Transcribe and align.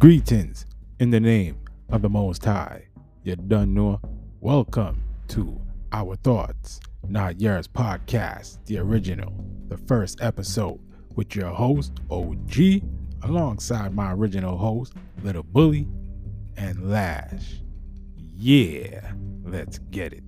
Greetings 0.00 0.64
in 0.98 1.10
the 1.10 1.20
name 1.20 1.58
of 1.90 2.00
the 2.00 2.08
Most 2.08 2.42
High. 2.42 2.86
You 3.22 3.36
done 3.36 3.74
know. 3.74 4.00
Welcome 4.40 5.02
to 5.28 5.60
Our 5.92 6.16
Thoughts, 6.16 6.80
Not 7.06 7.38
Yours 7.38 7.68
podcast, 7.68 8.64
the 8.64 8.78
original, 8.78 9.30
the 9.68 9.76
first 9.76 10.22
episode 10.22 10.80
with 11.16 11.36
your 11.36 11.50
host, 11.50 11.92
OG, 12.10 12.80
alongside 13.24 13.94
my 13.94 14.14
original 14.14 14.56
host, 14.56 14.94
Little 15.22 15.42
Bully 15.42 15.86
and 16.56 16.90
Lash. 16.90 17.60
Yeah, 18.16 19.12
let's 19.44 19.80
get 19.90 20.14
it. 20.14 20.24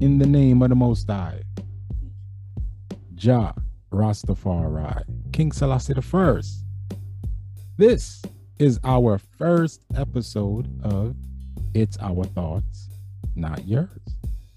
In 0.00 0.18
the 0.18 0.26
name 0.26 0.62
of 0.62 0.70
the 0.70 0.74
Most 0.74 1.06
High, 1.08 1.42
Jah 3.14 3.54
Rastafari, 3.92 5.02
King 5.32 5.52
Selassie 5.52 5.92
the 5.92 6.00
First. 6.02 6.64
This 7.76 8.22
is 8.58 8.80
our 8.82 9.18
first 9.18 9.84
episode 9.94 10.68
of 10.84 11.14
It's 11.74 11.98
Our 12.00 12.24
Thoughts, 12.24 12.88
Not 13.34 13.66
Yours. 13.66 13.90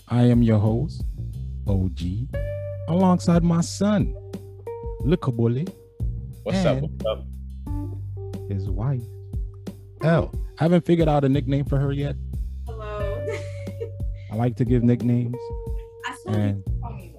I 0.08 0.24
am 0.24 0.44
your 0.44 0.60
host, 0.60 1.04
OG, 1.68 2.00
alongside 2.88 3.44
my 3.44 3.62
son, 3.62 4.16
Lickabully, 5.04 5.68
What's 6.44 6.64
up? 6.66 6.80
What's 6.82 7.06
up? 7.06 7.26
his 8.50 8.70
wife, 8.70 9.04
L. 10.04 10.34
I 10.60 10.64
haven't 10.64 10.86
figured 10.86 11.10
out 11.10 11.24
a 11.26 11.30
nickname 11.30 11.66
for 11.66 11.80
her 11.80 11.92
yet. 11.92 12.16
I 14.34 14.36
like 14.36 14.56
to 14.56 14.66
give 14.66 14.82
nicknames. 14.82 15.36
I 16.08 16.16
still 16.16 16.34
And 16.34 16.66
to 16.66 16.72
call 16.82 16.94
me 16.96 17.14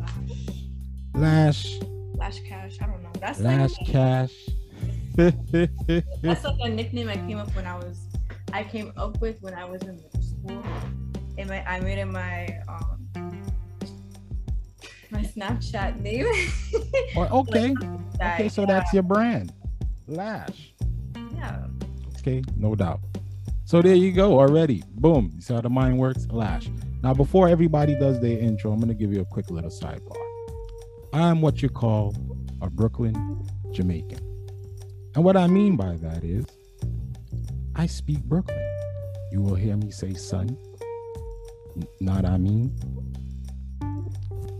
Lash, 1.14 1.78
Lash. 1.78 1.80
Lash 2.16 2.40
Cash. 2.40 2.78
I 2.82 2.86
don't 2.86 3.04
know. 3.04 3.12
That's 3.20 3.38
Lash 3.38 3.78
like 3.78 3.86
Cash. 3.86 4.32
that's 5.14 6.44
like 6.44 6.56
a 6.64 6.68
nickname 6.68 7.08
I 7.08 7.14
came 7.14 7.38
up 7.38 7.54
when 7.54 7.66
I 7.66 7.76
was 7.76 8.08
I 8.52 8.64
came 8.64 8.92
up 8.96 9.20
with 9.20 9.40
when 9.42 9.54
I 9.54 9.64
was 9.64 9.80
in 9.82 9.94
middle 9.94 10.22
school. 10.22 10.64
And 11.38 11.48
my 11.48 11.64
I 11.64 11.78
made 11.78 11.98
it 11.98 12.06
my 12.06 12.48
um 12.68 12.98
my 15.12 15.22
Snapchat 15.22 16.00
name. 16.00 16.26
Or- 17.16 17.32
okay, 17.32 17.74
That- 18.18 18.34
okay, 18.40 18.48
so 18.48 18.62
yeah, 18.62 18.66
that's 18.66 18.92
your 18.92 19.04
brand, 19.04 19.52
Lash. 20.08 20.74
yeah. 21.36 21.66
Okay, 22.18 22.42
no 22.56 22.74
doubt. 22.74 22.98
So 23.66 23.80
there 23.80 23.94
you 23.94 24.10
go 24.10 24.40
already. 24.40 24.82
Boom. 24.96 25.30
You 25.36 25.40
see 25.40 25.54
how 25.54 25.60
the 25.60 25.70
mind 25.70 25.96
works? 25.98 26.26
Lash. 26.28 26.68
Now, 27.04 27.12
before 27.12 27.50
everybody 27.50 27.94
does 27.94 28.18
their 28.18 28.38
intro, 28.38 28.72
I'm 28.72 28.78
going 28.78 28.88
to 28.88 28.94
give 28.94 29.12
you 29.12 29.20
a 29.20 29.26
quick 29.26 29.50
little 29.50 29.68
sidebar. 29.68 30.16
I'm 31.12 31.42
what 31.42 31.60
you 31.60 31.68
call 31.68 32.16
a 32.62 32.70
Brooklyn 32.70 33.46
Jamaican. 33.72 34.20
And 35.14 35.22
what 35.22 35.36
I 35.36 35.46
mean 35.46 35.76
by 35.76 35.96
that 35.96 36.24
is, 36.24 36.46
I 37.76 37.84
speak 37.84 38.24
Brooklyn. 38.24 38.58
You 39.30 39.42
will 39.42 39.54
hear 39.54 39.76
me 39.76 39.90
say 39.90 40.14
son. 40.14 40.56
Not 42.00 42.24
I 42.24 42.38
mean. 42.38 42.74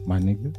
My 0.05 0.19
nigga. 0.19 0.55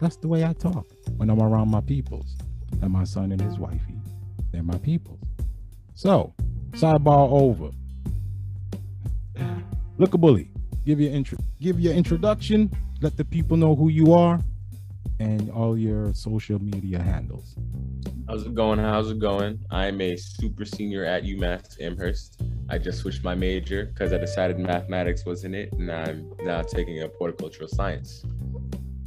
That's 0.00 0.16
the 0.18 0.28
way 0.28 0.44
I 0.44 0.52
talk 0.52 0.86
when 1.16 1.28
I'm 1.28 1.42
around 1.42 1.72
my 1.72 1.80
peoples. 1.80 2.36
And 2.80 2.92
my 2.92 3.02
son 3.02 3.32
and 3.32 3.40
his 3.40 3.58
wifey, 3.58 3.96
they're 4.52 4.62
my 4.62 4.78
peoples. 4.78 5.18
So, 5.96 6.34
sidebar 6.74 7.32
over. 7.32 7.70
Look 9.98 10.14
a 10.14 10.18
bully. 10.18 10.50
Give 10.84 11.00
your 11.00 11.12
intro 11.12 11.38
give 11.60 11.78
your 11.78 11.92
introduction, 11.92 12.70
let 13.00 13.16
the 13.16 13.24
people 13.24 13.56
know 13.56 13.76
who 13.76 13.88
you 13.88 14.12
are, 14.12 14.40
and 15.20 15.50
all 15.50 15.78
your 15.78 16.12
social 16.14 16.58
media 16.60 17.00
handles. 17.00 17.54
How's 18.26 18.44
it 18.46 18.54
going? 18.54 18.78
How's 18.78 19.10
it 19.10 19.18
going? 19.18 19.60
I'm 19.70 20.00
a 20.00 20.16
super 20.16 20.64
senior 20.64 21.04
at 21.04 21.24
UMass 21.24 21.80
Amherst. 21.80 22.42
I 22.68 22.78
just 22.78 22.98
switched 23.00 23.22
my 23.22 23.34
major 23.34 23.86
because 23.86 24.12
I 24.12 24.18
decided 24.18 24.58
mathematics 24.58 25.24
wasn't 25.26 25.54
it, 25.54 25.72
and 25.74 25.90
I'm 25.90 26.32
now 26.40 26.62
taking 26.62 27.02
up 27.02 27.12
horticultural 27.16 27.68
science. 27.68 28.24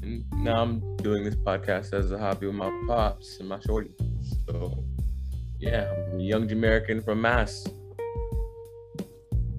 And 0.02 0.24
now 0.36 0.62
I'm 0.62 0.98
doing 0.98 1.24
this 1.24 1.36
podcast 1.36 1.94
as 1.94 2.12
a 2.12 2.18
hobby 2.18 2.46
with 2.46 2.56
my 2.56 2.72
pops 2.88 3.40
and 3.40 3.50
my 3.50 3.60
shorty. 3.60 3.92
So, 4.48 4.84
yeah, 5.60 5.92
I'm 6.12 6.20
a 6.20 6.24
young 6.24 6.48
Jamaican 6.48 7.02
from 7.02 7.22
Mass. 7.22 7.68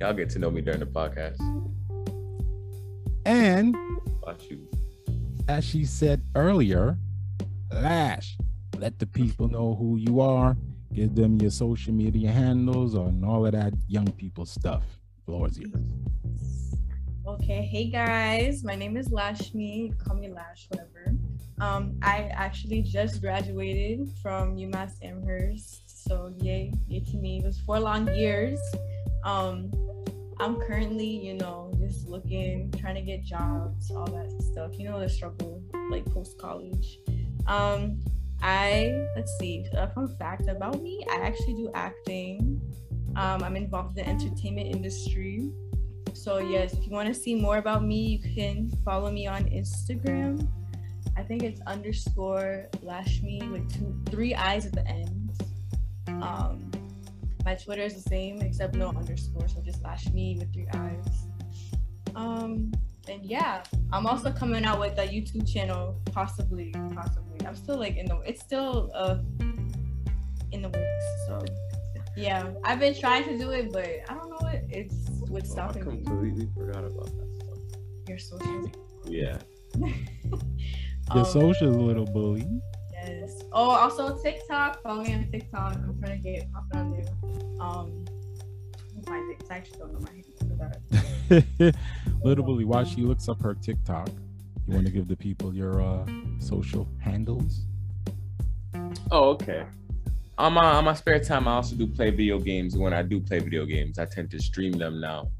Y'all 0.01 0.13
get 0.13 0.29
to 0.29 0.39
know 0.39 0.51
me 0.51 0.61
during 0.61 0.81
the 0.81 0.87
podcast. 0.87 1.41
And 3.25 3.75
as 5.49 5.65
she 5.65 5.87
said 5.87 6.23
earlier, 6.35 6.99
Lash, 7.73 8.37
let 8.79 8.99
the 8.99 9.07
people 9.07 9.49
know 9.49 9.75
who 9.75 9.97
you 9.97 10.21
are. 10.21 10.55
Give 10.93 11.15
them 11.15 11.37
your 11.41 11.51
social 11.51 11.95
media 11.95 12.31
handles 12.31 12.95
and 12.95 13.25
all 13.25 13.47
of 13.47 13.53
that 13.53 13.73
young 13.89 14.11
people 14.13 14.45
stuff. 14.45 14.83
Floor 15.25 15.49
is 15.49 15.59
yours. 15.59 15.73
Okay, 17.27 17.63
hey 17.63 17.91
guys, 17.91 18.63
my 18.63 18.77
name 18.77 18.97
is 18.97 19.09
Lashmi. 19.09 19.99
Call 19.99 20.17
me 20.17 20.29
Lash, 20.29 20.67
whatever. 20.69 21.17
Um, 21.59 21.99
I 22.03 22.31
actually 22.35 22.83
just 22.83 23.21
graduated 23.23 24.09
from 24.23 24.57
UMass 24.57 24.93
Amherst, 25.03 26.05
so 26.05 26.33
yay, 26.39 26.73
yay 26.87 27.01
to 27.01 27.17
me. 27.17 27.39
It 27.39 27.45
was 27.45 27.59
four 27.59 27.81
long 27.81 28.15
years. 28.15 28.61
Um, 29.25 29.73
I'm 30.39 30.57
currently, 30.57 31.07
you 31.07 31.35
know, 31.35 31.73
just 31.79 32.07
looking, 32.09 32.71
trying 32.79 32.97
to 32.97 33.01
get 33.01 33.25
jobs, 33.25 33.91
all 33.91 34.07
that 34.07 34.31
stuff. 34.43 34.79
You 34.79 34.91
know 34.91 35.01
the 35.01 35.09
struggle, 35.09 35.63
like 35.91 36.05
post 36.13 36.39
college. 36.39 36.99
Um, 37.47 38.01
I 38.43 39.07
let's 39.15 39.33
see, 39.39 39.67
a 39.73 39.89
fun 39.89 40.15
fact 40.19 40.49
about 40.49 40.83
me: 40.83 41.05
I 41.11 41.17
actually 41.17 41.55
do 41.55 41.71
acting. 41.75 42.61
Um, 43.17 43.43
I'm 43.43 43.57
involved 43.57 43.99
in 43.99 44.05
the 44.05 44.11
entertainment 44.11 44.69
industry. 44.75 45.51
So 46.13 46.39
yes, 46.39 46.75
if 46.75 46.87
you 46.87 46.93
want 46.93 47.09
to 47.09 47.15
see 47.15 47.35
more 47.35 47.57
about 47.57 47.83
me, 47.83 48.01
you 48.07 48.35
can 48.35 48.71
follow 48.85 49.11
me 49.11 49.27
on 49.27 49.45
Instagram. 49.45 50.47
I 51.17 51.23
think 51.23 51.43
it's 51.43 51.63
underscore 51.63 52.69
lash 52.83 53.23
me 53.23 53.41
with 53.51 53.73
two 53.73 53.99
three 54.11 54.35
eyes 54.35 54.67
at 54.67 54.73
the 54.73 54.87
end. 54.87 55.33
Um, 56.09 56.71
my 57.47 57.55
Twitter 57.55 57.83
is 57.83 57.95
the 57.95 58.07
same 58.11 58.43
except 58.43 58.75
no 58.75 58.89
underscore, 58.89 59.47
so 59.49 59.63
just 59.63 59.81
slash 59.81 60.09
me 60.11 60.37
with 60.39 60.53
three 60.53 60.67
eyes. 60.75 61.07
Um, 62.17 62.73
and 63.09 63.25
yeah, 63.25 63.63
I'm 63.93 64.05
also 64.07 64.33
coming 64.33 64.65
out 64.65 64.81
with 64.81 64.99
a 64.99 65.07
YouTube 65.07 65.51
channel, 65.51 65.99
possibly, 66.13 66.73
possibly. 66.93 67.47
I'm 67.47 67.55
still 67.55 67.79
like 67.79 67.97
in 67.97 68.07
the 68.07 68.19
it's 68.27 68.43
still 68.43 68.91
uh 68.95 69.19
in 70.51 70.61
the 70.63 70.69
works. 70.71 71.07
So 71.29 71.45
yeah, 72.17 72.49
I've 72.65 72.81
been 72.81 72.99
trying 72.99 73.25
to 73.25 73.39
do 73.39 73.51
it, 73.53 73.73
but 73.73 73.87
I 74.09 74.15
don't 74.15 74.29
know 74.29 74.39
what 74.41 74.63
it's 74.69 74.97
what's 75.29 75.51
Oh, 75.51 75.53
I 75.53 75.55
stopping 75.71 75.85
me. 75.89 76.03
completely 76.05 76.49
forgot 76.57 76.83
about 76.85 77.07
that 77.17 77.29
stuff. 77.41 77.81
Your 78.09 78.19
socials. 78.19 78.71
Yeah. 79.07 79.39
Your 81.15 81.25
Um, 81.25 81.25
socials, 81.25 81.77
little 81.77 82.07
bully. 82.07 82.45
Yes. 83.07 83.43
Oh, 83.53 83.71
also 83.71 84.19
TikTok. 84.19 84.83
Follow 84.83 85.03
me 85.03 85.15
on 85.15 85.31
TikTok. 85.31 85.75
I'm 85.75 85.99
trying 86.01 86.23
to 86.23 86.31
get 86.31 86.53
popping 86.53 86.79
on 86.79 86.93
there. 86.93 87.61
Um, 87.61 88.05
my 89.09 89.25
TikTok? 89.29 89.51
I 89.51 89.57
actually 89.57 89.79
don't 89.79 89.93
know 89.93 90.01
my 90.01 90.11
handle 90.11 90.71
for 91.29 91.69
that. 91.69 91.75
Little 92.25 92.45
Bully, 92.45 92.65
while 92.65 92.85
she 92.85 93.03
looks 93.03 93.29
up 93.29 93.41
her 93.43 93.55
TikTok, 93.55 94.09
you 94.67 94.75
want 94.75 94.87
to 94.87 94.93
give 94.93 95.09
the 95.09 95.17
people 95.17 95.55
your 95.55 95.81
uh, 95.81 96.05
social 96.39 96.89
handles? 96.99 97.63
Oh, 99.11 99.31
okay. 99.31 99.65
On 100.39 100.53
my 100.53 100.65
on 100.65 100.85
my 100.85 100.95
spare 100.95 101.19
time, 101.21 101.49
I 101.49 101.53
also 101.53 101.77
do 101.77 101.87
play 101.87 102.11
video 102.11 102.39
games. 102.39 102.75
And 102.75 102.83
when 102.83 102.93
I 102.93 103.03
do 103.03 103.21
play 103.21 103.39
video 103.39 103.65
games, 103.65 103.99
I 103.99 104.05
tend 104.05 104.31
to 104.33 104.39
stream 104.39 104.73
them 104.73 105.01
now. 105.01 105.31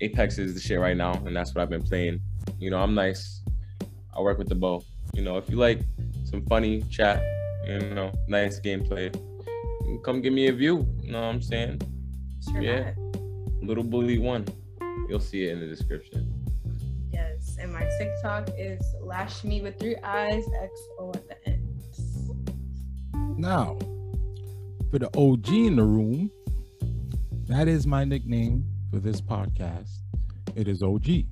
Apex 0.00 0.38
is 0.38 0.54
the 0.54 0.60
shit 0.60 0.80
right 0.80 0.96
now, 0.96 1.12
and 1.12 1.36
that's 1.36 1.54
what 1.54 1.62
I've 1.62 1.70
been 1.70 1.82
playing. 1.82 2.20
You 2.58 2.70
know, 2.70 2.78
I'm 2.78 2.94
nice. 2.94 3.42
I 4.16 4.20
work 4.20 4.38
with 4.38 4.48
the 4.48 4.54
bow. 4.54 4.82
You 5.14 5.22
know, 5.22 5.36
if 5.36 5.48
you 5.50 5.56
like 5.56 5.80
some 6.30 6.44
funny 6.46 6.82
chat, 6.82 7.22
you 7.66 7.78
know, 7.94 8.12
nice 8.28 8.60
gameplay, 8.60 9.12
come 10.04 10.20
give 10.20 10.32
me 10.32 10.46
a 10.46 10.52
view. 10.52 10.86
You 11.02 11.12
know 11.12 11.20
what 11.20 11.34
I'm 11.34 11.42
saying? 11.42 11.80
Sure 12.50 12.62
Yeah. 12.62 12.92
not. 12.96 13.62
Little 13.62 13.84
Bully 13.84 14.18
One. 14.18 14.46
You'll 15.08 15.20
see 15.20 15.44
it 15.44 15.52
in 15.52 15.60
the 15.60 15.66
description. 15.66 16.32
Yes. 17.12 17.56
And 17.60 17.72
my 17.72 17.84
TikTok 17.98 18.50
is 18.56 18.80
lash 19.00 19.42
me 19.44 19.60
with 19.60 19.78
three 19.78 19.96
eyes, 20.04 20.44
XO 20.46 21.14
at 21.14 21.28
the 21.28 21.48
end. 21.48 21.66
Now, 23.36 23.76
for 24.90 24.98
the 24.98 25.10
OG 25.16 25.66
in 25.66 25.76
the 25.76 25.84
room, 25.84 26.30
that 27.48 27.66
is 27.68 27.86
my 27.86 28.04
nickname 28.04 28.64
for 28.90 29.00
this 29.00 29.20
podcast. 29.20 29.90
It 30.54 30.68
is 30.68 30.82
OG. 30.82 31.26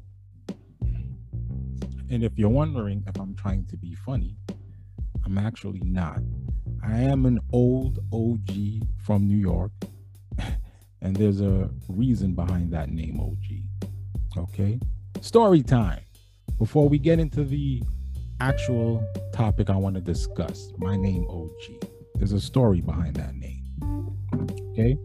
And 2.10 2.24
if 2.24 2.38
you're 2.38 2.48
wondering 2.48 3.04
if 3.06 3.18
I'm 3.20 3.34
trying 3.34 3.66
to 3.66 3.76
be 3.76 3.94
funny, 3.94 4.34
I'm 5.28 5.36
actually 5.36 5.82
not. 5.84 6.20
I 6.82 7.00
am 7.00 7.26
an 7.26 7.38
old 7.52 7.98
OG 8.14 8.50
from 9.04 9.28
New 9.28 9.36
York, 9.36 9.72
and 11.02 11.14
there's 11.14 11.42
a 11.42 11.68
reason 11.86 12.32
behind 12.32 12.72
that 12.72 12.88
name 12.88 13.20
OG. 13.20 14.38
Okay? 14.38 14.80
story 15.20 15.62
time. 15.62 16.00
Before 16.56 16.88
we 16.88 16.98
get 16.98 17.18
into 17.18 17.44
the 17.44 17.82
actual 18.40 19.06
topic 19.34 19.68
I 19.68 19.76
want 19.76 19.96
to 19.96 20.00
discuss, 20.00 20.72
my 20.78 20.96
name 20.96 21.26
OG. 21.28 21.84
There's 22.14 22.32
a 22.32 22.40
story 22.40 22.80
behind 22.80 23.16
that 23.16 23.34
name. 23.34 23.64
Okay. 24.72 24.96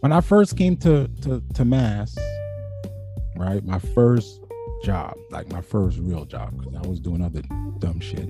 When 0.00 0.12
I 0.12 0.20
first 0.20 0.56
came 0.56 0.76
to 0.78 1.08
to, 1.22 1.42
to 1.54 1.64
Mass, 1.64 2.16
right, 3.34 3.64
my 3.64 3.80
first 3.80 4.40
job, 4.84 5.16
like 5.30 5.50
my 5.50 5.62
first 5.62 5.98
real 5.98 6.24
job, 6.26 6.56
because 6.56 6.76
I 6.76 6.86
was 6.86 7.00
doing 7.00 7.22
other 7.22 7.42
dumb 7.80 7.98
shit 8.00 8.28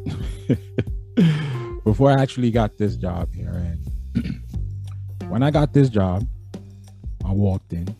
before 1.84 2.10
I 2.10 2.22
actually 2.22 2.50
got 2.50 2.78
this 2.78 2.96
job 2.96 3.34
here. 3.34 3.50
And 4.14 4.42
when 5.28 5.42
I 5.42 5.50
got 5.50 5.72
this 5.72 5.88
job, 5.88 6.26
I 7.24 7.32
walked 7.32 7.72
in. 7.72 7.94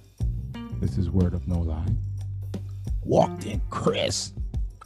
This 0.80 0.96
is 0.96 1.10
word 1.10 1.34
of 1.34 1.46
no 1.46 1.60
lie. 1.60 1.86
Walked 3.02 3.46
in, 3.46 3.60
Chris. 3.68 4.32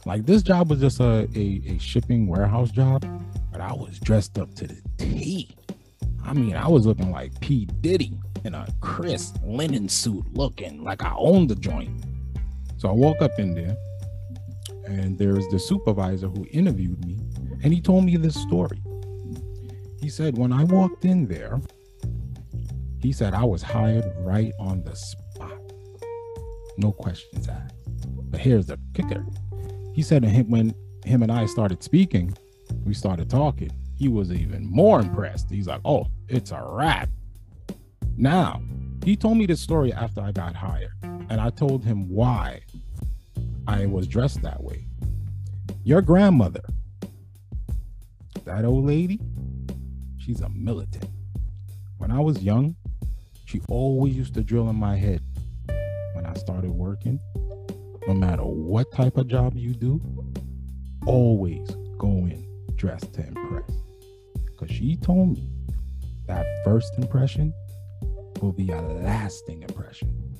Like 0.05 0.25
this 0.25 0.43
job 0.43 0.69
was 0.69 0.79
just 0.79 0.99
a, 0.99 1.29
a, 1.35 1.61
a 1.67 1.77
shipping 1.79 2.27
warehouse 2.27 2.71
job, 2.71 3.05
but 3.51 3.61
I 3.61 3.73
was 3.73 3.99
dressed 3.99 4.37
up 4.37 4.53
to 4.55 4.67
the 4.67 4.81
T. 4.97 5.55
I 6.23 6.33
mean, 6.33 6.55
I 6.55 6.67
was 6.67 6.85
looking 6.85 7.11
like 7.11 7.39
P. 7.39 7.65
Diddy 7.81 8.19
in 8.43 8.53
a 8.53 8.67
crisp 8.81 9.37
linen 9.43 9.87
suit, 9.89 10.25
looking 10.33 10.83
like 10.83 11.03
I 11.03 11.13
owned 11.15 11.49
the 11.49 11.55
joint. 11.55 12.03
So 12.77 12.89
I 12.89 12.91
walk 12.91 13.21
up 13.21 13.39
in 13.39 13.55
there, 13.55 13.75
and 14.87 15.17
there's 15.17 15.47
the 15.47 15.59
supervisor 15.59 16.27
who 16.27 16.45
interviewed 16.51 17.05
me, 17.05 17.19
and 17.63 17.73
he 17.73 17.81
told 17.81 18.05
me 18.05 18.15
this 18.17 18.35
story. 18.35 18.81
He 20.01 20.09
said, 20.09 20.37
when 20.37 20.53
I 20.53 20.63
walked 20.65 21.05
in 21.05 21.27
there, 21.27 21.59
he 22.99 23.11
said 23.11 23.33
I 23.33 23.43
was 23.43 23.61
hired 23.61 24.05
right 24.19 24.53
on 24.59 24.83
the 24.83 24.95
spot. 24.95 25.59
No 26.77 26.91
questions 26.91 27.47
asked. 27.47 27.75
But 28.07 28.39
here's 28.39 28.67
the 28.67 28.79
kicker. 28.93 29.25
He 29.93 30.01
said 30.01 30.23
when 30.49 30.73
him 31.05 31.23
and 31.23 31.31
I 31.31 31.45
started 31.45 31.83
speaking, 31.83 32.37
we 32.83 32.93
started 32.93 33.29
talking, 33.29 33.71
he 33.95 34.09
was 34.09 34.31
even 34.31 34.69
more 34.69 34.99
impressed. 34.99 35.49
He's 35.49 35.67
like, 35.67 35.81
oh, 35.85 36.07
it's 36.27 36.51
a 36.51 36.61
wrap. 36.61 37.09
Now, 38.17 38.61
he 39.03 39.15
told 39.15 39.37
me 39.37 39.45
this 39.45 39.61
story 39.61 39.93
after 39.93 40.21
I 40.21 40.31
got 40.31 40.55
hired, 40.55 40.91
and 41.01 41.39
I 41.39 41.49
told 41.49 41.85
him 41.85 42.09
why 42.09 42.61
I 43.67 43.85
was 43.87 44.07
dressed 44.07 44.41
that 44.43 44.63
way. 44.63 44.85
Your 45.83 46.01
grandmother, 46.01 46.61
that 48.45 48.63
old 48.63 48.85
lady, 48.85 49.19
she's 50.17 50.41
a 50.41 50.49
militant. 50.49 51.09
When 51.97 52.11
I 52.11 52.19
was 52.19 52.43
young, 52.43 52.75
she 53.45 53.61
always 53.67 54.15
used 54.15 54.33
to 54.35 54.43
drill 54.43 54.69
in 54.69 54.75
my 54.75 54.95
head 54.95 55.21
when 56.13 56.25
I 56.25 56.33
started 56.35 56.71
working. 56.71 57.19
No 58.07 58.13
matter 58.13 58.43
what 58.43 58.91
type 58.91 59.17
of 59.17 59.27
job 59.27 59.55
you 59.55 59.73
do, 59.73 59.99
always 61.07 61.67
go 61.97 62.07
in 62.07 62.45
dressed 62.75 63.13
to 63.13 63.25
impress. 63.25 63.71
Because 64.45 64.69
she 64.69 64.95
told 64.97 65.33
me 65.33 65.49
that 66.27 66.45
first 66.63 66.93
impression 66.97 67.53
will 68.41 68.53
be 68.53 68.69
a 68.69 68.81
lasting 68.81 69.63
impression. 69.63 70.35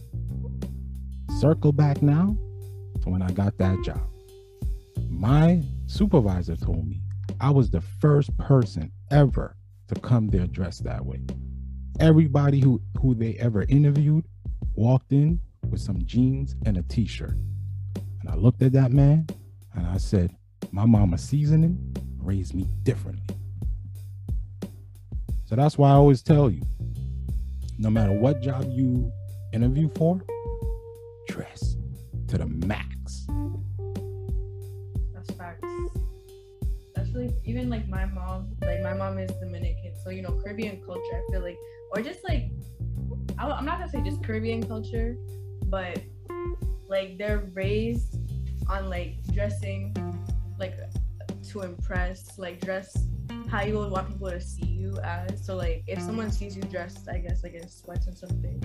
Circle 1.39 1.72
back 1.72 2.01
now 2.01 2.38
when 3.06 3.22
I 3.22 3.31
got 3.31 3.57
that 3.57 3.81
job. 3.84 4.02
My 5.10 5.63
supervisor 5.88 6.56
told 6.56 6.88
me 6.88 7.02
I 7.40 7.50
was 7.50 7.69
the 7.69 7.81
first 7.81 8.36
person 8.38 8.92
ever 9.12 9.56
to 9.88 10.00
come 10.00 10.28
there 10.28 10.48
dressed 10.48 10.84
that 10.84 11.06
way. 11.06 11.22
Everybody 12.00 12.60
who, 12.60 12.81
who 13.00 13.16
they 13.16 13.36
ever 13.36 13.63
interviewed 13.63 14.25
walked 14.75 15.12
in 15.12 15.40
with 15.69 15.81
some 15.81 16.06
jeans 16.06 16.56
and 16.66 16.78
a 16.78 16.84
t-shirt. 16.84 17.38
And 18.22 18.30
I 18.30 18.36
looked 18.36 18.62
at 18.62 18.74
that 18.74 18.92
man 18.92 19.28
and 19.74 19.86
I 19.88 19.98
said, 19.98 20.36
My 20.72 20.86
mama 20.86 21.18
seasoning 21.18 21.96
raised 22.18 22.54
me 22.54 22.68
differently. 22.84 23.36
So 25.46 25.56
that's 25.56 25.78
why 25.78 25.90
I 25.90 25.94
always 25.94 26.24
tell 26.24 26.50
you, 26.50 26.63
no 27.78 27.90
matter 27.90 28.12
what 28.13 28.42
job 28.42 28.66
you 28.69 29.12
interview 29.54 29.90
for, 29.96 30.19
dress 31.28 31.75
to 32.28 32.38
the 32.38 32.48
max. 32.48 32.95
That's 35.13 35.31
facts. 35.38 35.68
Especially 36.96 37.34
even 37.46 37.69
like 37.69 37.88
my 37.88 38.06
mom, 38.06 38.56
like 38.62 38.81
my 38.81 38.94
mom 38.94 39.19
is 39.19 39.31
Dominican, 39.40 39.94
so 40.04 40.10
you 40.10 40.22
know 40.22 40.40
Caribbean 40.44 40.81
culture. 40.84 41.02
I 41.16 41.31
feel 41.31 41.42
like, 41.42 41.57
or 41.92 42.02
just 42.02 42.24
like, 42.24 42.50
I, 43.38 43.50
I'm 43.50 43.66
not 43.66 43.80
gonna 43.80 43.90
say 43.90 44.02
just 44.02 44.24
Caribbean 44.24 44.66
culture, 44.66 45.18
but 45.66 46.00
like 46.88 47.18
they're 47.18 47.50
raised 47.54 48.18
on 48.69 48.90
like 48.90 49.24
dressing, 49.34 49.96
like 50.60 50.75
to 51.50 51.62
impress, 51.62 52.38
like 52.38 52.60
dress 52.62 52.98
how 53.48 53.62
you 53.62 53.78
would 53.78 53.92
want 53.92 54.10
people 54.10 54.30
to 54.30 54.42
see 54.42 54.66
you 54.66 54.98
as. 55.04 55.46
So 55.46 55.56
like 55.56 55.84
if 55.88 56.01
someone 56.01 56.31
sees 56.31 56.56
you 56.56 56.63
dressed, 56.63 57.08
I 57.08 57.19
guess 57.19 57.44
like 57.44 57.54
in 57.54 57.68
sweats 57.68 58.08
and 58.08 58.18
something, 58.18 58.60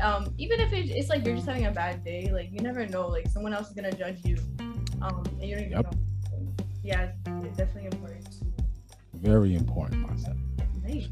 um, 0.00 0.32
even 0.38 0.60
if 0.60 0.72
it, 0.72 0.90
it's 0.90 1.08
like 1.08 1.24
you're 1.24 1.34
just 1.34 1.46
having 1.46 1.66
a 1.66 1.70
bad 1.70 2.04
day, 2.04 2.30
like 2.32 2.50
you 2.52 2.60
never 2.60 2.86
know, 2.86 3.08
like 3.08 3.28
someone 3.28 3.52
else 3.52 3.68
is 3.68 3.74
gonna 3.74 3.92
judge 3.92 4.24
you, 4.24 4.36
um, 5.02 5.22
and 5.40 5.42
you 5.42 5.54
don't 5.56 5.64
even 5.64 5.72
Yep. 5.72 5.92
know. 5.92 5.98
Yeah, 6.82 7.10
it's 7.44 7.56
definitely 7.56 7.86
important. 7.86 8.28
Very 9.14 9.54
important, 9.54 10.08
myself. 10.08 10.36
Nice. 10.82 11.08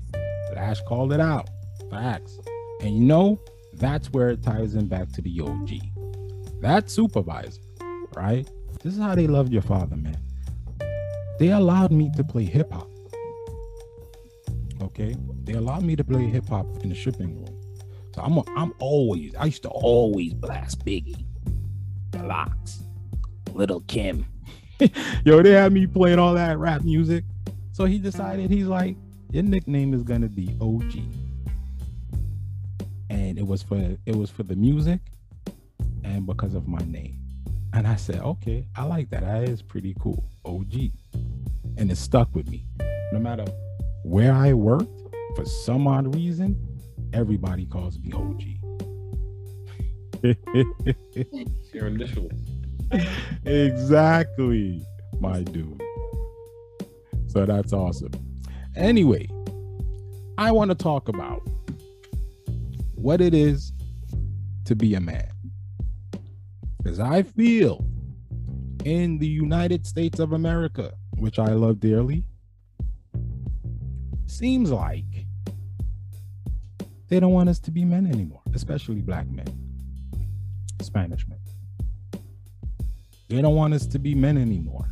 Lash 0.54 0.80
called 0.82 1.12
it 1.12 1.20
out. 1.20 1.48
Facts. 1.90 2.38
And 2.80 2.96
you 2.96 3.04
know, 3.04 3.40
that's 3.74 4.10
where 4.12 4.30
it 4.30 4.42
ties 4.42 4.74
in 4.74 4.86
back 4.86 5.10
to 5.12 5.22
the 5.22 5.40
OG. 5.40 5.80
That 6.60 6.88
supervisor, 6.90 7.60
right? 8.16 8.48
This 8.82 8.94
is 8.94 9.00
how 9.00 9.14
they 9.14 9.26
loved 9.26 9.52
your 9.52 9.62
father, 9.62 9.96
man. 9.96 10.16
They 11.38 11.50
allowed 11.50 11.92
me 11.92 12.10
to 12.16 12.24
play 12.24 12.44
hip 12.44 12.72
hop. 12.72 12.88
Okay? 14.80 15.14
They 15.44 15.54
allowed 15.54 15.82
me 15.82 15.96
to 15.96 16.04
play 16.04 16.26
hip 16.26 16.48
hop 16.48 16.66
in 16.82 16.88
the 16.88 16.94
shipping 16.94 17.36
room. 17.36 17.45
So 18.16 18.22
I'm 18.22 18.38
a, 18.38 18.44
I'm 18.56 18.72
always, 18.78 19.34
I 19.34 19.44
used 19.44 19.62
to 19.64 19.68
always 19.68 20.32
blast 20.32 20.82
Biggie, 20.86 21.26
the 22.12 22.22
LOX, 22.22 22.82
Little 23.52 23.80
Kim. 23.88 24.24
Yo, 25.26 25.42
they 25.42 25.50
had 25.50 25.70
me 25.74 25.86
playing 25.86 26.18
all 26.18 26.32
that 26.32 26.56
rap 26.56 26.80
music. 26.80 27.24
So 27.72 27.84
he 27.84 27.98
decided 27.98 28.50
he's 28.50 28.68
like, 28.68 28.96
your 29.32 29.42
nickname 29.42 29.92
is 29.92 30.02
gonna 30.02 30.28
be 30.30 30.48
OG. 30.62 30.94
And 33.10 33.38
it 33.38 33.46
was 33.46 33.62
for 33.62 33.98
it 34.06 34.16
was 34.16 34.30
for 34.30 34.44
the 34.44 34.56
music 34.56 35.00
and 36.02 36.24
because 36.24 36.54
of 36.54 36.66
my 36.66 36.82
name. 36.86 37.18
And 37.74 37.86
I 37.86 37.96
said, 37.96 38.20
okay, 38.20 38.66
I 38.76 38.84
like 38.84 39.10
that. 39.10 39.24
That 39.24 39.46
is 39.46 39.60
pretty 39.60 39.94
cool. 40.00 40.24
OG. 40.46 40.90
And 41.76 41.92
it 41.92 41.98
stuck 41.98 42.34
with 42.34 42.48
me. 42.48 42.64
No 43.12 43.18
matter 43.18 43.44
where 44.04 44.32
I 44.32 44.54
worked, 44.54 44.88
for 45.34 45.44
some 45.44 45.86
odd 45.86 46.14
reason, 46.14 46.75
everybody 47.12 47.66
calls 47.66 47.98
me 47.98 48.12
OG. 48.12 48.42
It's 50.22 51.72
your 51.74 51.86
initials. 51.88 52.32
exactly, 53.44 54.84
my 55.20 55.42
dude. 55.42 55.82
So 57.26 57.44
that's 57.44 57.72
awesome. 57.72 58.12
Anyway, 58.76 59.28
I 60.38 60.52
want 60.52 60.70
to 60.70 60.74
talk 60.74 61.08
about 61.08 61.42
what 62.94 63.20
it 63.20 63.34
is 63.34 63.72
to 64.64 64.74
be 64.74 64.94
a 64.94 65.00
man. 65.00 65.30
Because 66.82 67.00
I 67.00 67.22
feel 67.22 67.84
in 68.84 69.18
the 69.18 69.26
United 69.26 69.86
States 69.86 70.18
of 70.18 70.32
America, 70.32 70.92
which 71.16 71.38
I 71.38 71.48
love 71.48 71.80
dearly, 71.80 72.24
seems 74.26 74.70
like 74.70 75.04
they 77.08 77.20
don't 77.20 77.32
want 77.32 77.48
us 77.48 77.58
to 77.60 77.70
be 77.70 77.84
men 77.84 78.06
anymore, 78.06 78.42
especially 78.54 79.00
black 79.00 79.28
men, 79.28 79.46
Spanish 80.82 81.26
men. 81.28 81.38
They 83.28 83.40
don't 83.42 83.54
want 83.54 83.74
us 83.74 83.86
to 83.86 83.98
be 83.98 84.14
men 84.14 84.36
anymore. 84.38 84.86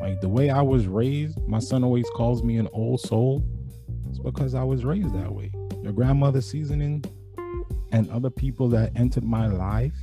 Like 0.00 0.20
the 0.20 0.28
way 0.28 0.50
I 0.50 0.62
was 0.62 0.86
raised, 0.86 1.38
my 1.46 1.58
son 1.58 1.84
always 1.84 2.08
calls 2.10 2.42
me 2.42 2.56
an 2.58 2.68
old 2.72 3.00
soul. 3.00 3.44
It's 4.08 4.18
because 4.18 4.54
I 4.54 4.64
was 4.64 4.84
raised 4.84 5.14
that 5.14 5.32
way. 5.32 5.52
Your 5.82 5.92
grandmother 5.92 6.40
seasoning 6.40 7.04
and 7.92 8.10
other 8.10 8.30
people 8.30 8.68
that 8.70 8.92
entered 8.96 9.24
my 9.24 9.46
life 9.46 9.96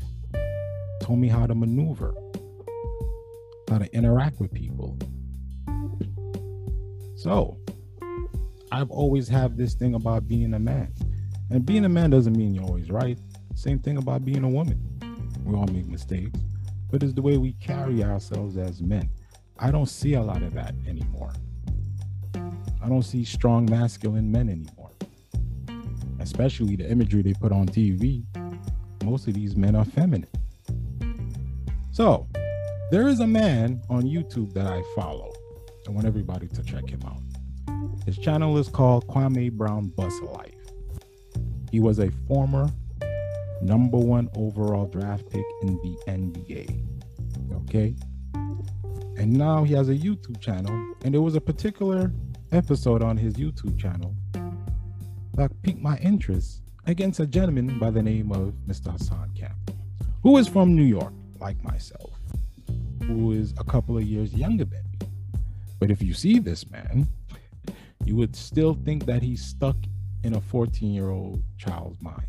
told 1.02 1.20
me 1.20 1.28
how 1.28 1.46
to 1.46 1.56
maneuver, 1.56 2.14
how 3.70 3.80
to 3.80 3.94
interact 3.94 4.40
with 4.40 4.54
people. 4.54 4.98
So 7.16 7.58
I've 8.72 8.92
always 8.92 9.28
have 9.30 9.58
this 9.58 9.74
thing 9.74 9.96
about 9.96 10.28
being 10.28 10.54
a 10.54 10.60
man. 10.60 10.94
And 11.50 11.66
being 11.66 11.86
a 11.86 11.90
man 11.90 12.10
doesn't 12.10 12.36
mean 12.36 12.54
you're 12.54 12.66
always 12.66 12.92
right. 12.92 13.18
Same 13.56 13.80
thing 13.80 13.98
about 13.98 14.26
being 14.26 14.44
a 14.44 14.50
woman. 14.50 14.82
We 15.46 15.56
all 15.56 15.68
make 15.68 15.88
mistakes, 15.88 16.40
but 16.92 17.02
it's 17.02 17.14
the 17.14 17.22
way 17.22 17.38
we 17.38 17.54
carry 17.54 18.04
ourselves 18.04 18.58
as 18.58 18.82
men. 18.82 19.10
I 19.58 19.72
don't 19.72 19.88
see 19.88 20.16
a 20.16 20.22
lot 20.22 20.44
of 20.44 20.54
that 20.54 20.76
anymore. 20.86 21.32
I 22.36 22.90
don't 22.90 23.04
see 23.04 23.24
strong 23.24 23.66
masculine 23.66 24.32
men 24.32 24.50
anymore. 24.50 24.92
Especially 26.20 26.76
the 26.76 26.90
imagery 26.90 27.22
they 27.22 27.34
put 27.34 27.52
on 27.52 27.68
TV. 27.68 28.24
most 29.04 29.28
of 29.28 29.34
these 29.34 29.56
men 29.56 29.76
are 29.76 29.86
feminine. 29.86 30.28
So, 31.92 32.28
there 32.92 33.08
is 33.08 33.22
a 33.22 33.28
man 33.28 33.82
on 33.90 34.04
YouTube 34.04 34.54
that 34.54 34.68
I 34.68 34.84
follow. 34.96 35.34
I 35.88 35.92
want 35.92 36.06
everybody 36.06 36.48
to 36.50 36.64
check 36.64 36.90
him 36.90 37.02
out. 37.06 37.22
His 38.06 38.18
channel 38.18 38.58
is 38.58 38.68
called 38.68 39.08
Kwame 39.08 39.52
Brown 39.52 39.88
Bus 39.96 40.20
Life. 40.22 40.57
He 41.72 41.80
was 41.80 42.00
a 42.00 42.12
former 42.28 42.70
number 43.62 43.98
one 43.98 44.30
overall 44.36 44.86
draft 44.86 45.30
pick 45.30 45.46
in 45.62 45.78
the 45.78 45.98
NBA. 46.08 46.84
Okay. 47.64 47.96
And 49.18 49.34
now 49.34 49.64
he 49.64 49.74
has 49.74 49.90
a 49.90 49.96
YouTube 49.96 50.40
channel, 50.40 50.72
and 51.04 51.14
there 51.14 51.22
was 51.22 51.36
a 51.36 51.42
particular 51.42 52.12
episode 52.52 53.02
on 53.02 53.18
his 53.18 53.34
YouTube 53.34 53.78
channel 53.80 54.16
that 55.34 55.52
piqued 55.62 55.82
my 55.82 55.98
interest 55.98 56.62
against 56.86 57.20
a 57.20 57.28
gentleman 57.28 57.80
by 57.80 57.90
the 57.90 58.02
name 58.02 58.32
of 58.32 58.54
Mr. 58.68 58.92
Hassan 58.92 59.32
Campbell, 59.36 59.76
who 60.24 60.38
is 60.38 60.48
from 60.48 60.76
New 60.76 60.84
York, 60.84 61.14
like 61.40 61.62
myself, 61.64 62.12
who 63.04 63.34
is 63.34 63.54
a 63.58 63.64
couple 63.64 63.98
of 63.98 64.04
years 64.04 64.34
younger 64.34 64.66
than 64.66 64.84
me. 64.92 65.08
But 65.80 65.92
if 65.92 66.02
you 66.02 66.14
see 66.14 66.40
this 66.40 66.70
man, 66.70 67.08
you 68.06 68.16
would 68.16 68.36
still 68.36 68.74
think 68.86 69.06
that 69.06 69.22
he's 69.22 69.44
stuck 69.44 69.76
in 70.28 70.36
a 70.36 70.42
14 70.42 70.94
year 70.94 71.10
old 71.10 71.42
child's 71.58 72.00
mind. 72.02 72.28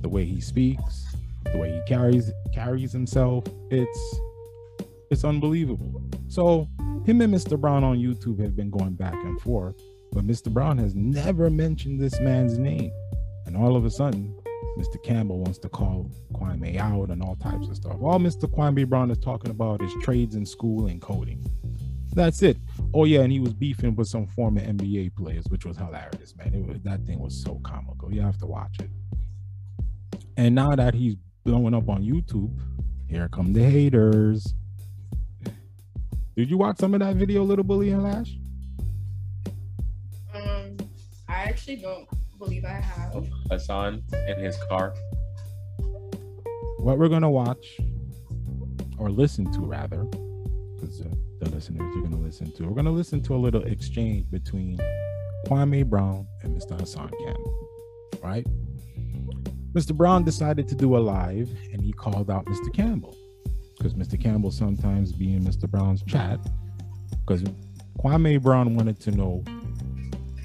The 0.00 0.08
way 0.08 0.24
he 0.24 0.40
speaks, 0.40 1.14
the 1.52 1.58
way 1.58 1.70
he 1.70 1.80
carries 1.86 2.32
carries 2.52 2.92
himself, 2.92 3.44
it's 3.70 4.16
it's 5.10 5.22
unbelievable. 5.22 6.02
So 6.28 6.66
him 7.04 7.20
and 7.20 7.32
Mr. 7.32 7.60
Brown 7.60 7.84
on 7.84 7.98
YouTube 7.98 8.40
have 8.40 8.56
been 8.56 8.70
going 8.70 8.94
back 8.94 9.12
and 9.12 9.38
forth, 9.40 9.74
but 10.12 10.26
Mr. 10.26 10.50
Brown 10.50 10.78
has 10.78 10.94
never 10.94 11.50
mentioned 11.50 12.00
this 12.00 12.18
man's 12.20 12.58
name. 12.58 12.90
And 13.44 13.54
all 13.54 13.76
of 13.76 13.84
a 13.84 13.90
sudden, 13.90 14.34
Mr. 14.78 15.02
Campbell 15.02 15.40
wants 15.40 15.58
to 15.58 15.68
call 15.68 16.10
Kwame 16.32 16.78
out 16.78 17.10
and 17.10 17.22
all 17.22 17.36
types 17.36 17.68
of 17.68 17.76
stuff. 17.76 17.96
All 18.00 18.18
Mr. 18.18 18.50
Kwame 18.50 18.88
Brown 18.88 19.10
is 19.10 19.18
talking 19.18 19.50
about 19.50 19.82
is 19.82 19.92
trades 20.02 20.36
in 20.36 20.46
school 20.46 20.86
and 20.86 21.02
coding. 21.02 21.44
That's 22.14 22.42
it. 22.42 22.58
Oh 22.92 23.04
yeah, 23.04 23.20
and 23.20 23.32
he 23.32 23.40
was 23.40 23.54
beefing 23.54 23.96
with 23.96 24.08
some 24.08 24.26
former 24.26 24.60
NBA 24.60 25.16
players, 25.16 25.46
which 25.48 25.64
was 25.64 25.76
hilarious, 25.76 26.36
man. 26.36 26.54
It 26.54 26.66
was, 26.66 26.76
that 26.82 27.06
thing 27.06 27.18
was 27.18 27.42
so 27.42 27.60
comical. 27.64 28.12
You 28.12 28.20
have 28.20 28.38
to 28.38 28.46
watch 28.46 28.76
it. 28.80 28.90
And 30.36 30.54
now 30.54 30.76
that 30.76 30.94
he's 30.94 31.16
blowing 31.44 31.74
up 31.74 31.88
on 31.88 32.02
YouTube, 32.02 32.50
here 33.08 33.28
come 33.28 33.52
the 33.52 33.62
haters. 33.62 34.54
Did 36.36 36.50
you 36.50 36.58
watch 36.58 36.78
some 36.78 36.94
of 36.94 37.00
that 37.00 37.16
video, 37.16 37.42
Little 37.42 37.64
Bully 37.64 37.90
and 37.90 38.02
Lash? 38.02 38.38
Um, 40.34 40.76
I 41.28 41.44
actually 41.44 41.76
don't 41.76 42.08
believe 42.38 42.64
I 42.64 42.80
have. 42.80 43.26
Hassan 43.50 44.02
in 44.28 44.38
his 44.38 44.56
car. 44.68 44.94
What 46.78 46.98
we're 46.98 47.08
gonna 47.08 47.30
watch, 47.30 47.78
or 48.98 49.10
listen 49.10 49.50
to 49.52 49.60
rather, 49.60 50.04
because 50.74 51.02
uh, 51.02 51.14
the 51.42 51.50
listeners 51.50 51.96
are 51.96 52.00
gonna 52.02 52.16
listen 52.16 52.52
to. 52.52 52.64
We're 52.64 52.74
gonna 52.74 52.92
listen 52.92 53.20
to 53.22 53.34
a 53.34 53.36
little 53.36 53.62
exchange 53.64 54.30
between 54.30 54.78
Kwame 55.46 55.84
Brown 55.84 56.26
and 56.42 56.56
Mr. 56.56 56.78
Hassan 56.78 57.10
Campbell, 57.24 57.68
right? 58.22 58.46
Mr. 59.72 59.94
Brown 59.94 60.22
decided 60.22 60.68
to 60.68 60.74
do 60.74 60.96
a 60.96 61.00
live, 61.00 61.50
and 61.72 61.82
he 61.82 61.92
called 61.92 62.30
out 62.30 62.44
Mr. 62.46 62.72
Campbell 62.72 63.16
because 63.76 63.94
Mr. 63.94 64.20
Campbell 64.20 64.52
sometimes 64.52 65.12
be 65.12 65.34
in 65.34 65.42
Mr. 65.42 65.68
Brown's 65.68 66.02
chat 66.04 66.38
because 67.26 67.42
Kwame 67.98 68.40
Brown 68.40 68.74
wanted 68.74 69.00
to 69.00 69.10
know 69.10 69.42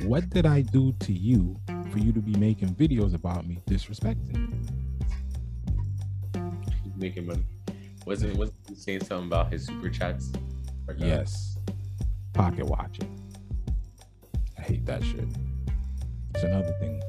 what 0.03 0.29
did 0.29 0.45
I 0.45 0.61
do 0.61 0.93
to 0.99 1.13
you 1.13 1.59
for 1.91 1.99
you 1.99 2.11
to 2.11 2.21
be 2.21 2.35
making 2.37 2.69
videos 2.75 3.13
about 3.13 3.45
me 3.47 3.61
disrespecting? 3.67 4.51
Making 6.95 7.27
money. 7.27 7.45
Wasn't 8.07 8.35
wasn't 8.37 8.57
he 8.67 8.75
saying 8.75 9.03
something 9.03 9.27
about 9.27 9.51
his 9.51 9.67
super 9.67 9.89
chats? 9.89 10.31
Uh, 10.89 10.93
Yes. 10.97 11.57
Pocket 12.33 12.65
watching. 12.65 13.09
I 14.57 14.61
hate 14.61 14.85
that 14.85 15.03
shit. 15.03 15.27
It's 16.35 16.43
another 16.43 16.73
thing 16.79 17.01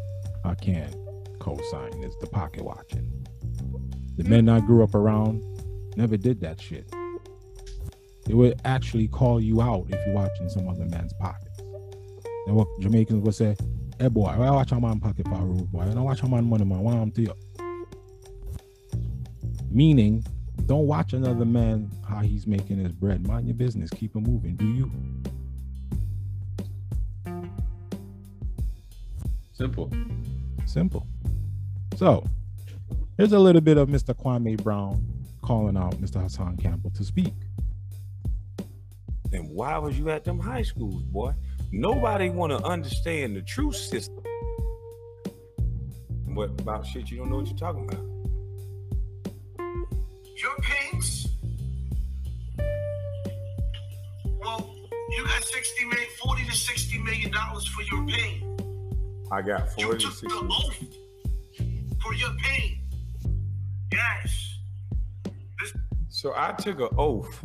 I 0.45 0.55
can't 0.55 0.95
co-sign 1.39 1.93
is 2.03 2.15
the 2.21 2.27
pocket 2.27 2.65
watching. 2.65 3.27
The 4.17 4.25
men 4.25 4.49
I 4.49 4.61
grew 4.61 4.83
up 4.83 4.95
around 4.95 5.43
never 5.97 6.17
did 6.17 6.41
that 6.41 6.61
shit. 6.61 6.91
They 8.25 8.35
would 8.35 8.61
actually 8.65 9.09
call 9.09 9.41
you 9.41 9.61
out 9.63 9.87
if 9.89 10.07
you're 10.07 10.15
watching 10.15 10.49
some 10.49 10.69
other 10.69 10.85
man's 10.87 11.13
pockets. 11.15 11.61
And 12.47 12.57
what 12.57 12.69
Jamaicans 12.81 13.23
would 13.23 13.35
say, 13.35 13.57
hey 13.99 14.09
boy, 14.09 14.33
why 14.37 14.51
watch 14.51 14.73
a 14.73 14.81
man 14.81 15.01
pocket 15.01 15.27
for 15.27 15.35
a 15.35 15.45
rude 15.45 15.71
boy? 15.71 15.83
I 15.83 15.87
don't 15.87 16.05
watch 16.05 16.23
a 16.23 16.29
man 16.29 16.49
money 16.49 16.65
man, 16.65 16.81
why 16.81 16.95
I'm 16.95 17.11
to 17.13 17.23
you. 17.23 17.35
Meaning, 19.71 20.25
don't 20.69 20.87
watch 20.87 21.15
another 21.15 21.47
man 21.47 21.91
how 22.07 22.19
he's 22.19 22.47
making 22.47 22.79
his 22.79 22.93
bread. 22.93 23.27
Mind 23.27 23.49
your 23.49 23.55
business. 23.55 23.89
Keep 23.89 24.15
it 24.15 24.21
moving. 24.21 24.55
Do 24.55 24.67
you? 24.67 24.93
Simple. 29.55 29.91
Simple. 30.67 31.07
So, 31.97 32.23
here's 33.17 33.33
a 33.33 33.39
little 33.39 33.63
bit 33.63 33.79
of 33.79 33.89
Mr. 33.89 34.15
Kwame 34.15 34.63
Brown 34.63 35.03
calling 35.41 35.79
out 35.79 35.95
Mr. 36.03 36.23
Hassan 36.23 36.59
Campbell 36.59 36.91
to 36.91 37.03
speak. 37.03 37.33
And 39.33 39.49
why 39.49 39.79
was 39.79 39.99
you 39.99 40.11
at 40.11 40.25
them 40.25 40.39
high 40.39 40.63
schools, 40.63 41.03
boy? 41.03 41.33
Nobody 41.73 42.29
want 42.29 42.53
to 42.53 42.63
understand 42.63 43.35
the 43.35 43.43
true 43.43 43.73
system. 43.73 44.23
What 46.27 46.51
about 46.61 46.87
shit 46.87 47.11
you 47.11 47.17
don't 47.17 47.31
know 47.31 47.37
what 47.37 47.47
you're 47.47 47.57
talking 47.57 47.85
about? 47.89 48.05
Your 50.49 50.57
paints? 50.63 51.29
Well, 54.41 54.75
you 55.11 55.25
got 55.27 55.45
60 55.45 55.85
million, 55.85 56.09
40 56.25 56.45
to 56.47 56.53
60 56.53 56.99
million 57.01 57.31
dollars 57.33 57.67
for 57.67 57.83
your 57.83 58.07
pain. 58.07 58.57
I 59.31 59.43
got 59.43 59.69
You 59.77 59.85
40 59.89 59.99
to 59.99 60.05
took 60.07 60.15
60. 60.15 60.27
the 60.29 60.35
oath 60.51 62.01
for 62.03 62.15
your 62.15 62.31
pain. 62.43 62.81
Yes. 63.93 64.55
So 66.09 66.33
I 66.35 66.53
took 66.53 66.81
an 66.81 66.97
oath 66.97 67.45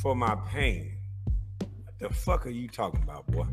for 0.00 0.14
my 0.14 0.36
pain. 0.52 0.98
What 1.58 1.98
the 1.98 2.14
fuck 2.14 2.46
are 2.46 2.50
you 2.50 2.68
talking 2.68 3.02
about, 3.02 3.26
boy? 3.26 3.46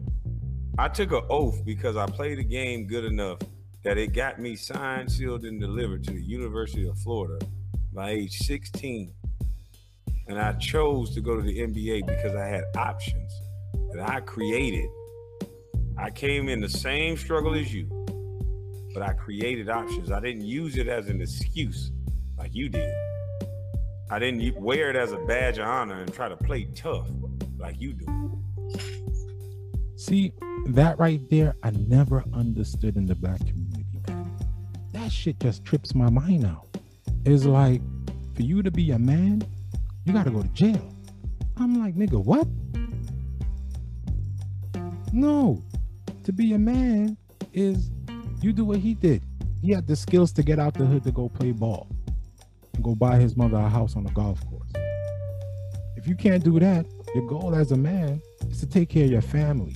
I 0.77 0.87
took 0.87 1.13
an 1.13 1.23
oath 1.31 1.65
because 1.65 1.97
I 1.97 2.05
played 2.05 2.37
the 2.37 2.43
game 2.43 2.85
good 2.85 3.05
enough 3.05 3.39
that 3.83 3.97
it 3.97 4.13
got 4.13 4.39
me 4.39 4.55
signed, 4.55 5.11
sealed, 5.11 5.45
and 5.45 5.59
delivered 5.59 6.03
to 6.03 6.11
the 6.11 6.21
University 6.21 6.87
of 6.87 6.99
Florida 6.99 7.43
by 7.97 8.11
age 8.11 8.37
16. 8.37 9.11
And 10.27 10.39
I 10.39 10.53
chose 10.53 11.15
to 11.15 11.19
go 11.19 11.35
to 11.35 11.41
the 11.41 11.61
NBA 11.61 12.05
because 12.05 12.35
I 12.35 12.45
had 12.45 12.63
options 12.77 13.33
that 13.91 14.07
I 14.07 14.19
created. 14.19 14.87
I 15.97 16.11
came 16.11 16.47
in 16.47 16.61
the 16.61 16.69
same 16.69 17.17
struggle 17.17 17.55
as 17.55 17.73
you, 17.73 17.87
but 18.93 19.01
I 19.01 19.13
created 19.13 19.67
options. 19.67 20.11
I 20.11 20.19
didn't 20.19 20.45
use 20.45 20.77
it 20.77 20.87
as 20.87 21.09
an 21.09 21.21
excuse 21.21 21.91
like 22.37 22.53
you 22.53 22.69
did. 22.69 22.93
I 24.11 24.19
didn't 24.19 24.61
wear 24.61 24.91
it 24.91 24.95
as 24.95 25.11
a 25.11 25.17
badge 25.25 25.57
of 25.57 25.65
honor 25.65 25.99
and 25.99 26.13
try 26.13 26.29
to 26.29 26.37
play 26.37 26.65
tough 26.75 27.07
like 27.57 27.81
you 27.81 27.93
do. 27.93 28.39
See, 29.95 30.33
that 30.67 30.99
right 30.99 31.27
there, 31.31 31.55
I 31.63 31.71
never 31.71 32.23
understood 32.31 32.95
in 32.95 33.07
the 33.07 33.15
black 33.15 33.39
community. 33.39 34.03
That 34.93 35.11
shit 35.11 35.39
just 35.39 35.65
trips 35.65 35.95
my 35.95 36.11
mind 36.11 36.45
out. 36.45 36.66
It's 37.29 37.43
like, 37.43 37.81
for 38.35 38.43
you 38.43 38.63
to 38.63 38.71
be 38.71 38.91
a 38.91 38.97
man, 38.97 39.41
you 40.05 40.13
gotta 40.13 40.29
go 40.29 40.43
to 40.43 40.47
jail. 40.49 40.93
I'm 41.57 41.77
like, 41.77 41.93
nigga, 41.93 42.23
what? 42.23 42.47
No. 45.11 45.61
To 46.23 46.31
be 46.31 46.53
a 46.53 46.57
man 46.57 47.17
is 47.51 47.91
you 48.41 48.53
do 48.53 48.63
what 48.63 48.77
he 48.77 48.93
did. 48.93 49.23
He 49.61 49.73
had 49.73 49.87
the 49.87 49.95
skills 49.97 50.31
to 50.33 50.41
get 50.41 50.57
out 50.57 50.75
the 50.75 50.85
hood 50.85 51.03
to 51.03 51.11
go 51.11 51.27
play 51.27 51.51
ball 51.51 51.89
and 52.75 52.81
go 52.81 52.95
buy 52.95 53.17
his 53.17 53.35
mother 53.35 53.57
a 53.57 53.67
house 53.67 53.97
on 53.97 54.07
a 54.07 54.11
golf 54.11 54.39
course. 54.49 54.71
If 55.97 56.07
you 56.07 56.15
can't 56.15 56.45
do 56.45 56.57
that, 56.61 56.85
your 57.13 57.27
goal 57.27 57.55
as 57.55 57.73
a 57.73 57.77
man 57.77 58.21
is 58.49 58.61
to 58.61 58.67
take 58.67 58.87
care 58.87 59.03
of 59.03 59.11
your 59.11 59.21
family, 59.21 59.75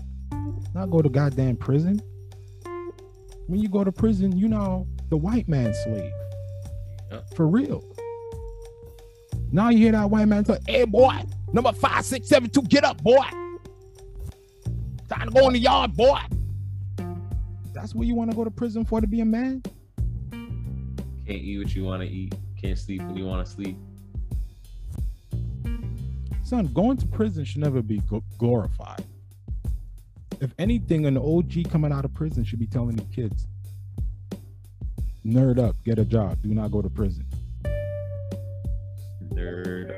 not 0.73 0.89
go 0.89 1.01
to 1.01 1.09
goddamn 1.09 1.57
prison. 1.57 2.01
When 3.47 3.59
you 3.59 3.67
go 3.67 3.83
to 3.83 3.91
prison, 3.91 4.37
you 4.37 4.47
know 4.47 4.87
the 5.09 5.17
white 5.17 5.49
man's 5.49 5.77
slave. 5.83 6.13
Yep. 7.11 7.33
For 7.35 7.47
real. 7.47 7.83
Now 9.51 9.69
you 9.69 9.79
hear 9.79 9.91
that 9.91 10.09
white 10.09 10.27
man 10.27 10.45
say, 10.45 10.59
hey 10.67 10.85
boy, 10.85 11.23
number 11.51 11.73
five, 11.73 12.05
six, 12.05 12.29
seven, 12.29 12.49
two, 12.49 12.61
get 12.63 12.83
up, 12.83 13.03
boy. 13.03 13.25
Time 15.09 15.27
to 15.27 15.31
go 15.31 15.47
in 15.47 15.53
the 15.53 15.59
yard, 15.59 15.95
boy. 15.95 16.19
That's 17.73 17.93
what 17.93 18.07
you 18.07 18.15
want 18.15 18.31
to 18.31 18.37
go 18.37 18.43
to 18.43 18.51
prison 18.51 18.85
for 18.85 19.01
to 19.01 19.07
be 19.07 19.21
a 19.21 19.25
man? 19.25 19.61
Can't 20.31 21.27
eat 21.27 21.57
what 21.57 21.75
you 21.75 21.83
want 21.83 22.01
to 22.01 22.07
eat. 22.07 22.35
Can't 22.61 22.77
sleep 22.77 23.01
when 23.01 23.17
you 23.17 23.25
want 23.25 23.45
to 23.45 23.51
sleep. 23.51 23.77
Son, 26.43 26.67
going 26.73 26.97
to 26.97 27.07
prison 27.07 27.43
should 27.43 27.61
never 27.61 27.81
be 27.81 28.01
glorified. 28.37 29.03
If 30.41 30.53
anything, 30.59 31.05
an 31.05 31.17
OG 31.17 31.69
coming 31.69 31.91
out 31.91 32.03
of 32.03 32.13
prison 32.13 32.43
should 32.43 32.59
be 32.59 32.67
telling 32.67 32.95
the 32.95 33.03
kids, 33.05 33.47
Nerd 35.25 35.59
up, 35.59 35.75
get 35.83 35.99
a 35.99 36.05
job. 36.05 36.41
Do 36.41 36.49
not 36.49 36.71
go 36.71 36.81
to 36.81 36.89
prison. 36.89 37.25
Nerd. 39.29 39.97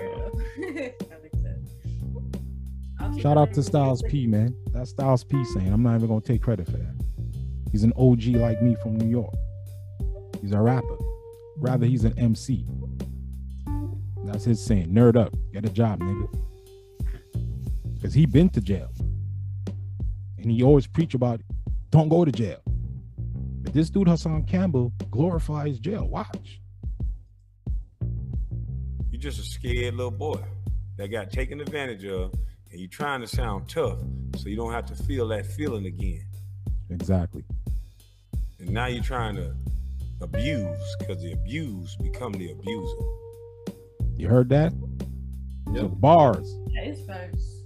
That 1.10 1.22
makes 1.22 1.40
sense. 1.42 3.22
Shout 3.22 3.38
out 3.38 3.54
to 3.54 3.64
Styles 3.64 4.02
P, 4.04 4.28
man. 4.28 4.56
That's 4.72 4.90
Styles 4.90 5.24
P 5.24 5.44
saying. 5.46 5.72
I'm 5.72 5.84
not 5.84 5.96
even 5.96 6.08
gonna 6.08 6.22
take 6.22 6.42
credit 6.42 6.66
for 6.66 6.78
that. 6.78 6.96
He's 7.72 7.84
an 7.84 7.94
OG 7.96 8.24
like 8.36 8.62
me 8.62 8.76
from 8.82 8.98
New 8.98 9.08
York. 9.08 9.34
He's 10.42 10.52
a 10.52 10.60
rapper. 10.60 10.98
Rather, 11.58 11.86
he's 11.86 12.04
an 12.04 12.18
MC. 12.18 12.66
That's 14.26 14.44
his 14.44 14.64
saying. 14.64 14.90
Nerd 14.90 15.16
up, 15.16 15.34
get 15.54 15.66
a 15.66 15.70
job, 15.70 16.00
nigga. 16.00 16.28
Cause 18.02 18.14
he 18.14 18.26
been 18.26 18.50
to 18.50 18.62
jail, 18.62 18.90
and 20.38 20.52
he 20.52 20.62
always 20.62 20.88
preach 20.88 21.14
about 21.14 21.40
don't 21.92 22.10
go 22.10 22.26
to 22.26 22.32
jail. 22.32 22.60
But 23.74 23.80
this 23.80 23.90
dude 23.90 24.08
Hassan 24.08 24.44
Campbell 24.44 24.94
glorifies 25.10 25.80
jail. 25.80 26.08
Watch. 26.08 26.62
You're 29.10 29.20
just 29.20 29.40
a 29.40 29.44
scared 29.44 29.96
little 29.96 30.12
boy 30.12 30.44
that 30.98 31.08
got 31.08 31.32
taken 31.32 31.60
advantage 31.60 32.06
of, 32.06 32.32
and 32.70 32.80
you're 32.80 32.88
trying 32.88 33.22
to 33.22 33.28
sound 33.28 33.68
tough 33.68 33.98
so 34.38 34.48
you 34.48 34.56
don't 34.56 34.74
have 34.74 34.86
to 34.86 34.96
feel 35.06 35.28
that 35.30 35.48
feeling 35.48 35.88
again. 35.88 36.24
Exactly. 36.92 37.44
And 38.60 38.70
now 38.70 38.86
you're 38.86 39.02
trying 39.04 39.38
to 39.38 39.56
abuse 40.22 40.96
because 41.00 41.24
the 41.24 41.32
abused 41.32 41.98
become 42.04 42.32
the 42.34 42.52
abuser. 42.52 43.82
You 44.18 44.28
heard 44.28 44.50
that? 44.50 44.72
Those 45.66 45.76
Yep. 45.78 45.84
are 45.86 45.88
bars. 45.96 46.54
That 46.76 46.86
is 46.90 47.04
facts. 47.08 47.64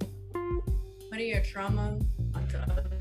Putting 1.11 1.27
your 1.27 1.41
trauma 1.41 1.99
onto 2.33 2.55
other 2.59 2.81
people 2.81 2.81
more 2.81 2.87
trauma. 2.87 2.96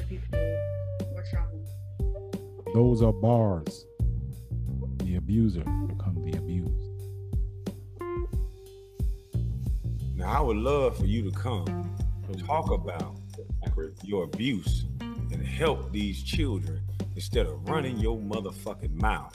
Those 2.76 3.00
are 3.00 3.10
bars. 3.10 3.86
The 4.98 5.16
abuser 5.16 5.60
become 5.60 6.22
the 6.22 6.36
abused. 6.36 6.90
Now 10.14 10.30
I 10.30 10.40
would 10.42 10.58
love 10.58 10.98
for 10.98 11.06
you 11.06 11.22
to 11.22 11.30
come 11.30 11.96
talk 12.46 12.70
about 12.70 13.16
your 14.02 14.24
abuse 14.24 14.84
and 15.00 15.42
help 15.42 15.90
these 15.90 16.22
children 16.22 16.82
instead 17.14 17.46
of 17.46 17.66
running 17.66 17.96
your 17.96 18.18
motherfucking 18.18 18.92
mouth. 18.92 19.34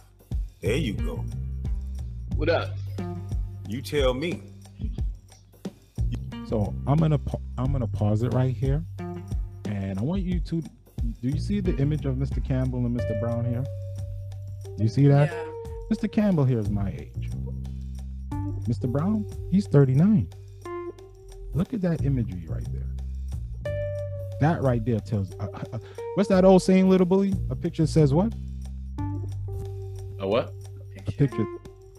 There 0.59 0.75
you 0.75 0.93
go. 0.93 1.25
What 2.35 2.49
up? 2.49 2.75
You 3.67 3.81
tell 3.81 4.13
me. 4.13 4.43
So 6.47 6.75
I'm 6.85 6.99
gonna 6.99 7.19
I'm 7.57 7.71
gonna 7.71 7.87
pause 7.87 8.21
it 8.21 8.35
right 8.35 8.55
here, 8.55 8.85
and 9.65 9.97
I 9.97 10.01
want 10.03 10.21
you 10.21 10.39
to. 10.41 10.61
Do 11.01 11.29
you 11.29 11.39
see 11.39 11.59
the 11.59 11.75
image 11.77 12.05
of 12.05 12.15
Mr. 12.15 12.43
Campbell 12.43 12.85
and 12.85 12.99
Mr. 12.99 13.19
Brown 13.19 13.45
here? 13.45 13.63
Do 14.77 14.83
you 14.83 14.89
see 14.89 15.07
that? 15.07 15.31
Yeah. 15.31 15.45
Mr. 15.91 16.11
Campbell 16.11 16.45
here 16.45 16.59
is 16.59 16.69
my 16.69 16.89
age. 16.89 17.29
Mr. 18.67 18.89
Brown, 18.89 19.25
he's 19.51 19.67
39. 19.67 20.29
Look 21.53 21.73
at 21.73 21.81
that 21.81 22.05
imagery 22.05 22.45
right 22.47 22.65
there. 22.71 22.87
That 24.39 24.61
right 24.61 24.83
there 24.85 24.99
tells. 24.99 25.33
Uh, 25.39 25.47
uh, 25.53 25.63
uh, 25.73 25.79
what's 26.15 26.29
that 26.29 26.45
old 26.45 26.63
saying, 26.63 26.89
little 26.89 27.05
bully? 27.05 27.33
A 27.49 27.55
picture 27.55 27.85
says 27.85 28.13
what? 28.13 28.33
A 30.19 30.27
what? 30.27 30.53
A 31.07 31.11
picture. 31.11 31.45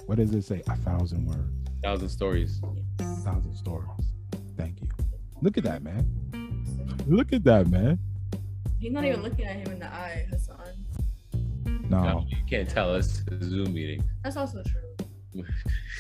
What 0.07 0.19
does 0.19 0.33
it 0.33 0.43
say? 0.43 0.63
A 0.69 0.77
thousand 0.77 1.27
words. 1.27 1.53
Thousand 1.83 2.09
stories. 2.09 2.61
A 3.01 3.05
thousand 3.17 3.55
stories. 3.55 3.89
Thank 4.57 4.81
you. 4.81 4.89
Look 5.41 5.59
at 5.59 5.65
that, 5.65 5.83
man. 5.83 6.07
Look 7.07 7.33
at 7.33 7.45
that, 7.45 7.69
man. 7.69 7.99
He's 8.83 8.91
not 8.91 9.05
even 9.05 9.21
mm. 9.21 9.23
looking 9.23 9.45
at 9.45 9.55
him 9.55 9.73
in 9.75 9.79
the 9.79 9.87
eye, 9.87 10.27
Hassan. 10.29 10.59
No, 11.89 12.03
No, 12.03 12.27
you 12.29 12.39
can't 12.51 12.69
tell 12.69 12.93
us. 12.93 13.23
It's 13.31 13.47
a 13.47 13.49
Zoom 13.49 13.75
meeting. 13.75 14.03
That's 14.25 14.37
also 14.37 14.61
true. 14.65 15.45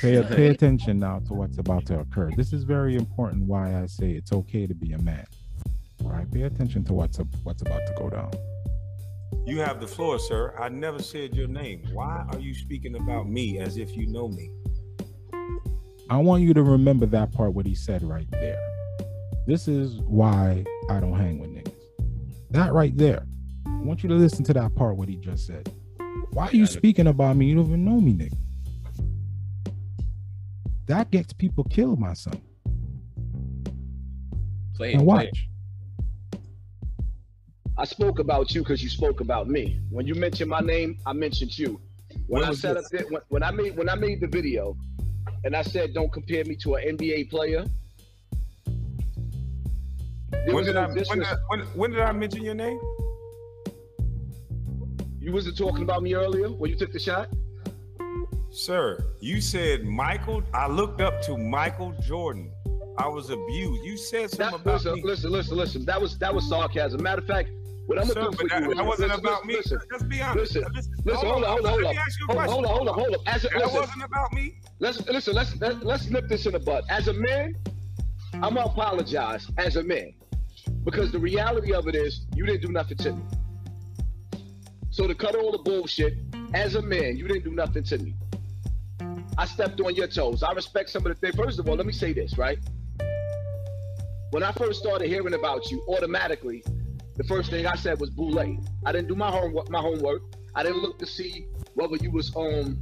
pay, 0.00 0.20
pay 0.34 0.48
attention 0.48 0.98
now 0.98 1.20
to 1.28 1.32
what's 1.32 1.58
about 1.58 1.86
to 1.86 2.00
occur. 2.00 2.32
This 2.36 2.52
is 2.52 2.64
very 2.64 2.96
important. 2.96 3.44
Why 3.44 3.80
I 3.80 3.86
say 3.86 4.10
it's 4.10 4.32
okay 4.32 4.66
to 4.66 4.74
be 4.74 4.94
a 4.94 4.98
man. 4.98 5.24
All 6.04 6.10
right, 6.10 6.28
pay 6.28 6.42
attention 6.42 6.82
to 6.86 6.92
what's 6.92 7.20
what's 7.44 7.62
about 7.62 7.86
to 7.86 7.94
go 7.96 8.10
down. 8.10 8.32
You 9.46 9.60
have 9.60 9.80
the 9.80 9.86
floor, 9.86 10.18
sir. 10.18 10.52
I 10.58 10.68
never 10.68 11.00
said 11.00 11.36
your 11.36 11.46
name. 11.46 11.84
Why 11.92 12.24
are 12.32 12.40
you 12.40 12.52
speaking 12.52 12.96
about 12.96 13.28
me 13.28 13.60
as 13.60 13.76
if 13.76 13.96
you 13.96 14.08
know 14.08 14.26
me? 14.26 14.50
I 16.10 16.16
want 16.16 16.42
you 16.42 16.52
to 16.52 16.64
remember 16.64 17.06
that 17.06 17.30
part 17.30 17.54
what 17.54 17.64
he 17.64 17.76
said 17.76 18.02
right 18.02 18.28
there. 18.32 18.58
This 19.46 19.68
is 19.68 20.00
why 20.00 20.64
I 20.90 20.98
don't 20.98 21.16
hang 21.16 21.38
with 21.38 21.50
niggas. 21.50 21.51
That 22.52 22.74
right 22.74 22.96
there. 22.96 23.24
I 23.66 23.78
want 23.78 24.02
you 24.02 24.10
to 24.10 24.14
listen 24.14 24.44
to 24.44 24.52
that 24.52 24.74
part 24.74 24.96
what 24.96 25.08
he 25.08 25.16
just 25.16 25.46
said. 25.46 25.72
Why 26.32 26.48
are 26.48 26.56
you 26.56 26.66
speaking 26.66 27.06
about 27.06 27.36
me? 27.36 27.46
You 27.46 27.56
don't 27.56 27.66
even 27.66 27.84
know 27.84 27.98
me, 27.98 28.12
nigga. 28.12 28.36
That 30.86 31.10
gets 31.10 31.32
people 31.32 31.64
killed, 31.64 31.98
my 31.98 32.12
son. 32.12 32.40
Play 34.74 34.92
and 34.92 35.06
Now 35.06 35.14
play 35.14 35.26
watch. 35.26 35.48
I 37.78 37.86
spoke 37.86 38.18
about 38.18 38.54
you 38.54 38.60
because 38.60 38.82
you 38.82 38.90
spoke 38.90 39.20
about 39.20 39.48
me. 39.48 39.80
When 39.88 40.06
you 40.06 40.14
mentioned 40.14 40.50
my 40.50 40.60
name, 40.60 40.98
I 41.06 41.14
mentioned 41.14 41.58
you. 41.58 41.80
When 42.26 42.40
When 42.40 42.44
I 42.44 42.50
was 42.50 42.60
set 42.60 42.76
up 42.76 42.84
it, 42.92 43.10
when, 43.10 43.22
when 43.28 43.42
I 43.42 43.50
made 43.50 43.76
when 43.76 43.88
I 43.88 43.94
made 43.94 44.20
the 44.20 44.26
video, 44.26 44.76
and 45.44 45.56
I 45.56 45.62
said 45.62 45.94
don't 45.94 46.12
compare 46.12 46.44
me 46.44 46.54
to 46.56 46.74
an 46.74 46.98
NBA 46.98 47.30
player. 47.30 47.64
When 50.46 50.64
did, 50.64 50.76
I, 50.76 50.86
when, 50.86 50.94
did, 50.96 51.26
when, 51.48 51.60
when 51.74 51.90
did 51.92 52.00
I 52.00 52.12
mention 52.12 52.42
your 52.42 52.54
name? 52.54 52.78
you 55.20 55.32
wasn't 55.32 55.56
talking 55.56 55.82
about 55.84 56.02
me 56.02 56.14
earlier 56.14 56.48
when 56.48 56.70
you 56.70 56.76
took 56.76 56.92
the 56.92 56.98
shot. 56.98 57.28
Sir, 58.50 59.04
you 59.20 59.40
said 59.40 59.84
Michael. 59.84 60.42
I 60.52 60.66
looked 60.66 61.00
up 61.00 61.22
to 61.22 61.38
Michael 61.38 61.94
Jordan. 62.02 62.50
I 62.98 63.08
was 63.08 63.30
abused. 63.30 63.84
You 63.84 63.96
said 63.96 64.30
something 64.30 64.46
That, 64.50 64.54
about 64.54 64.74
listen, 64.74 64.94
me. 64.94 65.02
listen, 65.04 65.30
listen, 65.30 65.56
listen. 65.56 65.84
That 65.86 66.00
was 66.00 66.18
that 66.18 66.34
was 66.34 66.48
sarcasm. 66.48 67.02
Matter 67.02 67.22
of 67.22 67.26
fact, 67.28 67.50
what 67.86 67.98
I'm 67.98 68.08
gonna 68.08 68.30
do 68.30 68.36
for 68.36 68.48
that, 68.48 68.62
you 68.62 68.74
that 68.74 68.84
wasn't 68.84 69.08
listen, 69.10 69.24
about 69.24 69.46
me. 69.46 69.54
listen, 69.56 69.78
Let's 69.90 70.02
be 70.04 70.20
honest. 70.20 70.54
listen, 70.56 70.72
Listen, 70.74 70.92
Listen, 71.04 71.28
hold 71.28 71.44
on, 71.44 71.50
hold 71.50 71.66
on, 71.66 71.70
hold 71.72 71.84
on. 71.84 71.90
me 71.92 71.98
ask 71.98 72.20
you 72.20 72.26
a 72.28 72.32
Hold, 72.32 72.36
question. 72.36 72.52
hold 72.52 72.66
on, 72.66 72.74
hold 72.74 72.88
on, 72.88 72.94
hold 72.94 73.14
on. 73.16 73.34
As 73.34 73.44
a, 73.44 73.48
That 73.48 73.58
listen, 73.58 73.80
wasn't 73.80 74.04
about 74.04 74.32
me. 74.34 74.54
let's 74.80 75.06
listen. 75.08 75.34
Let's 75.34 75.60
let, 75.60 75.84
let's 75.86 76.10
nip 76.10 76.28
this 76.28 76.44
in 76.46 76.52
the 76.52 76.58
bud. 76.60 76.84
As 76.90 77.08
a 77.08 77.12
man, 77.14 77.54
I'm 78.34 78.54
gonna 78.54 78.64
apologize 78.64 79.46
as 79.56 79.76
a 79.76 79.82
man 79.84 80.12
because 80.84 81.12
the 81.12 81.18
reality 81.18 81.72
of 81.72 81.88
it 81.88 81.94
is 81.94 82.26
you 82.34 82.44
didn't 82.46 82.62
do 82.62 82.68
nothing 82.68 82.96
to 82.98 83.12
me. 83.12 83.22
So 84.90 85.06
to 85.06 85.14
cut 85.14 85.34
all 85.34 85.52
the 85.52 85.58
bullshit, 85.58 86.14
as 86.54 86.74
a 86.74 86.82
man, 86.82 87.16
you 87.16 87.26
didn't 87.26 87.44
do 87.44 87.52
nothing 87.52 87.84
to 87.84 87.98
me. 87.98 88.14
I 89.38 89.46
stepped 89.46 89.80
on 89.80 89.94
your 89.94 90.06
toes. 90.06 90.42
I 90.42 90.52
respect 90.52 90.90
some 90.90 91.06
of 91.06 91.08
the 91.08 91.14
things. 91.14 91.34
First 91.34 91.58
of 91.58 91.68
all, 91.68 91.76
let 91.76 91.86
me 91.86 91.92
say 91.92 92.12
this, 92.12 92.36
right? 92.36 92.58
When 94.30 94.42
I 94.42 94.52
first 94.52 94.80
started 94.80 95.08
hearing 95.08 95.34
about 95.34 95.70
you, 95.70 95.82
automatically, 95.88 96.62
the 97.16 97.24
first 97.24 97.50
thing 97.50 97.66
I 97.66 97.74
said 97.74 98.00
was 98.00 98.10
Boule. 98.10 98.58
I 98.84 98.92
didn't 98.92 99.08
do 99.08 99.14
my 99.14 99.30
homework. 99.30 99.70
My 99.70 99.80
homework. 99.80 100.22
I 100.54 100.62
didn't 100.62 100.82
look 100.82 100.98
to 100.98 101.06
see 101.06 101.46
whether 101.74 101.96
you 101.96 102.10
was 102.10 102.34
um 102.36 102.78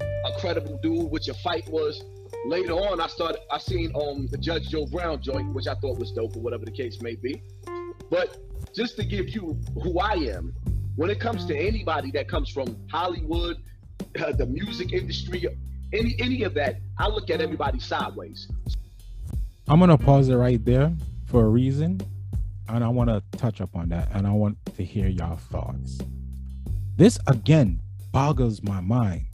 a 0.00 0.40
credible 0.40 0.78
dude, 0.82 1.10
what 1.10 1.26
your 1.26 1.36
fight 1.36 1.68
was. 1.68 2.02
Later 2.46 2.74
on, 2.74 3.00
I 3.00 3.08
started. 3.08 3.40
I 3.50 3.58
seen 3.58 3.92
um 3.96 4.28
the 4.28 4.38
Judge 4.38 4.68
Joe 4.68 4.86
Brown 4.86 5.20
joint, 5.20 5.52
which 5.52 5.66
I 5.66 5.74
thought 5.74 5.98
was 5.98 6.12
dope, 6.12 6.36
or 6.36 6.40
whatever 6.40 6.64
the 6.64 6.70
case 6.70 7.02
may 7.02 7.16
be. 7.16 7.42
But 8.08 8.38
just 8.72 8.96
to 8.98 9.04
give 9.04 9.30
you 9.30 9.58
who 9.82 9.98
I 9.98 10.12
am, 10.12 10.54
when 10.94 11.10
it 11.10 11.18
comes 11.18 11.44
to 11.46 11.56
anybody 11.56 12.12
that 12.12 12.28
comes 12.28 12.48
from 12.48 12.76
Hollywood, 12.88 13.56
uh, 14.24 14.30
the 14.30 14.46
music 14.46 14.92
industry, 14.92 15.44
any 15.92 16.14
any 16.20 16.44
of 16.44 16.54
that, 16.54 16.76
I 16.98 17.08
look 17.08 17.30
at 17.30 17.40
everybody 17.40 17.80
sideways. 17.80 18.48
I'm 19.68 19.80
gonna 19.80 19.98
pause 19.98 20.28
it 20.28 20.36
right 20.36 20.64
there 20.64 20.92
for 21.26 21.44
a 21.44 21.48
reason, 21.48 22.00
and 22.68 22.84
I 22.84 22.88
want 22.88 23.10
to 23.10 23.22
touch 23.38 23.60
up 23.60 23.74
on 23.74 23.88
that, 23.88 24.08
and 24.12 24.24
I 24.24 24.30
want 24.30 24.56
to 24.76 24.84
hear 24.84 25.08
y'all 25.08 25.36
thoughts. 25.36 25.98
This 26.96 27.18
again 27.26 27.80
boggles 28.12 28.62
my 28.62 28.80
mind, 28.80 29.26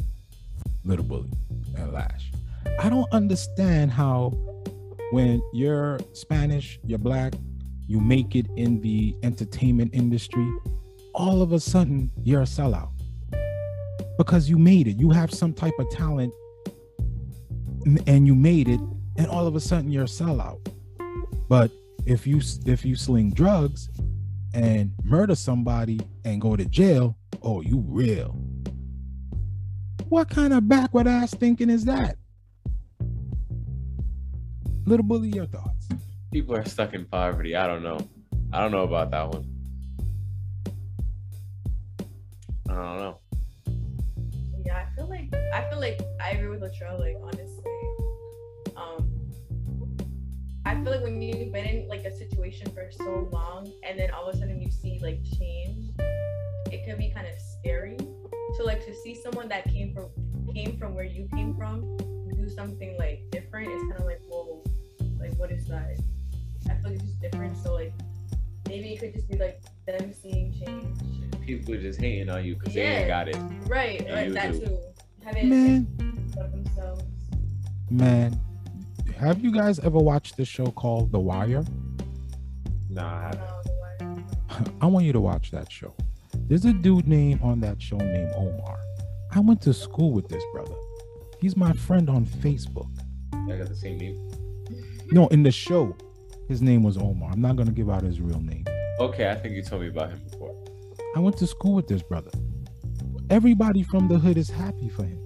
little 0.83 1.05
bully 1.05 1.29
and 1.77 1.93
Lash. 1.93 2.32
I 2.79 2.89
don't 2.89 3.11
understand 3.13 3.91
how, 3.91 4.31
when 5.11 5.43
you're 5.53 5.99
Spanish, 6.13 6.81
you're 6.85 6.99
black, 6.99 7.35
you 7.87 8.01
make 8.01 8.35
it 8.35 8.47
in 8.57 8.81
the 8.81 9.17
entertainment 9.23 9.91
industry, 9.95 10.49
all 11.15 11.43
of 11.43 11.53
a 11.53 11.61
sudden 11.61 12.11
you're 12.23 12.43
a 12.43 12.47
sellout 12.47 12.91
because 14.17 14.49
you 14.49 14.59
made 14.59 14.89
it. 14.89 14.97
You 14.97 15.11
have 15.11 15.33
some 15.33 15.53
type 15.53 15.75
of 15.79 15.91
talent, 15.91 16.33
and 18.07 18.27
you 18.27 18.35
made 18.35 18.69
it 18.69 18.81
and 19.17 19.27
all 19.27 19.47
of 19.47 19.57
a 19.57 19.61
sudden 19.61 19.91
you're 19.91 20.05
a 20.05 20.07
sellout. 20.07 20.61
But 21.49 21.71
if 22.07 22.27
you 22.27 22.41
if 22.67 22.85
you 22.85 22.97
sling 22.97 23.31
drugs 23.31 23.91
and 24.55 24.93
murder 25.03 25.35
somebody 25.35 26.01
and 26.25 26.41
go 26.41 26.57
to 26.57 26.65
jail, 26.65 27.17
oh, 27.43 27.61
you 27.61 27.85
real. 27.87 28.37
What 30.09 30.29
kind 30.29 30.53
of 30.53 30.69
backward 30.69 31.07
ass 31.07 31.35
thinking 31.35 31.71
is 31.71 31.85
that? 31.87 32.17
Little 34.85 35.05
bully, 35.05 35.29
your 35.29 35.47
thoughts. 35.47 35.89
People 36.33 36.57
are 36.57 36.65
stuck 36.65 36.93
in 36.93 37.05
poverty. 37.05 37.55
I 37.55 37.69
don't 37.69 37.85
know. 37.85 37.99
I 38.53 38.61
don't 38.61 38.73
know 38.73 38.83
about 38.83 39.13
that 39.13 39.29
one. 39.29 39.47
I 42.69 42.75
don't 42.75 42.99
know. 42.99 43.19
Yeah, 44.67 44.85
I 44.85 44.97
feel 44.97 45.09
like 45.09 45.33
I 45.55 45.69
feel 45.71 45.79
like 45.79 46.01
I 46.21 46.31
agree 46.31 46.49
with 46.49 46.63
Latrell. 46.63 46.99
Like 46.99 47.17
honestly, 47.23 47.65
um, 48.77 49.09
I 50.67 50.75
feel 50.75 50.93
like 50.93 51.03
when 51.03 51.23
you've 51.23 51.53
been 51.53 51.65
in 51.65 51.89
like 51.89 52.05
a 52.05 52.17
situation 52.17 52.69
for 52.75 52.91
so 52.91 53.29
long, 53.33 53.71
and 53.87 53.97
then 53.97 54.11
all 54.11 54.29
of 54.29 54.35
a 54.35 54.39
sudden 54.39 54.61
you 54.61 54.71
see 54.71 54.99
like 55.01 55.23
change, 55.39 55.91
it 56.73 56.85
can 56.85 56.99
be 56.99 57.13
kind 57.15 57.29
of 57.29 57.35
scary. 57.61 57.99
So 58.57 58.65
like 58.65 58.85
to 58.87 58.95
see 58.95 59.15
someone 59.15 59.49
that 59.49 59.65
came 59.73 59.95
from 59.95 60.09
came 60.53 60.77
from 60.77 60.97
where 60.97 61.05
you 61.05 61.29
came 61.33 61.55
from 61.55 61.97
do 62.43 62.51
something 62.51 62.97
like 62.99 63.23
different, 63.31 63.69
it's 63.71 63.83
kind 63.83 64.01
of 64.01 64.05
like 64.07 64.21
whoa, 64.29 64.63
like 65.21 65.33
what 65.35 65.51
is 65.51 65.67
that? 65.69 65.97
I 66.69 66.75
feel 66.75 66.91
like 66.91 66.95
it's 66.95 67.05
just 67.05 67.21
different. 67.21 67.57
So 67.59 67.75
like 67.75 67.93
maybe 68.69 68.93
it 68.95 69.01
could 69.01 69.15
just 69.15 69.29
be 69.29 69.39
like 69.39 69.61
them 69.87 70.13
seeing 70.13 70.53
change. 70.53 70.99
People 71.47 71.75
are 71.75 71.81
just 71.81 72.01
hating 72.01 72.29
on 72.31 72.45
you 72.45 72.55
because 72.55 72.75
they 72.75 72.83
ain't 72.83 73.09
got 73.09 73.29
it. 73.29 73.37
Right, 73.67 74.05
Yeah, 74.07 74.15
like 74.15 74.33
that 74.33 74.53
do. 74.53 74.61
too. 74.61 74.79
Having 75.25 75.49
Man, 75.51 75.87
of 76.39 76.51
themselves. 76.51 77.05
man, 77.91 78.41
have 79.17 79.39
you 79.41 79.53
guys 79.53 79.79
ever 79.81 79.99
watched 79.99 80.37
this 80.37 80.49
show 80.49 80.67
called 80.67 81.13
The 81.13 81.21
Wire? 81.21 81.65
Nah, 82.91 83.19
I 83.19 83.23
haven't. 83.23 84.73
I 84.81 84.87
want 84.87 85.05
you 85.05 85.13
to 85.13 85.21
watch 85.21 85.51
that 85.53 85.71
show. 85.71 85.95
There's 86.49 86.65
a 86.65 86.73
dude 86.73 87.07
name 87.07 87.39
on 87.43 87.61
that 87.61 87.81
show 87.81 87.97
named 87.99 88.33
Omar. 88.37 88.79
I 89.31 89.41
went 89.41 89.61
to 89.63 89.73
school 89.73 90.13
with 90.13 90.29
this 90.29 90.43
brother. 90.53 90.75
He's 91.43 91.57
my 91.57 91.73
friend 91.73 92.09
on 92.09 92.25
Facebook. 92.25 92.89
I 93.35 93.57
got 93.57 93.69
the 93.69 93.75
same 93.75 93.99
name. 93.99 94.31
No, 95.11 95.27
in 95.27 95.43
the 95.43 95.51
show, 95.51 95.97
his 96.47 96.63
name 96.63 96.85
was 96.85 96.97
Omar. 96.97 97.33
I'm 97.33 97.41
not 97.41 97.57
gonna 97.57 97.73
give 97.73 97.91
out 97.91 98.03
his 98.03 98.21
real 98.21 98.41
name. 98.41 98.65
Okay, 99.01 99.29
I 99.29 99.35
think 99.35 99.57
you 99.57 99.63
told 99.65 99.83
me 99.83 99.89
about 99.89 100.11
him 100.11 100.21
before. 100.31 100.55
I 101.17 101.19
went 101.19 101.37
to 101.39 101.49
school 101.49 101.75
with 101.75 101.89
this 101.89 102.01
brother. 102.01 102.31
Everybody 103.29 103.83
from 103.83 104.07
the 104.07 104.19
hood 104.19 104.39
is 104.39 104.51
happy 104.51 104.89
for 104.89 105.03
him. 105.03 105.19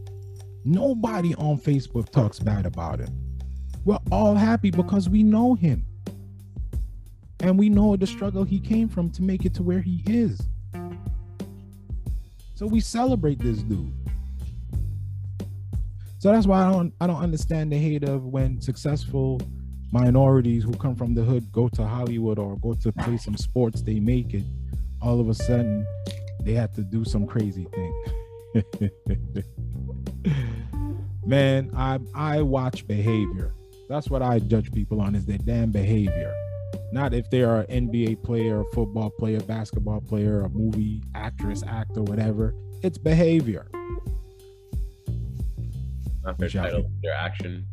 Nobody 0.64 1.34
on 1.34 1.58
Facebook 1.58 2.08
talks 2.08 2.38
bad 2.38 2.64
about 2.64 2.98
him. 2.98 3.38
We're 3.84 3.98
all 4.10 4.36
happy 4.36 4.70
because 4.70 5.10
we 5.10 5.22
know 5.22 5.52
him. 5.52 5.84
And 7.40 7.58
we 7.58 7.68
know 7.68 7.94
the 7.94 8.06
struggle 8.06 8.44
he 8.44 8.58
came 8.58 8.88
from 8.88 9.10
to 9.10 9.22
make 9.22 9.44
it 9.44 9.52
to 9.56 9.62
where 9.62 9.80
he 9.80 10.02
is. 10.06 10.40
So 12.54 12.66
we 12.66 12.80
celebrate 12.80 13.38
this 13.38 13.58
dude. 13.58 13.92
So 16.18 16.32
that's 16.32 16.46
why 16.46 16.66
I 16.66 16.72
don't 16.72 16.92
I 17.00 17.06
don't 17.06 17.22
understand 17.22 17.72
the 17.72 17.78
hate 17.78 18.04
of 18.04 18.24
when 18.24 18.60
successful 18.60 19.40
minorities 19.92 20.64
who 20.64 20.72
come 20.72 20.96
from 20.96 21.14
the 21.14 21.22
hood 21.22 21.50
go 21.52 21.68
to 21.68 21.86
Hollywood 21.86 22.38
or 22.38 22.56
go 22.58 22.74
to 22.74 22.92
play 22.92 23.16
some 23.16 23.36
sports, 23.36 23.82
they 23.82 24.00
make 24.00 24.34
it. 24.34 24.44
All 25.02 25.20
of 25.20 25.28
a 25.28 25.34
sudden, 25.34 25.86
they 26.40 26.52
have 26.52 26.72
to 26.74 26.82
do 26.82 27.04
some 27.04 27.26
crazy 27.26 27.66
thing. 27.74 27.92
Man, 31.26 31.70
I 31.76 31.98
I 32.14 32.42
watch 32.42 32.86
behavior. 32.86 33.52
That's 33.88 34.08
what 34.08 34.22
I 34.22 34.38
judge 34.38 34.72
people 34.72 35.00
on 35.00 35.14
is 35.14 35.26
their 35.26 35.38
damn 35.38 35.70
behavior. 35.70 36.34
Not 36.92 37.14
if 37.14 37.28
they 37.30 37.42
are 37.42 37.60
an 37.68 37.88
NBA 37.88 38.22
player, 38.22 38.64
football 38.72 39.10
player, 39.10 39.40
basketball 39.40 40.00
player, 40.00 40.40
a 40.42 40.48
movie 40.48 41.02
actress, 41.14 41.62
actor, 41.66 42.02
whatever. 42.02 42.54
It's 42.82 42.98
behavior. 42.98 43.68
Not 46.26 46.38
their 46.38 46.48
Shall 46.48 46.82
we? 46.82 46.88
their 47.04 47.14
action. 47.14 47.66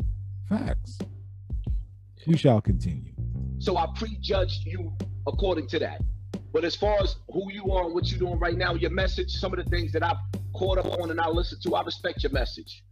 Facts. 0.48 1.00
We 2.28 2.38
shall 2.38 2.62
continue. 2.62 3.14
So 3.58 3.78
I 3.78 3.88
prejudged 3.96 4.64
you 4.66 4.94
according 5.26 5.68
to 5.70 5.80
that. 5.80 6.02
But 6.54 6.64
as 6.64 6.76
far 6.76 7.02
as 7.02 7.16
who 7.32 7.52
you 7.52 7.72
are 7.72 7.86
and 7.86 7.96
what 7.96 8.12
you're 8.12 8.20
doing 8.20 8.40
right 8.40 8.56
now, 8.56 8.76
your 8.76 8.92
message, 8.92 9.32
some 9.32 9.54
of 9.54 9.64
the 9.64 9.70
things 9.72 9.92
that 9.94 10.04
I've 10.04 10.18
caught 10.54 10.78
up 10.78 10.86
on 11.00 11.10
and 11.10 11.20
I 11.20 11.28
listen 11.30 11.58
to, 11.64 11.76
I 11.76 11.82
respect 11.84 12.22
your 12.22 12.32
message 12.32 12.84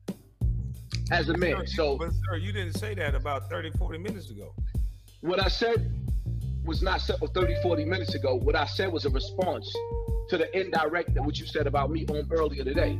as 1.11 1.29
a 1.29 1.37
man. 1.37 1.57
you- 1.61 1.67
So 1.67 1.95
but 1.97 2.11
sir, 2.11 2.37
you 2.37 2.51
didn't 2.51 2.73
say 2.77 2.95
that 2.95 3.13
about 3.13 3.47
30, 3.49 3.69
40 3.77 3.99
minutes 3.99 4.31
ago. 4.31 4.55
what 5.21 5.39
I 5.39 5.47
said 5.47 5.91
was 6.65 6.81
not 6.81 7.01
said 7.01 7.17
30, 7.35 7.55
40 7.61 7.85
minutes 7.85 8.15
ago. 8.15 8.35
What 8.35 8.55
I 8.55 8.65
said 8.65 8.91
was 8.91 9.05
a 9.05 9.09
response 9.11 9.71
to 10.29 10.37
the 10.39 10.59
indirect 10.59 11.13
that 11.13 11.23
what 11.23 11.39
you 11.39 11.45
said 11.45 11.67
about 11.67 11.91
me 11.91 12.05
on 12.07 12.27
earlier 12.31 12.63
today. 12.63 12.99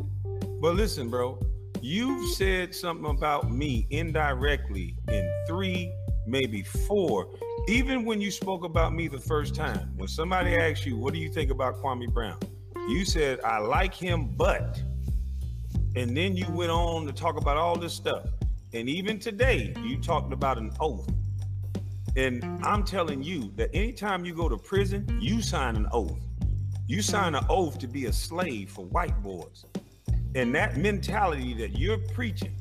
But 0.62 0.76
listen, 0.76 1.10
bro, 1.10 1.40
you've 1.82 2.34
said 2.36 2.76
something 2.76 3.10
about 3.10 3.52
me 3.52 3.88
indirectly 3.90 4.96
in 5.10 5.44
three, 5.48 5.94
maybe 6.26 6.62
four. 6.62 7.30
Even 7.68 8.06
when 8.06 8.22
you 8.22 8.32
spoke 8.32 8.64
about 8.64 8.94
me 8.94 9.08
the 9.08 9.20
first 9.20 9.56
time, 9.56 9.92
when 9.96 10.08
somebody 10.08 10.56
asked 10.56 10.86
you, 10.86 10.98
What 10.98 11.14
do 11.14 11.20
you 11.20 11.30
think 11.30 11.52
about 11.52 11.82
Kwame 11.82 12.12
Brown? 12.12 12.38
You 12.88 13.06
said, 13.06 13.42
I 13.42 13.60
like 13.60 13.94
him, 13.94 14.28
but. 14.36 14.82
And 15.96 16.16
then 16.16 16.38
you 16.38 16.46
went 16.50 16.72
on 16.72 17.06
to 17.06 17.14
talk 17.14 17.38
about 17.38 17.58
all 17.58 17.78
this 17.78 17.94
stuff. 17.94 18.26
And 18.74 18.88
even 18.88 19.20
today, 19.20 19.74
you 19.84 19.98
talked 19.98 20.32
about 20.32 20.58
an 20.58 20.72
oath. 20.80 21.10
And 22.16 22.44
I'm 22.64 22.84
telling 22.84 23.22
you 23.22 23.52
that 23.56 23.70
anytime 23.74 24.26
you 24.26 24.34
go 24.34 24.50
to 24.50 24.58
prison, 24.58 25.06
you 25.22 25.42
sign 25.42 25.76
an 25.76 25.88
oath. 25.92 26.20
You 26.88 27.02
sign 27.02 27.36
an 27.36 27.46
oath 27.50 27.78
to 27.80 27.88
be 27.88 28.06
a 28.06 28.14
slave 28.14 28.70
for 28.70 28.86
white 28.86 29.22
boys 29.22 29.66
and 30.36 30.54
that 30.56 30.78
mentality 30.78 31.54
that 31.54 31.78
you're 31.78 31.98
preaching 31.98 32.56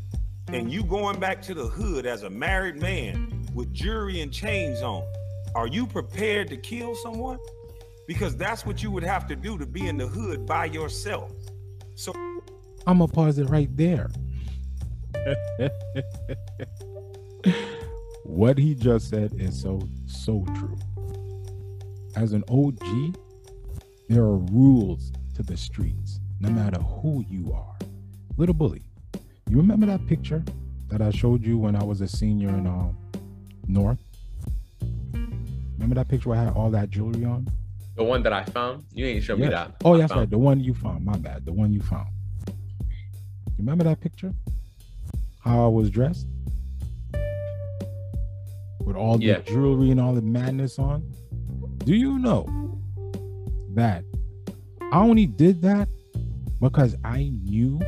and 0.49 0.73
you 0.73 0.83
going 0.83 1.19
back 1.21 1.41
to 1.43 1.55
the 1.55 1.67
hood 1.67 2.07
as 2.07 2.25
a 2.25 2.31
married 2.31 2.77
man 2.77 3.47
with 3.55 3.73
jewelry 3.73 4.21
and 4.21 4.33
chains 4.33 4.83
on 4.83 5.05
are 5.55 5.67
you 5.67 5.87
prepared 5.87 6.49
to 6.49 6.57
kill 6.57 6.95
someone 6.97 7.39
because 8.07 8.37
that's 8.37 8.67
what 8.67 8.83
you 8.83 8.91
would 8.91 9.05
have 9.05 9.27
to 9.27 9.37
do 9.37 9.57
to 9.57 9.67
be 9.67 9.87
in 9.87 9.97
the 9.97 10.07
hood 10.07 10.47
by 10.47 10.65
yourself 10.65 11.33
so 11.95 12.13
I'm 12.87 12.99
gonna 12.99 13.13
pause 13.13 13.39
it 13.39 13.45
right 13.51 13.69
there. 13.77 14.11
what 18.25 18.59
he 18.59 18.75
just 18.75 19.11
said 19.11 19.35
is 19.39 19.61
so 19.61 19.87
so 20.07 20.45
true. 20.57 20.77
As 22.17 22.33
an 22.33 22.43
OG, 22.49 23.17
there 24.09 24.23
are 24.23 24.39
rules 24.39 25.13
to 25.37 25.45
the 25.45 25.57
streets, 25.57 26.10
no 26.41 26.51
matter 26.51 26.81
who 26.81 27.25
you 27.29 27.53
are. 27.53 27.77
Little 28.37 28.55
bully, 28.55 28.83
you 29.49 29.57
remember 29.59 29.87
that 29.87 30.07
picture 30.07 30.43
that 30.89 31.03
I 31.03 31.11
showed 31.11 31.45
you 31.45 31.59
when 31.59 31.77
I 31.77 31.85
was 31.85 32.01
a 32.01 32.09
senior 32.09 32.49
in 32.49 32.67
um, 32.67 32.97
North? 33.67 33.99
Remember 35.75 35.95
that 35.95 36.09
picture 36.09 36.31
where 36.31 36.39
I 36.39 36.45
had 36.45 36.55
all 36.55 36.71
that 36.71 36.91
jewelry 36.91 37.25
on? 37.25 37.47
The 37.97 38.05
one 38.05 38.23
that 38.23 38.33
I 38.33 38.45
found, 38.45 38.85
you 38.93 39.05
ain't 39.07 39.23
show 39.23 39.37
me 39.37 39.49
that. 39.49 39.77
Oh, 39.85 39.95
I 39.95 39.99
that's 39.99 40.11
found- 40.13 40.21
right. 40.21 40.31
The 40.31 40.39
one 40.39 40.61
you 40.61 40.73
found. 40.75 41.05
My 41.05 41.17
bad. 41.17 41.45
The 41.45 41.53
one 41.53 41.73
you 41.73 41.81
found. 41.83 42.09
You 42.49 42.55
remember 43.59 43.85
that 43.85 44.01
picture? 44.01 44.33
How 45.41 45.65
I 45.65 45.69
was 45.69 45.91
dressed? 45.91 46.27
With 48.85 48.97
all 48.97 49.19
the 49.19 49.25
Yeah. 49.27 49.41
jewelry 49.41 49.91
and 49.91 50.01
all 50.01 50.15
the 50.15 50.23
madness 50.23 50.79
on? 50.79 51.03
Do 51.85 51.95
you 51.95 52.19
know 52.19 52.47
that 53.75 54.05
I 54.93 55.01
only 55.01 55.27
did 55.27 55.61
that 55.63 55.89
because 56.61 56.95
I 57.05 57.31
knew 57.43 57.81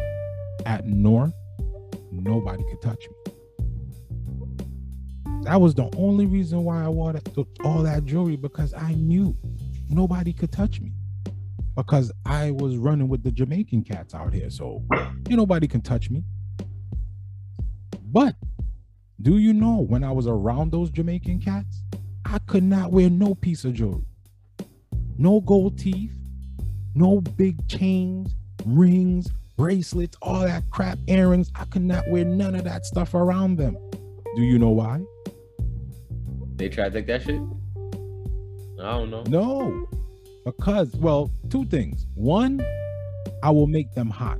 at 0.66 0.86
North 0.86 1.34
nobody 2.10 2.64
could 2.70 2.80
touch 2.80 3.06
me. 3.08 3.32
That 5.42 5.60
was 5.60 5.74
the 5.74 5.90
only 5.96 6.26
reason 6.26 6.64
why 6.64 6.84
I 6.84 6.88
wore 6.88 7.14
all 7.64 7.82
that 7.82 8.04
jewelry 8.04 8.36
because 8.36 8.72
I 8.74 8.94
knew 8.94 9.36
nobody 9.88 10.32
could 10.32 10.52
touch 10.52 10.80
me 10.80 10.92
because 11.76 12.12
I 12.24 12.52
was 12.52 12.76
running 12.76 13.08
with 13.08 13.22
the 13.22 13.32
Jamaican 13.32 13.82
cats 13.84 14.14
out 14.14 14.32
here. 14.32 14.50
So 14.50 14.84
you 15.28 15.36
nobody 15.36 15.66
can 15.66 15.80
touch 15.80 16.10
me. 16.10 16.24
But 18.04 18.36
do 19.20 19.38
you 19.38 19.52
know 19.52 19.78
when 19.78 20.04
I 20.04 20.12
was 20.12 20.26
around 20.26 20.70
those 20.70 20.90
Jamaican 20.90 21.40
cats, 21.40 21.82
I 22.24 22.38
could 22.46 22.62
not 22.62 22.92
wear 22.92 23.10
no 23.10 23.34
piece 23.34 23.64
of 23.64 23.74
jewelry, 23.74 24.04
no 25.18 25.40
gold 25.40 25.78
teeth, 25.78 26.14
no 26.94 27.20
big 27.20 27.66
chains, 27.68 28.34
rings, 28.66 29.28
bracelets, 29.56 30.16
all 30.22 30.40
that 30.40 30.62
crap, 30.70 30.98
earrings. 31.06 31.50
I 31.54 31.64
could 31.66 31.82
not 31.82 32.08
wear 32.08 32.24
none 32.24 32.54
of 32.54 32.64
that 32.64 32.84
stuff 32.86 33.14
around 33.14 33.56
them. 33.56 33.76
Do 34.36 34.42
you 34.42 34.58
know 34.58 34.70
why? 34.70 35.00
They 36.56 36.68
tried 36.68 36.92
to 36.92 37.02
take 37.02 37.06
that 37.06 37.22
shit. 37.22 37.40
I 38.80 38.92
don't 38.92 39.10
know. 39.10 39.22
No, 39.28 39.88
because 40.44 40.94
well, 40.96 41.30
two 41.50 41.64
things. 41.66 42.06
One, 42.14 42.64
I 43.42 43.50
will 43.50 43.66
make 43.66 43.94
them 43.94 44.10
hot, 44.10 44.38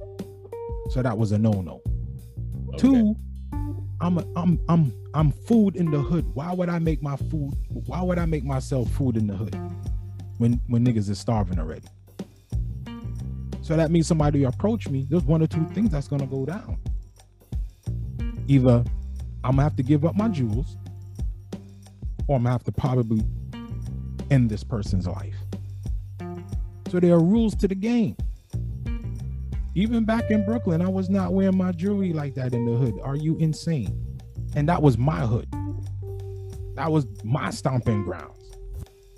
so 0.91 1.03
that 1.03 1.17
was 1.17 1.33
a 1.33 1.39
no-no. 1.39 1.81
Okay. 2.71 2.79
Two, 2.79 3.17
I'm 4.01 4.19
a, 4.19 4.27
I'm 4.35 4.59
I'm 4.69 4.93
I'm 5.15 5.31
food 5.31 5.77
in 5.77 5.91
the 5.91 5.99
hood. 5.99 6.25
Why 6.35 6.53
would 6.53 6.69
I 6.69 6.79
make 6.79 7.03
my 7.03 7.17
food? 7.17 7.53
Why 7.87 8.03
would 8.03 8.19
I 8.19 8.27
make 8.27 8.45
myself 8.45 8.91
food 8.91 9.17
in 9.17 9.27
the 9.27 9.37
hood 9.37 9.55
when 10.39 10.61
when 10.67 10.85
niggas 10.85 11.09
is 11.09 11.19
starving 11.19 11.59
already? 11.59 11.87
So 13.63 13.77
that 13.77 13.91
means 13.91 14.09
somebody 14.09 14.45
approach 14.45 14.89
me. 14.89 15.07
There's 15.09 15.25
one 15.25 15.41
or 15.41 15.47
two 15.47 15.65
things 15.69 15.91
that's 15.91 16.09
gonna 16.09 16.27
go 16.27 16.45
down. 16.45 16.79
Either 18.49 18.85
I'm 19.45 19.53
gonna 19.53 19.63
have 19.63 19.77
to 19.77 19.83
give 19.83 20.05
up 20.05 20.17
my 20.17 20.29
jewels, 20.29 20.77
or 22.27 22.37
I'm 22.37 22.43
gonna 22.43 22.51
have 22.51 22.65
to 22.65 22.73
probably 22.73 23.25
end 24.31 24.51
this 24.51 24.65
person's 24.65 25.07
life. 25.07 25.37
So 26.91 27.01
there 27.01 27.15
are 27.15 27.23
rules 27.23 27.55
to 27.57 27.69
the 27.69 27.75
game. 27.75 28.17
Even 29.75 30.05
back 30.05 30.31
in 30.31 30.45
Brooklyn, 30.45 30.83
I 30.83 30.89
was 30.89 31.09
not 31.09 31.33
wearing 31.33 31.57
my 31.57 31.73
jewelry 31.73 32.13
like 32.13 32.35
that 32.35 32.53
in 32.53 32.67
the 32.67 32.73
hood. 32.73 33.01
Are 33.03 33.17
you 33.17 33.37
insane? 33.39 34.21
And 34.55 34.69
that 34.69 34.83
was 34.83 34.99
my 34.99 35.21
hood. 35.21 35.49
That 36.75 36.91
was 36.91 37.07
my 37.25 37.51
stomping 37.51 38.05
grounds 38.05 38.57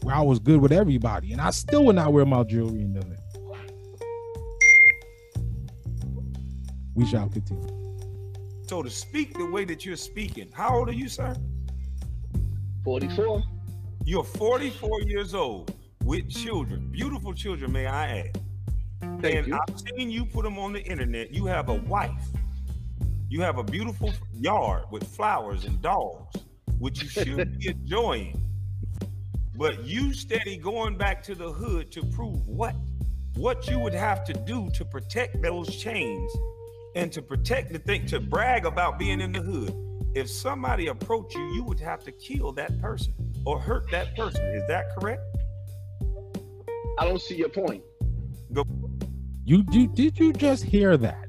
where 0.02 0.14
I 0.14 0.20
was 0.20 0.38
good 0.38 0.61
with 0.61 0.70
everybody. 0.70 1.33
And 1.33 1.40
I 1.40 1.50
still 1.50 1.87
would 1.87 1.96
not 1.96 2.12
wear 2.12 2.24
my 2.24 2.44
jewelry 2.44 2.83
in 2.83 2.92
the 2.92 3.04
hood. 3.04 3.18
We 6.94 7.07
shall 7.07 7.28
continue. 7.28 7.68
So 8.66 8.83
to 8.83 8.90
speak 8.90 9.37
the 9.37 9.46
way 9.46 9.64
that 9.64 9.85
you're 9.85 9.96
speaking, 9.96 10.50
how 10.52 10.78
old 10.78 10.88
are 10.88 10.92
you, 10.92 11.09
sir? 11.09 11.35
44. 12.85 13.42
You're 14.04 14.24
44 14.24 15.02
years 15.02 15.35
old 15.35 15.74
with 16.04 16.28
children, 16.28 16.88
beautiful 16.90 17.33
children, 17.33 17.72
may 17.72 17.87
I 17.87 18.18
add. 18.18 18.40
Thank 19.20 19.37
and 19.37 19.46
you. 19.48 19.54
I've 19.54 19.80
seen 19.80 20.11
you 20.11 20.24
put 20.24 20.44
them 20.44 20.59
on 20.59 20.72
the 20.72 20.83
internet. 20.83 21.33
You 21.33 21.46
have 21.46 21.68
a 21.68 21.74
wife. 21.74 22.28
You 23.28 23.40
have 23.40 23.59
a 23.59 23.64
beautiful 23.64 24.12
yard 24.33 24.85
with 24.90 25.04
flowers 25.04 25.64
and 25.64 25.80
dogs, 25.80 26.37
which 26.78 27.02
you 27.02 27.09
should 27.09 27.59
be 27.59 27.68
enjoying. 27.68 28.40
But 29.57 29.85
you 29.85 30.12
steady 30.12 30.57
going 30.57 30.96
back 30.96 31.22
to 31.24 31.35
the 31.35 31.50
hood 31.50 31.90
to 31.92 32.04
prove 32.04 32.46
what? 32.46 32.74
What 33.37 33.68
you 33.68 33.78
would 33.78 33.94
have 33.94 34.24
to 34.26 34.33
do 34.33 34.70
to 34.74 34.85
protect 34.85 35.42
those 35.42 35.74
chains 35.76 36.30
and 36.94 37.12
to 37.12 37.22
protect 37.22 37.72
the 37.72 37.78
thing, 37.78 38.07
to 38.07 38.20
brag 38.20 38.66
about 38.66 38.98
being 38.98 39.20
in 39.20 39.33
the 39.33 39.40
hood. 39.40 39.74
If 40.14 40.30
somebody 40.30 40.87
approached 40.87 41.35
you, 41.35 41.44
you 41.54 41.64
would 41.64 41.80
have 41.80 42.04
to 42.04 42.12
kill 42.12 42.52
that 42.52 42.80
person 42.80 43.14
or 43.44 43.61
hurt 43.61 43.90
that 43.90 44.16
person. 44.16 44.44
Is 44.54 44.62
that 44.68 44.87
correct? 44.96 45.22
I 46.98 47.04
don't 47.04 47.20
see 47.20 47.37
your 47.37 47.48
point. 47.48 47.83
You, 49.44 49.64
you 49.72 49.88
did 49.88 50.18
you 50.18 50.33
just 50.33 50.62
hear 50.62 50.96
that? 50.96 51.26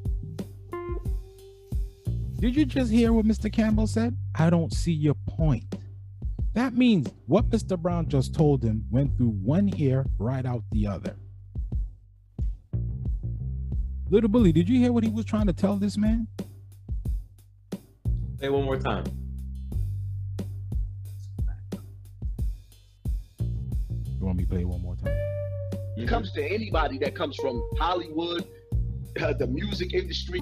Did 2.39 2.55
you 2.55 2.65
just 2.65 2.91
hear 2.91 3.11
what 3.11 3.25
Mr. 3.25 3.51
Campbell 3.51 3.87
said? 3.87 4.15
I 4.35 4.49
don't 4.49 4.71
see 4.71 4.91
your 4.91 5.15
point. 5.27 5.63
That 6.53 6.75
means 6.75 7.11
what 7.25 7.49
Mr. 7.49 7.77
Brown 7.77 8.07
just 8.07 8.35
told 8.35 8.63
him 8.63 8.85
went 8.91 9.17
through 9.17 9.31
one 9.31 9.71
ear 9.77 10.05
right 10.19 10.45
out 10.45 10.63
the 10.71 10.87
other. 10.87 11.15
Little 14.09 14.29
Bully, 14.29 14.51
did 14.51 14.69
you 14.69 14.79
hear 14.79 14.91
what 14.91 15.03
he 15.03 15.09
was 15.09 15.25
trying 15.25 15.47
to 15.47 15.53
tell 15.53 15.77
this 15.77 15.97
man? 15.97 16.27
Say 18.39 18.49
one 18.49 18.63
more 18.65 18.77
time. 18.77 19.03
You 23.39 24.25
want 24.25 24.37
me 24.37 24.43
to 24.43 24.49
play 24.49 24.63
one 24.65 24.81
more 24.81 24.95
time? 24.95 25.13
It 25.97 26.07
comes 26.07 26.31
to 26.33 26.43
anybody 26.43 26.97
that 26.99 27.15
comes 27.15 27.35
from 27.37 27.63
Hollywood, 27.79 28.45
uh, 29.21 29.33
the 29.33 29.47
music 29.47 29.93
industry. 29.93 30.41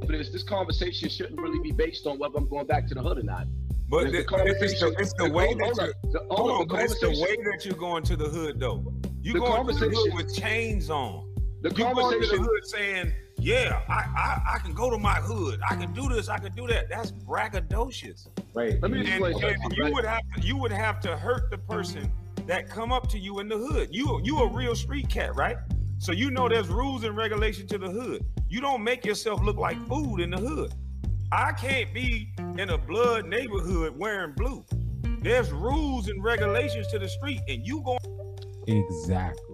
But 0.00 0.08
this, 0.08 0.30
this 0.30 0.42
conversation 0.42 1.08
shouldn't 1.08 1.40
really 1.40 1.60
be 1.60 1.72
based 1.72 2.06
on 2.06 2.18
whether 2.18 2.36
I'm 2.36 2.48
going 2.48 2.66
back 2.66 2.86
to 2.88 2.94
the 2.94 3.02
hood 3.02 3.18
or 3.18 3.22
not. 3.22 3.46
But 3.88 4.06
It's 4.06 4.12
the 4.30 4.36
it's 4.46 4.80
the, 4.80 4.94
it's 4.98 5.12
the 5.14 5.24
the- 5.24 5.32
way 5.32 5.52
that 5.54 5.74
you 5.76 5.82
up. 5.82 5.90
The- 6.12 6.18
hold 6.30 6.30
hold 6.30 6.50
up, 6.50 6.56
on, 6.60 6.68
the 6.68 6.74
but 6.74 6.82
it's 6.84 6.94
the 7.00 7.06
conversation- 7.06 7.44
way 7.44 7.50
that 7.50 7.64
you're 7.64 7.74
going 7.78 8.02
to 8.04 8.16
the 8.16 8.28
hood 8.28 8.60
though. 8.60 8.84
You 9.22 9.32
The 9.34 9.38
going 9.40 9.66
to 9.66 9.72
the 9.74 9.88
hood 9.88 10.14
with 10.14 10.34
chains 10.34 10.90
on. 10.90 11.26
The 11.62 11.68
You 11.70 11.74
going 11.76 11.94
to 11.94 11.94
the 11.94 12.02
conversation. 12.26 12.44
hood 12.44 12.64
saying, 12.66 13.12
"Yeah, 13.38 13.82
I, 13.88 13.94
I 14.16 14.54
I 14.54 14.58
can 14.60 14.72
go 14.72 14.88
to 14.90 14.98
my 14.98 15.14
hood. 15.16 15.60
I 15.68 15.76
can 15.76 15.92
do 15.92 16.08
this. 16.08 16.28
I 16.28 16.38
can 16.38 16.52
do 16.54 16.66
that." 16.68 16.88
That's 16.88 17.12
braggadocious. 17.12 18.28
Right. 18.54 18.80
Let 18.80 18.90
me 18.90 19.00
And, 19.00 19.08
explain 19.08 19.32
and 19.34 19.40
something, 19.60 19.76
you 19.76 19.84
right? 19.84 19.92
would 19.92 20.04
have 20.04 20.22
to 20.36 20.40
you 20.46 20.56
would 20.56 20.72
have 20.72 21.00
to 21.00 21.16
hurt 21.16 21.50
the 21.50 21.58
person 21.58 22.10
that 22.46 22.68
come 22.70 22.92
up 22.92 23.08
to 23.10 23.18
you 23.18 23.40
in 23.40 23.48
the 23.48 23.58
hood. 23.58 23.88
You 23.92 24.20
you 24.24 24.38
a 24.40 24.48
real 24.52 24.74
street 24.74 25.08
cat, 25.08 25.34
right? 25.36 25.56
So 25.98 26.12
you 26.12 26.30
know 26.30 26.48
there's 26.48 26.68
rules 26.68 27.04
and 27.04 27.14
regulation 27.16 27.66
to 27.68 27.78
the 27.78 27.90
hood. 27.90 28.24
You 28.48 28.60
don't 28.62 28.82
make 28.82 29.04
yourself 29.04 29.42
look 29.42 29.56
like 29.58 29.76
food 29.86 30.20
in 30.20 30.30
the 30.30 30.38
hood. 30.38 30.72
I 31.30 31.52
can't 31.52 31.92
be 31.92 32.32
in 32.58 32.70
a 32.70 32.78
blood 32.78 33.26
neighborhood 33.26 33.96
wearing 33.96 34.32
blue. 34.32 34.64
There's 35.20 35.52
rules 35.52 36.08
and 36.08 36.24
regulations 36.24 36.86
to 36.88 36.98
the 36.98 37.08
street, 37.08 37.40
and 37.48 37.66
you 37.66 37.82
going 37.82 37.98
Exactly. 38.66 39.49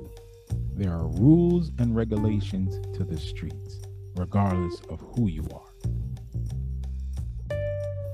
There 0.77 0.93
are 0.93 1.07
rules 1.07 1.73
and 1.79 1.97
regulations 1.97 2.79
to 2.99 3.03
the 3.03 3.17
streets, 3.17 3.81
regardless 4.15 4.79
of 4.91 5.01
who 5.01 5.29
you 5.29 5.49
are. 5.55 5.73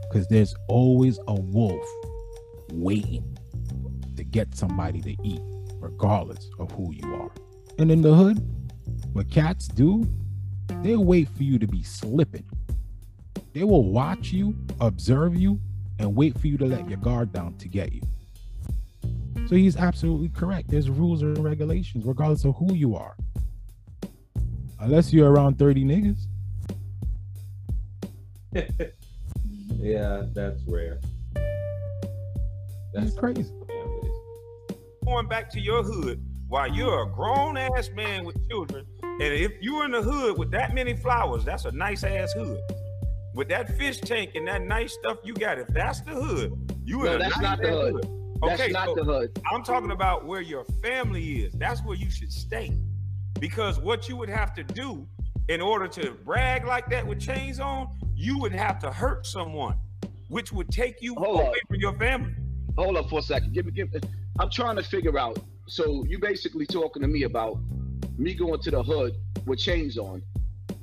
Because 0.02 0.28
there's 0.28 0.54
always 0.68 1.18
a 1.26 1.34
wolf 1.34 1.84
waiting 2.72 3.36
to 4.14 4.22
get 4.22 4.54
somebody 4.54 5.00
to 5.00 5.16
eat, 5.24 5.40
regardless 5.80 6.48
of 6.60 6.70
who 6.70 6.92
you 6.92 7.12
are. 7.16 7.32
And 7.80 7.90
in 7.90 8.00
the 8.00 8.14
hood, 8.14 8.38
what 9.12 9.28
cats 9.28 9.66
do, 9.66 10.08
they'll 10.82 11.04
wait 11.04 11.30
for 11.30 11.42
you 11.42 11.58
to 11.58 11.66
be 11.66 11.82
slipping. 11.82 12.48
They 13.54 13.64
will 13.64 13.90
watch 13.90 14.30
you, 14.30 14.56
observe 14.80 15.34
you, 15.34 15.58
and 15.98 16.14
wait 16.14 16.38
for 16.38 16.46
you 16.46 16.58
to 16.58 16.66
let 16.66 16.88
your 16.88 16.98
guard 16.98 17.32
down 17.32 17.56
to 17.58 17.66
get 17.66 17.92
you. 17.92 18.02
So 19.48 19.56
he's 19.56 19.76
absolutely 19.76 20.28
correct. 20.28 20.68
There's 20.68 20.88
rules 20.88 21.22
and 21.22 21.36
regulations, 21.38 22.04
regardless 22.04 22.44
of 22.44 22.56
who 22.56 22.74
you 22.74 22.96
are. 22.96 23.16
Unless 24.80 25.12
you're 25.12 25.30
around 25.30 25.58
30 25.58 25.84
niggas. 25.84 26.26
yeah, 29.76 30.24
that's 30.32 30.60
rare. 30.66 31.00
That's 32.92 33.14
crazy. 33.14 33.50
going 35.04 35.28
back 35.28 35.50
to 35.50 35.60
your 35.60 35.82
hood 35.82 36.22
while 36.48 36.70
you're 36.70 37.04
a 37.04 37.10
grown 37.10 37.56
ass 37.56 37.90
man 37.94 38.24
with 38.24 38.36
children. 38.48 38.86
And 39.02 39.22
if 39.22 39.52
you're 39.60 39.84
in 39.84 39.92
the 39.92 40.02
hood 40.02 40.38
with 40.38 40.50
that 40.50 40.74
many 40.74 40.94
flowers, 40.96 41.44
that's 41.44 41.64
a 41.64 41.72
nice 41.72 42.04
ass 42.04 42.32
hood. 42.32 42.60
With 43.34 43.48
that 43.48 43.76
fish 43.78 43.98
tank 44.00 44.32
and 44.34 44.46
that 44.48 44.62
nice 44.62 44.92
stuff 44.92 45.18
you 45.24 45.32
got, 45.32 45.58
if 45.58 45.68
that's 45.68 46.02
the 46.02 46.12
hood, 46.12 46.76
you 46.84 46.98
No, 46.98 47.04
in 47.06 47.12
a 47.14 47.18
that's 47.18 47.36
nice 47.36 47.42
not 47.42 47.58
the 47.62 47.68
ass 47.68 47.74
hood. 47.74 48.21
That's 48.42 48.60
Okay, 48.60 48.72
not 48.72 48.86
so 48.86 48.94
the 48.96 49.04
hood. 49.04 49.40
I'm 49.52 49.62
talking 49.62 49.92
about 49.92 50.26
where 50.26 50.40
your 50.40 50.64
family 50.82 51.42
is. 51.44 51.52
That's 51.54 51.82
where 51.82 51.96
you 51.96 52.10
should 52.10 52.32
stay. 52.32 52.76
Because 53.38 53.78
what 53.78 54.08
you 54.08 54.16
would 54.16 54.28
have 54.28 54.52
to 54.54 54.64
do 54.64 55.06
in 55.48 55.60
order 55.60 55.86
to 55.88 56.12
brag 56.24 56.64
like 56.66 56.88
that 56.90 57.06
with 57.06 57.20
chains 57.20 57.60
on, 57.60 57.88
you 58.14 58.38
would 58.38 58.52
have 58.52 58.78
to 58.80 58.90
hurt 58.90 59.26
someone, 59.26 59.76
which 60.28 60.52
would 60.52 60.70
take 60.70 61.00
you 61.02 61.14
Hold 61.14 61.40
away 61.40 61.48
up. 61.48 61.54
from 61.68 61.76
your 61.76 61.92
family. 61.98 62.34
Hold 62.76 62.96
up 62.96 63.08
for 63.08 63.20
a 63.20 63.22
second. 63.22 63.52
Give 63.52 63.66
me, 63.66 63.72
give 63.72 63.92
me. 63.92 64.00
I'm 64.40 64.50
trying 64.50 64.76
to 64.76 64.82
figure 64.82 65.18
out. 65.18 65.38
So 65.68 66.04
you 66.08 66.18
basically 66.18 66.66
talking 66.66 67.02
to 67.02 67.08
me 67.08 67.22
about 67.22 67.58
me 68.18 68.34
going 68.34 68.60
to 68.60 68.70
the 68.70 68.82
hood 68.82 69.14
with 69.46 69.58
chains 69.58 69.98
on. 69.98 70.22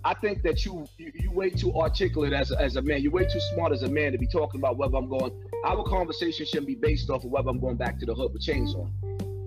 I 0.06 0.14
think 0.14 0.44
that 0.44 0.66
you 0.66 0.88
you, 0.98 1.12
you 1.16 1.32
way 1.32 1.50
too 1.50 1.74
articulate 1.76 2.32
as 2.32 2.52
a, 2.52 2.62
as 2.62 2.78
a 2.78 2.82
man. 2.82 3.02
You're 3.02 3.12
way 3.12 3.26
too 3.26 3.40
smart 3.54 3.74
as 3.74 3.84
a 3.84 3.90
man 3.90 4.14
to 4.14 4.18
be 4.18 4.28
talking 4.28 4.62
about 4.62 4.78
whether 4.78 4.96
I'm 4.96 5.10
going. 5.10 5.32
Our 5.66 5.84
conversation 5.84 6.46
shouldn't 6.46 6.68
be 6.68 6.76
based 6.76 7.10
off 7.10 7.24
of 7.24 7.32
whether 7.32 7.50
I'm 7.50 7.60
going 7.60 7.76
back 7.78 8.00
to 8.00 8.06
the 8.06 8.14
hood 8.16 8.32
with 8.34 8.42
chains 8.42 8.74
on. 8.76 8.92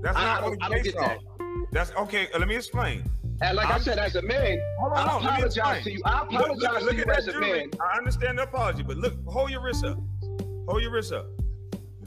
That's 0.03 0.16
I- 0.16 0.20
I 0.20 0.25
not 0.27 0.40
don't- 0.42 0.51
what 0.51 0.59
I 0.62 0.68
don't 0.68 0.85
get 0.85 0.96
that. 0.96 1.18
That's 1.72 1.92
okay. 1.92 2.29
Uh, 2.35 2.38
let 2.38 2.48
me 2.48 2.57
explain. 2.57 3.03
And 3.40 3.57
like 3.57 3.66
i 3.66 3.72
I'm- 3.72 3.81
said, 3.83 3.98
as 3.98 4.14
a 4.16 4.22
man, 4.22 4.61
Hold 4.79 4.92
on, 4.92 4.98
I 4.98 5.37
apologize 5.38 5.85
to 5.85 5.92
you. 5.92 6.01
I 6.05 6.22
Look, 6.22 6.31
look, 6.33 6.40
apologize 6.42 6.83
look 6.83 6.90
to 6.90 6.96
you 6.96 7.03
at 7.03 7.09
that 7.09 7.18
as 7.18 7.29
a 7.29 7.40
man. 7.40 7.70
I 7.81 7.98
understand 7.98 8.38
the 8.38 8.42
apology, 8.44 8.83
but 8.83 8.98
look, 8.98 9.14
hold 9.27 9.51
your 9.51 9.62
wrist 9.62 9.85
up. 9.85 9.98
Hold 10.68 10.83
your 10.83 10.92
wrist 10.92 11.12
up. 11.12 11.27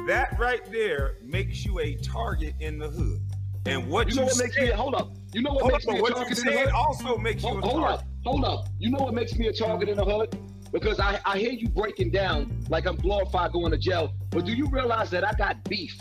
That 0.07 0.37
right 0.39 0.61
there 0.71 1.17
makes 1.23 1.65
you 1.65 1.79
a 1.79 1.95
target 1.95 2.53
in 2.59 2.77
the 2.77 2.87
hood. 2.89 3.19
And 3.65 3.89
what 3.89 4.07
You 4.07 4.13
you, 4.13 4.19
know 4.21 4.25
what 4.27 4.37
makes 4.37 4.55
me? 4.57 4.67
said, 4.67 4.75
Hold 4.75 4.95
up. 4.95 5.11
You 5.33 5.41
know 5.41 5.51
what 5.53 5.61
hold 5.61 5.73
makes 5.73 5.87
up, 5.87 5.93
me 5.93 5.99
a 5.99 6.01
what 6.03 6.09
you 6.09 6.15
target 6.15 6.37
in 6.39 6.45
the 6.45 6.51
said 6.51 6.65
hood? 6.67 6.73
also 6.73 7.17
makes 7.17 7.43
you 7.43 7.49
Hold, 7.49 7.63
a 7.63 7.67
hold 7.67 7.81
target. 7.81 7.99
up, 8.01 8.05
hold 8.23 8.45
up. 8.45 8.67
You 8.77 8.91
know 8.91 8.99
what 9.03 9.13
makes 9.15 9.35
me 9.35 9.47
a 9.47 9.53
target 9.53 9.89
in 9.89 9.97
the 9.97 10.05
hood? 10.05 10.37
Because 10.71 10.99
I, 10.99 11.19
I 11.25 11.37
hear 11.39 11.51
you 11.51 11.67
breaking 11.69 12.11
down 12.11 12.54
like 12.69 12.85
I'm 12.85 12.95
glorified 12.95 13.51
going 13.51 13.71
to 13.71 13.77
jail. 13.77 14.13
But 14.29 14.45
do 14.45 14.53
you 14.53 14.67
realize 14.67 15.09
that 15.11 15.27
I 15.27 15.33
got 15.33 15.63
beef 15.69 15.97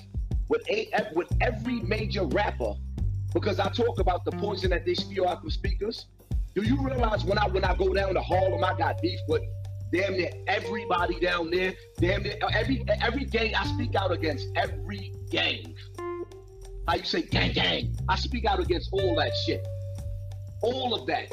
with 0.49 0.63
a, 0.69 0.89
eh, 0.93 1.11
with 1.15 1.29
every 1.41 1.81
major 1.81 2.25
rapper 2.27 2.75
because 3.33 3.59
I 3.59 3.69
talk 3.71 3.99
about 3.99 4.25
the 4.25 4.33
poison 4.33 4.71
that 4.71 4.85
they 4.87 4.95
spew 4.95 5.27
out 5.27 5.41
from 5.41 5.51
speakers? 5.51 6.07
Do 6.55 6.63
you 6.63 6.81
realize 6.81 7.25
when 7.25 7.39
I 7.39 7.49
when 7.49 7.65
I 7.65 7.75
go 7.75 7.93
down 7.93 8.15
to 8.15 8.23
Harlem, 8.23 8.63
I 8.63 8.77
got 8.79 9.01
beef 9.03 9.19
with 9.29 9.43
damn 9.93 10.17
near 10.17 10.31
everybody 10.47 11.21
down 11.21 11.51
there. 11.51 11.75
Damn 11.99 12.23
near 12.23 12.37
uh, 12.43 12.51
every 12.53 12.85
eh, 12.89 12.97
every 13.01 13.25
gang 13.25 13.55
I 13.55 13.67
speak 13.67 13.95
out 13.95 14.13
against 14.13 14.49
every 14.57 15.13
gang. 15.31 15.75
How 16.87 16.97
you 16.97 17.05
say 17.05 17.23
gang 17.23 17.53
gang? 17.53 17.97
I 18.09 18.17
speak 18.17 18.45
out 18.45 18.61
against 18.61 18.91
all 18.93 19.17
that 19.17 19.33
shit. 19.47 19.67
All 20.63 20.95
of 20.95 21.07
that. 21.07 21.33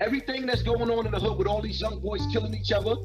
Everything 0.00 0.46
that's 0.46 0.62
going 0.62 0.90
on 0.90 1.06
in 1.06 1.12
the 1.12 1.20
hood 1.20 1.38
with 1.38 1.46
all 1.46 1.62
these 1.62 1.80
young 1.80 2.00
boys 2.00 2.26
killing 2.32 2.54
each 2.54 2.72
other, 2.72 2.96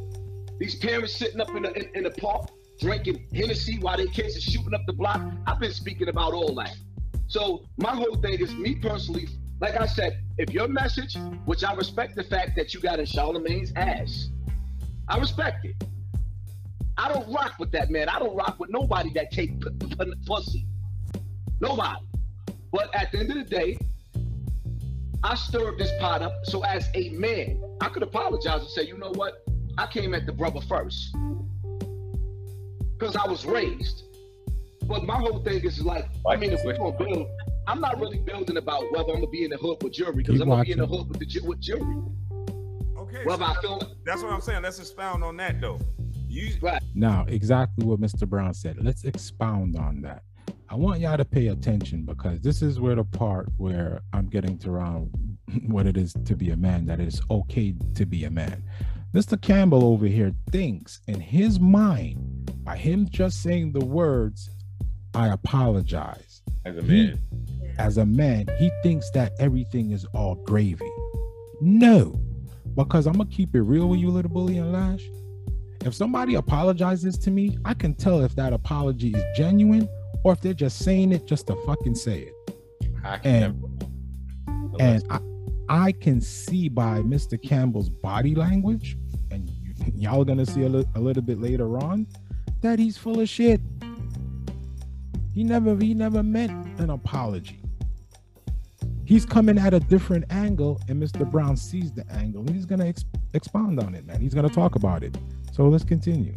these 0.60 0.76
parents 0.76 1.16
sitting 1.16 1.42
up 1.42 1.50
in 1.56 1.64
the 1.64 1.74
in, 1.74 1.96
in 1.96 2.04
the 2.04 2.12
park 2.12 2.50
drinking 2.80 3.28
Hennessy 3.34 3.80
while 3.80 3.98
their 3.98 4.08
kids 4.08 4.38
are 4.38 4.42
shooting 4.42 4.74
up 4.74 4.82
the 4.86 4.94
block. 4.94 5.22
I've 5.46 5.60
been 5.60 5.74
speaking 5.74 6.10
about 6.10 6.34
all 6.34 6.54
that. 6.56 6.76
So 7.28 7.66
my 7.78 7.96
whole 7.96 8.16
thing 8.16 8.40
is 8.40 8.54
me 8.56 8.76
personally, 8.76 9.28
like 9.60 9.80
I 9.80 9.86
said, 9.86 10.22
if 10.38 10.54
your 10.54 10.68
message, 10.68 11.18
which 11.46 11.64
I 11.64 11.74
respect 11.74 12.16
the 12.16 12.24
fact 12.24 12.56
that 12.56 12.74
you 12.74 12.80
got 12.80 13.00
in 13.00 13.06
Charlemagne's 13.06 13.74
ass, 13.76 14.30
I 15.08 15.18
respect 15.18 15.66
it. 15.66 15.76
I 16.98 17.12
don't 17.12 17.32
rock 17.32 17.56
with 17.60 17.72
that 17.72 17.90
man. 17.90 18.10
I 18.10 18.20
don't 18.20 18.36
rock 18.36 18.60
with 18.60 18.70
nobody 18.70 19.12
that 19.14 19.32
take 19.32 19.60
p- 19.60 19.70
p- 19.88 20.14
pussy. 20.26 20.66
Nobody. 21.60 22.00
But 22.72 22.94
at 22.96 23.12
the 23.12 23.20
end 23.20 23.32
of 23.32 23.38
the 23.38 23.44
day, 23.44 23.78
I 25.24 25.36
stirred 25.36 25.78
this 25.78 25.92
pot 26.00 26.22
up. 26.22 26.34
So 26.44 26.64
as 26.64 26.90
a 26.94 27.10
man, 27.10 27.62
I 27.82 27.90
could 27.90 28.04
apologize 28.04 28.62
and 28.62 28.70
say, 28.70 28.86
you 28.86 28.98
know 28.98 29.12
what? 29.16 29.47
I 29.78 29.86
came 29.86 30.14
at 30.16 30.26
the 30.26 30.32
brother 30.32 30.62
first. 30.62 31.16
Because 32.98 33.16
I 33.16 33.28
was 33.28 33.46
raised. 33.46 34.04
But 34.84 35.04
my 35.04 35.16
whole 35.16 35.44
thing 35.44 35.64
is 35.64 35.84
like, 35.84 36.06
I 36.28 36.36
mean, 36.36 36.52
if 36.52 36.64
we're 36.64 36.78
gonna 36.78 36.98
build, 36.98 37.28
I'm 37.68 37.80
not 37.80 38.00
really 38.00 38.20
building 38.20 38.58
about 38.58 38.92
whether 38.92 39.10
I'm 39.10 39.20
gonna 39.20 39.28
be 39.28 39.44
in 39.44 39.52
the 39.52 39.58
hood 39.58 39.84
with 39.84 39.94
jury, 39.94 40.16
because 40.16 40.42
I'm 40.42 40.50
gonna 40.50 40.64
be 40.64 40.72
in 40.72 40.80
the 40.80 40.86
watching. 40.86 41.06
hood 41.06 41.10
with 41.10 41.20
the 41.20 41.48
with 41.48 41.60
jury. 41.60 41.98
Okay. 42.98 43.24
Whether 43.26 43.46
so 43.46 43.52
I 43.52 43.62
feel 43.62 43.98
that's 44.04 44.24
what 44.24 44.32
I'm 44.32 44.42
saying. 44.42 44.64
Let's 44.64 44.80
expound 44.80 45.24
on 45.24 45.38
that 45.38 45.62
though. 45.62 45.80
You 46.28 46.56
right. 46.62 46.82
Now, 46.96 47.26
exactly 47.28 47.86
what 47.86 48.00
Mr. 48.00 48.28
Brown 48.28 48.54
said. 48.54 48.78
Let's 48.82 49.04
expound 49.04 49.78
on 49.78 50.02
that. 50.02 50.24
I 50.70 50.76
want 50.76 51.00
y'all 51.00 51.18
to 51.18 51.26
pay 51.26 51.48
attention 51.48 52.04
because 52.04 52.42
this 52.42 52.62
is 52.62 52.80
where 52.80 52.96
the 52.96 53.04
part 53.04 53.48
where 53.58 54.02
I'm 54.12 54.28
getting 54.28 54.58
to 54.60 54.72
around 54.72 55.12
what 55.68 55.86
it 55.86 55.98
is 55.98 56.14
to 56.26 56.36
be 56.36 56.50
a 56.50 56.58
man, 56.58 56.86
that 56.88 57.00
it 57.00 57.08
is 57.08 57.22
okay 57.30 57.76
to 57.96 58.06
be 58.06 58.24
a 58.24 58.32
man. 58.32 58.64
Mr. 59.14 59.42
Campbell 59.42 59.84
over 59.86 60.06
here 60.06 60.34
thinks 60.52 61.02
in 61.08 61.20
his 61.20 61.60
mind, 61.60 62.52
by 62.64 62.76
him 62.78 63.08
just 63.10 63.42
saying 63.42 63.72
the 63.72 63.84
words, 63.86 64.50
I 65.14 65.30
apologize. 65.30 66.42
As 66.66 66.78
a 66.78 66.82
He- 66.84 67.08
man. 67.08 67.20
as 67.80 67.98
a 67.98 68.06
man, 68.06 68.48
he 68.60 68.70
thinks 68.84 69.10
that 69.12 69.32
everything 69.40 69.92
is 69.92 70.06
all 70.14 70.36
gravy. 70.36 70.90
No, 71.62 72.20
because 72.76 73.08
I'm 73.08 73.14
gonna 73.14 73.30
keep 73.30 73.56
it 73.56 73.62
real 73.62 73.88
with 73.90 74.00
you, 74.00 74.10
little 74.10 74.30
bully 74.32 74.58
and 74.58 74.72
lash. 74.72 75.04
If 75.86 75.94
somebody 75.96 76.36
apologizes 76.36 77.18
to 77.20 77.32
me, 77.32 77.58
I 77.64 77.74
can 77.74 77.94
tell 77.94 78.22
if 78.22 78.36
that 78.36 78.52
apology 78.52 79.12
is 79.16 79.24
genuine 79.38 79.88
or 80.24 80.34
if 80.34 80.42
they're 80.42 80.54
just 80.54 80.80
saying 80.80 81.12
it 81.14 81.26
just 81.26 81.48
to 81.48 81.56
fucking 81.66 81.96
say 81.96 82.24
it. 82.24 82.34
I 83.04 83.18
can 83.20 83.44
And-. 83.44 84.82
And 84.82 85.04
I, 85.10 85.20
I 85.70 85.92
can 85.92 86.22
see 86.22 86.70
by 86.70 87.00
Mr. 87.00 87.42
Campbell's 87.42 87.90
body 87.90 88.36
language, 88.36 88.98
and 89.32 89.50
you, 89.50 89.74
y'all 89.96 90.24
gonna 90.24 90.46
see 90.46 90.64
a, 90.64 90.70
li- 90.70 90.86
a 90.96 91.00
little 91.00 91.24
bit 91.24 91.40
later 91.40 91.78
on, 91.78 92.08
that 92.62 92.80
he's 92.80 92.98
full 92.98 93.20
of 93.20 93.30
shit. 93.30 93.62
He 95.34 95.44
never 95.44 95.76
he 95.76 95.94
never 95.94 96.24
meant 96.24 96.80
an 96.80 96.90
apology. 96.90 97.60
He's 99.06 99.26
coming 99.26 99.58
at 99.58 99.74
a 99.74 99.80
different 99.80 100.26
angle, 100.32 100.82
and 100.90 101.02
Mr. 101.02 101.30
Brown 101.30 101.56
sees 101.56 101.94
the 101.94 102.06
angle, 102.12 102.42
and 102.42 102.50
he's 102.50 102.66
gonna 102.66 102.88
ex- 102.88 103.06
expound 103.34 103.80
on 103.80 103.96
it, 103.96 104.06
man. 104.06 104.20
He's 104.20 104.34
gonna 104.34 104.50
talk 104.50 104.76
about 104.76 105.04
it. 105.04 105.18
So 105.54 105.68
let's 105.68 105.84
continue. 105.84 106.36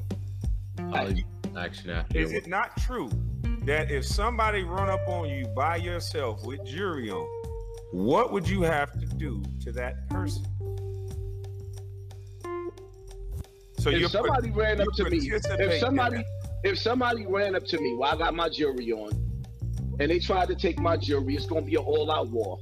apology 0.78 1.26
action 1.56 1.90
is 2.14 2.32
it 2.32 2.46
not 2.46 2.76
true 2.76 3.10
that 3.64 3.90
if 3.90 4.06
somebody 4.06 4.62
run 4.62 4.88
up 4.88 5.00
on 5.08 5.28
you 5.28 5.46
by 5.48 5.76
yourself 5.76 6.44
with 6.44 6.64
jury 6.64 7.10
on, 7.10 7.26
what 7.92 8.32
would 8.32 8.48
you 8.48 8.62
have 8.62 8.92
to 8.92 9.06
do 9.06 9.42
to 9.64 9.72
that 9.72 10.08
person? 10.10 10.44
So 13.78 13.90
you're 13.90 14.04
if 14.04 14.10
somebody 14.10 14.50
ran 14.50 14.80
up 14.80 14.88
to 14.96 15.08
me, 15.08 15.30
if 15.32 15.80
somebody, 15.80 16.22
if 16.64 16.78
somebody 16.78 17.26
ran 17.26 17.56
up 17.56 17.64
to 17.66 17.80
me 17.80 17.94
while 17.94 18.14
I 18.14 18.18
got 18.18 18.34
my 18.34 18.48
jury 18.48 18.92
on, 18.92 19.10
and 19.98 20.10
they 20.10 20.18
tried 20.18 20.48
to 20.48 20.54
take 20.54 20.78
my 20.78 20.96
jury, 20.96 21.34
it's 21.34 21.46
gonna 21.46 21.62
be 21.62 21.76
an 21.76 21.82
all-out 21.82 22.28
war. 22.28 22.58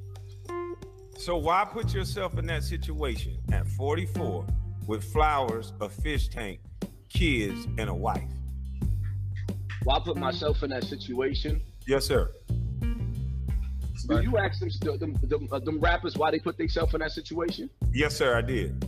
So 1.19 1.37
why 1.37 1.67
put 1.71 1.93
yourself 1.93 2.38
in 2.38 2.47
that 2.47 2.62
situation 2.62 3.38
at 3.53 3.67
44 3.67 4.47
with 4.87 5.03
flowers, 5.03 5.73
a 5.81 5.88
fish 5.88 6.29
tank, 6.29 6.61
kids, 7.09 7.67
and 7.77 7.91
a 7.91 7.95
wife? 7.95 8.23
Why 9.83 9.99
put 9.99 10.17
myself 10.17 10.62
in 10.62 10.71
that 10.71 10.85
situation? 10.85 11.61
Yes, 11.87 12.07
sir. 12.07 12.31
Did 14.06 14.24
you 14.24 14.38
ask 14.38 14.61
them, 14.61 14.98
them, 14.98 15.16
them, 15.22 15.48
uh, 15.50 15.58
them 15.58 15.80
rappers 15.80 16.16
why 16.16 16.30
they 16.30 16.38
put 16.38 16.56
themselves 16.56 16.94
in 16.94 17.00
that 17.00 17.12
situation? 17.12 17.68
Yes, 17.92 18.16
sir, 18.16 18.37
I 18.37 18.42
did. 18.42 18.84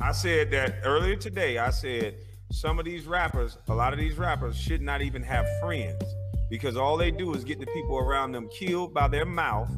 I 0.00 0.12
said 0.12 0.50
that 0.52 0.76
earlier 0.84 1.16
today. 1.16 1.58
I 1.58 1.70
said 1.70 2.16
some 2.50 2.78
of 2.78 2.84
these 2.84 3.06
rappers, 3.06 3.58
a 3.68 3.74
lot 3.74 3.92
of 3.92 3.98
these 3.98 4.18
rappers 4.18 4.56
should 4.56 4.82
not 4.82 5.02
even 5.02 5.22
have 5.22 5.46
friends 5.60 6.02
because 6.48 6.76
all 6.76 6.96
they 6.96 7.10
do 7.10 7.32
is 7.34 7.44
get 7.44 7.60
the 7.60 7.66
people 7.66 7.98
around 7.98 8.32
them 8.32 8.48
killed 8.48 8.92
by 8.92 9.08
their 9.08 9.26
mouth 9.26 9.70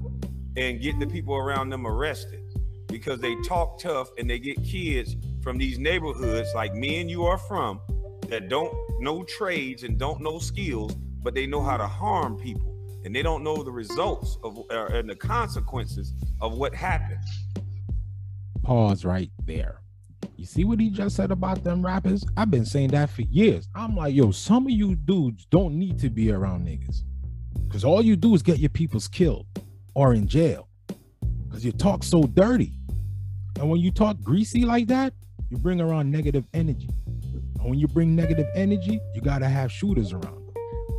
and 0.56 0.80
get 0.80 0.98
the 0.98 1.06
people 1.06 1.34
around 1.34 1.70
them 1.70 1.86
arrested 1.86 2.40
because 2.88 3.20
they 3.20 3.34
talk 3.42 3.78
tough 3.78 4.10
and 4.16 4.28
they 4.28 4.38
get 4.38 4.62
kids 4.64 5.16
from 5.42 5.58
these 5.58 5.78
neighborhoods 5.78 6.48
like 6.54 6.74
me 6.74 7.00
and 7.00 7.10
you 7.10 7.24
are 7.24 7.38
from 7.38 7.80
that 8.28 8.48
don't 8.48 8.72
know 9.00 9.22
trades 9.24 9.82
and 9.82 9.98
don't 9.98 10.20
know 10.20 10.38
skills, 10.38 10.94
but 11.22 11.34
they 11.34 11.46
know 11.46 11.62
how 11.62 11.76
to 11.76 11.86
harm 11.86 12.36
people 12.36 12.71
and 13.04 13.14
they 13.14 13.22
don't 13.22 13.42
know 13.42 13.62
the 13.62 13.70
results 13.70 14.38
of 14.44 14.58
and 14.70 15.08
the 15.08 15.16
consequences 15.16 16.12
of 16.40 16.56
what 16.58 16.74
happened. 16.74 17.22
Pause 18.62 19.04
right 19.04 19.30
there. 19.44 19.80
You 20.36 20.46
see 20.46 20.64
what 20.64 20.80
he 20.80 20.90
just 20.90 21.16
said 21.16 21.30
about 21.30 21.62
them 21.62 21.84
rappers? 21.84 22.24
I've 22.36 22.50
been 22.50 22.64
saying 22.64 22.88
that 22.90 23.10
for 23.10 23.22
years. 23.22 23.68
I'm 23.74 23.96
like, 23.96 24.14
yo, 24.14 24.30
some 24.30 24.66
of 24.66 24.72
you 24.72 24.94
dudes 24.94 25.46
don't 25.46 25.74
need 25.74 25.98
to 26.00 26.10
be 26.10 26.30
around 26.32 26.66
niggas. 26.66 27.02
Because 27.62 27.84
all 27.84 28.02
you 28.02 28.16
do 28.16 28.34
is 28.34 28.42
get 28.42 28.58
your 28.58 28.70
peoples 28.70 29.08
killed 29.08 29.46
or 29.94 30.14
in 30.14 30.26
jail. 30.26 30.68
Because 31.48 31.64
you 31.64 31.72
talk 31.72 32.02
so 32.02 32.24
dirty. 32.24 32.72
And 33.58 33.68
when 33.70 33.80
you 33.80 33.90
talk 33.90 34.20
greasy 34.20 34.64
like 34.64 34.88
that, 34.88 35.12
you 35.50 35.58
bring 35.58 35.80
around 35.80 36.10
negative 36.10 36.44
energy. 36.54 36.88
And 37.60 37.70
when 37.70 37.78
you 37.78 37.86
bring 37.86 38.16
negative 38.16 38.46
energy, 38.54 39.00
you 39.14 39.20
gotta 39.20 39.48
have 39.48 39.70
shooters 39.70 40.12
around. 40.12 40.41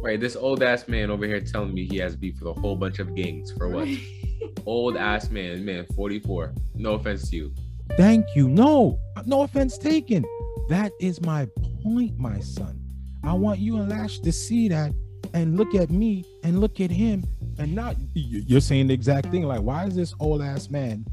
Right, 0.04 0.20
this 0.20 0.36
old 0.36 0.62
ass 0.62 0.90
man 0.90 1.10
over 1.10 1.26
here 1.26 1.40
telling 1.40 1.74
me 1.74 1.88
he 1.88 1.96
has 2.00 2.18
beef 2.18 2.42
with 2.42 2.58
a 2.58 2.60
whole 2.60 2.76
bunch 2.76 3.00
of 3.00 3.16
gangs 3.16 3.54
for 3.54 3.70
what? 3.70 3.88
old 4.66 4.98
ass 4.98 5.30
man, 5.30 5.64
man, 5.64 5.86
44. 5.96 6.54
No 6.76 6.96
offense 6.96 7.30
to 7.30 7.38
you. 7.38 7.54
Thank 7.96 8.26
you. 8.36 8.50
No, 8.50 9.00
no 9.26 9.44
offense 9.44 9.78
taken. 9.78 10.26
That 10.68 10.92
is 11.00 11.22
my 11.22 11.48
point, 11.82 12.20
my 12.20 12.42
son. 12.42 12.82
I 13.24 13.32
want 13.32 13.60
you 13.60 13.78
and 13.78 13.88
Lash 13.88 14.20
to 14.20 14.34
see 14.34 14.68
that 14.68 14.92
and 15.34 15.56
look 15.56 15.74
at 15.74 15.90
me 15.90 16.26
and 16.44 16.60
look 16.60 16.82
at 16.82 16.92
him 16.92 17.24
and 17.58 17.74
not 17.74 17.96
you- 18.14 18.44
you're 18.46 18.60
saying 18.60 18.88
the 18.88 18.94
exact 18.94 19.28
thing. 19.28 19.44
Like, 19.44 19.62
why 19.62 19.86
is 19.86 19.96
this 19.96 20.14
old 20.20 20.42
ass 20.42 20.70
man 20.70 21.06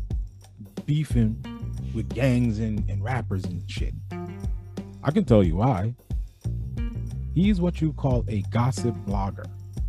beefing 0.84 1.36
with 1.94 2.08
gangs 2.08 2.58
and, 2.58 2.90
and 2.90 3.04
rappers 3.04 3.44
and 3.44 3.62
shit? 3.70 3.94
I 5.04 5.12
can 5.12 5.24
tell 5.24 5.44
you 5.44 5.54
why. 5.54 5.94
He's 7.34 7.60
what 7.60 7.80
you 7.80 7.92
call 7.92 8.24
a 8.28 8.42
gossip 8.50 8.94
blogger. 9.06 9.46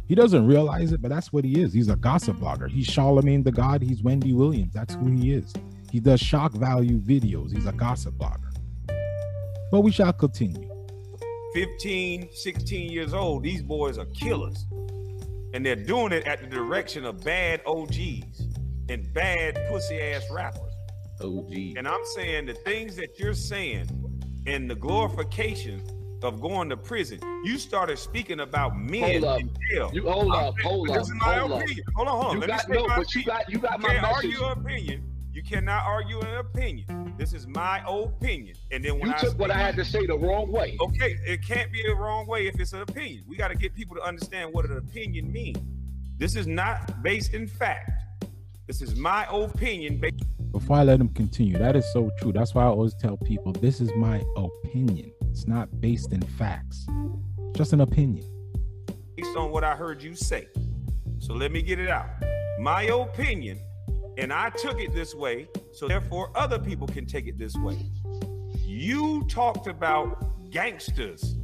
He 0.08 0.16
doesn't 0.16 0.46
realize 0.46 0.92
it, 0.92 1.02
but 1.02 1.10
that's 1.10 1.32
what 1.32 1.44
he 1.46 1.62
is. 1.62 1.74
He's 1.74 1.88
a 1.88 1.96
gossip 1.96 2.38
blogger. 2.38 2.70
He's 2.70 2.86
Charlemagne 2.86 3.44
the 3.44 3.52
God. 3.52 3.82
He's 3.82 4.04
Wendy 4.04 4.34
Williams. 4.34 4.74
That's 4.74 4.94
who 4.96 5.08
he 5.08 5.34
is. 5.34 5.54
He 5.92 6.00
does 6.00 6.20
shock 6.20 6.52
value 6.52 7.00
videos. 7.00 7.54
He's 7.54 7.66
a 7.66 7.72
gossip 7.72 8.16
blogger. 8.16 8.54
But 9.72 9.82
we 9.82 9.92
shall 9.92 10.14
continue. 10.14 10.70
15, 11.54 12.30
16 12.32 12.92
years 12.92 13.14
old, 13.14 13.44
these 13.44 13.64
boys 13.64 13.98
are 13.98 14.06
killers. 14.06 14.66
And 15.54 15.66
they're 15.66 15.76
doing 15.76 16.12
it 16.12 16.26
at 16.28 16.42
the 16.42 16.48
direction 16.48 17.06
of 17.06 17.24
bad 17.24 17.62
OGs 17.66 18.42
and 18.90 19.14
bad 19.14 19.60
pussy 19.70 20.00
ass 20.00 20.24
rappers. 20.32 20.74
OG. 21.22 21.78
And 21.78 21.88
I'm 21.88 22.06
saying 22.16 22.46
the 22.48 22.54
things 22.54 22.96
that 22.98 23.18
you're 23.18 23.34
saying 23.34 23.88
and 24.46 24.70
the 24.70 24.76
glorification 24.76 25.82
of 26.24 26.40
going 26.42 26.70
to 26.70 26.78
prison, 26.78 27.20
you 27.44 27.58
started 27.58 27.98
speaking 27.98 28.40
about 28.42 28.78
men 28.78 29.22
Hold 29.22 29.24
up. 29.24 29.40
in 29.40 29.50
jail. 29.72 29.90
You 29.94 30.10
hold 30.10 30.32
I'm 30.32 30.46
up, 30.46 30.56
saying- 30.56 30.68
hold 30.70 30.88
this 30.90 30.98
up, 30.98 31.02
is 31.04 31.12
my 31.16 31.38
hold 31.38 31.52
up. 31.54 31.62
opinion. 31.64 31.86
Hold 31.96 32.08
on, 32.08 32.14
hold 32.16 32.26
on. 32.28 32.34
You 32.36 32.40
Let 32.42 32.50
me 32.50 32.56
got 32.56 32.62
say 32.68 32.74
no, 32.74 32.88
my 32.88 32.98
but 32.98 33.16
you 33.16 33.22
opinion. 33.22 33.38
got 33.38 33.50
you 33.52 33.58
got 33.60 33.72
You 33.72 33.78
my 33.84 33.90
can't 33.90 34.02
message. 34.04 34.16
argue 34.36 34.46
an 34.46 34.52
opinion. 34.60 35.04
You 35.34 35.44
cannot 35.44 35.84
argue 35.86 36.20
an 36.20 36.36
opinion. 36.38 37.14
This 37.18 37.34
is 37.34 37.48
my 37.48 37.82
opinion. 37.88 38.56
And 38.72 38.84
then 38.84 39.00
when 39.00 39.10
You 39.10 39.16
I 39.16 39.20
took 39.20 39.40
what 39.40 39.50
I 39.50 39.58
had 39.58 39.76
to 39.78 39.86
say 39.86 40.06
the 40.06 40.18
wrong 40.18 40.52
way. 40.52 40.78
Okay, 40.82 41.18
it 41.26 41.42
can't 41.46 41.72
be 41.72 41.82
the 41.84 41.96
wrong 41.96 42.28
way 42.28 42.48
if 42.48 42.60
it's 42.60 42.74
an 42.74 42.82
opinion. 42.82 43.24
We 43.28 43.38
got 43.38 43.48
to 43.48 43.56
get 43.56 43.74
people 43.74 43.96
to 43.96 44.02
understand 44.04 44.54
what 44.54 44.66
an 44.66 44.76
opinion 44.78 45.32
means. 45.32 45.58
This 46.18 46.36
is 46.36 46.48
not 46.48 47.02
based 47.02 47.34
in 47.34 47.48
fact. 47.48 47.90
This 48.68 48.82
is 48.82 48.96
my 48.96 49.26
opinion 49.32 49.98
based 50.00 50.24
Before 50.52 50.76
I 50.78 50.84
let 50.84 51.00
him 51.00 51.10
continue, 51.10 51.58
that 51.58 51.76
is 51.78 51.86
so 51.94 52.12
true. 52.20 52.34
That's 52.34 52.54
why 52.54 52.64
I 52.64 52.68
always 52.68 52.94
tell 52.94 53.16
people 53.18 53.54
this 53.54 53.80
is 53.80 53.90
my 53.96 54.22
opinion. 54.36 55.12
It's 55.32 55.48
not 55.48 55.80
based 55.80 56.12
in 56.12 56.22
facts. 56.22 56.86
Just 57.56 57.72
an 57.72 57.82
opinion. 57.82 58.26
Based 59.16 59.36
on 59.38 59.50
what 59.50 59.64
I 59.64 59.76
heard 59.78 60.04
you 60.04 60.14
say. 60.14 60.50
So 61.20 61.34
let 61.34 61.54
me 61.54 61.62
get 61.62 61.80
it 61.80 61.90
out. 61.90 62.10
My 62.60 62.84
opinion, 62.84 63.58
and 64.18 64.34
I 64.34 64.50
took 64.50 64.80
it 64.80 64.94
this 64.94 65.16
way, 65.16 65.48
so 65.72 65.88
therefore 65.88 66.32
other 66.36 66.60
people 66.60 66.86
can 66.86 67.06
take 67.06 67.28
it 67.28 67.40
this 67.40 67.56
way. 67.56 67.78
You 68.58 69.26
talked 69.30 69.68
about 69.68 70.52
gangsters, 70.52 71.36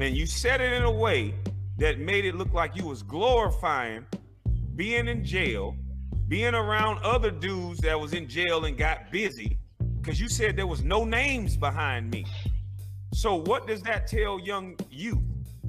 and 0.00 0.16
you 0.16 0.26
said 0.26 0.60
it 0.60 0.72
in 0.72 0.82
a 0.82 0.90
way 0.90 1.34
that 1.78 2.00
made 2.00 2.24
it 2.24 2.34
look 2.34 2.52
like 2.52 2.76
you 2.76 2.86
was 2.86 3.04
glorifying 3.04 4.04
being 4.74 5.06
in 5.06 5.24
jail, 5.24 5.76
being 6.26 6.54
around 6.54 6.98
other 7.04 7.30
dudes 7.30 7.78
that 7.80 7.98
was 7.98 8.14
in 8.14 8.28
jail 8.28 8.64
and 8.64 8.76
got 8.76 9.12
busy, 9.12 9.58
because 10.00 10.20
you 10.20 10.28
said 10.28 10.56
there 10.56 10.66
was 10.66 10.82
no 10.82 11.04
names 11.04 11.56
behind 11.56 12.10
me. 12.10 12.26
So 13.12 13.36
what 13.36 13.66
does 13.66 13.82
that 13.82 14.06
tell 14.06 14.40
young 14.40 14.76
youth? 14.90 15.18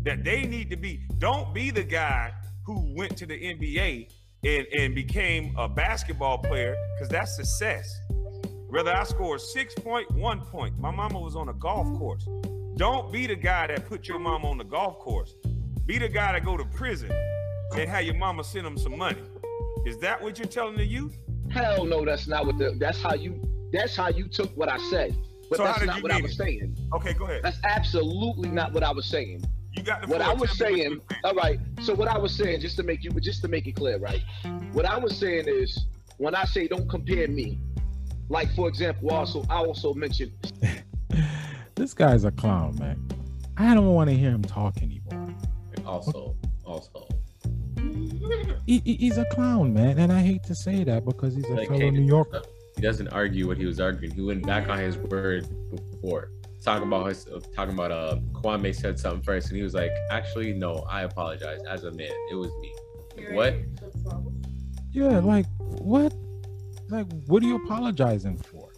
That 0.03 0.23
they 0.23 0.45
need 0.45 0.69
to 0.69 0.77
be, 0.77 1.01
don't 1.17 1.53
be 1.53 1.71
the 1.71 1.83
guy 1.83 2.33
who 2.65 2.93
went 2.95 3.15
to 3.17 3.25
the 3.25 3.35
NBA 3.35 4.09
and, 4.43 4.65
and 4.77 4.95
became 4.95 5.55
a 5.57 5.67
basketball 5.69 6.37
player, 6.37 6.75
because 6.95 7.09
that's 7.09 7.35
success. 7.35 7.99
Whether 8.67 8.95
I 8.95 9.03
scored 9.03 9.39
six 9.39 9.73
point, 9.75 10.09
one 10.11 10.41
point, 10.41 10.77
my 10.79 10.91
mama 10.91 11.19
was 11.19 11.35
on 11.35 11.49
a 11.49 11.53
golf 11.53 11.87
course. 11.97 12.27
Don't 12.75 13.11
be 13.13 13.27
the 13.27 13.35
guy 13.35 13.67
that 13.67 13.87
put 13.87 14.07
your 14.07 14.19
mama 14.19 14.49
on 14.49 14.57
the 14.57 14.63
golf 14.63 14.97
course. 14.99 15.35
Be 15.85 15.97
the 15.99 16.09
guy 16.09 16.31
that 16.31 16.43
go 16.43 16.57
to 16.57 16.65
prison 16.65 17.11
and 17.77 17.89
have 17.89 18.03
your 18.03 18.15
mama 18.15 18.43
send 18.43 18.65
him 18.65 18.77
some 18.77 18.97
money. 18.97 19.21
Is 19.85 19.97
that 19.99 20.21
what 20.21 20.39
you're 20.39 20.47
telling 20.47 20.77
the 20.77 20.85
youth? 20.85 21.17
Hell 21.51 21.85
no, 21.85 22.03
that's 22.03 22.27
not 22.27 22.45
what 22.45 22.57
the. 22.57 22.75
That's 22.79 23.01
how 23.01 23.13
you. 23.13 23.39
That's 23.71 23.95
how 23.95 24.09
you 24.09 24.27
took 24.27 24.55
what 24.57 24.69
I 24.69 24.77
said. 24.89 25.15
But 25.53 25.57
So 25.57 25.63
how 25.65 25.69
that's 25.73 25.79
did 25.81 25.87
not 25.87 25.97
you 25.97 26.03
what 26.03 26.11
I 26.11 26.21
was 26.21 26.31
it? 26.31 26.35
saying. 26.37 26.77
Okay, 26.93 27.13
go 27.13 27.25
ahead. 27.25 27.41
That's 27.43 27.59
absolutely 27.63 28.49
not 28.49 28.73
what 28.73 28.81
I 28.83 28.91
was 28.91 29.05
saying. 29.05 29.43
You 29.73 29.83
got 29.83 30.01
the 30.01 30.07
What. 30.07 30.21
I 30.21 30.33
was 30.33 30.57
Tell 30.57 30.71
me 30.71 30.73
what 30.73 30.79
saying, 30.87 31.01
all 31.23 31.33
right. 31.35 31.59
So 31.81 31.93
what 31.93 32.07
I 32.07 32.17
was 32.17 32.35
saying, 32.35 32.61
just 32.61 32.75
to 32.77 32.83
make 32.83 33.03
you, 33.03 33.11
just 33.21 33.41
to 33.43 33.47
make 33.47 33.67
it 33.67 33.73
clear, 33.75 33.99
right? 33.99 34.21
What 34.71 34.85
I 34.85 34.97
was 34.97 35.15
saying 35.15 35.45
is, 35.47 35.85
when 36.17 36.33
I 36.33 36.45
say 36.45 36.67
don't 36.67 36.89
compare 36.89 37.27
me, 37.27 37.59
like 38.29 38.51
for 38.55 38.67
example, 38.67 39.11
also 39.11 39.43
I 39.49 39.57
also 39.57 39.93
mentioned 39.93 40.31
This 41.75 41.93
guy's 41.93 42.23
a 42.23 42.31
clown, 42.31 42.75
man. 42.79 43.07
I 43.57 43.75
don't 43.75 43.93
want 43.93 44.09
to 44.09 44.15
hear 44.15 44.31
him 44.31 44.41
talk 44.43 44.77
anymore. 44.81 45.29
Also, 45.85 46.35
also, 46.65 47.07
He, 48.65 48.79
he- 48.85 48.95
he's 48.95 49.17
a 49.17 49.25
clown, 49.25 49.73
man, 49.73 49.99
and 49.99 50.11
I 50.11 50.21
hate 50.21 50.43
to 50.45 50.55
say 50.55 50.83
that 50.83 51.05
because 51.05 51.35
he's 51.35 51.45
a 51.49 51.53
like 51.53 51.67
fellow 51.67 51.79
Kanan 51.79 51.93
New 51.93 52.05
Yorker. 52.07 52.41
Stuff. 52.73 52.81
He 52.81 52.87
doesn't 52.87 53.07
argue 53.09 53.47
what 53.47 53.57
he 53.57 53.65
was 53.65 53.79
arguing. 53.79 54.13
He 54.13 54.21
went 54.21 54.45
back 54.45 54.69
on 54.69 54.79
his 54.79 54.97
word 54.97 55.47
before. 55.69 56.31
Talking 56.63 56.87
about 56.87 57.07
his, 57.07 57.27
talking 57.53 57.73
about 57.73 57.91
uh, 57.91 58.17
Kwame 58.31 58.73
said 58.73 58.97
something 58.97 59.21
first, 59.21 59.49
and 59.49 59.57
he 59.57 59.63
was 59.63 59.73
like, 59.73 59.91
"Actually, 60.09 60.53
no, 60.53 60.85
I 60.89 61.01
apologize. 61.01 61.59
As 61.69 61.83
a 61.83 61.91
man, 61.91 62.11
it 62.31 62.35
was 62.35 62.51
me." 62.61 62.73
Like, 63.17 63.33
what? 63.33 63.55
Yeah, 64.91 65.19
like 65.19 65.45
what? 65.57 66.13
Like, 66.89 67.05
what 67.27 67.43
are 67.43 67.47
you 67.47 67.57
apologizing 67.57 68.37
for? 68.37 68.69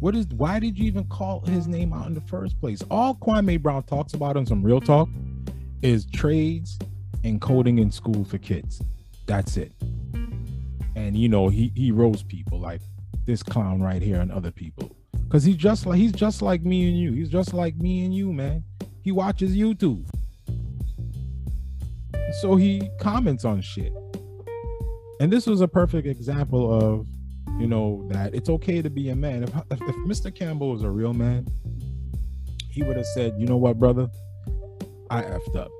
What 0.00 0.14
is? 0.14 0.26
Why 0.26 0.58
did 0.58 0.78
you 0.78 0.84
even 0.84 1.04
call 1.04 1.40
his 1.40 1.66
name 1.66 1.94
out 1.94 2.06
in 2.06 2.14
the 2.14 2.20
first 2.20 2.60
place? 2.60 2.82
All 2.90 3.14
Kwame 3.14 3.62
Brown 3.62 3.82
talks 3.84 4.12
about 4.12 4.36
in 4.36 4.44
some 4.44 4.62
real 4.62 4.80
talk 4.80 5.08
is 5.80 6.04
trades 6.04 6.78
and 7.24 7.40
coding 7.40 7.78
in 7.78 7.90
school 7.90 8.24
for 8.24 8.36
kids. 8.36 8.82
That's 9.24 9.56
it. 9.56 9.72
And 10.96 11.16
you 11.16 11.30
know, 11.30 11.48
he 11.48 11.72
he 11.74 11.92
roasts 11.92 12.24
people 12.24 12.60
like 12.60 12.82
this 13.30 13.42
clown 13.44 13.80
right 13.80 14.02
here 14.02 14.20
and 14.20 14.32
other 14.32 14.50
people 14.50 14.90
because 15.12 15.44
he's 15.44 15.56
just 15.56 15.86
like 15.86 15.98
he's 15.98 16.10
just 16.10 16.42
like 16.42 16.62
me 16.62 16.88
and 16.88 16.98
you. 16.98 17.12
He's 17.12 17.28
just 17.28 17.54
like 17.54 17.76
me 17.76 18.04
and 18.04 18.12
you, 18.12 18.32
man. 18.32 18.64
He 19.02 19.12
watches 19.12 19.56
YouTube, 19.56 20.04
so 22.40 22.56
he 22.56 22.90
comments 22.98 23.44
on 23.44 23.60
shit. 23.60 23.92
And 25.20 25.32
this 25.32 25.46
was 25.46 25.60
a 25.60 25.68
perfect 25.68 26.08
example 26.08 26.72
of, 26.72 27.06
you 27.60 27.68
know, 27.68 28.08
that 28.10 28.34
it's 28.34 28.48
okay 28.48 28.82
to 28.82 28.90
be 28.90 29.10
a 29.10 29.14
man. 29.14 29.44
If, 29.44 29.50
if, 29.70 29.80
if 29.82 29.96
Mr. 30.06 30.34
Campbell 30.34 30.72
was 30.72 30.82
a 30.82 30.90
real 30.90 31.12
man, 31.12 31.46
he 32.70 32.82
would 32.82 32.96
have 32.96 33.06
said, 33.06 33.34
you 33.38 33.46
know 33.46 33.58
what, 33.58 33.78
brother, 33.78 34.08
I 35.10 35.22
effed 35.22 35.56
up. 35.56 35.70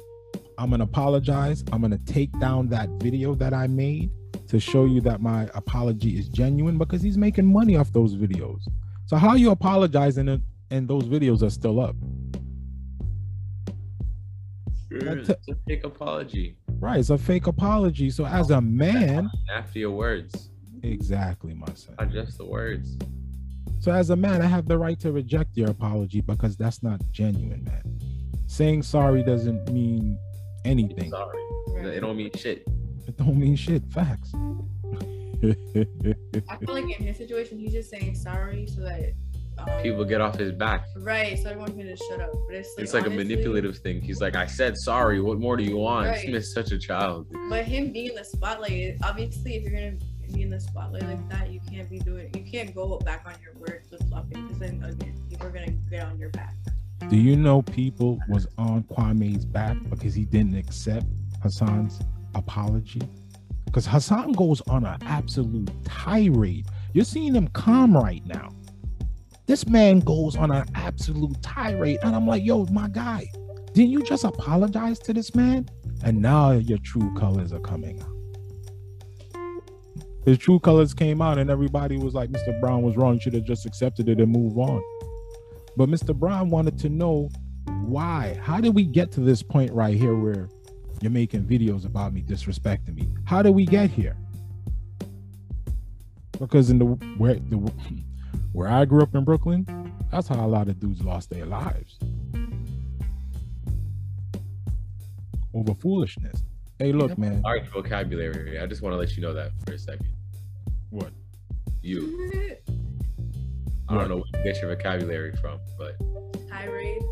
I'm 0.56 0.70
gonna 0.70 0.84
apologize. 0.84 1.64
I'm 1.72 1.80
gonna 1.80 1.98
take 1.98 2.38
down 2.38 2.68
that 2.68 2.88
video 3.00 3.34
that 3.34 3.52
I 3.52 3.66
made 3.66 4.10
to 4.50 4.58
show 4.58 4.84
you 4.84 5.00
that 5.00 5.20
my 5.20 5.48
apology 5.54 6.18
is 6.18 6.28
genuine 6.28 6.76
because 6.76 7.00
he's 7.00 7.16
making 7.16 7.46
money 7.46 7.76
off 7.76 7.92
those 7.92 8.16
videos. 8.16 8.60
So 9.06 9.16
how 9.16 9.34
you 9.34 9.52
apologizing 9.52 10.28
and, 10.28 10.42
and 10.72 10.88
those 10.88 11.04
videos 11.04 11.42
are 11.44 11.50
still 11.50 11.80
up? 11.80 11.94
It's 14.90 15.28
That's 15.28 15.48
a 15.48 15.54
fake 15.68 15.84
apology. 15.84 16.56
Right, 16.80 16.98
it's 16.98 17.10
a 17.10 17.18
fake 17.18 17.46
apology. 17.46 18.10
So 18.10 18.26
as 18.26 18.50
a 18.50 18.60
man, 18.60 19.30
After 19.52 19.78
your 19.78 19.92
words, 19.92 20.50
exactly, 20.82 21.54
my 21.54 21.72
son. 21.74 21.94
not 22.00 22.10
just 22.10 22.36
the 22.36 22.44
words. 22.46 22.98
So 23.78 23.92
as 23.92 24.10
a 24.10 24.16
man, 24.16 24.42
I 24.42 24.46
have 24.46 24.66
the 24.66 24.78
right 24.78 24.98
to 24.98 25.12
reject 25.12 25.56
your 25.56 25.70
apology 25.70 26.22
because 26.22 26.56
that's 26.56 26.82
not 26.82 27.00
genuine, 27.12 27.62
man. 27.62 28.00
Saying 28.48 28.82
sorry 28.82 29.22
doesn't 29.22 29.70
mean 29.72 30.18
anything. 30.64 31.10
Sorry, 31.10 31.38
it 31.96 32.00
don't 32.00 32.16
mean 32.16 32.32
shit. 32.34 32.66
It 33.10 33.16
don't 33.16 33.36
mean 33.36 33.56
shit. 33.56 33.82
Facts. 33.90 34.32
I 34.32 34.36
feel 36.64 36.74
like 36.74 37.00
in 37.00 37.06
his 37.06 37.16
situation, 37.16 37.58
he's 37.58 37.72
just 37.72 37.90
saying 37.90 38.14
sorry 38.14 38.68
so 38.68 38.82
that 38.82 39.14
um, 39.58 39.66
People 39.82 40.04
get 40.04 40.20
off 40.20 40.38
his 40.38 40.52
back. 40.52 40.84
right, 40.98 41.36
so 41.36 41.50
everyone 41.50 41.76
can 41.76 41.88
just 41.88 42.04
shut 42.08 42.20
up. 42.20 42.30
But 42.46 42.54
it's 42.54 42.68
like, 42.76 42.84
It's 42.84 42.94
like 42.94 43.06
a 43.06 43.10
manipulative 43.10 43.78
thing. 43.78 44.00
He's 44.00 44.20
like, 44.20 44.36
I 44.36 44.46
said 44.46 44.76
sorry. 44.76 45.20
What 45.20 45.40
more 45.40 45.56
do 45.56 45.64
you 45.64 45.76
want? 45.76 46.06
Right. 46.06 46.24
Smith's 46.24 46.54
such 46.54 46.70
a 46.70 46.78
child. 46.78 47.26
But 47.48 47.64
him 47.64 47.90
being 47.90 48.10
in 48.10 48.14
the 48.14 48.24
spotlight, 48.24 48.98
obviously, 49.02 49.56
if 49.56 49.64
you're 49.64 49.72
gonna 49.72 49.96
be 50.32 50.42
in 50.42 50.50
the 50.50 50.60
spotlight 50.60 51.02
like 51.02 51.28
that, 51.30 51.50
you 51.50 51.58
can't 51.68 51.90
be 51.90 51.98
doing. 51.98 52.30
You 52.36 52.48
can't 52.48 52.72
go 52.72 52.96
back 52.98 53.24
on 53.26 53.34
your 53.42 53.54
word 53.60 53.82
flip 53.88 54.02
flopping 54.08 54.46
because 54.46 54.60
then 54.60 54.84
again, 54.84 55.20
people 55.28 55.48
are 55.48 55.50
gonna 55.50 55.72
get 55.90 56.04
on 56.04 56.16
your 56.16 56.30
back. 56.30 56.54
Do 57.08 57.16
you 57.16 57.34
know 57.34 57.62
people 57.62 58.20
was 58.28 58.46
on 58.56 58.84
Kwame's 58.84 59.44
back 59.44 59.76
because 59.90 60.14
he 60.14 60.24
didn't 60.26 60.54
accept 60.56 61.06
Hassan's 61.42 61.98
apology? 62.34 63.02
Because 63.64 63.86
Hassan 63.86 64.32
goes 64.32 64.60
on 64.62 64.84
an 64.84 64.98
absolute 65.02 65.70
tirade. 65.84 66.66
You're 66.92 67.04
seeing 67.04 67.34
him 67.34 67.48
calm 67.48 67.96
right 67.96 68.24
now. 68.26 68.50
This 69.46 69.66
man 69.66 70.00
goes 70.00 70.36
on 70.36 70.50
an 70.50 70.64
absolute 70.74 71.40
tirade, 71.42 71.98
and 72.02 72.14
I'm 72.14 72.26
like, 72.26 72.44
yo, 72.44 72.66
my 72.66 72.88
guy, 72.88 73.26
didn't 73.74 73.90
you 73.90 74.02
just 74.02 74.24
apologize 74.24 74.98
to 75.00 75.12
this 75.12 75.34
man? 75.34 75.68
And 76.04 76.20
now 76.20 76.52
your 76.52 76.78
true 76.78 77.14
colors 77.16 77.52
are 77.52 77.60
coming 77.60 78.00
out. 78.00 78.08
His 80.24 80.38
true 80.38 80.58
colors 80.60 80.92
came 80.94 81.22
out, 81.22 81.38
and 81.38 81.50
everybody 81.50 81.96
was 81.96 82.14
like, 82.14 82.30
Mr. 82.30 82.60
Brown 82.60 82.82
was 82.82 82.96
wrong. 82.96 83.18
Should 83.18 83.34
have 83.34 83.44
just 83.44 83.66
accepted 83.66 84.08
it 84.08 84.20
and 84.20 84.30
move 84.30 84.58
on. 84.58 84.82
But 85.76 85.88
Mr. 85.88 86.14
Brown 86.14 86.50
wanted 86.50 86.78
to 86.80 86.88
know 86.88 87.30
why. 87.84 88.38
How 88.42 88.60
did 88.60 88.74
we 88.74 88.84
get 88.84 89.12
to 89.12 89.20
this 89.20 89.42
point 89.42 89.72
right 89.72 89.96
here 89.96 90.14
where 90.14 90.48
you're 91.02 91.10
making 91.10 91.44
videos 91.44 91.84
about 91.86 92.12
me 92.12 92.22
disrespecting 92.22 92.94
me? 92.94 93.08
How 93.24 93.42
did 93.42 93.54
we 93.54 93.66
get 93.66 93.90
here? 93.90 94.16
Because 96.38 96.70
in 96.70 96.78
the 96.78 96.84
where 96.84 97.34
the 97.34 97.56
where 98.52 98.68
I 98.68 98.84
grew 98.84 99.02
up 99.02 99.14
in 99.14 99.24
Brooklyn, 99.24 99.92
that's 100.10 100.28
how 100.28 100.44
a 100.44 100.48
lot 100.48 100.68
of 100.68 100.80
dudes 100.80 101.02
lost 101.02 101.30
their 101.30 101.46
lives 101.46 101.98
over 105.54 105.74
foolishness. 105.74 106.42
Hey, 106.78 106.92
look, 106.92 107.18
man. 107.18 107.42
Sorry, 107.42 107.62
vocabulary. 107.72 108.58
I 108.58 108.66
just 108.66 108.82
want 108.82 108.94
to 108.94 108.96
let 108.96 109.16
you 109.16 109.22
know 109.22 109.34
that 109.34 109.52
for 109.64 109.74
a 109.74 109.78
second. 109.78 110.08
What? 110.90 111.12
You. 111.82 112.30
I 113.88 113.94
don't 113.94 114.08
know 114.08 114.16
where 114.16 114.44
you 114.44 114.52
get 114.52 114.62
your 114.62 114.74
vocabulary 114.74 115.34
from, 115.36 115.60
but 115.76 115.98
tirade. 116.48 117.02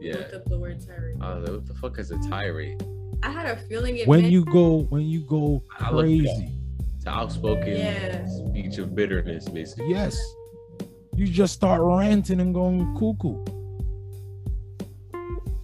yeah. 0.00 0.14
Looked 0.14 0.34
up 0.34 0.44
the 0.44 0.58
word 0.58 0.86
tirade. 0.86 1.16
Uh, 1.20 1.40
what 1.40 1.66
the 1.66 1.74
fuck 1.74 1.98
is 1.98 2.10
a 2.10 2.18
tirade? 2.28 2.84
I 3.22 3.30
had 3.30 3.46
a 3.46 3.56
feeling 3.56 3.96
it 3.96 4.06
When 4.06 4.20
meant 4.22 4.32
you 4.32 4.44
go, 4.44 4.80
when 4.90 5.02
you 5.02 5.20
go 5.20 5.62
I 5.78 5.90
looked 5.90 6.08
it 6.08 6.28
up. 6.28 6.36
crazy, 6.36 6.52
It's 6.96 7.06
an 7.06 7.12
outspoken 7.12 7.68
Yeah. 7.76 8.26
speech 8.26 8.78
of 8.78 8.94
bitterness, 8.94 9.48
basically. 9.48 9.90
yes, 9.90 10.18
you 11.14 11.26
just 11.26 11.54
start 11.54 11.80
ranting 11.82 12.40
and 12.40 12.52
going 12.54 12.94
cuckoo. 12.98 13.42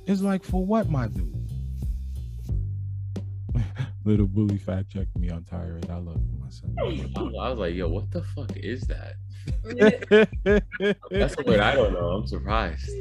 It's 0.07 0.21
like 0.23 0.43
for 0.45 0.65
what, 0.65 0.89
my 0.91 1.07
dude? 1.09 1.29
Little 4.05 4.27
bully 4.27 4.59
fact 4.59 4.91
checked 4.91 5.17
me 5.17 5.31
on 5.31 5.45
tirade. 5.45 5.89
I 5.89 5.97
love 5.99 6.21
you, 6.27 6.37
my 6.41 6.49
son. 6.51 6.75
I 6.79 6.83
was, 7.51 7.59
like, 7.59 7.75
yo, 7.75 7.89
what 7.89 8.11
the 8.11 8.23
fuck 8.25 8.57
is 8.57 8.83
that? 8.89 9.15
That's 11.11 11.37
a 11.39 11.43
word 11.45 11.61
I 11.61 11.75
don't 11.77 11.93
know. 11.93 12.11
I'm 12.11 12.27
surprised. 12.27 12.89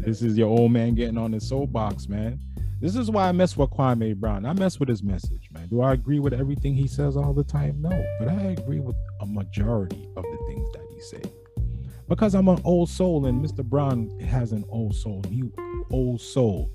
this 0.00 0.22
is 0.22 0.36
your 0.36 0.48
old 0.48 0.72
man 0.72 0.94
getting 0.94 1.18
on 1.18 1.32
his 1.32 1.48
soapbox, 1.48 2.08
man. 2.08 2.40
This 2.80 2.96
is 2.96 3.10
why 3.10 3.28
I 3.28 3.32
mess 3.32 3.56
with 3.56 3.70
Kwame 3.70 4.16
Brown. 4.16 4.46
I 4.46 4.54
mess 4.54 4.80
with 4.80 4.88
his 4.88 5.02
message, 5.02 5.50
man. 5.52 5.68
Do 5.68 5.82
I 5.82 5.92
agree 5.92 6.18
with 6.18 6.32
everything 6.32 6.74
he 6.74 6.88
says 6.88 7.16
all 7.16 7.34
the 7.34 7.44
time? 7.44 7.80
No, 7.82 7.90
but 8.18 8.28
I 8.28 8.56
agree 8.58 8.80
with 8.80 8.96
a 9.20 9.26
majority 9.26 10.08
of 10.16 10.22
the 10.22 10.38
things 10.46 10.72
that 10.72 10.86
he 10.90 11.00
said. 11.00 11.30
Because 12.08 12.34
I'm 12.34 12.48
an 12.48 12.60
old 12.64 12.88
soul, 12.88 13.26
and 13.26 13.44
Mr. 13.44 13.62
Brown 13.62 14.08
has 14.20 14.52
an 14.52 14.64
old 14.70 14.94
soul. 14.94 15.22
He 15.28 15.44
old 15.92 16.20
soul. 16.20 16.70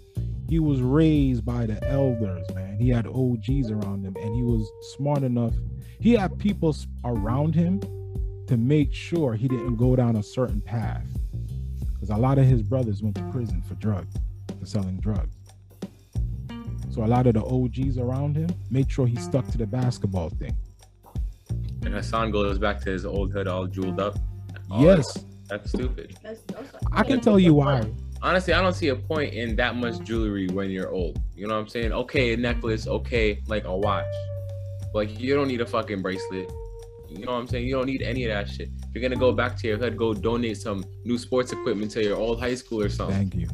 He 0.47 0.59
was 0.59 0.81
raised 0.81 1.43
by 1.43 1.65
the 1.65 1.83
elders, 1.89 2.45
man. 2.53 2.77
He 2.79 2.89
had 2.89 3.07
OGs 3.07 3.71
around 3.71 4.05
him, 4.05 4.15
and 4.15 4.35
he 4.35 4.43
was 4.43 4.69
smart 4.95 5.23
enough. 5.23 5.53
He 5.99 6.13
had 6.13 6.37
people 6.37 6.75
around 7.03 7.55
him 7.55 7.81
to 8.47 8.57
make 8.57 8.93
sure 8.93 9.33
he 9.33 9.47
didn't 9.47 9.77
go 9.77 9.95
down 9.95 10.17
a 10.17 10.23
certain 10.23 10.61
path 10.61 11.07
because 11.95 12.09
a 12.11 12.17
lot 12.17 12.37
of 12.37 12.45
his 12.45 12.61
brothers 12.61 13.01
went 13.01 13.15
to 13.15 13.23
prison 13.31 13.61
for 13.61 13.73
drugs, 13.75 14.15
for 14.59 14.65
selling 14.65 14.99
drugs. 14.99 15.35
So 16.91 17.03
a 17.03 17.07
lot 17.07 17.27
of 17.27 17.33
the 17.33 17.43
OGs 17.43 17.97
around 17.97 18.37
him 18.37 18.49
made 18.69 18.89
sure 18.89 19.05
he 19.07 19.17
stuck 19.17 19.45
to 19.47 19.57
the 19.57 19.65
basketball 19.67 20.29
thing. 20.29 20.55
And 21.83 21.93
Hassan 21.93 22.31
goes 22.31 22.57
back 22.57 22.79
to 22.81 22.89
his 22.89 23.05
old 23.05 23.31
hood 23.33 23.47
all 23.47 23.67
jeweled 23.67 23.99
up. 23.99 24.17
Oh, 24.71 24.81
yes, 24.81 25.25
That's 25.49 25.69
stupid. 25.69 26.17
That's, 26.23 26.41
that's 26.43 26.71
I 26.91 27.03
can 27.03 27.19
tell 27.19 27.37
you 27.37 27.53
why. 27.53 27.83
honestly, 28.21 28.53
I 28.53 28.61
don't 28.61 28.73
see 28.73 28.87
a 28.87 28.95
point 28.95 29.33
in 29.33 29.55
that 29.57 29.75
much 29.75 29.99
jewelry 30.03 30.47
when 30.47 30.71
you're 30.71 30.89
old. 30.89 31.19
You 31.35 31.47
know 31.47 31.55
what 31.55 31.61
I'm 31.61 31.67
saying? 31.67 31.91
Okay, 31.91 32.33
a 32.33 32.37
necklace, 32.37 32.87
okay, 32.87 33.41
like 33.47 33.65
a 33.65 33.75
watch. 33.75 34.05
Like 34.93 35.19
you 35.19 35.35
don't 35.35 35.49
need 35.49 35.61
a 35.61 35.65
fucking 35.65 36.01
bracelet. 36.01 36.49
You 37.09 37.25
know 37.25 37.33
what 37.33 37.39
I'm 37.39 37.47
saying? 37.47 37.67
You 37.67 37.75
don't 37.75 37.85
need 37.85 38.01
any 38.01 38.25
of 38.25 38.29
that 38.31 38.49
shit. 38.53 38.69
If 38.83 38.93
you're 38.95 39.01
gonna 39.01 39.19
go 39.19 39.31
back 39.31 39.57
to 39.57 39.67
your 39.67 39.77
hood, 39.77 39.95
go 39.97 40.13
donate 40.13 40.57
some 40.57 40.83
new 41.03 41.17
sports 41.17 41.51
equipment 41.51 41.91
to 41.91 42.03
your 42.03 42.17
old 42.17 42.39
high 42.39 42.55
school 42.55 42.81
or 42.81 42.89
something. 42.89 43.15
Thank 43.29 43.35
you. 43.35 43.47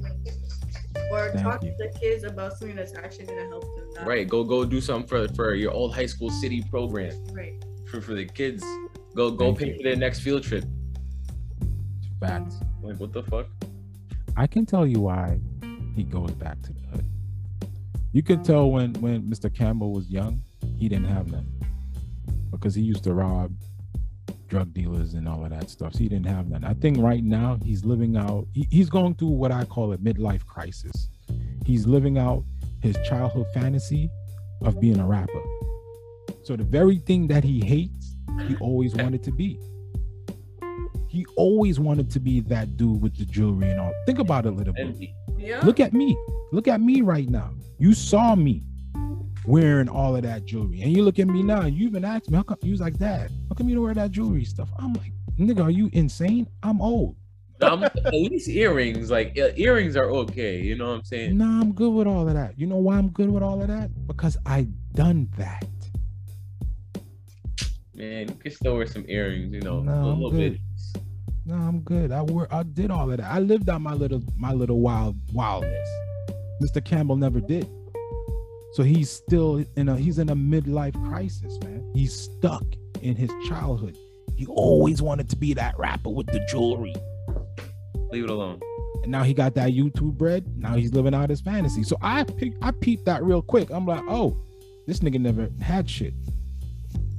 Or 1.12 1.30
Thank 1.32 1.44
talk 1.44 1.64
you. 1.64 1.72
to 1.72 1.78
the 1.78 2.00
kids 2.00 2.24
about 2.24 2.54
something 2.58 2.76
that's 2.76 2.96
actually 2.96 3.26
gonna 3.26 3.48
help 3.48 3.64
them. 3.76 3.90
not- 3.96 4.08
Right. 4.08 4.28
Go 4.28 4.44
go 4.44 4.64
do 4.66 4.80
something 4.82 5.08
for 5.08 5.28
for 5.34 5.56
your 5.56 5.72
old 5.72 5.94
high 5.94 6.06
school 6.06 6.30
city 6.30 6.64
program 6.70 7.14
Right. 7.34 7.64
for, 7.86 8.00
for 8.02 8.14
the 8.14 8.26
kids. 8.26 8.64
Go 9.16 9.30
go 9.32 9.48
Thank 9.48 9.60
pay 9.60 9.68
you. 9.72 9.78
for 9.78 9.84
their 9.84 9.96
next 9.98 10.20
field 10.22 10.44
trip. 10.44 10.64
Facts. 12.20 12.56
Like 12.82 12.98
what 13.00 13.12
the 13.14 13.24
fuck? 13.24 13.48
I 14.38 14.48
can 14.48 14.66
tell 14.66 14.88
you 14.88 15.02
why 15.02 15.40
he 15.96 16.04
goes 16.04 16.32
back 16.32 16.62
to 16.64 16.74
the 16.74 16.80
hood. 16.92 17.06
You 18.14 18.24
could 18.24 18.44
tell 18.44 18.72
when 18.72 18.94
when 18.96 19.24
Mr. 19.24 19.54
Campbell 19.54 19.92
was 19.92 20.10
young, 20.10 20.42
he 20.78 20.88
didn't 20.88 21.08
have 21.10 21.30
none 21.32 21.48
because 22.52 22.76
he 22.76 22.82
used 22.82 23.04
to 23.06 23.14
rob 23.14 23.52
drug 24.48 24.74
dealers 24.74 25.14
and 25.14 25.28
all 25.28 25.44
of 25.44 25.50
that 25.52 25.70
stuff. 25.70 25.94
So 25.94 26.00
he 26.00 26.10
didn't 26.10 26.28
have 26.28 26.50
none. 26.50 26.64
I 26.66 26.74
think 26.74 26.98
right 27.00 27.24
now 27.24 27.58
he's 27.64 27.86
living 27.86 28.18
out. 28.18 28.48
He, 28.54 28.68
he's 28.70 28.90
going 28.90 29.16
through 29.16 29.30
what 29.30 29.52
I 29.52 29.64
call 29.64 29.94
a 29.94 29.98
midlife 29.98 30.46
crisis. 30.46 31.10
He's 31.66 31.88
living 31.88 32.18
out 32.18 32.44
his 32.82 32.98
childhood 33.08 33.48
fantasy 33.54 34.10
of 34.62 34.80
being 34.80 35.00
a 35.00 35.06
rapper. 35.06 35.42
So 36.44 36.56
the 36.56 36.64
very 36.64 36.98
thing 36.98 37.28
that 37.28 37.44
he 37.44 37.64
hates, 37.64 38.16
he 38.48 38.56
always 38.58 38.94
wanted 38.94 39.24
to 39.24 39.32
be. 39.32 39.58
He 41.08 41.26
always 41.36 41.80
wanted 41.80 42.10
to 42.12 42.20
be 42.20 42.42
that 42.42 42.78
dude 42.78 43.02
with 43.02 43.18
the 43.18 43.26
jewelry 43.26 43.70
and 43.70 43.80
all. 43.80 43.94
Think 44.06 44.20
about 44.20 44.46
it 44.46 44.50
a 44.50 44.52
little 44.52 44.74
bit. 44.74 44.96
Yeah. 45.38 45.62
Look 45.64 45.80
at 45.80 45.94
me. 45.94 46.18
Look 46.52 46.68
at 46.68 46.82
me 46.82 47.02
right 47.02 47.30
now. 47.30 47.52
You 47.80 47.94
saw 47.94 48.36
me 48.36 48.64
wearing 49.46 49.90
all 49.90 50.16
of 50.16 50.24
that 50.24 50.46
jewelry. 50.46 50.82
And 50.82 50.96
you 50.96 51.04
look 51.04 51.20
at 51.20 51.28
me 51.28 51.42
now, 51.44 51.66
you 51.66 51.88
even 51.88 52.06
asked 52.06 52.30
me, 52.30 52.38
how 52.38 52.44
come 52.44 52.58
you 52.62 52.72
was 52.72 52.82
like 52.82 52.98
that? 53.00 53.32
How 53.50 53.56
come 53.56 53.68
you 53.70 53.76
don't 53.76 53.84
wear 53.84 53.94
that 53.94 54.12
jewelry 54.12 54.46
stuff? 54.46 54.70
I'm 54.78 54.94
like, 54.94 55.12
nigga, 55.40 55.64
are 55.64 55.72
you 55.72 55.90
insane? 55.94 56.48
I'm 56.64 56.82
old. 56.82 57.16
Um, 57.62 57.84
at 57.84 57.96
least 58.12 58.50
earrings, 58.50 59.12
like 59.12 59.38
earrings 59.38 59.96
are 59.96 60.10
okay. 60.10 60.60
You 60.60 60.76
know 60.76 60.88
what 60.90 60.96
I'm 60.96 61.04
saying? 61.04 61.38
Nah, 61.38 61.62
I'm 61.62 61.74
good 61.74 61.92
with 61.92 62.08
all 62.08 62.28
of 62.28 62.34
that. 62.34 62.58
You 62.60 62.66
know 62.66 62.78
why 62.78 62.98
I'm 62.98 63.10
good 63.10 63.30
with 63.30 63.44
all 63.44 63.62
of 63.62 63.68
that? 63.68 63.92
Because 64.08 64.36
I 64.48 64.68
done 64.94 65.30
that. 65.38 65.64
Man, 67.94 68.30
you 68.30 68.36
can 68.36 68.52
still 68.52 68.78
wear 68.78 68.88
some 68.88 69.06
earrings. 69.08 69.54
You 69.54 69.62
know, 69.62 69.82
No, 69.82 69.92
a 69.92 69.96
I'm 70.12 70.22
little 70.22 70.32
good. 70.32 70.54
bit. 70.54 71.04
No, 71.46 71.56
I'm 71.56 71.82
good. 71.82 72.12
I 72.12 72.22
wor 72.24 72.48
I 72.52 72.64
did 72.64 72.90
all 72.90 73.12
of 73.12 73.18
that. 73.18 73.26
I 73.32 73.40
lived 73.40 73.70
out 73.70 73.82
my 73.82 73.94
little 73.94 74.24
my 74.38 74.54
little 74.54 74.80
wild 74.80 75.16
wildness. 75.34 75.88
Mr. 76.64 76.84
Campbell 76.84 77.16
never 77.16 77.40
did. 77.40 77.68
So 78.74 78.84
he's 78.84 79.10
still 79.10 79.66
in 79.76 79.90
a 79.90 79.98
he's 79.98 80.20
in 80.20 80.30
a 80.30 80.36
midlife 80.36 80.96
crisis, 81.10 81.60
man. 81.64 81.90
He's 81.94 82.14
stuck 82.14 82.64
in 83.02 83.16
his 83.16 83.30
childhood. 83.48 83.98
He 84.36 84.46
always 84.48 85.02
wanted 85.02 85.30
to 85.30 85.36
be 85.36 85.54
that 85.54 85.78
rapper 85.78 86.10
with 86.10 86.28
the 86.28 86.40
jewelry. 86.50 86.96
Leave 88.12 88.24
it 88.24 88.30
alone. 88.30 88.60
And 89.04 89.12
now 89.12 89.24
he 89.24 89.34
got 89.34 89.56
that 89.56 89.72
YouTube 89.72 90.18
bread. 90.18 90.46
Now 90.58 90.76
he's 90.76 90.94
living 90.94 91.14
out 91.14 91.30
his 91.30 91.42
fantasy. 91.42 91.84
So 91.84 91.98
I 92.02 92.24
pick, 92.24 92.54
I 92.62 92.72
peeped 92.72 93.06
that 93.06 93.24
real 93.24 93.42
quick. 93.42 93.70
I'm 93.72 93.86
like, 93.86 94.04
oh, 94.08 94.38
this 94.88 95.00
nigga 95.00 95.20
never 95.20 95.50
had 95.62 95.90
shit. 95.90 96.14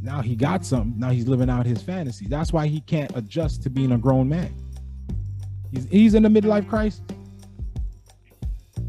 Now 0.01 0.21
he 0.21 0.37
got 0.37 0.65
something. 0.65 0.99
Now 0.99 1.11
he's 1.11 1.29
living 1.29 1.51
out 1.51 1.67
his 1.67 1.83
fantasy. 1.83 2.27
That's 2.27 2.53
why 2.53 2.67
he 2.67 2.81
can't 2.81 3.15
adjust 3.17 3.63
to 3.65 3.71
being 3.71 3.93
a 3.93 3.99
grown 3.99 4.29
man. 4.29 4.55
He's 5.71 5.87
he's 5.87 6.15
in 6.15 6.25
a 6.25 6.31
midlife 6.31 6.69
crisis. 6.69 7.03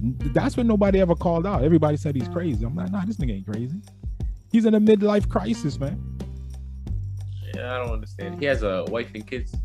That's 0.04 0.58
what 0.58 0.66
nobody 0.66 0.99
ever 0.99 1.16
called 1.16 1.47
out. 1.47 1.64
Everybody 1.64 1.97
said 1.97 2.16
he's 2.16 2.28
crazy. 2.28 2.66
I'm 2.66 2.76
like, 2.76 2.91
nah, 2.91 3.06
this 3.06 3.18
nigga 3.18 3.38
ain't 3.38 3.47
crazy. 3.47 3.82
He's 4.51 4.66
in 4.66 4.76
a 4.76 4.82
midlife 4.82 5.30
crisis, 5.30 5.80
man. 5.80 6.01
Yeah, 7.56 7.76
I 7.76 7.78
don't 7.80 7.91
understand. 7.91 8.39
He 8.39 8.45
has 8.45 8.64
a 8.64 8.86
wife 8.89 9.12
and 9.16 9.26
kids. 9.26 9.56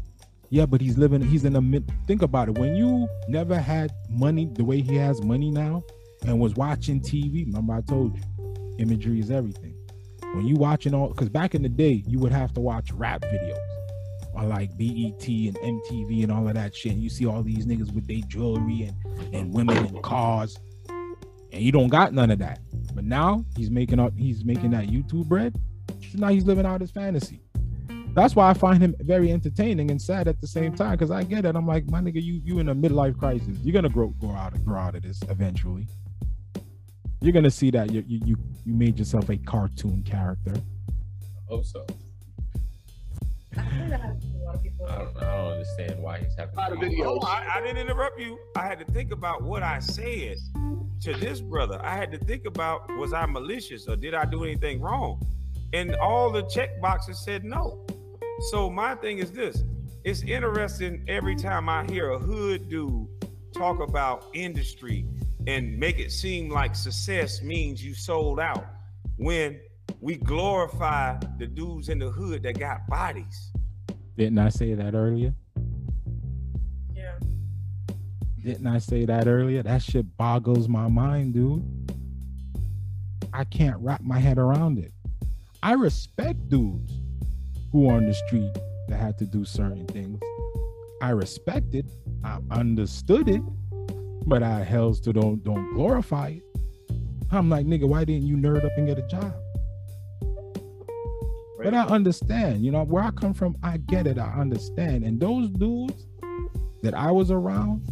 Yeah, 0.51 0.67
but 0.67 0.81
he's 0.81 0.97
living. 0.97 1.21
He's 1.21 1.45
in 1.45 1.57
a 1.57 1.61
mid. 1.61 1.91
Think 2.07 2.23
about 2.23 2.49
it. 2.49 2.59
When 2.59 2.75
you 2.75 3.09
never 3.29 3.59
had 3.59 3.93
money 4.09 4.47
the 4.47 4.65
way 4.65 4.81
he 4.81 4.95
has 4.97 5.23
money 5.23 5.51
now, 5.51 5.83
and 6.23 6.39
was 6.39 6.55
watching 6.55 7.01
TV. 7.01 7.47
Remember, 7.47 7.75
I 7.75 7.81
told 7.83 8.17
you, 8.17 8.23
imagery 8.79 9.21
is 9.21 9.31
everything. 9.31 9.75
When 10.35 10.47
you 10.47 10.57
watching 10.57 10.95
all, 10.95 11.09
because 11.09 11.29
back 11.29 11.55
in 11.55 11.63
the 11.63 11.69
day, 11.69 12.03
you 12.07 12.19
would 12.19 12.33
have 12.33 12.53
to 12.55 12.61
watch 12.61 12.93
rap 12.93 13.23
videos 13.23 13.68
on 14.39 14.49
like 14.49 14.71
BET 14.79 15.27
and 15.27 15.57
MTV 15.57 16.23
and 16.23 16.33
all 16.33 16.47
of 16.49 16.55
that 16.55 16.75
shit. 16.75 16.93
And 16.93 17.03
you 17.03 17.11
see 17.11 17.27
all 17.27 17.43
these 17.43 17.67
niggas 17.67 17.93
with 17.93 18.07
their 18.07 18.21
jewelry 18.29 18.83
and 18.83 19.35
and 19.35 19.53
women 19.53 19.77
and 19.77 20.03
cars, 20.03 20.59
and 20.89 21.63
you 21.63 21.73
don't 21.73 21.89
got 21.89 22.13
none 22.13 22.31
of 22.31 22.39
that. 22.39 22.61
But 22.95 23.05
now 23.05 23.45
he's 23.57 23.71
making 23.71 24.01
up. 24.01 24.13
He's 24.17 24.45
making 24.45 24.71
that 24.71 24.87
YouTube 24.87 25.27
bread. 25.27 25.61
So 26.11 26.19
now 26.19 26.29
he's 26.29 26.45
living 26.45 26.67
out 26.67 26.81
his 26.81 26.91
fantasy. 26.91 27.41
That's 28.15 28.35
why 28.35 28.51
I 28.51 28.55
find 28.55 28.83
him 28.83 28.95
very 29.01 29.31
entertaining 29.31 29.91
and 29.91 30.01
sad 30.01 30.27
at 30.29 30.41
the 30.41 30.47
same 30.47 30.75
time. 30.75 30.93
Because 30.93 31.11
I 31.11 31.23
get 31.23 31.45
it. 31.45 31.55
I'm 31.55 31.67
like, 31.67 31.89
my 31.91 32.01
nigga, 32.01 32.23
you 32.23 32.41
you 32.45 32.59
in 32.59 32.69
a 32.69 32.75
midlife 32.75 33.19
crisis. 33.19 33.59
You're 33.63 33.75
gonna 33.75 33.89
grow 33.89 34.09
grow 34.09 34.33
out 34.33 34.55
of 34.55 34.65
grow 34.65 34.79
out 34.79 34.95
of 34.95 35.03
this 35.03 35.21
eventually. 35.29 35.87
You're 37.21 37.33
gonna 37.33 37.51
see 37.51 37.71
that 37.73 37.93
you 37.93 38.05
you 38.07 38.21
you, 38.25 38.37
made 38.75 38.99
yourself 38.99 39.29
a 39.29 39.37
cartoon 39.37 40.03
character. 40.03 40.55
Hope 41.49 41.65
so. 41.65 41.87
I 43.59 44.99
don't, 44.99 45.17
I 45.17 45.21
don't 45.21 45.53
understand 45.53 46.03
why 46.03 46.19
he's 46.19 46.35
having. 46.37 46.55
A 46.55 46.59
lot 46.59 46.73
of 46.73 46.79
videos. 46.79 47.07
Oh, 47.07 47.27
I, 47.27 47.57
I 47.57 47.61
didn't 47.61 47.79
interrupt 47.79 48.19
you. 48.21 48.39
I 48.57 48.67
had 48.67 48.79
to 48.79 48.85
think 48.87 49.13
about 49.13 49.43
what 49.43 49.63
I 49.63 49.79
said 49.81 50.37
to 51.03 51.13
this 51.15 51.41
brother. 51.41 51.81
I 51.83 51.97
had 51.97 52.11
to 52.13 52.19
think 52.19 52.47
about 52.47 52.91
was 52.97 53.13
I 53.13 53.27
malicious 53.27 53.89
or 53.89 53.97
did 53.97 54.15
I 54.15 54.25
do 54.25 54.45
anything 54.45 54.81
wrong? 54.81 55.25
And 55.73 55.95
all 55.97 56.31
the 56.31 56.43
check 56.43 56.81
boxes 56.81 57.21
said 57.21 57.45
no. 57.45 57.87
So 58.51 58.71
my 58.71 58.95
thing 58.95 59.19
is 59.19 59.31
this: 59.33 59.63
it's 60.05 60.23
interesting 60.23 61.05
every 61.09 61.37
time 61.37 61.69
I 61.69 61.85
hear 61.85 62.11
a 62.11 62.19
hood 62.19 62.69
dude 62.69 63.09
talk 63.53 63.81
about 63.81 64.27
industry 64.35 65.05
and 65.47 65.79
make 65.79 65.99
it 65.99 66.13
seem 66.13 66.51
like 66.51 66.75
success 66.77 67.43
means 67.43 67.85
you 67.85 67.95
sold 67.95 68.39
out 68.39 68.67
when 69.17 69.59
we 70.01 70.17
glorify 70.17 71.19
the 71.39 71.47
dudes 71.47 71.89
in 71.89 71.99
the 71.99 72.11
hood 72.11 72.43
that 72.43 72.59
got 72.59 72.87
bodies. 72.89 73.51
Didn't 74.17 74.39
I 74.39 74.49
say 74.49 74.75
that 74.75 74.95
earlier? 74.95 75.35
Yeah. 76.95 77.19
Didn't 78.43 78.67
I 78.67 78.79
say 78.79 79.05
that 79.05 79.29
earlier? 79.29 79.63
That 79.63 79.83
shit 79.83 80.17
boggles 80.17 80.69
my 80.69 80.89
mind, 80.89 81.35
dude. 81.35 81.65
I 83.33 83.45
can't 83.45 83.77
wrap 83.79 84.01
my 84.01 84.19
head 84.19 84.39
around 84.39 84.79
it. 84.79 84.93
I 85.63 85.75
respect 85.75 86.49
dudes 86.49 86.93
who 87.73 87.89
are 87.89 87.97
on 87.97 88.07
the 88.07 88.15
street 88.15 88.53
that 88.89 88.97
had 88.97 89.19
to 89.19 89.27
do 89.27 89.45
certain 89.45 89.87
things. 89.87 90.21
I 91.03 91.11
respect 91.11 91.75
it. 91.75 91.87
I 92.25 92.39
understood 92.51 93.29
it, 93.29 93.43
but 94.27 94.43
I 94.43 94.65
hells 94.65 95.01
to 95.03 95.13
don't 95.13 95.43
don't 95.45 95.75
glorify 95.75 96.29
it. 96.29 96.43
I'm 97.31 97.51
like, 97.51 97.67
nigga, 97.67 97.87
why 97.87 98.05
didn't 98.05 98.27
you 98.27 98.37
nerd 98.37 98.65
up 98.65 98.73
and 98.77 98.87
get 98.87 98.99
a 98.99 99.03
job? 99.03 99.35
But 101.63 101.75
I 101.75 101.85
understand, 101.87 102.65
you 102.65 102.71
know, 102.71 102.85
where 102.85 103.03
I 103.03 103.11
come 103.11 103.35
from, 103.35 103.57
I 103.63 103.79
get 103.79 104.07
it, 104.07 104.19
I 104.19 104.33
understand. 104.33 105.05
And 105.05 105.21
those 105.21 105.49
dudes 105.51 106.07
that 106.83 106.95
I 106.95 107.11
was 107.11 107.31
around 107.31 107.83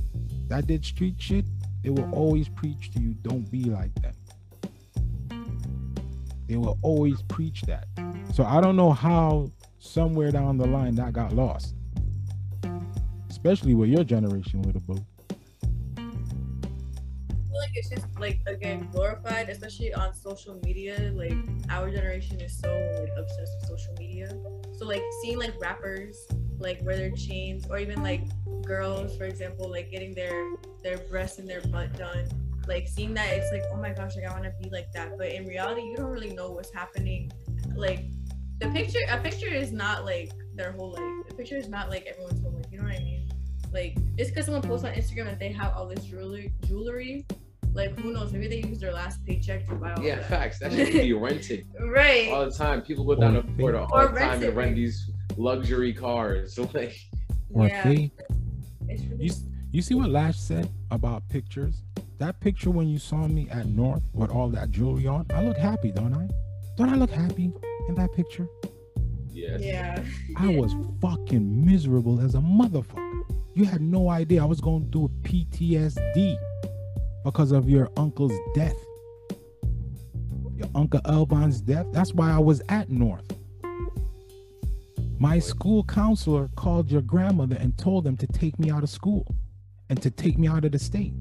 that 0.48 0.66
did 0.66 0.84
street 0.84 1.16
shit, 1.18 1.44
they 1.82 1.90
will 1.90 2.08
always 2.14 2.48
preach 2.48 2.92
to 2.92 3.00
you, 3.00 3.14
don't 3.22 3.50
be 3.50 3.64
like 3.64 3.90
that. 4.02 4.14
They 6.48 6.56
will 6.56 6.78
always 6.82 7.22
preach 7.22 7.62
that. 7.62 7.88
So 8.32 8.44
I 8.44 8.60
don't 8.60 8.76
know 8.76 8.92
how 8.92 9.50
somewhere 9.78 10.30
down 10.30 10.58
the 10.58 10.66
line 10.66 10.94
that 10.96 11.12
got 11.12 11.32
lost. 11.32 11.74
Especially 13.28 13.74
with 13.74 13.88
your 13.88 14.04
generation 14.04 14.62
with 14.62 14.76
a. 14.76 15.15
Feel 17.56 17.62
like 17.62 17.76
it's 17.76 17.88
just 17.88 18.06
like 18.20 18.40
again 18.46 18.84
mm. 18.84 18.92
glorified, 18.92 19.48
especially 19.48 19.94
on 19.94 20.12
social 20.12 20.60
media. 20.62 21.10
Like 21.14 21.32
our 21.70 21.90
generation 21.90 22.38
is 22.38 22.58
so 22.58 22.68
like 23.00 23.08
obsessed 23.16 23.52
with 23.60 23.68
social 23.68 23.94
media. 23.98 24.28
So 24.76 24.84
like 24.84 25.02
seeing 25.22 25.38
like 25.38 25.54
rappers 25.58 26.18
like 26.58 26.80
wear 26.82 26.96
their 26.96 27.12
chains, 27.12 27.66
or 27.70 27.78
even 27.78 28.02
like 28.02 28.24
girls, 28.62 29.16
for 29.16 29.24
example, 29.24 29.70
like 29.70 29.90
getting 29.90 30.12
their 30.14 30.54
their 30.82 30.98
breasts 30.98 31.38
and 31.38 31.48
their 31.48 31.62
butt 31.62 31.96
done. 31.96 32.28
Like 32.68 32.88
seeing 32.88 33.14
that, 33.14 33.28
it's 33.30 33.50
like 33.50 33.62
oh 33.72 33.76
my 33.76 33.94
gosh, 33.94 34.16
like 34.16 34.26
I 34.26 34.32
want 34.32 34.44
to 34.44 34.52
be 34.62 34.68
like 34.68 34.92
that. 34.92 35.16
But 35.16 35.28
in 35.32 35.46
reality, 35.46 35.80
you 35.80 35.96
don't 35.96 36.10
really 36.10 36.34
know 36.34 36.50
what's 36.50 36.74
happening. 36.74 37.32
Like 37.74 38.04
the 38.60 38.68
picture, 38.68 39.00
a 39.08 39.18
picture 39.18 39.48
is 39.48 39.72
not 39.72 40.04
like 40.04 40.30
their 40.54 40.72
whole 40.72 40.90
life. 40.90 41.30
A 41.30 41.34
picture 41.34 41.56
is 41.56 41.70
not 41.70 41.88
like 41.88 42.04
everyone's 42.04 42.42
whole 42.42 42.52
life. 42.52 42.66
You 42.70 42.80
know 42.80 42.84
what 42.84 42.96
I 42.96 42.98
mean? 42.98 43.30
Like 43.72 43.96
it's 44.18 44.30
because 44.30 44.46
someone 44.46 44.62
posts 44.62 44.84
on 44.84 44.92
Instagram 44.92 45.24
that 45.26 45.38
they 45.38 45.52
have 45.52 45.72
all 45.74 45.86
this 45.86 46.04
jewelry, 46.04 46.52
jewelry, 46.66 47.26
like 47.76 47.98
who 48.00 48.12
knows? 48.12 48.32
Maybe 48.32 48.48
they 48.48 48.66
use 48.68 48.80
their 48.80 48.92
last 48.92 49.24
paycheck 49.24 49.66
to 49.68 49.74
buy 49.74 49.92
all 49.94 50.02
Yeah, 50.02 50.16
that. 50.16 50.26
facts. 50.28 50.58
That 50.60 50.72
should 50.72 50.92
be 50.92 51.12
rented 51.12 51.66
right. 51.80 52.28
all 52.30 52.44
the 52.46 52.50
time. 52.50 52.82
People 52.82 53.04
go 53.04 53.14
down 53.14 53.34
to 53.34 53.42
Florida 53.56 53.80
all 53.80 53.90
Or 53.98 54.08
the 54.08 54.18
time 54.18 54.42
and 54.42 54.56
rent 54.56 54.74
these 54.76 55.10
luxury 55.36 55.92
cars. 55.92 56.54
So 56.54 56.62
like, 56.74 56.96
Or 57.52 57.66
yeah, 57.66 57.82
fake. 57.82 58.12
really 58.88 59.02
You, 59.20 59.32
you 59.72 59.82
see 59.82 59.94
what 59.94 60.10
Lash 60.10 60.38
said? 60.38 60.68
about 60.90 61.28
pictures. 61.28 61.82
That 62.18 62.40
picture 62.40 62.70
when 62.70 62.88
you 62.88 62.98
saw 62.98 63.26
me 63.28 63.48
at 63.50 63.66
North 63.66 64.02
with 64.14 64.30
all 64.30 64.48
that 64.50 64.70
jewelry 64.70 65.06
on, 65.06 65.26
I 65.34 65.42
look 65.44 65.58
happy, 65.58 65.92
don't 65.92 66.14
I? 66.14 66.28
Don't 66.76 66.88
I 66.88 66.96
look 66.96 67.10
happy 67.10 67.52
in 67.88 67.94
that 67.96 68.12
picture? 68.14 68.46
Yes. 69.32 69.60
Yeah. 69.60 70.02
I 70.38 70.48
was 70.48 70.74
fucking 71.02 71.64
miserable 71.66 72.20
as 72.20 72.34
a 72.34 72.38
motherfucker. 72.38 73.22
You 73.54 73.64
had 73.64 73.80
no 73.82 74.08
idea 74.08 74.42
I 74.42 74.46
was 74.46 74.60
going 74.60 74.90
through 74.90 75.10
PTSD 75.22 76.36
because 77.26 77.50
of 77.50 77.68
your 77.68 77.90
uncle's 77.96 78.38
death. 78.54 78.76
Your 80.54 80.68
uncle 80.76 81.00
Elbon's 81.06 81.60
death. 81.60 81.86
That's 81.90 82.14
why 82.14 82.30
I 82.30 82.38
was 82.38 82.62
at 82.68 82.88
North. 82.88 83.36
My 85.18 85.40
school 85.40 85.82
counselor 85.82 86.48
called 86.54 86.88
your 86.88 87.02
grandmother 87.02 87.56
and 87.58 87.76
told 87.76 88.04
them 88.04 88.16
to 88.18 88.28
take 88.28 88.60
me 88.60 88.70
out 88.70 88.84
of 88.84 88.90
school 88.90 89.26
and 89.88 90.00
to 90.02 90.10
take 90.10 90.38
me 90.38 90.46
out 90.46 90.64
of 90.64 90.70
the 90.70 90.78
state. 90.78 91.14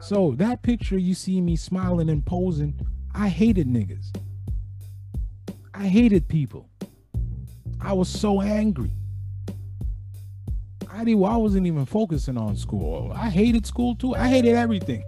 So 0.00 0.32
that 0.38 0.62
picture 0.62 0.96
you 0.96 1.12
see 1.12 1.42
me 1.42 1.54
smiling 1.54 2.08
and 2.08 2.24
posing, 2.24 2.80
I 3.14 3.28
hated 3.28 3.68
niggas. 3.68 4.06
I 5.74 5.88
hated 5.88 6.28
people. 6.28 6.70
I 7.78 7.92
was 7.92 8.08
so 8.08 8.40
angry. 8.40 8.90
I 10.94 11.02
did, 11.02 11.14
I 11.16 11.36
wasn't 11.36 11.66
even 11.66 11.86
focusing 11.86 12.38
on 12.38 12.56
school. 12.56 13.12
I 13.14 13.28
hated 13.28 13.66
school 13.66 13.96
too. 13.96 14.14
I 14.14 14.28
hated 14.28 14.54
everything. 14.54 15.02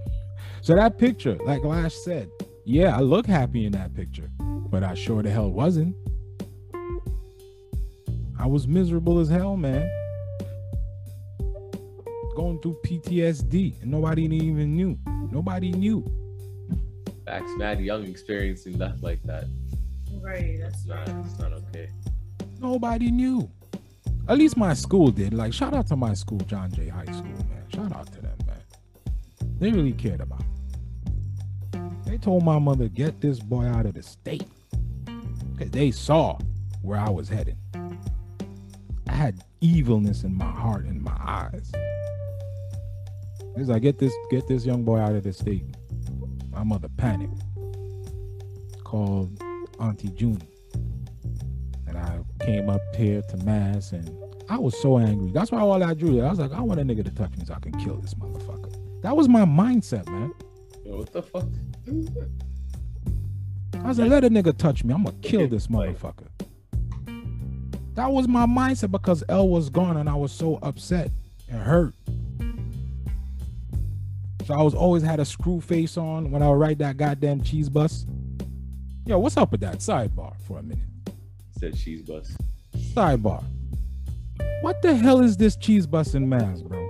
So 0.60 0.74
that 0.74 0.98
picture, 0.98 1.36
like 1.46 1.62
Lash 1.62 1.94
said, 1.94 2.28
yeah, 2.64 2.96
I 2.96 3.00
look 3.00 3.24
happy 3.26 3.66
in 3.66 3.72
that 3.72 3.94
picture, 3.94 4.28
but 4.40 4.82
I 4.82 4.94
sure 4.94 5.22
the 5.22 5.30
hell 5.30 5.48
wasn't. 5.48 5.94
I 8.36 8.46
was 8.46 8.66
miserable 8.66 9.20
as 9.20 9.28
hell, 9.28 9.56
man. 9.56 9.88
Going 12.34 12.60
through 12.60 12.78
PTSD, 12.84 13.80
and 13.82 13.90
nobody 13.90 14.24
even 14.24 14.74
knew. 14.76 14.98
Nobody 15.30 15.70
knew. 15.70 16.04
Facts, 17.24 17.50
mad 17.58 17.80
young 17.80 18.04
experiencing 18.06 18.74
stuff 18.74 18.96
like 19.02 19.22
that. 19.22 19.44
Right. 20.20 20.58
That's 20.60 20.78
It's 20.78 20.86
not, 20.86 21.08
right. 21.08 21.24
it's 21.24 21.38
not 21.38 21.52
okay. 21.52 21.88
Nobody 22.60 23.10
knew. 23.12 23.48
At 24.28 24.38
least 24.38 24.56
my 24.56 24.74
school 24.74 25.10
did. 25.12 25.32
Like, 25.32 25.52
shout 25.52 25.72
out 25.72 25.86
to 25.88 25.96
my 25.96 26.12
school, 26.12 26.38
John 26.40 26.72
Jay 26.72 26.88
High 26.88 27.04
School, 27.04 27.22
man. 27.22 27.64
Shout 27.72 27.92
out 27.94 28.12
to 28.12 28.20
them, 28.20 28.36
man. 28.44 28.60
They 29.60 29.70
really 29.70 29.92
cared 29.92 30.20
about 30.20 30.40
me. 30.40 31.80
They 32.04 32.18
told 32.18 32.44
my 32.44 32.58
mother, 32.58 32.88
get 32.88 33.20
this 33.20 33.38
boy 33.38 33.66
out 33.66 33.86
of 33.86 33.94
the 33.94 34.02
state. 34.02 34.48
Because 35.52 35.70
they 35.70 35.92
saw 35.92 36.38
where 36.82 36.98
I 36.98 37.08
was 37.08 37.28
headed. 37.28 37.56
I 39.08 39.12
had 39.12 39.44
evilness 39.60 40.24
in 40.24 40.34
my 40.34 40.50
heart 40.50 40.86
and 40.86 41.00
my 41.02 41.16
eyes. 41.20 41.70
It's 43.56 43.68
like, 43.68 43.82
get 43.82 43.98
this, 43.98 44.12
get 44.30 44.48
this 44.48 44.66
young 44.66 44.82
boy 44.82 44.98
out 44.98 45.14
of 45.14 45.22
the 45.22 45.32
state. 45.32 45.64
My 46.50 46.64
mother 46.64 46.88
panicked. 46.96 47.42
Called 48.82 49.40
Auntie 49.78 50.12
Junie 50.16 50.55
and 51.86 51.96
I 51.96 52.20
came 52.44 52.68
up 52.68 52.80
here 52.94 53.22
to 53.22 53.36
mass 53.38 53.92
and 53.92 54.10
I 54.48 54.58
was 54.58 54.80
so 54.80 54.98
angry. 54.98 55.30
That's 55.32 55.50
why 55.50 55.60
all 55.60 55.82
I 55.82 55.94
drew. 55.94 56.20
I 56.22 56.30
was 56.30 56.38
like, 56.38 56.52
I 56.52 56.60
want 56.60 56.80
a 56.80 56.84
nigga 56.84 57.04
to 57.04 57.10
touch 57.10 57.36
me 57.36 57.44
so 57.44 57.54
I 57.54 57.58
can 57.58 57.72
kill 57.72 57.96
this 57.96 58.14
motherfucker. 58.14 58.74
That 59.02 59.16
was 59.16 59.28
my 59.28 59.44
mindset, 59.44 60.08
man. 60.08 60.32
Yo, 60.84 60.98
what 60.98 61.12
the 61.12 61.22
fuck? 61.22 61.46
I 63.74 63.88
was 63.88 63.98
like, 63.98 64.10
let 64.10 64.24
a 64.24 64.30
nigga 64.30 64.56
touch 64.56 64.84
me. 64.84 64.94
I'm 64.94 65.04
gonna 65.04 65.16
kill 65.22 65.48
this 65.48 65.66
motherfucker. 65.66 66.28
That 67.94 68.12
was 68.12 68.28
my 68.28 68.46
mindset 68.46 68.90
because 68.90 69.24
L 69.28 69.48
was 69.48 69.70
gone 69.70 69.96
and 69.96 70.08
I 70.08 70.14
was 70.14 70.30
so 70.30 70.58
upset 70.62 71.10
and 71.48 71.60
hurt. 71.62 71.94
So 74.44 74.54
I 74.54 74.62
was 74.62 74.74
always 74.74 75.02
had 75.02 75.18
a 75.18 75.24
screw 75.24 75.60
face 75.60 75.96
on 75.96 76.30
when 76.30 76.42
I 76.42 76.48
would 76.48 76.60
write 76.60 76.78
that 76.78 76.98
goddamn 76.98 77.42
cheese 77.42 77.68
bus. 77.68 78.06
Yo, 79.06 79.18
what's 79.18 79.36
up 79.36 79.50
with 79.50 79.60
that 79.60 79.78
sidebar 79.78 80.34
for 80.46 80.58
a 80.58 80.62
minute? 80.62 80.84
Said 81.58 81.76
cheese 81.76 82.02
bus. 82.02 82.36
Sidebar. 82.76 83.42
What 84.60 84.82
the 84.82 84.94
hell 84.94 85.20
is 85.20 85.36
this 85.36 85.56
cheese 85.56 85.86
bus 85.86 86.14
in 86.14 86.28
Mass, 86.28 86.60
bro? 86.60 86.86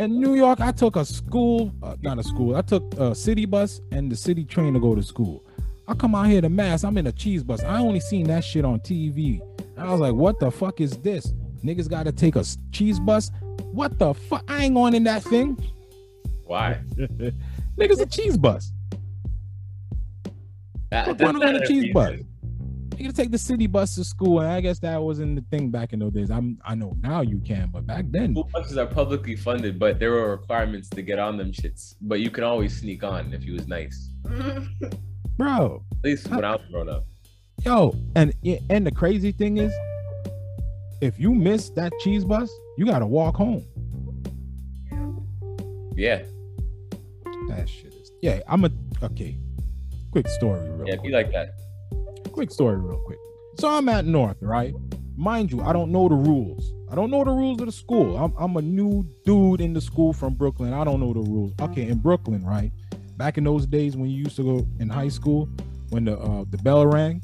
In 0.00 0.20
New 0.20 0.34
York, 0.34 0.60
I 0.60 0.72
took 0.72 0.96
a 0.96 1.04
school, 1.04 1.72
uh, 1.82 1.96
not 2.02 2.18
a 2.18 2.22
school, 2.22 2.56
I 2.56 2.62
took 2.62 2.94
a 2.98 3.14
city 3.14 3.44
bus 3.44 3.80
and 3.90 4.10
the 4.10 4.16
city 4.16 4.44
train 4.44 4.74
to 4.74 4.80
go 4.80 4.94
to 4.94 5.02
school. 5.02 5.44
I 5.86 5.94
come 5.94 6.14
out 6.14 6.26
here 6.28 6.40
to 6.40 6.48
Mass, 6.48 6.84
I'm 6.84 6.96
in 6.96 7.06
a 7.06 7.12
cheese 7.12 7.42
bus. 7.42 7.62
I 7.64 7.80
only 7.80 8.00
seen 8.00 8.26
that 8.28 8.44
shit 8.44 8.64
on 8.64 8.80
TV. 8.80 9.40
I 9.76 9.90
was 9.90 10.00
like, 10.00 10.14
what 10.14 10.38
the 10.38 10.50
fuck 10.50 10.80
is 10.80 10.92
this? 10.98 11.32
Niggas 11.64 11.88
gotta 11.88 12.12
take 12.12 12.36
a 12.36 12.44
cheese 12.72 13.00
bus? 13.00 13.30
What 13.72 13.98
the 13.98 14.14
fuck? 14.14 14.44
I 14.48 14.64
ain't 14.64 14.74
going 14.74 14.94
in 14.94 15.04
that 15.04 15.22
thing. 15.22 15.58
Why? 16.44 16.80
Niggas 17.76 18.00
a 18.00 18.06
cheese 18.06 18.36
bus. 18.38 18.72
That, 20.90 21.06
Fuck, 21.06 21.18
that's 21.18 21.32
why 21.32 21.38
not 21.38 21.48
on 21.48 21.56
a 21.56 21.66
cheese 21.66 21.92
bus? 21.92 22.20
Reason. 22.98 23.04
You 23.04 23.12
can 23.12 23.16
take 23.24 23.30
the 23.30 23.38
city 23.38 23.66
bus 23.66 23.94
to 23.94 24.04
school, 24.04 24.40
and 24.40 24.48
I 24.50 24.60
guess 24.60 24.78
that 24.80 25.00
wasn't 25.02 25.36
the 25.36 25.56
thing 25.56 25.70
back 25.70 25.92
in 25.92 25.98
those 26.00 26.12
days. 26.12 26.30
I'm 26.30 26.58
I 26.64 26.74
know 26.74 26.96
now 27.00 27.20
you 27.22 27.38
can, 27.40 27.70
but 27.72 27.86
back 27.86 28.04
then, 28.10 28.34
School 28.34 28.48
buses 28.52 28.76
are 28.76 28.86
publicly 28.86 29.36
funded, 29.36 29.78
but 29.78 29.98
there 29.98 30.12
were 30.12 30.30
requirements 30.30 30.88
to 30.90 31.02
get 31.02 31.18
on 31.18 31.36
them 31.36 31.52
shits. 31.52 31.94
But 32.00 32.20
you 32.20 32.30
can 32.30 32.44
always 32.44 32.76
sneak 32.78 33.04
on 33.04 33.32
if 33.32 33.44
you 33.44 33.54
was 33.54 33.66
nice. 33.68 34.10
bro, 35.36 35.82
At 35.92 36.04
least 36.04 36.28
when 36.28 36.44
I 36.44 36.52
was 36.56 36.60
growing 36.70 36.88
up. 36.88 37.04
yo, 37.64 37.94
and 38.16 38.32
and 38.70 38.86
the 38.86 38.92
crazy 38.92 39.32
thing 39.32 39.58
is, 39.58 39.72
if 41.00 41.18
you 41.18 41.34
miss 41.34 41.70
that 41.70 41.92
cheese 42.00 42.24
bus, 42.24 42.50
you 42.76 42.84
gotta 42.86 43.06
walk 43.06 43.36
home. 43.36 43.64
Yeah, 45.94 46.22
That 47.48 47.68
shit 47.68 47.92
is 47.92 48.12
yeah. 48.22 48.40
I'm 48.46 48.64
a 48.64 48.70
okay. 49.02 49.36
Quick 50.12 50.28
story, 50.28 50.60
real 50.70 50.86
yeah, 50.86 50.94
quick. 50.96 51.02
be 51.02 51.12
like 51.12 51.32
that. 51.32 51.57
Quick 52.28 52.50
story 52.50 52.76
real 52.78 52.98
quick. 53.06 53.18
So 53.58 53.68
I'm 53.68 53.88
at 53.88 54.04
North, 54.04 54.36
right? 54.40 54.74
Mind 55.16 55.50
you, 55.50 55.60
I 55.62 55.72
don't 55.72 55.90
know 55.90 56.08
the 56.08 56.14
rules. 56.14 56.72
I 56.90 56.94
don't 56.94 57.10
know 57.10 57.24
the 57.24 57.30
rules 57.32 57.60
of 57.60 57.66
the 57.66 57.72
school. 57.72 58.16
I'm, 58.16 58.32
I'm 58.38 58.56
a 58.56 58.62
new 58.62 59.04
dude 59.26 59.60
in 59.60 59.72
the 59.72 59.80
school 59.80 60.12
from 60.12 60.34
Brooklyn. 60.34 60.72
I 60.72 60.84
don't 60.84 61.00
know 61.00 61.12
the 61.12 61.20
rules. 61.20 61.52
Okay, 61.60 61.88
in 61.88 61.98
Brooklyn, 61.98 62.44
right? 62.44 62.70
Back 63.16 63.36
in 63.36 63.44
those 63.44 63.66
days 63.66 63.96
when 63.96 64.08
you 64.10 64.22
used 64.24 64.36
to 64.36 64.44
go 64.44 64.66
in 64.78 64.88
high 64.88 65.08
school, 65.08 65.48
when 65.90 66.04
the 66.04 66.16
uh, 66.18 66.44
the 66.50 66.58
bell 66.58 66.86
rang, 66.86 67.20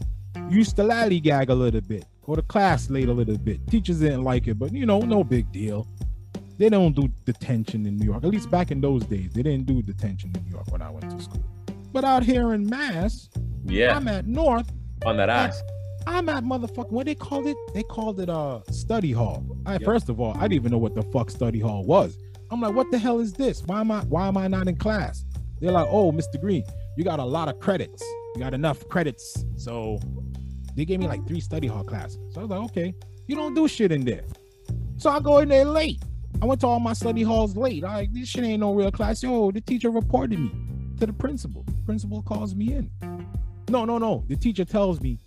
you 0.50 0.58
used 0.58 0.74
to 0.76 0.82
lollygag 0.82 1.50
a 1.50 1.54
little 1.54 1.80
bit, 1.80 2.04
go 2.22 2.34
to 2.34 2.42
class 2.42 2.90
late 2.90 3.08
a 3.08 3.12
little 3.12 3.38
bit. 3.38 3.64
Teachers 3.68 4.00
didn't 4.00 4.24
like 4.24 4.48
it, 4.48 4.58
but 4.58 4.72
you 4.72 4.86
know, 4.86 5.00
no 5.00 5.22
big 5.22 5.50
deal. 5.52 5.86
They 6.58 6.68
don't 6.68 6.94
do 6.94 7.08
detention 7.24 7.86
in 7.86 7.96
New 7.96 8.06
York. 8.06 8.24
At 8.24 8.30
least 8.30 8.50
back 8.50 8.70
in 8.72 8.80
those 8.80 9.04
days, 9.06 9.32
they 9.32 9.42
didn't 9.42 9.66
do 9.66 9.82
detention 9.82 10.32
in 10.34 10.44
New 10.44 10.50
York 10.50 10.70
when 10.70 10.82
I 10.82 10.90
went 10.90 11.10
to 11.10 11.22
school. 11.22 11.44
But 11.92 12.04
out 12.04 12.24
here 12.24 12.54
in 12.54 12.66
Mass, 12.68 13.28
Yeah, 13.64 13.96
I'm 13.96 14.08
at 14.08 14.26
North. 14.26 14.70
On 15.04 15.16
that 15.18 15.28
ass. 15.28 15.62
I'm 16.06 16.28
at 16.28 16.44
motherfucking 16.44 16.90
what 16.90 17.06
they 17.06 17.14
called 17.14 17.46
it? 17.46 17.56
They 17.72 17.82
called 17.82 18.20
it 18.20 18.28
uh 18.28 18.60
study 18.70 19.12
hall. 19.12 19.44
I 19.64 19.74
Yep. 19.74 19.82
first 19.84 20.08
of 20.08 20.20
all, 20.20 20.36
I 20.36 20.42
didn't 20.42 20.54
even 20.54 20.72
know 20.72 20.78
what 20.78 20.94
the 20.94 21.02
fuck 21.02 21.30
study 21.30 21.60
hall 21.60 21.84
was. 21.84 22.18
I'm 22.50 22.60
like, 22.60 22.74
what 22.74 22.90
the 22.90 22.98
hell 22.98 23.20
is 23.20 23.32
this? 23.32 23.62
Why 23.64 23.80
am 23.80 23.90
I 23.90 24.00
why 24.02 24.28
am 24.28 24.36
I 24.36 24.48
not 24.48 24.68
in 24.68 24.76
class? 24.76 25.24
They're 25.60 25.72
like, 25.72 25.86
oh, 25.88 26.12
Mr. 26.12 26.38
Green, 26.40 26.62
you 26.96 27.04
got 27.04 27.20
a 27.20 27.24
lot 27.24 27.48
of 27.48 27.58
credits. 27.58 28.02
You 28.34 28.40
got 28.40 28.52
enough 28.54 28.86
credits. 28.88 29.44
So 29.56 29.98
they 30.76 30.84
gave 30.84 31.00
me 31.00 31.06
like 31.06 31.26
three 31.26 31.40
study 31.40 31.68
hall 31.68 31.84
classes. 31.84 32.18
So 32.34 32.40
I 32.40 32.44
was 32.44 32.50
like, 32.50 32.60
okay, 32.70 32.94
you 33.28 33.36
don't 33.36 33.54
do 33.54 33.66
shit 33.66 33.90
in 33.92 34.04
there. 34.04 34.24
So 34.98 35.08
I 35.10 35.20
go 35.20 35.38
in 35.38 35.48
there 35.48 35.64
late. 35.64 36.02
I 36.42 36.46
went 36.46 36.60
to 36.62 36.66
all 36.66 36.80
my 36.80 36.92
study 36.92 37.22
halls 37.22 37.56
late. 37.56 37.84
I 37.84 37.94
like 37.94 38.12
this 38.12 38.28
shit 38.28 38.44
ain't 38.44 38.60
no 38.60 38.74
real 38.74 38.90
class. 38.90 39.22
Yo, 39.22 39.50
the 39.50 39.60
teacher 39.60 39.90
reported 39.90 40.38
me 40.38 40.50
to 40.98 41.06
the 41.06 41.12
principal. 41.12 41.64
Principal 41.86 42.22
calls 42.22 42.54
me 42.54 42.74
in. 42.74 42.90
No, 43.68 43.84
no, 43.84 43.98
no. 43.98 44.24
The 44.28 44.36
teacher 44.36 44.64
tells 44.64 45.00
me 45.00 45.18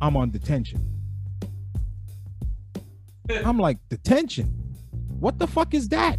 I'm 0.00 0.16
on 0.16 0.30
detention. 0.30 0.84
I'm 3.44 3.58
like, 3.58 3.78
detention? 3.90 4.46
What 5.20 5.38
the 5.38 5.46
fuck 5.46 5.74
is 5.74 5.88
that? 5.90 6.16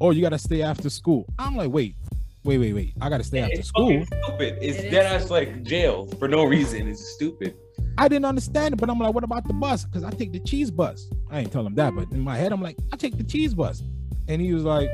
Oh, 0.00 0.10
you 0.12 0.22
gotta 0.22 0.38
stay 0.38 0.62
after 0.62 0.88
school. 0.90 1.26
I'm 1.38 1.56
like, 1.56 1.70
wait, 1.70 1.96
wait, 2.44 2.58
wait, 2.58 2.72
wait. 2.72 2.94
I 3.00 3.08
gotta 3.08 3.24
stay 3.24 3.40
after 3.40 3.58
It's 3.58 3.68
school. 3.68 4.04
fucking 4.04 4.06
stupid. 4.24 4.58
It's 4.62 4.78
It 4.78 4.84
is 4.86 4.90
dead 4.92 5.06
ass 5.06 5.30
like 5.30 5.62
jail 5.64 6.06
for 6.18 6.28
no 6.28 6.44
reason. 6.44 6.86
It's 6.88 7.04
stupid. 7.14 7.54
I 7.96 8.06
didn't 8.06 8.26
understand 8.26 8.74
it, 8.74 8.76
but 8.80 8.88
I'm 8.88 8.98
like, 9.00 9.12
what 9.12 9.24
about 9.24 9.46
the 9.48 9.54
bus? 9.54 9.84
Because 9.84 10.04
I 10.04 10.10
take 10.10 10.32
the 10.32 10.38
cheese 10.40 10.70
bus. 10.70 11.08
I 11.30 11.40
ain't 11.40 11.50
tell 11.52 11.66
him 11.66 11.74
that, 11.74 11.94
but 11.96 12.10
in 12.12 12.20
my 12.20 12.36
head, 12.36 12.52
I'm 12.52 12.62
like, 12.62 12.76
I 12.92 12.96
take 12.96 13.16
the 13.16 13.24
cheese 13.24 13.54
bus. 13.54 13.82
And 14.28 14.40
he 14.40 14.52
was 14.54 14.62
like, 14.62 14.88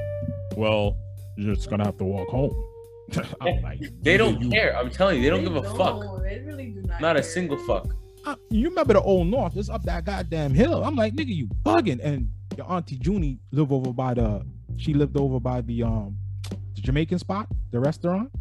Well, 0.57 0.97
you're 1.37 1.55
just 1.55 1.69
gonna 1.69 1.85
have 1.85 1.99
to 1.99 2.05
walk 2.05 2.29
home. 2.29 2.55
I'm 3.41 3.63
like, 3.63 3.81
They 4.03 4.17
don't 4.17 4.41
you- 4.41 4.51
care. 4.51 4.77
I'm 4.77 4.91
telling 4.91 5.17
you, 5.19 5.23
they 5.23 5.31
don't 5.31 5.45
give 5.45 5.57
a 5.57 5.63
fuck. 5.77 6.01
They 6.23 6.41
really 6.45 6.71
do 6.71 6.83
not. 6.83 7.01
Not 7.01 7.17
a 7.17 7.23
single 7.23 7.59
fuck. 7.67 7.87
uh, 8.25 8.35
you 8.51 8.69
remember 8.69 8.95
the 8.95 9.03
old 9.03 9.27
north? 9.29 9.57
It's 9.57 9.69
up 9.69 9.83
that 9.85 10.05
goddamn 10.05 10.55
hill. 10.55 10.83
I'm 10.85 10.97
like, 10.97 11.15
nigga, 11.15 11.35
you 11.35 11.47
bugging. 11.65 12.01
And 12.03 12.31
your 12.57 12.71
auntie 12.71 12.99
Junie 13.03 13.39
live 13.53 13.73
over 13.73 13.93
by 13.93 14.15
the. 14.15 14.45
She 14.77 14.95
lived 14.95 15.17
over 15.17 15.39
by 15.39 15.61
the 15.61 15.83
um, 15.85 16.17
the 16.75 16.81
Jamaican 16.81 17.19
spot, 17.19 17.47
the 17.71 17.81
restaurant. 17.81 18.31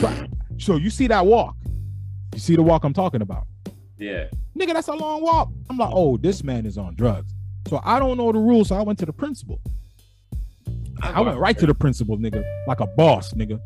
So- 0.00 0.26
So 0.58 0.76
you 0.76 0.90
see 0.90 1.06
that 1.08 1.24
walk? 1.26 1.56
You 2.34 2.38
see 2.40 2.56
the 2.56 2.62
walk 2.62 2.84
I'm 2.84 2.92
talking 2.92 3.20
about? 3.22 3.46
Yeah. 3.98 4.26
Nigga, 4.58 4.72
that's 4.74 4.88
a 4.88 4.92
long 4.94 5.22
walk. 5.22 5.50
I'm 5.70 5.76
like, 5.78 5.90
oh, 5.92 6.16
this 6.16 6.42
man 6.44 6.66
is 6.66 6.76
on 6.78 6.94
drugs. 6.94 7.32
So 7.68 7.80
I 7.84 7.98
don't 7.98 8.16
know 8.16 8.32
the 8.32 8.38
rules, 8.38 8.68
so 8.68 8.76
I 8.76 8.82
went 8.82 8.98
to 9.00 9.06
the 9.06 9.12
principal. 9.12 9.60
I 11.02 11.20
went 11.20 11.38
right 11.38 11.58
to 11.58 11.66
the 11.66 11.74
principal, 11.74 12.16
nigga, 12.16 12.44
like 12.66 12.80
a 12.80 12.86
boss, 12.86 13.32
nigga. 13.34 13.60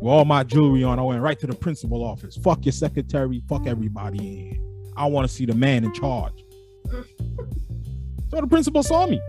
With 0.00 0.10
all 0.10 0.24
my 0.24 0.42
jewelry 0.42 0.84
on, 0.84 0.98
I 0.98 1.02
went 1.02 1.20
right 1.22 1.38
to 1.38 1.46
the 1.46 1.54
principal 1.54 2.02
office. 2.02 2.36
Fuck 2.38 2.64
your 2.64 2.72
secretary, 2.72 3.42
fuck 3.48 3.66
everybody 3.66 4.18
in 4.18 4.52
here. 4.52 4.60
I 4.96 5.06
want 5.06 5.28
to 5.28 5.32
see 5.32 5.44
the 5.46 5.54
man 5.54 5.84
in 5.84 5.92
charge. 5.92 6.44
so 6.90 8.40
the 8.40 8.46
principal 8.48 8.82
saw 8.82 9.06
me. 9.06 9.20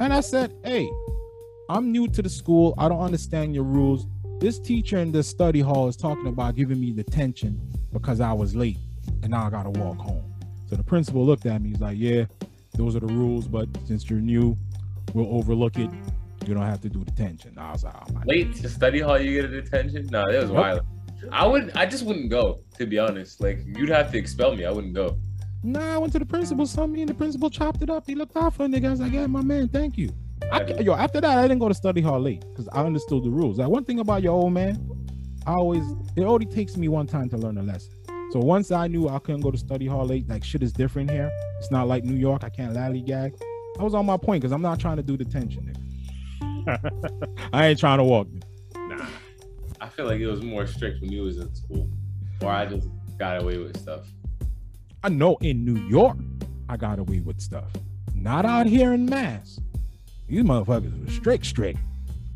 And 0.00 0.12
I 0.12 0.20
said, 0.20 0.54
Hey, 0.64 0.88
I'm 1.68 1.90
new 1.90 2.08
to 2.08 2.22
the 2.22 2.28
school. 2.28 2.74
I 2.78 2.88
don't 2.88 3.00
understand 3.00 3.54
your 3.54 3.64
rules. 3.64 4.06
This 4.38 4.58
teacher 4.58 4.98
in 4.98 5.12
the 5.12 5.22
study 5.22 5.60
hall 5.60 5.88
is 5.88 5.96
talking 5.96 6.26
about 6.26 6.56
giving 6.56 6.78
me 6.78 6.92
detention 6.92 7.60
because 7.92 8.20
I 8.20 8.32
was 8.32 8.54
late 8.54 8.78
and 9.22 9.30
now 9.30 9.46
I 9.46 9.50
gotta 9.50 9.70
walk 9.70 9.98
home. 9.98 10.34
So 10.68 10.76
the 10.76 10.84
principal 10.84 11.24
looked 11.24 11.46
at 11.46 11.62
me. 11.62 11.70
He's 11.70 11.80
like, 11.80 11.96
Yeah, 11.98 12.26
those 12.74 12.94
are 12.96 13.00
the 13.00 13.12
rules, 13.12 13.48
but 13.48 13.68
since 13.86 14.10
you're 14.10 14.20
new, 14.20 14.58
we'll 15.14 15.34
overlook 15.34 15.78
it. 15.78 15.90
You 16.46 16.54
don't 16.54 16.64
have 16.64 16.80
to 16.82 16.88
do 16.88 17.04
detention. 17.04 17.58
I 17.58 17.72
was 17.72 17.84
like, 17.84 17.94
oh, 17.94 18.20
Late 18.26 18.54
to 18.56 18.68
study 18.68 19.00
hall, 19.00 19.18
you 19.18 19.40
get 19.40 19.50
a 19.50 19.62
detention? 19.62 20.08
No, 20.10 20.22
that 20.30 20.42
was 20.42 20.50
wild. 20.50 20.82
I 21.32 21.46
would, 21.46 21.72
I 21.74 21.86
just 21.86 22.04
wouldn't 22.04 22.30
go. 22.30 22.60
To 22.78 22.86
be 22.86 22.98
honest, 22.98 23.40
like 23.40 23.60
you'd 23.64 23.88
have 23.88 24.12
to 24.12 24.18
expel 24.18 24.54
me. 24.54 24.64
I 24.64 24.70
wouldn't 24.70 24.94
go. 24.94 25.18
Nah, 25.62 25.94
I 25.94 25.98
went 25.98 26.12
to 26.12 26.18
the 26.18 26.26
principal, 26.26 26.66
saw 26.66 26.86
me, 26.86 27.00
and 27.00 27.08
the 27.08 27.14
principal 27.14 27.48
chopped 27.48 27.82
it 27.82 27.88
up. 27.88 28.06
He 28.06 28.14
looked 28.14 28.36
out 28.36 28.54
for 28.54 28.64
a 28.64 28.68
nigga. 28.68 28.88
I 28.88 28.90
was 28.90 29.00
like, 29.00 29.12
yeah, 29.12 29.26
my 29.26 29.42
man, 29.42 29.68
thank 29.68 29.96
you. 29.96 30.10
I, 30.52 30.62
yo, 30.80 30.92
after 30.92 31.22
that, 31.22 31.38
I 31.38 31.42
didn't 31.42 31.60
go 31.60 31.68
to 31.68 31.74
study 31.74 32.02
hall 32.02 32.20
late 32.20 32.44
because 32.50 32.68
I 32.68 32.84
understood 32.84 33.24
the 33.24 33.30
rules. 33.30 33.58
Like 33.58 33.68
one 33.68 33.84
thing 33.84 34.00
about 34.00 34.22
your 34.22 34.32
old 34.32 34.52
man, 34.52 34.78
I 35.46 35.52
always 35.52 35.84
it 36.16 36.24
only 36.24 36.46
takes 36.46 36.76
me 36.76 36.88
one 36.88 37.06
time 37.06 37.28
to 37.30 37.38
learn 37.38 37.56
a 37.58 37.62
lesson. 37.62 37.92
So 38.32 38.40
once 38.40 38.70
I 38.70 38.88
knew 38.88 39.08
I 39.08 39.18
couldn't 39.20 39.42
go 39.42 39.50
to 39.50 39.58
study 39.58 39.86
hall 39.86 40.06
late, 40.06 40.28
like 40.28 40.44
shit 40.44 40.62
is 40.62 40.72
different 40.72 41.10
here. 41.10 41.30
It's 41.58 41.70
not 41.70 41.88
like 41.88 42.04
New 42.04 42.16
York. 42.16 42.44
I 42.44 42.50
can't 42.50 42.74
lollygag. 42.74 43.40
I 43.78 43.82
was 43.82 43.94
on 43.94 44.04
my 44.04 44.16
point 44.16 44.42
because 44.42 44.52
I'm 44.52 44.62
not 44.62 44.78
trying 44.78 44.96
to 44.96 45.02
do 45.02 45.16
detention, 45.16 45.62
nigga. 45.62 45.80
I 47.52 47.66
ain't 47.66 47.78
trying 47.78 47.98
to 47.98 48.04
walk. 48.04 48.28
Nah, 48.76 49.06
I 49.80 49.88
feel 49.88 50.06
like 50.06 50.20
it 50.20 50.26
was 50.26 50.42
more 50.42 50.66
strict 50.66 51.00
when 51.00 51.12
you 51.12 51.22
was 51.22 51.38
in 51.38 51.54
school, 51.54 51.88
or 52.40 52.50
I 52.50 52.66
just 52.66 52.88
got 53.18 53.42
away 53.42 53.58
with 53.58 53.78
stuff. 53.78 54.06
I 55.02 55.08
know 55.10 55.36
in 55.40 55.64
New 55.64 55.80
York, 55.88 56.16
I 56.68 56.76
got 56.76 56.98
away 56.98 57.20
with 57.20 57.40
stuff. 57.40 57.70
Not 58.14 58.46
out 58.46 58.66
here 58.66 58.94
in 58.94 59.06
Mass. 59.06 59.60
These 60.28 60.42
motherfuckers 60.42 61.04
were 61.04 61.10
strict, 61.10 61.44
strict. 61.46 61.78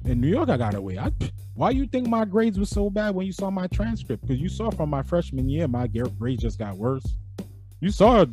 In 0.04 0.20
New 0.20 0.28
York, 0.28 0.48
I 0.50 0.56
got 0.58 0.74
away. 0.74 0.98
I, 0.98 1.10
why 1.54 1.70
you 1.70 1.86
think 1.86 2.06
my 2.08 2.24
grades 2.24 2.58
were 2.58 2.66
so 2.66 2.90
bad 2.90 3.14
when 3.14 3.26
you 3.26 3.32
saw 3.32 3.50
my 3.50 3.66
transcript? 3.68 4.22
Because 4.22 4.40
you 4.40 4.48
saw 4.48 4.70
from 4.70 4.90
my 4.90 5.02
freshman 5.02 5.48
year, 5.48 5.66
my 5.66 5.86
grades 5.86 6.42
just 6.42 6.58
got 6.58 6.76
worse. 6.76 7.04
You 7.80 7.90
saw, 7.90 8.26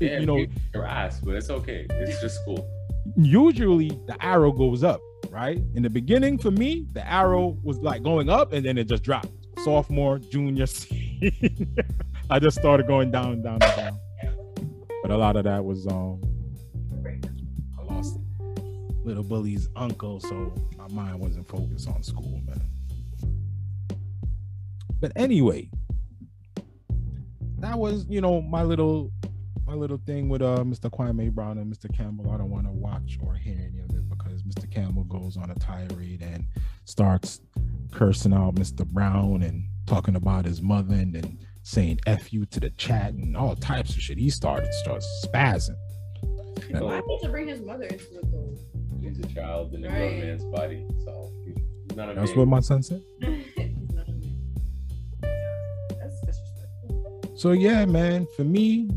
Yeah, 0.00 0.18
you 0.18 0.26
know, 0.26 0.44
your 0.74 0.84
ass, 0.84 1.20
but 1.20 1.36
it's 1.36 1.48
okay. 1.50 1.86
It's 1.90 2.20
just 2.20 2.40
school. 2.42 2.68
usually 3.16 3.88
the 4.06 4.16
arrow 4.20 4.50
goes 4.52 4.82
up, 4.82 5.00
right? 5.30 5.60
In 5.74 5.82
the 5.82 5.90
beginning, 5.90 6.38
for 6.38 6.50
me, 6.50 6.86
the 6.92 7.06
arrow 7.10 7.56
was 7.62 7.78
like 7.78 8.02
going 8.02 8.28
up 8.28 8.52
and 8.52 8.64
then 8.64 8.78
it 8.78 8.88
just 8.88 9.02
dropped. 9.02 9.28
Sophomore, 9.64 10.18
junior. 10.18 10.66
I 12.30 12.38
just 12.38 12.58
started 12.58 12.86
going 12.86 13.10
down, 13.10 13.42
down, 13.42 13.58
and 13.62 13.76
down. 13.76 13.98
But 15.02 15.10
a 15.10 15.16
lot 15.16 15.36
of 15.36 15.44
that 15.44 15.64
was 15.64 15.86
um 15.86 16.20
I 17.78 17.82
lost 17.84 18.18
little 19.04 19.22
bully's 19.22 19.68
uncle, 19.76 20.20
so 20.20 20.52
my 20.76 20.88
mind 20.88 21.20
wasn't 21.20 21.48
focused 21.48 21.88
on 21.88 22.02
school, 22.02 22.42
man. 22.46 22.60
But 25.00 25.12
anyway, 25.14 25.70
that 27.58 27.78
was, 27.78 28.06
you 28.08 28.20
know, 28.20 28.40
my 28.42 28.62
little 28.62 29.12
my 29.66 29.74
little 29.74 30.00
thing 30.06 30.28
with 30.28 30.42
uh 30.42 30.58
Mr. 30.58 30.90
Kwame 30.90 31.30
Brown 31.32 31.58
and 31.58 31.72
Mr. 31.74 31.92
Campbell. 31.94 32.30
I 32.30 32.36
don't 32.38 32.50
want 32.50 32.66
to 32.66 32.72
watch 32.72 33.18
or 33.22 33.34
hear 33.34 33.54
any 33.58 33.80
of 33.80 33.90
it 33.90 34.08
because 34.08 34.42
Mr. 34.42 34.70
Campbell 34.70 35.04
goes 35.04 35.36
on 35.36 35.50
a 35.50 35.54
tirade 35.56 36.22
and 36.22 36.44
starts 36.84 37.40
cursing 37.90 38.32
out 38.32 38.54
Mr. 38.54 38.86
Brown 38.86 39.42
and 39.42 39.64
talking 39.86 40.16
about 40.16 40.44
his 40.44 40.62
mother 40.62 40.94
and 40.94 41.14
then 41.14 41.38
saying 41.62 41.98
F 42.06 42.32
you 42.32 42.46
to 42.46 42.60
the 42.60 42.70
chat 42.70 43.12
and 43.14 43.36
all 43.36 43.56
types 43.56 43.90
of 43.90 44.00
shit. 44.02 44.18
He 44.18 44.30
started 44.30 44.72
starts 44.74 45.06
spazzing. 45.26 45.76
Why 46.70 46.78
So, 46.80 47.00
need 47.06 47.20
to 47.22 47.28
bring 47.28 47.48
his 47.48 47.60
mother 47.60 47.84
into 47.84 48.18
it 48.18 48.30
though? 48.32 48.56
he's 49.00 49.18
a 49.18 49.26
child 49.26 49.74
in 49.74 49.84
a 49.84 49.88
Right. 49.88 49.98
grown 49.98 50.20
man's 50.20 50.44
body, 50.44 50.86
so 51.04 51.32
he's 51.44 51.96
not 51.96 52.10
a 52.10 52.14
That's 52.14 52.30
man. 52.30 52.38
what 52.38 52.48
my 52.48 52.60
son 52.60 52.82
said. 52.82 53.02
He's 53.20 53.92
not 53.94 54.08
a 54.08 54.12
man. 54.12 54.40
That's 55.98 56.20
disrespectful. 56.20 57.20
So 57.36 57.50
yeah, 57.52 57.84
man, 57.84 58.26
for 58.36 58.44
me 58.44 58.88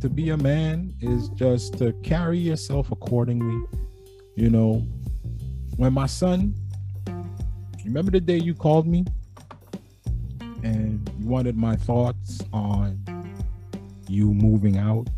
to 0.00 0.08
be 0.08 0.30
a 0.30 0.36
man 0.36 0.94
is 1.00 1.28
just 1.30 1.78
to 1.78 1.92
carry 2.02 2.38
yourself 2.38 2.92
accordingly. 2.92 3.64
You 4.36 4.50
know, 4.50 4.86
when 5.76 5.92
my 5.92 6.06
son, 6.06 6.54
remember 7.84 8.10
the 8.10 8.20
day 8.20 8.38
you 8.38 8.54
called 8.54 8.86
me 8.86 9.04
and 10.62 11.10
you 11.18 11.26
wanted 11.26 11.56
my 11.56 11.76
thoughts 11.76 12.42
on 12.52 13.02
you 14.08 14.32
moving 14.32 14.78
out? 14.78 15.08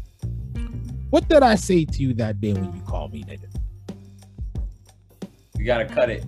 What 1.10 1.28
did 1.28 1.42
I 1.42 1.54
say 1.54 1.84
to 1.84 2.02
you 2.02 2.14
that 2.14 2.40
day 2.40 2.52
when 2.52 2.72
you 2.72 2.82
called 2.82 3.12
me, 3.12 3.24
nigga? 3.24 3.48
You 5.56 5.64
gotta 5.64 5.86
cut 5.86 6.10
it. 6.10 6.24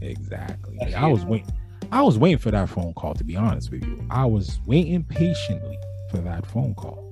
Exactly. 0.00 0.78
That's 0.80 0.94
I 0.94 1.08
it. 1.08 1.12
was 1.12 1.24
waiting. 1.24 1.52
I 1.90 2.02
was 2.02 2.18
waiting 2.18 2.38
for 2.38 2.50
that 2.50 2.68
phone 2.68 2.92
call. 2.94 3.14
To 3.14 3.24
be 3.24 3.36
honest 3.36 3.70
with 3.70 3.84
you, 3.84 4.04
I 4.10 4.24
was 4.24 4.60
waiting 4.66 5.04
patiently 5.04 5.78
for 6.10 6.18
that 6.18 6.46
phone 6.46 6.74
call. 6.74 7.07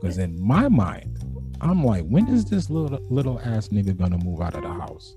Because 0.00 0.18
in 0.18 0.40
my 0.40 0.68
mind, 0.68 1.18
I'm 1.60 1.84
like, 1.84 2.04
when 2.06 2.26
is 2.28 2.44
this 2.44 2.70
little 2.70 2.98
little 3.10 3.38
ass 3.40 3.68
nigga 3.68 3.96
gonna 3.96 4.18
move 4.18 4.40
out 4.40 4.54
of 4.54 4.62
the 4.62 4.72
house? 4.72 5.14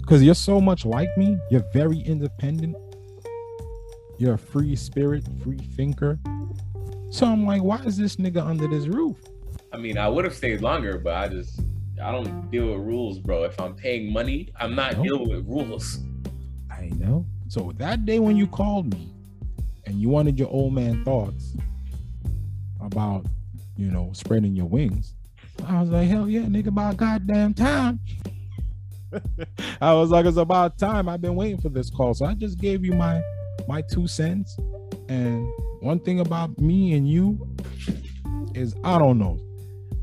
Because 0.00 0.22
you're 0.22 0.34
so 0.34 0.60
much 0.60 0.84
like 0.84 1.16
me. 1.16 1.38
You're 1.50 1.64
very 1.72 2.00
independent. 2.00 2.76
You're 4.18 4.34
a 4.34 4.38
free 4.38 4.74
spirit, 4.74 5.24
free 5.42 5.58
thinker. 5.58 6.18
So 7.10 7.26
I'm 7.26 7.46
like, 7.46 7.62
why 7.62 7.78
is 7.84 7.96
this 7.96 8.16
nigga 8.16 8.44
under 8.44 8.66
this 8.66 8.86
roof? 8.86 9.16
I 9.72 9.76
mean, 9.76 9.98
I 9.98 10.08
would 10.08 10.24
have 10.24 10.34
stayed 10.34 10.60
longer, 10.60 10.98
but 10.98 11.14
I 11.14 11.28
just 11.28 11.60
I 12.02 12.10
don't 12.10 12.50
deal 12.50 12.66
with 12.66 12.86
rules, 12.86 13.18
bro. 13.18 13.44
If 13.44 13.60
I'm 13.60 13.74
paying 13.74 14.12
money, 14.12 14.48
I'm 14.58 14.74
not 14.74 15.00
dealing 15.02 15.28
with 15.28 15.46
rules. 15.46 16.00
I 16.70 16.90
know. 16.96 17.24
So 17.48 17.72
that 17.78 18.04
day 18.04 18.18
when 18.18 18.36
you 18.36 18.46
called 18.46 18.92
me 18.92 19.12
and 19.86 20.00
you 20.00 20.08
wanted 20.08 20.38
your 20.38 20.48
old 20.48 20.74
man 20.74 21.04
thoughts 21.04 21.56
about, 22.92 23.26
you 23.76 23.90
know, 23.90 24.10
spreading 24.12 24.56
your 24.56 24.66
wings, 24.66 25.14
I 25.66 25.80
was 25.80 25.90
like, 25.90 26.08
hell 26.08 26.28
yeah, 26.28 26.42
nigga, 26.42 26.68
about 26.68 26.96
goddamn 26.96 27.54
time. 27.54 28.00
I 29.80 29.94
was 29.94 30.10
like, 30.10 30.26
it's 30.26 30.36
about 30.36 30.78
time. 30.78 31.08
I've 31.08 31.20
been 31.20 31.34
waiting 31.34 31.60
for 31.60 31.68
this 31.68 31.90
call. 31.90 32.14
So 32.14 32.26
I 32.26 32.34
just 32.34 32.58
gave 32.58 32.84
you 32.84 32.92
my 32.92 33.22
my 33.66 33.82
two 33.82 34.06
cents. 34.06 34.56
And 35.08 35.46
one 35.80 36.00
thing 36.00 36.20
about 36.20 36.58
me 36.58 36.94
and 36.94 37.08
you 37.08 37.54
is 38.54 38.74
I 38.84 38.98
don't 38.98 39.18
know. 39.18 39.38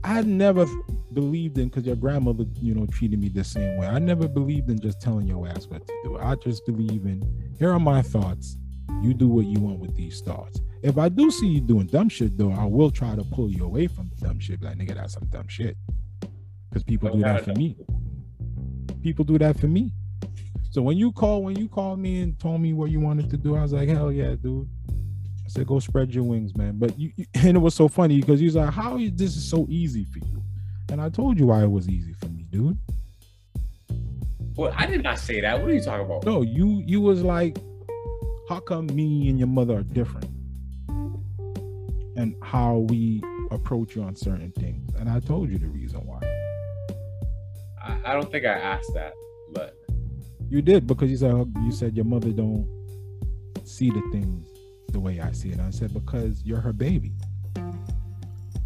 I 0.03 0.21
never 0.21 0.65
believed 1.13 1.57
in 1.57 1.69
because 1.69 1.85
your 1.85 1.95
grandmother, 1.95 2.45
you 2.61 2.75
know, 2.75 2.85
treated 2.85 3.19
me 3.19 3.29
the 3.29 3.43
same 3.43 3.77
way. 3.77 3.87
I 3.87 3.99
never 3.99 4.27
believed 4.27 4.69
in 4.69 4.79
just 4.79 5.01
telling 5.01 5.27
your 5.27 5.47
ass 5.47 5.67
what 5.67 5.85
to 5.87 5.93
do. 6.03 6.17
I 6.17 6.35
just 6.35 6.65
believe 6.65 7.05
in 7.05 7.23
here 7.57 7.71
are 7.71 7.79
my 7.79 8.01
thoughts. 8.01 8.57
You 9.01 9.13
do 9.13 9.27
what 9.27 9.45
you 9.45 9.59
want 9.59 9.79
with 9.79 9.95
these 9.95 10.21
thoughts. 10.21 10.61
If 10.81 10.97
I 10.97 11.09
do 11.09 11.31
see 11.31 11.47
you 11.47 11.61
doing 11.61 11.87
dumb 11.87 12.09
shit 12.09 12.37
though, 12.37 12.51
I 12.51 12.65
will 12.65 12.91
try 12.91 13.15
to 13.15 13.23
pull 13.23 13.49
you 13.49 13.65
away 13.65 13.87
from 13.87 14.11
dumb 14.19 14.39
shit. 14.39 14.61
Like 14.61 14.77
nigga, 14.77 14.95
that's 14.95 15.13
some 15.13 15.25
dumb 15.25 15.47
shit. 15.47 15.77
Because 16.69 16.83
people 16.83 17.09
do 17.09 17.21
that 17.21 17.43
for 17.43 17.53
me. 17.53 17.77
People 19.01 19.25
do 19.25 19.37
that 19.37 19.59
for 19.59 19.67
me. 19.67 19.91
So 20.71 20.81
when 20.81 20.97
you 20.97 21.11
call, 21.11 21.43
when 21.43 21.55
you 21.55 21.69
called 21.69 21.99
me 21.99 22.21
and 22.21 22.37
told 22.37 22.59
me 22.61 22.73
what 22.73 22.91
you 22.91 22.99
wanted 22.99 23.29
to 23.29 23.37
do, 23.37 23.55
I 23.55 23.61
was 23.61 23.71
like, 23.71 23.87
hell 23.87 24.11
yeah, 24.11 24.35
dude. 24.35 24.67
I 25.45 25.47
said, 25.47 25.67
go 25.67 25.79
spread 25.79 26.13
your 26.13 26.23
wings, 26.23 26.57
man. 26.57 26.77
But 26.77 26.99
you, 26.99 27.11
you 27.15 27.25
and 27.33 27.55
it 27.55 27.59
was 27.59 27.73
so 27.73 27.87
funny 27.87 28.19
because 28.19 28.41
you 28.41 28.47
was 28.47 28.55
like, 28.55 28.73
how 28.73 28.97
is 28.97 29.13
this 29.13 29.37
is 29.37 29.49
so 29.49 29.65
easy 29.69 30.05
for 30.05 30.19
you? 30.19 30.43
And 30.91 31.01
I 31.01 31.09
told 31.09 31.39
you 31.39 31.47
why 31.47 31.63
it 31.63 31.71
was 31.71 31.87
easy 31.87 32.13
for 32.13 32.27
me, 32.27 32.45
dude. 32.49 32.77
Well, 34.55 34.73
I 34.75 34.85
did 34.85 35.03
not 35.03 35.19
say 35.19 35.41
that. 35.41 35.59
What 35.59 35.69
are 35.69 35.73
you 35.73 35.81
talking 35.81 36.05
about? 36.05 36.25
No, 36.25 36.41
you 36.41 36.83
you 36.85 37.01
was 37.01 37.21
like, 37.21 37.57
how 38.47 38.59
come 38.59 38.87
me 38.87 39.29
and 39.29 39.39
your 39.39 39.47
mother 39.47 39.77
are 39.77 39.83
different? 39.83 40.29
And 42.17 42.35
how 42.41 42.85
we 42.89 43.21
approach 43.51 43.95
you 43.95 44.03
on 44.03 44.15
certain 44.15 44.51
things. 44.51 44.93
And 44.95 45.09
I 45.09 45.19
told 45.19 45.49
you 45.49 45.57
the 45.57 45.67
reason 45.67 45.99
why. 46.05 46.19
I, 47.81 48.11
I 48.11 48.13
don't 48.13 48.31
think 48.31 48.45
I 48.45 48.53
asked 48.53 48.93
that, 48.93 49.13
but 49.51 49.75
You 50.49 50.61
did 50.61 50.87
because 50.87 51.09
you 51.09 51.17
said 51.17 51.33
uh, 51.33 51.45
you 51.63 51.71
said 51.71 51.95
your 51.95 52.05
mother 52.05 52.31
don't 52.31 52.67
see 53.63 53.89
the 53.89 54.01
things 54.11 54.47
the 54.89 54.99
way 54.99 55.19
I 55.19 55.31
see 55.31 55.49
it. 55.49 55.53
And 55.57 55.63
I 55.63 55.71
said 55.71 55.93
because 55.93 56.43
you're 56.43 56.61
her 56.61 56.73
baby. 56.73 57.13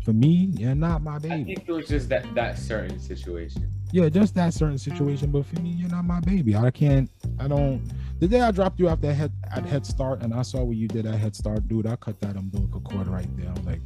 For 0.04 0.14
me, 0.14 0.52
you're 0.58 0.76
not 0.76 1.02
my 1.02 1.20
baby 1.20 1.34
I 1.34 1.44
think 1.44 1.70
it 1.70 1.72
was 1.72 1.88
just 1.88 2.10
that 2.10 2.34
that 2.36 2.58
certain 2.58 3.00
situation. 3.00 3.72
Yeah, 3.92 4.08
just 4.10 4.36
that 4.36 4.54
certain 4.54 4.78
situation. 4.78 5.32
But 5.32 5.46
for 5.46 5.60
me, 5.62 5.70
you're 5.72 5.90
not 5.90 6.06
my 6.06 6.20
baby. 6.20 6.56
I 6.56 6.70
can't. 6.72 7.10
I 7.40 7.48
don't. 7.48 7.82
The 8.20 8.28
day 8.28 8.42
I 8.42 8.52
dropped 8.52 8.80
you 8.80 8.88
off 8.90 9.02
that 9.02 9.14
head 9.14 9.32
at 9.52 9.66
Head 9.66 9.86
Start, 9.86 10.22
and 10.22 10.34
I 10.34 10.44
saw 10.44 10.64
what 10.64 10.78
you 10.78 10.88
did 10.88 11.06
at 11.06 11.16
Head 11.16 11.36
Start, 11.36 11.68
dude. 11.68 11.88
I 11.88 11.96
cut 11.96 12.20
that 12.22 12.36
umbilical 12.36 12.82
cord 12.82 13.08
right 13.08 13.28
there. 13.38 13.52
I'm 13.56 13.66
like, 13.66 13.82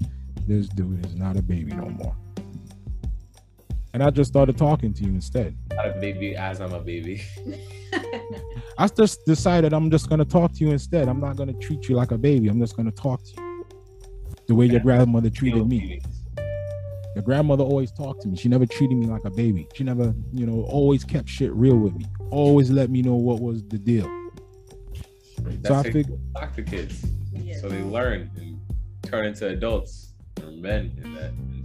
this 0.48 0.68
dude 0.68 1.06
is 1.06 1.16
not 1.16 1.38
a 1.38 1.42
baby 1.42 1.72
no 1.74 1.86
more. 1.90 2.16
and 3.94 4.04
I 4.04 4.10
just 4.10 4.32
started 4.32 4.58
talking 4.58 4.94
to 4.94 5.04
you 5.04 5.10
instead. 5.10 5.56
Not 5.74 5.88
a 5.88 5.94
baby 5.94 6.36
as 6.36 6.60
I'm 6.60 6.74
a 6.74 6.80
baby. 6.82 7.22
I 8.78 8.88
just 8.88 9.24
decided 9.26 9.72
I'm 9.72 9.90
just 9.92 10.10
gonna 10.10 10.26
talk 10.26 10.52
to 10.54 10.66
you 10.66 10.72
instead. 10.72 11.08
I'm 11.08 11.20
not 11.22 11.38
gonna 11.38 11.54
treat 11.54 11.88
you 11.88 11.96
like 11.96 12.12
a 12.12 12.18
baby. 12.18 12.50
I'm 12.50 12.60
just 12.60 12.76
gonna 12.76 12.92
talk 12.92 13.24
to 13.24 13.30
you 13.38 13.66
the 14.48 14.56
way 14.56 14.66
your 14.66 14.82
grandmother 14.82 15.30
treated 15.30 15.66
me. 15.68 16.02
Your 17.16 17.24
grandmother 17.24 17.64
always 17.64 17.92
talked 17.92 18.22
to 18.24 18.28
me. 18.28 18.38
She 18.38 18.50
never 18.50 18.66
treated 18.66 18.96
me 18.96 19.06
like 19.06 19.24
a 19.26 19.30
baby. 19.30 19.68
She 19.76 19.84
never, 19.84 20.14
you 20.32 20.46
know, 20.48 20.64
always 20.64 21.04
kept 21.04 21.30
shit 21.30 21.54
real 21.54 21.78
with 21.78 21.94
me. 21.96 22.06
Always 22.32 22.72
let 22.72 22.90
me 22.90 23.02
know 23.02 23.16
what 23.16 23.40
was 23.40 23.64
the 23.64 23.78
deal. 23.78 24.10
That's 25.44 25.68
So 25.68 25.74
I 25.74 25.78
how 25.78 26.42
talk 26.42 26.56
to 26.56 26.64
kids, 26.64 27.06
Yeah. 27.32 27.60
so 27.60 27.70
they 27.70 27.82
learn 27.84 28.32
and 28.38 28.60
turn 29.04 29.26
into 29.26 29.48
adults 29.48 30.14
or 30.42 30.50
men 30.52 30.92
in 31.04 31.14
that 31.16 31.32
instance. 31.32 31.64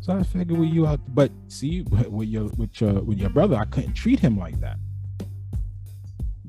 So 0.00 0.12
I 0.12 0.22
figured 0.22 0.58
with 0.58 0.68
you 0.68 0.86
out, 0.86 1.00
but 1.14 1.30
see, 1.48 1.82
with 1.82 2.28
your 2.28 2.44
with 2.56 2.80
your 2.80 3.02
with 3.02 3.18
your 3.18 3.30
brother, 3.30 3.56
I 3.56 3.64
couldn't 3.64 3.94
treat 3.94 4.20
him 4.20 4.38
like 4.38 4.60
that. 4.60 4.76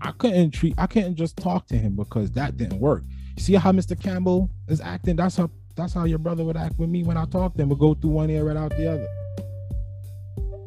I 0.01 0.11
couldn't 0.11 0.51
treat. 0.51 0.75
I 0.77 0.85
couldn't 0.85 1.15
just 1.15 1.37
talk 1.37 1.67
to 1.67 1.77
him 1.77 1.95
because 1.95 2.31
that 2.31 2.57
didn't 2.57 2.79
work. 2.79 3.03
See 3.37 3.53
how 3.53 3.71
Mr. 3.71 3.99
Campbell 3.99 4.49
is 4.67 4.81
acting? 4.81 5.15
That's 5.15 5.37
how 5.37 5.49
that's 5.78 5.93
how 5.93 6.05
your 6.05 6.17
brother 6.17 6.43
would 6.43 6.57
act 6.57 6.78
with 6.80 6.89
me 6.89 7.03
when 7.03 7.17
I 7.17 7.25
talk 7.25 7.53
to 7.55 7.61
him. 7.61 7.69
Would 7.69 7.80
go 7.80 7.93
through 7.93 8.09
one 8.09 8.30
ear 8.30 8.43
right 8.43 8.57
out 8.57 8.71
the 8.71 8.91
other. 8.91 9.07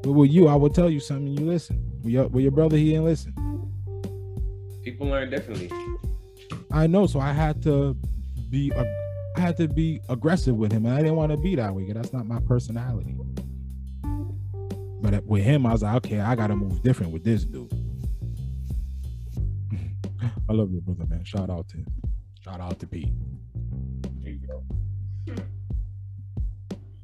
But 0.02 0.12
with 0.12 0.30
you, 0.30 0.46
I 0.48 0.54
will 0.54 0.70
tell 0.70 0.88
you 0.88 1.00
something. 1.00 1.26
You 1.26 1.44
listen. 1.44 1.84
With 2.02 2.12
your, 2.12 2.28
with 2.28 2.42
your 2.42 2.52
brother, 2.52 2.76
he 2.76 2.90
didn't 2.90 3.04
listen. 3.04 3.34
People 4.84 5.08
learn 5.08 5.28
differently. 5.28 5.70
I 6.72 6.86
know, 6.86 7.06
so 7.06 7.20
I 7.20 7.32
had 7.32 7.62
to 7.64 7.94
be 8.48 8.72
ag- 8.72 8.86
I 9.36 9.40
had 9.40 9.56
to 9.58 9.68
be 9.68 10.00
aggressive 10.08 10.56
with 10.56 10.72
him, 10.72 10.86
and 10.86 10.94
I 10.94 10.98
didn't 10.98 11.16
want 11.16 11.32
to 11.32 11.36
be 11.36 11.54
that 11.56 11.74
way. 11.74 11.92
That's 11.92 12.12
not 12.12 12.26
my 12.26 12.40
personality. 12.40 13.16
But 15.02 15.24
with 15.24 15.42
him, 15.42 15.66
I 15.66 15.72
was 15.72 15.82
like, 15.82 15.96
okay, 15.96 16.20
I 16.20 16.34
gotta 16.34 16.56
move 16.56 16.82
different 16.82 17.12
with 17.12 17.24
this 17.24 17.44
dude. 17.44 17.72
I 20.48 20.52
love 20.52 20.70
your 20.72 20.82
brother, 20.82 21.06
man. 21.06 21.24
Shout 21.24 21.50
out 21.50 21.68
to 21.68 21.78
him. 21.78 21.86
Shout 22.40 22.60
out 22.60 22.78
to 22.80 22.86
Pete. 22.86 23.12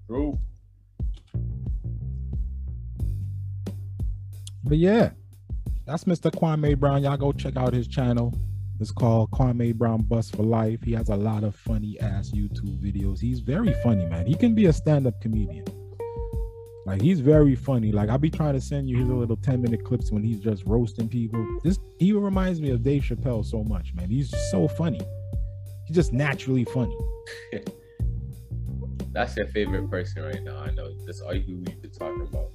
True. 0.07 0.39
But 4.65 4.79
yeah, 4.79 5.11
that's 5.87 6.05
Mr. 6.05 6.31
Kwame 6.31 6.79
Brown. 6.79 7.03
Y'all 7.03 7.17
go 7.17 7.33
check 7.33 7.57
out 7.57 7.73
his 7.73 7.87
channel. 7.87 8.35
It's 8.81 8.91
called 8.91 9.31
Kwame 9.31 9.75
Brown 9.75 10.03
Bust 10.03 10.37
for 10.37 10.43
Life. 10.43 10.83
He 10.83 10.93
has 10.93 11.09
a 11.09 11.17
lot 11.17 11.45
of 11.45 11.55
funny 11.55 11.99
ass 12.01 12.31
YouTube 12.31 12.79
videos. 12.79 13.21
He's 13.21 13.41
very 13.41 13.73
funny, 13.83 14.05
man. 14.07 14.27
He 14.27 14.35
can 14.35 14.55
be 14.55 14.67
a 14.67 14.73
stand-up 14.73 15.21
comedian. 15.21 15.65
Like 16.85 17.01
he's 17.01 17.21
very 17.21 17.57
funny. 17.57 17.91
Like 17.91 18.11
I'll 18.11 18.19
be 18.19 18.31
trying 18.31 18.55
to 18.55 18.61
send 18.61 18.89
you 18.89 18.99
his 18.99 19.09
little 19.09 19.37
10 19.37 19.63
minute 19.63 19.85
clips 19.85 20.13
when 20.13 20.23
he's 20.23 20.41
just 20.41 20.65
roasting 20.67 21.09
people. 21.09 21.45
This 21.65 21.79
he 21.99 22.13
reminds 22.13 22.61
me 22.61 22.71
of 22.71 22.83
Dave 22.83 23.03
Chappelle 23.03 23.45
so 23.45 23.65
much, 23.65 23.93
man. 23.95 24.09
He's 24.09 24.33
so 24.51 24.69
funny. 24.69 25.01
He's 25.87 25.97
just 25.97 26.13
naturally 26.13 26.65
funny. 26.65 26.97
That's 29.17 29.35
your 29.35 29.47
favorite 29.47 29.91
person 29.91 30.25
right 30.25 30.43
now. 30.43 30.59
I 30.59 30.71
know. 30.73 30.93
That's 31.07 31.23
all 31.23 31.35
you 31.35 31.57
we've 31.57 31.81
been 31.81 31.91
talking 31.91 32.21
about. 32.21 32.51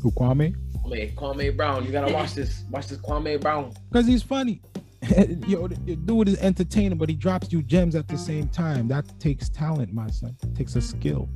Who 0.00 0.12
Kwame? 0.12 0.54
Kwame, 0.84 1.12
Kwame 1.16 1.56
Brown. 1.56 1.84
You 1.84 1.90
gotta 1.90 2.14
watch 2.14 2.34
this. 2.34 2.62
Watch 2.70 2.86
this 2.86 2.98
Kwame 2.98 3.40
Brown. 3.40 3.74
Because 3.90 4.06
he's 4.06 4.22
funny. 4.22 4.62
Yo, 5.48 5.66
the 5.66 5.96
dude 5.96 6.28
is 6.28 6.38
entertaining, 6.38 6.96
but 6.96 7.08
he 7.08 7.16
drops 7.16 7.52
you 7.52 7.64
gems 7.64 7.96
at 7.96 8.06
the 8.06 8.16
same 8.16 8.46
time. 8.50 8.86
That 8.86 9.18
takes 9.18 9.48
talent, 9.48 9.92
my 9.92 10.08
son. 10.10 10.36
It 10.44 10.54
takes 10.54 10.76
a 10.76 10.80
skill 10.80 11.28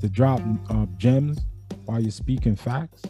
to 0.00 0.08
drop 0.08 0.40
uh, 0.70 0.86
gems 0.96 1.40
while 1.84 2.00
you're 2.00 2.10
speaking 2.10 2.56
facts 2.56 3.02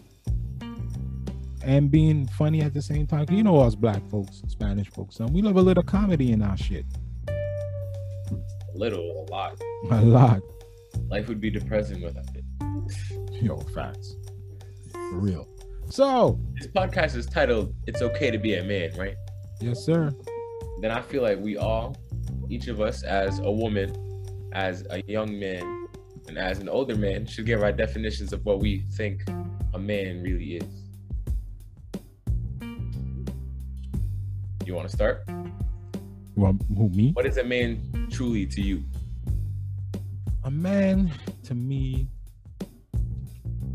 and 1.62 1.88
being 1.88 2.26
funny 2.26 2.62
at 2.62 2.74
the 2.74 2.82
same 2.82 3.06
time. 3.06 3.26
You 3.30 3.44
know 3.44 3.60
us 3.60 3.76
black 3.76 4.02
folks, 4.10 4.42
Spanish 4.48 4.88
folks, 4.88 5.18
son. 5.18 5.32
We 5.32 5.40
love 5.40 5.56
a 5.56 5.62
little 5.62 5.84
comedy 5.84 6.32
in 6.32 6.42
our 6.42 6.56
shit. 6.56 6.84
Little, 8.80 9.26
a 9.28 9.30
lot. 9.30 9.60
A 9.90 10.00
lot. 10.00 10.40
Life 11.10 11.28
would 11.28 11.38
be 11.38 11.50
depressing 11.50 12.00
without 12.00 12.24
it. 12.34 12.42
Yo, 13.42 13.58
facts. 13.74 14.16
For 14.90 15.18
real. 15.18 15.46
So, 15.90 16.40
This 16.54 16.66
podcast 16.68 17.14
is 17.14 17.26
titled 17.26 17.74
"It's 17.86 18.00
Okay 18.00 18.30
to 18.30 18.38
Be 18.38 18.54
a 18.54 18.64
Man," 18.64 18.96
right? 18.96 19.16
yes, 19.60 19.84
sir. 19.84 20.10
Then 20.80 20.92
I 20.92 21.02
feel 21.02 21.22
like 21.22 21.38
we 21.38 21.58
all, 21.58 21.94
each 22.48 22.68
of 22.68 22.80
us, 22.80 23.02
as 23.02 23.40
a 23.40 23.50
woman, 23.50 23.92
as 24.52 24.86
a 24.88 25.02
young 25.06 25.38
man, 25.38 25.86
and 26.28 26.38
as 26.38 26.58
an 26.60 26.70
older 26.70 26.96
man, 26.96 27.26
should 27.26 27.44
give 27.44 27.62
our 27.62 27.72
definitions 27.72 28.32
of 28.32 28.42
what 28.46 28.60
we 28.60 28.86
think 28.92 29.28
a 29.74 29.78
man 29.78 30.22
really 30.22 30.54
is. 30.56 30.84
You 34.64 34.74
want 34.74 34.88
to 34.88 34.96
start? 34.96 35.28
Well, 36.40 36.56
who 36.76 36.88
me? 36.88 37.12
What 37.12 37.26
is 37.26 37.36
a 37.36 37.44
man 37.44 38.08
truly 38.10 38.46
to 38.46 38.62
you? 38.62 38.82
a 40.44 40.50
man 40.50 41.12
to 41.44 41.54
me 41.54 42.08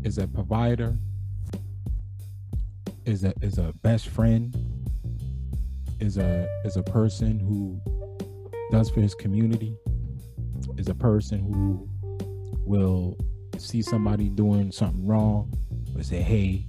is 0.02 0.18
a 0.18 0.26
provider 0.26 0.96
is 3.04 3.24
a 3.24 3.32
is 3.40 3.58
a 3.58 3.72
best 3.82 4.08
friend 4.08 4.54
is 6.00 6.16
a 6.16 6.48
is 6.64 6.76
a 6.76 6.82
person 6.82 7.38
who 7.38 7.80
does 8.72 8.90
for 8.90 9.00
his 9.00 9.14
community 9.14 9.76
is 10.76 10.88
a 10.88 10.94
person 10.94 11.38
who 11.38 11.88
will 12.64 13.16
see 13.58 13.80
somebody 13.80 14.28
doing 14.28 14.72
something 14.72 15.06
wrong 15.06 15.52
but 15.94 16.04
say 16.04 16.20
hey 16.20 16.66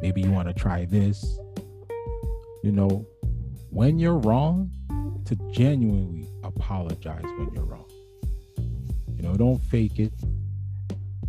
maybe 0.00 0.22
you 0.22 0.30
want 0.30 0.48
to 0.48 0.54
try 0.54 0.86
this 0.86 1.38
you 2.62 2.72
know 2.72 3.06
when 3.68 3.98
you're 3.98 4.18
wrong 4.18 4.70
to 5.26 5.36
genuinely 5.52 6.26
apologize 6.42 7.22
when 7.38 7.50
you're 7.52 7.64
wrong 7.64 7.84
you 9.16 9.22
know, 9.22 9.34
don't 9.34 9.58
fake 9.58 9.98
it. 9.98 10.12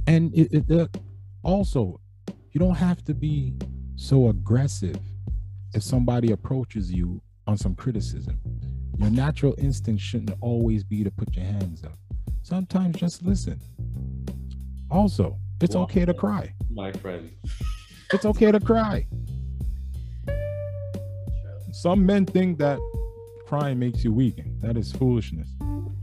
And 0.07 0.33
it, 0.35 0.69
it 0.69 0.97
also, 1.43 1.99
you 2.51 2.59
don't 2.59 2.75
have 2.75 3.03
to 3.05 3.13
be 3.13 3.53
so 3.95 4.27
aggressive 4.27 4.99
if 5.73 5.83
somebody 5.83 6.31
approaches 6.31 6.91
you 6.91 7.21
on 7.45 7.57
some 7.57 7.75
criticism. 7.75 8.39
Your 8.97 9.09
natural 9.09 9.55
instinct 9.57 10.01
shouldn't 10.01 10.33
always 10.41 10.83
be 10.83 11.03
to 11.03 11.11
put 11.11 11.33
your 11.35 11.45
hands 11.45 11.83
up. 11.83 11.97
Sometimes 12.43 12.97
just 12.97 13.23
listen. 13.23 13.59
Also, 14.91 15.37
it's 15.61 15.75
Wow. 15.75 15.83
okay 15.83 16.03
to 16.05 16.13
cry. 16.13 16.53
My 16.69 16.91
friend. 16.91 17.31
It's 18.11 18.25
okay 18.25 18.51
to 18.51 18.59
cry. 18.59 19.07
Some 21.71 22.05
men 22.05 22.25
think 22.25 22.57
that 22.59 22.79
crying 23.47 23.79
makes 23.79 24.03
you 24.03 24.11
weak. 24.11 24.43
That 24.59 24.75
is 24.75 24.91
foolishness. 24.91 25.49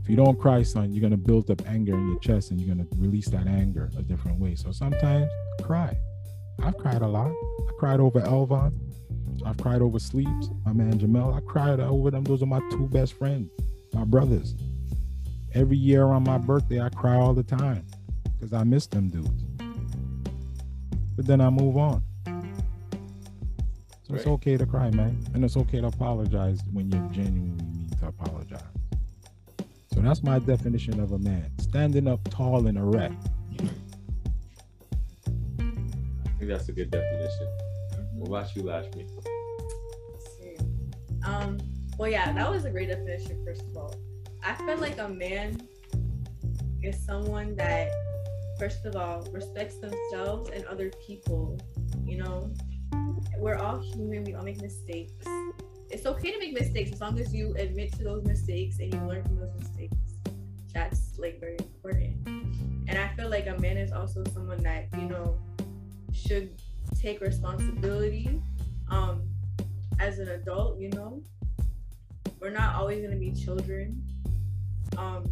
If 0.01 0.09
you 0.09 0.15
don't 0.15 0.39
cry, 0.39 0.63
son, 0.63 0.91
you're 0.91 1.01
gonna 1.01 1.15
build 1.15 1.51
up 1.51 1.61
anger 1.67 1.93
in 1.93 2.07
your 2.09 2.19
chest 2.19 2.49
and 2.49 2.59
you're 2.59 2.75
gonna 2.75 2.87
release 2.97 3.27
that 3.29 3.45
anger 3.45 3.91
a 3.97 4.01
different 4.01 4.39
way. 4.39 4.55
So 4.55 4.71
sometimes 4.71 5.29
cry. 5.61 5.95
I've 6.63 6.77
cried 6.77 7.01
a 7.03 7.07
lot. 7.07 7.29
I 7.31 7.71
cried 7.77 7.99
over 7.99 8.19
Elvon. 8.21 8.73
I've 9.45 9.57
cried 9.57 9.81
over 9.81 9.99
Sleeps, 9.99 10.49
my 10.65 10.73
man 10.73 10.97
Jamel. 10.97 11.35
I 11.35 11.39
cried 11.41 11.79
over 11.79 12.09
them. 12.09 12.23
Those 12.23 12.41
are 12.41 12.47
my 12.47 12.61
two 12.71 12.87
best 12.87 13.13
friends, 13.13 13.51
my 13.93 14.05
brothers. 14.05 14.55
Every 15.53 15.77
year 15.77 16.05
on 16.05 16.23
my 16.23 16.39
birthday, 16.39 16.81
I 16.81 16.89
cry 16.89 17.15
all 17.15 17.33
the 17.33 17.43
time 17.43 17.85
because 18.33 18.53
I 18.53 18.63
miss 18.63 18.87
them 18.87 19.09
dudes. 19.09 19.43
But 21.15 21.27
then 21.27 21.41
I 21.41 21.49
move 21.49 21.77
on. 21.77 22.03
So 24.07 24.13
it's 24.13 24.27
okay 24.27 24.55
to 24.55 24.65
cry, 24.67 24.91
man. 24.91 25.17
And 25.33 25.43
it's 25.43 25.57
okay 25.57 25.81
to 25.81 25.87
apologize 25.87 26.61
when 26.71 26.91
you 26.91 26.99
genuinely 27.11 27.65
mean 27.65 27.89
to 27.99 28.07
apologize. 28.07 28.61
So 29.91 29.99
that's 30.01 30.21
my 30.21 30.37
definition 30.37 30.99
of 30.99 31.11
a 31.11 31.17
man. 31.17 31.49
Standing 31.59 32.07
up 32.07 32.19
tall 32.29 32.67
and 32.67 32.77
erect. 32.77 33.15
I 33.59 33.63
think 36.37 36.49
that's 36.49 36.69
a 36.69 36.71
good 36.71 36.91
definition. 36.91 37.47
What 38.13 38.27
about 38.27 38.55
you, 38.55 38.61
Lashmi? 38.63 39.09
Um, 41.25 41.57
well, 41.97 42.09
yeah, 42.09 42.31
that 42.31 42.51
was 42.51 42.65
a 42.65 42.69
great 42.69 42.89
definition, 42.89 43.43
first 43.43 43.63
of 43.63 43.75
all. 43.75 43.95
I 44.43 44.53
feel 44.53 44.77
like 44.77 44.99
a 44.99 45.09
man 45.09 45.67
is 46.83 47.03
someone 47.03 47.55
that, 47.55 47.89
first 48.59 48.85
of 48.85 48.95
all, 48.95 49.27
respects 49.31 49.77
themselves 49.77 50.51
and 50.51 50.63
other 50.65 50.91
people. 51.07 51.57
You 52.05 52.17
know, 52.17 52.53
we're 53.37 53.57
all 53.57 53.79
human, 53.79 54.23
we 54.23 54.33
all 54.33 54.43
make 54.43 54.61
mistakes. 54.61 55.25
It's 55.89 56.05
okay 56.05 56.31
to 56.31 56.39
make 56.39 56.53
mistakes 56.53 56.91
as 56.91 57.01
long 57.01 57.19
as 57.19 57.33
you 57.33 57.53
admit 57.57 57.93
to 57.93 58.03
those 58.03 58.23
mistakes 58.25 58.79
and 58.79 58.93
you 58.93 58.99
learn 59.01 59.23
from 59.23 59.39
those 59.39 59.53
mistakes. 59.59 59.95
That's 60.73 61.17
like 61.17 61.39
very 61.39 61.57
important. 61.59 62.27
And 62.27 62.97
I 62.97 63.07
feel 63.15 63.29
like 63.29 63.47
a 63.47 63.57
man 63.59 63.77
is 63.77 63.91
also 63.91 64.23
someone 64.33 64.61
that, 64.63 64.87
you 64.97 65.07
know, 65.07 65.37
should 66.13 66.61
take 66.99 67.21
responsibility 67.21 68.41
um 68.89 69.21
as 69.99 70.19
an 70.19 70.27
adult, 70.29 70.79
you 70.79 70.89
know, 70.89 71.21
we're 72.39 72.49
not 72.49 72.75
always 72.75 73.01
gonna 73.01 73.15
be 73.15 73.31
children. 73.31 74.03
Um, 74.97 75.25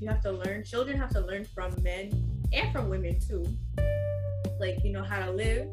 you 0.00 0.08
have 0.08 0.22
to 0.22 0.32
learn. 0.32 0.64
Children 0.64 0.98
have 0.98 1.10
to 1.10 1.20
learn 1.20 1.44
from 1.44 1.74
men 1.82 2.10
and 2.52 2.72
from 2.72 2.88
women 2.88 3.18
too. 3.20 3.44
Like 4.60 4.82
you 4.84 4.92
know 4.92 5.02
how 5.02 5.24
to 5.24 5.30
live 5.32 5.68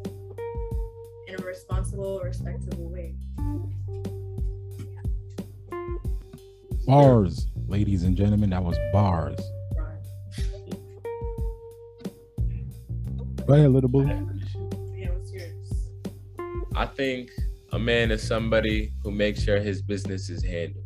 in 1.34 1.42
a 1.42 1.46
responsible, 1.46 2.20
respectable 2.24 2.90
way. 2.90 3.16
Bars, 6.86 7.48
ladies 7.68 8.04
and 8.04 8.18
gentlemen, 8.18 8.50
that 8.50 8.64
was 8.64 8.78
bars. 8.92 9.40
Right. 9.78 9.98
Go 13.48 13.54
ahead, 13.54 13.72
little 13.72 13.90
boo. 13.90 14.06
Yeah, 14.06 15.10
what's 15.12 15.32
yours? 15.32 15.90
I 16.76 16.86
think 16.86 17.32
a 17.72 17.80
man 17.80 18.12
is 18.12 18.22
somebody 18.22 18.94
who 19.04 19.12
makes 19.12 19.42
sure 19.42 19.60
his 19.60 19.82
business 19.82 20.30
is 20.30 20.44
handled. 20.44 20.86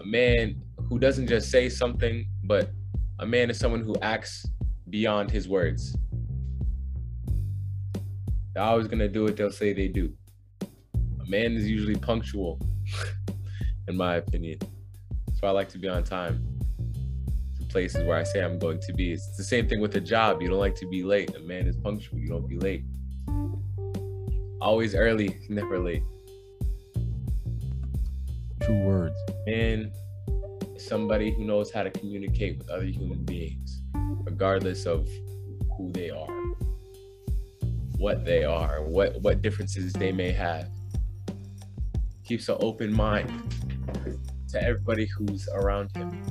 A 0.00 0.04
man 0.04 0.62
who 0.88 0.98
doesn't 0.98 1.26
just 1.26 1.50
say 1.50 1.68
something, 1.68 2.26
but 2.44 2.70
a 3.18 3.26
man 3.26 3.50
is 3.50 3.58
someone 3.58 3.82
who 3.82 3.96
acts 4.02 4.46
beyond 4.90 5.30
his 5.30 5.48
words. 5.48 5.96
They're 8.54 8.62
always 8.62 8.86
gonna 8.86 9.08
do 9.08 9.24
what 9.24 9.36
they'll 9.36 9.50
say 9.50 9.72
they 9.72 9.88
do. 9.88 10.12
A 10.62 11.28
man 11.28 11.56
is 11.56 11.68
usually 11.68 11.96
punctual, 11.96 12.60
in 13.88 13.96
my 13.96 14.16
opinion. 14.16 14.58
So 15.40 15.48
I 15.48 15.50
like 15.50 15.68
to 15.70 15.78
be 15.78 15.88
on 15.88 16.04
time 16.04 16.46
to 17.58 17.66
places 17.66 18.04
where 18.04 18.16
I 18.16 18.22
say 18.22 18.44
I'm 18.44 18.58
going 18.58 18.80
to 18.80 18.92
be. 18.92 19.12
It's 19.12 19.36
the 19.36 19.42
same 19.42 19.68
thing 19.68 19.80
with 19.80 19.96
a 19.96 20.00
job. 20.00 20.40
You 20.40 20.48
don't 20.48 20.58
like 20.58 20.76
to 20.76 20.86
be 20.86 21.02
late. 21.02 21.34
A 21.34 21.40
man 21.40 21.66
is 21.66 21.76
punctual. 21.76 22.18
You 22.18 22.28
don't 22.28 22.48
be 22.48 22.58
late. 22.58 22.84
Always 24.60 24.94
early, 24.94 25.40
never 25.48 25.78
late. 25.78 26.02
True 28.62 28.82
words. 28.84 29.16
Man 29.46 29.90
is 30.76 30.86
somebody 30.86 31.32
who 31.32 31.44
knows 31.44 31.72
how 31.72 31.82
to 31.82 31.90
communicate 31.90 32.58
with 32.58 32.70
other 32.70 32.84
human 32.84 33.24
beings, 33.24 33.82
regardless 34.22 34.86
of 34.86 35.08
who 35.76 35.90
they 35.92 36.10
are, 36.10 36.43
what 38.04 38.22
they 38.22 38.44
are, 38.44 38.82
what 38.82 39.18
what 39.22 39.40
differences 39.40 39.94
they 39.94 40.12
may 40.12 40.30
have. 40.30 40.68
Keeps 42.22 42.50
an 42.50 42.58
open 42.60 42.92
mind 42.92 43.32
to 44.50 44.62
everybody 44.62 45.06
who's 45.06 45.48
around 45.48 45.90
him. 45.96 46.22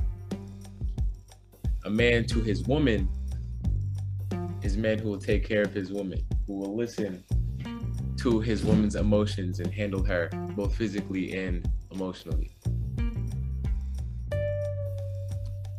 A 1.84 1.90
man 1.90 2.26
to 2.26 2.40
his 2.40 2.62
woman 2.62 3.08
is 4.62 4.76
a 4.76 4.78
man 4.78 5.00
who 5.00 5.08
will 5.08 5.18
take 5.18 5.44
care 5.44 5.62
of 5.62 5.74
his 5.74 5.90
woman, 5.90 6.24
who 6.46 6.54
will 6.60 6.76
listen 6.76 7.24
to 8.18 8.38
his 8.38 8.64
woman's 8.64 8.94
emotions 8.94 9.58
and 9.58 9.74
handle 9.74 10.04
her 10.04 10.30
both 10.54 10.76
physically 10.76 11.36
and 11.36 11.68
emotionally. 11.90 12.56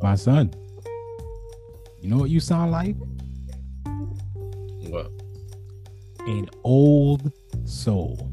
My 0.01 0.15
son. 0.15 0.53
You 2.01 2.09
know 2.09 2.17
what 2.17 2.29
you 2.29 2.41
sound 2.41 2.71
like? 2.71 2.97
Well, 4.89 5.09
An 6.27 6.49
old 6.63 7.31
soul. 7.65 8.31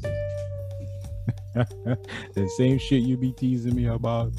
the 1.54 2.50
same 2.56 2.78
shit 2.78 3.02
you 3.02 3.16
be 3.16 3.32
teasing 3.32 3.74
me 3.74 3.86
about, 3.86 4.32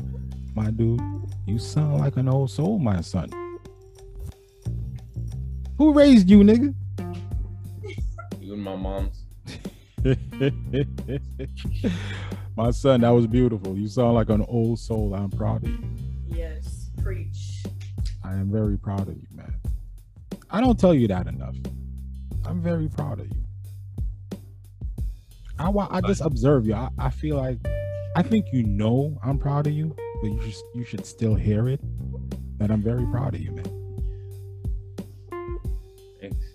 my 0.56 0.72
dude. 0.72 1.02
You 1.46 1.60
sound 1.60 2.00
like 2.00 2.16
an 2.16 2.30
old 2.30 2.50
soul, 2.50 2.80
my 2.80 3.02
son. 3.02 3.30
Who 5.78 5.94
raised 5.94 6.30
you, 6.30 6.40
nigga? 6.40 6.74
you 8.40 8.54
and 8.54 8.64
my 8.64 8.76
mom's. 8.76 9.26
my 12.56 12.72
son, 12.72 13.02
that 13.02 13.10
was 13.10 13.28
beautiful. 13.28 13.78
You 13.78 13.88
sound 13.88 14.14
like 14.14 14.30
an 14.30 14.46
old 14.48 14.80
soul. 14.80 15.14
I'm 15.14 15.30
proud 15.30 15.64
of 15.64 15.70
you. 15.70 15.84
Yes, 16.28 16.90
preach. 17.02 17.64
I 18.24 18.34
am 18.34 18.52
very 18.52 18.78
proud 18.78 19.10
of 19.10 19.16
you, 19.16 19.28
man. 19.34 19.54
I 20.50 20.62
don't 20.62 20.80
tell 20.80 20.94
you 20.94 21.08
that 21.10 21.28
enough. 21.28 21.56
I'm 22.46 22.62
very 22.62 22.88
proud 22.88 23.20
of 23.20 23.28
you. 23.28 23.44
I 25.60 25.70
wa- 25.70 25.88
I 25.92 26.02
just 26.02 26.22
observe 26.22 26.66
you. 26.66 26.74
I, 26.74 26.90
I 26.98 27.10
feel 27.10 27.38
like 27.38 27.60
I 28.16 28.24
think 28.24 28.48
you 28.52 28.64
know 28.64 29.18
I'm 29.24 29.38
proud 29.38 29.68
of 29.68 29.74
you, 29.74 29.96
but 30.22 30.32
you 30.32 30.40
just 30.42 30.64
you 30.74 30.84
should 30.84 31.06
still 31.06 31.36
hear 31.36 31.70
it. 31.70 31.80
That 32.58 32.72
I'm 32.72 32.82
very 32.82 33.06
proud 33.08 33.36
of 33.36 33.42
you, 33.42 33.52
man. 33.52 33.66
Thanks. 36.20 36.46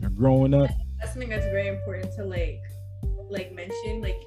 You're 0.00 0.10
growing 0.10 0.54
up. 0.54 0.70
That's 0.98 1.12
something 1.12 1.28
that's 1.28 1.46
very 1.46 1.68
important 1.68 2.12
to 2.16 2.24
like, 2.24 2.60
like 3.30 3.52
mention, 3.52 4.00
like 4.00 4.20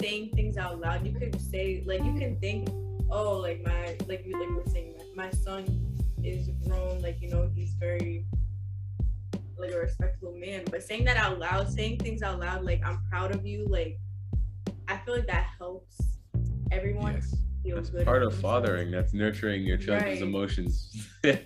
saying 0.00 0.30
things 0.34 0.56
out 0.56 0.80
loud. 0.80 1.06
You 1.06 1.12
could 1.12 1.40
say, 1.40 1.82
like, 1.86 2.02
you 2.04 2.14
can 2.14 2.38
think, 2.40 2.68
oh, 3.10 3.38
like 3.38 3.62
my, 3.64 3.96
like 4.08 4.24
you, 4.26 4.38
like 4.38 4.48
we're 4.50 4.72
saying, 4.72 4.94
my 5.14 5.30
son 5.30 5.64
is 6.24 6.48
grown, 6.66 7.00
like 7.02 7.20
you 7.20 7.28
know, 7.30 7.50
he's 7.54 7.74
very 7.74 8.24
like 9.58 9.72
a 9.72 9.78
respectable 9.78 10.34
man. 10.36 10.64
But 10.70 10.82
saying 10.82 11.04
that 11.04 11.16
out 11.16 11.38
loud, 11.38 11.68
saying 11.70 11.98
things 11.98 12.22
out 12.22 12.38
loud, 12.40 12.64
like 12.64 12.80
I'm 12.84 13.00
proud 13.10 13.34
of 13.34 13.46
you, 13.46 13.66
like 13.68 13.98
I 14.88 14.98
feel 14.98 15.14
like 15.16 15.26
that 15.26 15.46
helps 15.58 16.00
everyone 16.70 17.14
Yes. 17.14 17.34
feel 17.62 17.76
That's 17.76 17.90
good. 17.90 18.04
part 18.04 18.22
of 18.22 18.34
fathering. 18.34 18.90
That's 18.90 19.12
nurturing 19.12 19.64
your 19.64 19.76
child's 19.76 20.04
Right. 20.04 20.22
emotions. 20.22 21.08
Well, 21.24 21.36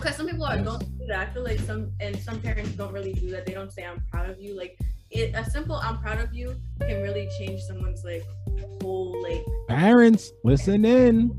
because 0.00 0.16
some 0.16 0.26
people 0.28 0.44
are, 0.44 0.56
Yes. 0.56 0.64
don't 0.64 0.98
do 0.98 1.06
that. 1.08 1.28
I 1.28 1.32
feel 1.32 1.44
like 1.44 1.60
some 1.60 1.92
and 2.00 2.16
some 2.18 2.40
parents 2.40 2.72
don't 2.72 2.92
really 2.92 3.12
do 3.14 3.30
that. 3.30 3.46
They 3.46 3.54
don't 3.54 3.72
say 3.72 3.84
I'm 3.84 4.02
proud 4.10 4.28
of 4.30 4.38
you. 4.40 4.56
Like 4.56 4.78
it, 5.10 5.34
a 5.34 5.44
simple 5.50 5.76
"I'm 5.76 5.98
proud 6.00 6.20
of 6.20 6.32
you" 6.34 6.54
can 6.80 7.02
really 7.02 7.28
change 7.38 7.60
someone's 7.62 8.04
like 8.04 8.22
whole 8.82 9.20
like. 9.22 9.42
Parents, 9.68 10.30
listen 10.44 10.84
in. 10.84 11.30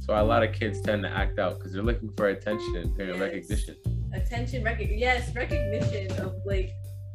so 0.00 0.14
a 0.14 0.22
lot 0.22 0.42
of 0.42 0.52
kids 0.52 0.80
tend 0.82 1.02
to 1.02 1.08
act 1.10 1.38
out 1.38 1.58
because 1.58 1.72
they're 1.72 1.82
looking 1.82 2.10
for 2.16 2.28
attention 2.28 2.76
and 2.76 2.98
Yes. 2.98 3.18
recognition. 3.18 3.76
Attention 4.14 4.62
recognition 4.64 4.98
yes 4.98 5.34
recognition 5.34 6.10
of 6.20 6.34
like 6.46 6.70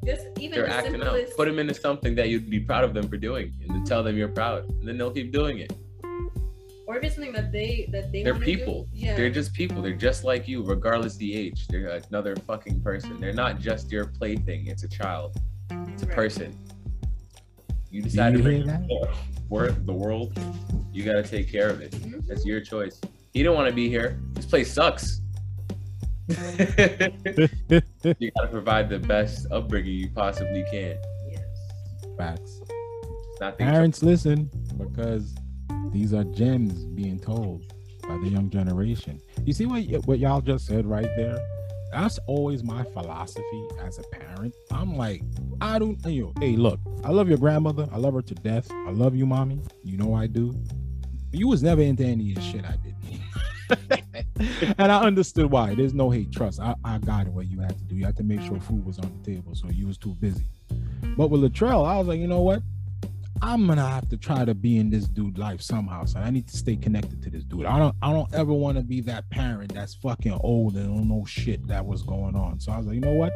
just 0.05 0.27
even 0.39 0.59
They're 0.59 0.67
the 0.67 0.73
acting 0.73 0.95
out. 0.95 1.01
simplest 1.13 1.35
Put 1.37 1.47
them 1.49 1.59
into 1.59 1.73
something 1.73 2.15
that 2.15 2.29
you'd 2.29 2.49
be 2.49 2.59
proud 2.61 2.83
of 2.85 2.93
them 2.93 3.07
for 3.09 3.17
doing, 3.17 3.53
and 3.61 3.69
then 3.75 3.83
tell 3.83 4.01
them 4.01 4.17
you're 4.17 4.29
proud, 4.29 4.69
and 4.69 4.87
then 4.87 4.97
they'll 4.97 5.11
keep 5.11 5.31
doing 5.33 5.59
it. 5.59 5.73
or 6.87 6.95
if 6.97 7.03
it's 7.03 7.15
something 7.15 7.33
that 7.33 7.51
they 7.51 7.87
that 7.91 8.11
they 8.11 8.23
They're 8.23 8.33
wanna 8.33 8.45
do, 8.45 8.55
people. 8.57 8.87
yeah 8.93 9.15
They're 9.15 9.29
just 9.29 9.53
people. 9.53 9.81
They're 9.81 9.93
just 10.09 10.23
like 10.23 10.47
you, 10.47 10.63
regardless 10.63 11.17
the 11.17 11.35
age. 11.35 11.67
They're 11.67 11.87
another 12.09 12.35
fucking 12.35 12.81
person. 12.81 13.19
They're 13.19 13.33
not 13.45 13.59
just 13.59 13.91
your 13.91 14.05
plaything. 14.05 14.67
It's 14.67 14.83
a 14.83 14.87
child. 14.89 15.35
It's 15.93 16.03
a 16.03 16.07
Right. 16.07 16.15
person. 16.15 16.55
You 17.91 18.01
Do 18.01 18.09
decide 18.09 18.31
you 18.33 18.37
to 18.41 18.43
hear 18.49 18.63
bring 18.63 18.67
that? 18.67 18.87
the 18.87 19.43
world, 19.49 19.85
the 19.85 19.93
world. 19.93 20.39
You 20.93 21.03
gotta 21.03 21.23
take 21.23 21.51
care 21.51 21.69
of 21.69 21.81
it. 21.81 21.91
Mhm. 21.91 22.25
That's 22.27 22.45
your 22.45 22.61
choice. 22.61 22.99
He 23.33 23.43
don't 23.43 23.55
want 23.55 23.67
to 23.69 23.75
be 23.75 23.87
here. 23.89 24.19
This 24.33 24.45
place 24.45 24.71
sucks. 24.71 25.21
you 28.19 28.31
gotta 28.35 28.47
provide 28.51 28.89
the 28.89 28.99
best 28.99 29.47
upbringing 29.51 29.93
you 29.93 30.09
possibly 30.09 30.63
can. 30.71 30.97
yes 31.29 31.43
Facts. 32.17 32.61
Nothing. 33.39 33.65
Parents, 33.65 34.03
listen, 34.03 34.49
because 34.77 35.33
these 35.91 36.13
are 36.13 36.25
gems 36.25 36.85
being 36.85 37.19
told 37.19 37.73
by 38.07 38.17
the 38.17 38.27
young 38.27 38.49
generation. 38.49 39.19
You 39.45 39.53
see 39.53 39.65
what 39.65 39.87
y- 39.87 39.99
what 40.05 40.19
y'all 40.19 40.41
just 40.41 40.65
said 40.65 40.85
right 40.85 41.09
there? 41.15 41.37
That's 41.91 42.19
always 42.27 42.63
my 42.63 42.83
philosophy 42.83 43.67
as 43.81 43.97
a 43.97 44.03
parent. 44.15 44.53
I'm 44.71 44.95
like, 44.95 45.23
I 45.61 45.79
don't, 45.79 45.97
you 46.05 46.25
know, 46.25 46.33
hey, 46.39 46.55
look, 46.55 46.79
I 47.03 47.09
love 47.09 47.29
your 47.29 47.37
grandmother. 47.39 47.87
I 47.91 47.97
love 47.97 48.13
her 48.13 48.21
to 48.21 48.35
death. 48.35 48.69
I 48.71 48.91
love 48.91 49.15
you, 49.15 49.25
mommy. 49.25 49.61
You 49.83 49.97
know 49.97 50.13
I 50.13 50.27
do. 50.27 50.51
But 51.31 51.39
you 51.39 51.47
was 51.47 51.63
never 51.63 51.81
into 51.81 52.03
any 52.03 52.29
of 52.31 52.35
the 52.35 52.41
shit 52.41 52.65
I 52.65 52.75
did. 52.83 54.03
and 54.77 54.91
I 54.91 55.01
understood 55.01 55.51
why. 55.51 55.75
There's 55.75 55.93
no 55.93 56.09
hate, 56.09 56.31
trust. 56.31 56.59
I, 56.59 56.75
I 56.83 56.97
got 56.99 57.27
it 57.27 57.33
what 57.33 57.47
you 57.47 57.59
had 57.59 57.77
to 57.77 57.83
do. 57.83 57.95
You 57.95 58.05
had 58.05 58.17
to 58.17 58.23
make 58.23 58.41
sure 58.41 58.59
food 58.59 58.85
was 58.85 58.99
on 58.99 59.11
the 59.21 59.31
table, 59.31 59.55
so 59.55 59.69
you 59.69 59.87
was 59.87 59.97
too 59.97 60.15
busy. 60.19 60.43
But 61.17 61.29
with 61.29 61.41
Latrell, 61.41 61.87
I 61.87 61.97
was 61.97 62.07
like, 62.07 62.19
you 62.19 62.27
know 62.27 62.41
what? 62.41 62.61
I'm 63.41 63.67
gonna 63.67 63.87
have 63.87 64.09
to 64.09 64.17
try 64.17 64.43
to 64.43 64.53
be 64.53 64.77
in 64.77 64.89
this 64.89 65.07
dude 65.07 65.37
life 65.37 65.61
somehow. 65.61 66.05
So 66.05 66.19
I 66.19 66.29
need 66.29 66.47
to 66.49 66.57
stay 66.57 66.75
connected 66.75 67.21
to 67.23 67.29
this 67.29 67.43
dude. 67.43 67.65
I 67.65 67.79
don't 67.79 67.95
I 68.01 68.11
don't 68.11 68.33
ever 68.33 68.51
want 68.51 68.77
to 68.77 68.83
be 68.83 68.99
that 69.01 69.29
parent 69.29 69.73
that's 69.73 69.93
fucking 69.95 70.33
old 70.41 70.75
and 70.75 70.87
don't 70.87 71.07
know 71.07 71.23
shit 71.25 71.65
that 71.67 71.85
was 71.85 72.03
going 72.03 72.35
on. 72.35 72.59
So 72.59 72.71
I 72.71 72.77
was 72.77 72.87
like, 72.87 72.95
you 72.95 73.01
know 73.01 73.13
what? 73.13 73.31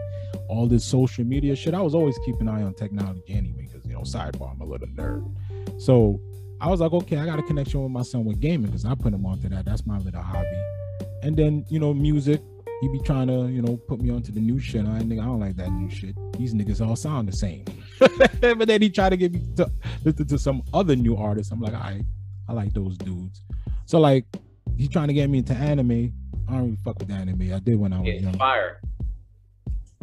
All 0.49 0.67
this 0.67 0.83
social 0.83 1.23
media 1.23 1.55
shit. 1.55 1.73
I 1.73 1.81
was 1.81 1.95
always 1.95 2.17
keeping 2.25 2.41
an 2.41 2.49
eye 2.49 2.63
on 2.63 2.73
technology 2.73 3.23
anyway, 3.29 3.69
because 3.71 3.85
you 3.87 3.93
know, 3.93 4.01
sidebar, 4.01 4.51
I'm 4.51 4.61
a 4.61 4.65
little 4.65 4.87
nerd. 4.87 5.81
So 5.81 6.19
I 6.63 6.67
was 6.69 6.79
like, 6.79 6.93
okay, 6.93 7.17
I 7.17 7.25
got 7.25 7.39
a 7.39 7.43
connection 7.43 7.83
with 7.83 7.91
my 7.91 8.03
son 8.03 8.23
with 8.23 8.39
gaming 8.39 8.67
because 8.67 8.85
I 8.85 8.95
put 8.95 9.13
him 9.13 9.25
onto 9.25 9.49
that. 9.49 9.65
That's 9.65 9.85
my 9.85 9.97
little 9.97 10.21
hobby. 10.21 10.47
And 11.21 11.35
then, 11.35 11.65
you 11.69 11.77
know, 11.77 11.93
music. 11.93 12.41
He 12.79 12.87
be 12.87 12.99
trying 12.99 13.27
to, 13.27 13.47
you 13.49 13.61
know, 13.61 13.75
put 13.87 14.01
me 14.01 14.09
onto 14.09 14.31
the 14.31 14.39
new 14.39 14.59
shit. 14.59 14.85
I 14.85 14.99
think 14.99 15.19
I 15.21 15.25
don't 15.25 15.39
like 15.41 15.55
that 15.57 15.71
new 15.71 15.89
shit. 15.89 16.15
These 16.37 16.53
niggas 16.53 16.85
all 16.85 16.95
sound 16.95 17.27
the 17.27 17.33
same. 17.35 17.65
but 17.99 18.67
then 18.67 18.81
he 18.81 18.89
tried 18.89 19.09
to 19.09 19.17
get 19.17 19.33
me 19.33 19.41
to 19.57 19.69
listen 20.05 20.25
to 20.27 20.37
some 20.37 20.63
other 20.73 20.95
new 20.95 21.15
artists. 21.17 21.51
I'm 21.51 21.59
like, 21.61 21.73
I, 21.73 22.01
I 22.47 22.53
like 22.53 22.73
those 22.73 22.97
dudes. 22.97 23.41
So 23.85 23.99
like, 23.99 24.25
he's 24.77 24.89
trying 24.89 25.07
to 25.09 25.13
get 25.13 25.29
me 25.29 25.39
into 25.39 25.53
anime. 25.53 26.13
I 26.47 26.51
don't 26.53 26.61
really 26.63 26.77
fuck 26.83 26.97
with 26.99 27.11
anime. 27.11 27.53
I 27.53 27.59
did 27.59 27.77
when 27.77 27.91
I 27.93 27.99
was 27.99 28.07
It's 28.09 28.23
young. 28.23 28.37
fire. 28.37 28.79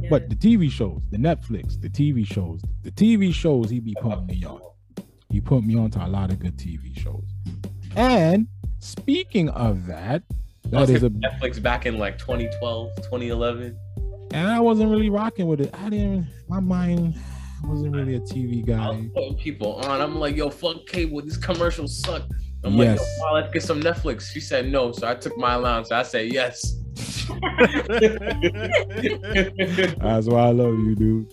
But 0.09 0.29
the 0.31 0.37
TV 0.37 0.71
shows, 0.71 1.01
the 1.11 1.19
Netflix, 1.19 1.79
the 1.81 1.91
TV 1.91 2.27
shows, 2.27 2.63
the 2.83 2.91
TV 2.91 3.33
shows 3.35 3.69
he 3.71 3.81
be 3.81 3.95
putting 4.01 4.27
me 4.27 4.43
on. 4.45 4.61
He 5.31 5.41
put 5.41 5.65
me 5.65 5.77
onto 5.77 5.99
a 6.01 6.07
lot 6.09 6.31
of 6.31 6.39
good 6.41 6.57
TV 6.57 6.99
shows. 6.99 7.25
And 7.97 8.47
speaking 8.81 9.49
of 9.51 9.87
that, 9.87 10.23
That 10.71 10.89
is 10.91 11.03
a 11.03 11.11
Netflix 11.11 11.63
back 11.63 11.87
in 11.87 11.99
like 11.99 12.19
2012, 12.19 12.97
2011. 12.97 13.77
and 14.33 14.49
I 14.49 14.61
wasn't 14.61 14.91
really 14.91 15.11
rocking 15.11 15.47
with 15.47 15.61
it. 15.61 15.75
I 15.75 15.89
didn't 15.91 16.27
my 16.49 16.61
mind 16.61 17.17
wasn't 17.65 17.95
really 17.95 18.15
a 18.15 18.21
TV 18.21 18.63
I 18.63 18.67
guy. 18.67 18.89
was 18.91 19.07
putting 19.15 19.35
people 19.37 19.75
on. 19.85 20.01
I'm 20.01 20.17
like, 20.19 20.35
yo, 20.37 20.49
fuck 20.51 20.87
cable. 20.87 21.21
These 21.23 21.37
commercials 21.37 21.99
suck. 22.01 22.23
I'm 22.65 22.77
like, 22.77 22.87
Yes. 22.87 23.01
yo, 23.01 23.25
wow, 23.27 23.35
let's 23.35 23.53
get 23.53 23.63
some 23.63 23.81
Netflix. 23.81 24.31
She 24.33 24.41
said 24.41 24.71
no, 24.71 24.93
so 24.93 25.07
I 25.09 25.15
took 25.15 25.37
my 25.39 25.55
allowance. 25.55 25.91
I 25.93 26.03
said 26.03 26.33
yes. 26.33 26.77
That's 29.99 30.27
why 30.27 30.43
I 30.47 30.51
love 30.51 30.79
you, 30.79 30.95
dude. 30.97 31.33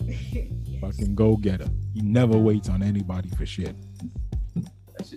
Fucking 0.80 1.14
go 1.14 1.36
getter. 1.36 1.68
He 1.94 2.00
never 2.00 2.36
waits 2.38 2.68
on 2.68 2.82
anybody 2.82 3.28
for 3.30 3.44
shit. 3.46 3.76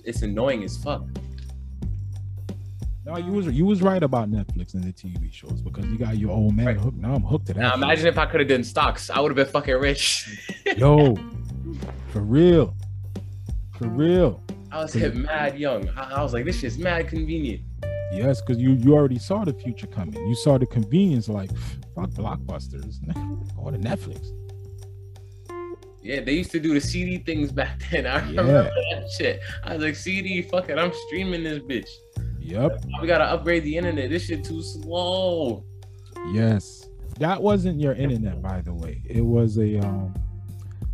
it's 0.04 0.22
annoying 0.22 0.64
as 0.64 0.78
fuck. 0.78 1.04
No, 3.06 3.18
you 3.18 3.32
was 3.34 3.46
you 3.48 3.66
was 3.66 3.82
right 3.84 4.02
about 4.02 4.32
Netflix 4.32 4.74
and 4.74 4.84
the 4.84 4.92
TV 4.92 5.32
shows 5.32 5.62
because 5.62 5.86
you 5.86 5.98
got 5.98 6.18
your 6.18 6.32
old 6.32 6.56
man 6.56 6.66
Right. 6.66 6.78
hooked. 6.78 6.98
Now 6.98 7.14
I'm 7.14 7.22
hooked 7.22 7.46
to 7.48 7.54
that. 7.54 7.60
Now 7.60 7.70
shit. 7.74 7.84
imagine 7.84 8.08
if 8.08 8.18
I 8.18 8.26
could 8.26 8.40
have 8.40 8.50
done 8.50 8.64
stocks. 8.64 9.10
I 9.12 9.20
would 9.20 9.30
have 9.30 9.36
been 9.36 9.46
fucking 9.54 9.76
rich. 9.76 10.28
Yo, 10.78 11.16
for 12.10 12.22
real, 12.22 12.76
for 13.78 13.88
real. 13.88 14.42
I 14.72 14.80
was 14.82 14.92
hit 14.94 15.16
mad 15.16 15.58
young. 15.60 15.88
I, 15.90 16.16
I 16.16 16.24
was 16.24 16.34
like, 16.34 16.46
this 16.46 16.60
shit's 16.60 16.78
mad 16.80 17.08
convenient. 17.08 17.62
Yes, 18.12 18.42
because 18.42 18.58
you 18.62 18.72
you 18.74 18.96
already 18.96 19.20
saw 19.20 19.46
the 19.46 19.54
future 19.54 19.88
coming. 19.88 20.16
You 20.28 20.36
saw 20.36 20.58
the 20.58 20.66
convenience, 20.66 21.30
like 21.30 21.52
fuck 21.96 22.10
blockbusters. 22.10 22.98
Go 23.56 23.70
to 23.70 23.78
Netflix. 23.78 24.32
Yeah, 26.06 26.20
they 26.20 26.34
used 26.34 26.52
to 26.52 26.60
do 26.60 26.72
the 26.76 26.80
CD 26.80 27.18
things 27.18 27.52
back 27.52 27.82
then. 27.92 28.06
I 28.06 28.20
Yeah. 28.30 28.42
remember 28.42 28.70
that 28.92 29.10
shit. 29.18 29.40
I 29.64 29.74
was 29.74 29.84
like, 29.84 29.96
CD, 29.96 30.44
fuck 30.44 30.70
it, 30.70 30.78
I'm 30.78 30.94
streaming 31.08 31.44
this 31.44 31.60
bitch. 31.60 31.90
Yep. 32.40 32.86
We 33.02 33.08
gotta 33.08 33.24
upgrade 33.24 33.64
the 33.64 33.76
internet. 33.76 34.12
This 34.12 34.26
shit 34.26 34.44
too 34.44 34.62
slow. 34.62 35.64
Yes. 36.32 36.88
That 37.20 37.42
wasn't 37.42 37.80
your 37.82 37.94
internet, 37.94 38.40
by 38.40 38.62
the 38.62 38.72
way. 38.74 39.02
It 39.10 39.22
was 39.26 39.58
a 39.58 39.80
um 39.80 40.14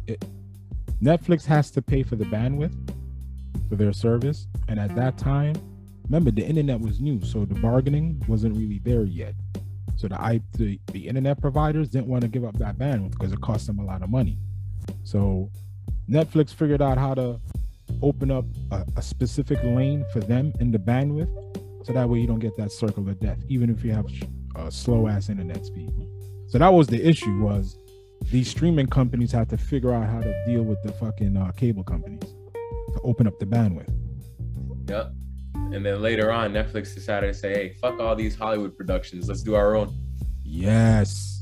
it, 0.08 0.24
Netflix 1.04 1.44
has 1.46 1.72
to 1.72 1.82
pay 1.82 2.04
for 2.04 2.16
the 2.16 2.26
bandwidth 2.26 2.74
for 3.68 3.76
their 3.76 3.92
service. 3.92 4.48
And 4.70 4.80
at 4.80 4.96
that 4.96 5.18
time, 5.18 5.56
remember 6.06 6.32
the 6.32 6.46
internet 6.46 6.80
was 6.80 7.02
new, 7.02 7.22
so 7.26 7.44
the 7.44 7.56
bargaining 7.56 8.24
wasn't 8.30 8.56
really 8.56 8.80
there 8.86 9.04
yet. 9.04 9.34
So 9.98 10.08
the 10.08 10.42
the, 10.54 10.80
the 10.94 11.06
internet 11.10 11.42
providers 11.42 11.90
didn't 11.90 12.08
want 12.08 12.22
to 12.22 12.30
give 12.30 12.46
up 12.46 12.58
that 12.60 12.78
bandwidth 12.78 13.12
because 13.12 13.34
it 13.34 13.42
cost 13.42 13.68
them 13.68 13.80
a 13.80 13.84
lot 13.84 14.04
of 14.04 14.10
money. 14.10 14.38
So 15.04 15.50
Netflix 16.10 16.54
figured 16.54 16.82
out 16.82 16.98
how 16.98 17.14
to 17.14 17.40
open 18.02 18.32
up 18.32 18.46
a, 18.72 18.86
a 18.98 19.02
specific 19.02 19.62
lane 19.64 20.06
for 20.14 20.20
them 20.20 20.54
in 20.60 20.72
the 20.72 20.80
bandwidth 20.80 21.30
so 21.86 21.94
that 21.94 22.08
way 22.08 22.20
you 22.20 22.28
don't 22.28 22.40
get 22.40 22.56
that 22.58 22.72
circle 22.72 23.08
of 23.10 23.20
death 23.20 23.38
even 23.50 23.70
if 23.70 23.84
you 23.84 23.92
have 23.92 24.06
a 24.56 24.72
slow 24.72 25.10
ass 25.10 25.28
internet 25.28 25.66
speed 25.66 25.92
so 26.48 26.58
that 26.58 26.70
was 26.70 26.88
the 26.88 27.06
issue 27.06 27.38
was 27.40 27.78
these 28.32 28.50
streaming 28.50 28.88
companies 28.88 29.32
had 29.32 29.50
to 29.50 29.58
figure 29.58 29.94
out 29.94 30.08
how 30.08 30.22
to 30.22 30.46
deal 30.46 30.64
with 30.64 30.82
the 30.84 30.92
fucking 30.94 31.36
uh, 31.36 31.52
cable 31.52 31.84
companies 31.84 32.34
to 32.94 33.02
open 33.04 33.28
up 33.28 33.38
the 33.40 33.46
bandwidth 33.46 33.94
Yep. 34.92 35.14
And 35.56 35.86
then 35.86 36.02
later 36.02 36.32
on, 36.32 36.52
Netflix 36.52 36.94
decided 36.94 37.28
to 37.28 37.34
say, 37.34 37.54
hey, 37.54 37.70
fuck 37.82 38.00
all 38.00 38.16
these 38.16 38.36
Hollywood 38.36 38.76
productions. 38.76 39.30
Let's 39.30 39.42
do 39.42 39.56
our 39.56 39.76
own. 39.76 39.94
yes 40.44 41.41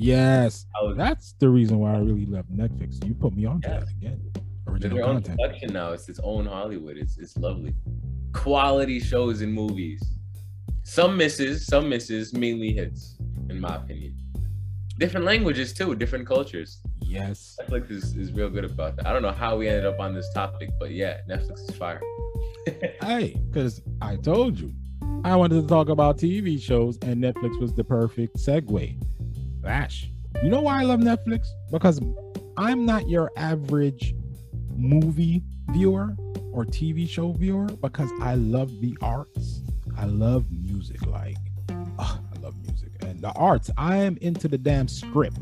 yes 0.00 0.66
was 0.82 0.96
that's 0.96 1.32
the 1.40 1.48
reason 1.48 1.78
why 1.80 1.92
i 1.94 1.98
really 1.98 2.24
love 2.26 2.44
netflix 2.54 3.04
you 3.04 3.12
put 3.14 3.34
me 3.34 3.44
on 3.46 3.60
to 3.60 3.68
Yeah. 3.68 3.80
that 3.80 3.88
again 3.90 4.20
original 4.68 4.98
content 5.04 5.38
production 5.40 5.72
now. 5.72 5.92
It's 5.92 6.08
its 6.10 6.20
own 6.22 6.44
Hollywood. 6.46 6.96
It's 6.98 7.16
it's 7.16 7.36
lovely. 7.38 7.74
Quality 8.34 9.00
shows 9.00 9.40
and 9.40 9.50
movies. 9.52 10.02
Some 10.82 11.16
misses, 11.16 11.64
some 11.66 11.88
misses, 11.88 12.34
mainly 12.34 12.72
hits, 12.74 13.16
in 13.48 13.58
my 13.60 13.76
opinion. 13.76 14.14
Different 14.98 15.24
languages 15.24 15.72
too, 15.72 15.94
different 15.94 16.26
cultures. 16.26 16.80
yes 17.00 17.56
Netflix 17.62 17.90
is, 17.90 18.14
is 18.16 18.30
real 18.32 18.50
good 18.50 18.66
about 18.66 18.96
that. 18.96 19.06
I 19.06 19.12
don't 19.14 19.22
know 19.22 19.32
how 19.32 19.56
we 19.56 19.68
ended 19.68 19.86
up 19.86 19.98
on 20.00 20.14
this 20.14 20.30
topic, 20.34 20.68
but 20.78 20.90
yeah, 20.90 21.14
Netflix 21.28 21.68
is 21.68 21.74
fire. 21.76 22.00
hey 23.02 23.34
because 23.50 23.80
i 24.02 24.14
told 24.16 24.58
you 24.58 24.70
i 25.24 25.34
wanted 25.34 25.60
to 25.62 25.66
talk 25.66 25.88
about 25.88 26.18
tv 26.18 26.60
shows 26.60 26.98
and 27.02 27.22
netflix 27.22 27.58
was 27.58 27.72
the 27.72 27.82
perfect 27.84 28.36
segue 28.36 28.94
Bash. 29.60 30.10
You 30.42 30.50
know 30.50 30.60
why 30.60 30.80
I 30.80 30.84
love 30.84 31.00
Netflix? 31.00 31.46
Because 31.70 32.00
I'm 32.56 32.86
not 32.86 33.08
your 33.08 33.30
average 33.36 34.14
movie 34.76 35.42
viewer 35.70 36.16
or 36.52 36.64
TV 36.64 37.08
show 37.08 37.32
viewer 37.32 37.66
because 37.66 38.10
I 38.20 38.34
love 38.36 38.70
the 38.80 38.96
arts. 39.02 39.62
I 39.96 40.04
love 40.04 40.50
music. 40.50 41.04
Like, 41.06 41.36
ah, 41.98 42.20
I 42.34 42.40
love 42.40 42.54
music. 42.66 42.92
And 43.00 43.20
the 43.20 43.32
arts, 43.32 43.70
I 43.76 43.96
am 43.96 44.16
into 44.20 44.48
the 44.48 44.58
damn 44.58 44.88
script. 44.88 45.38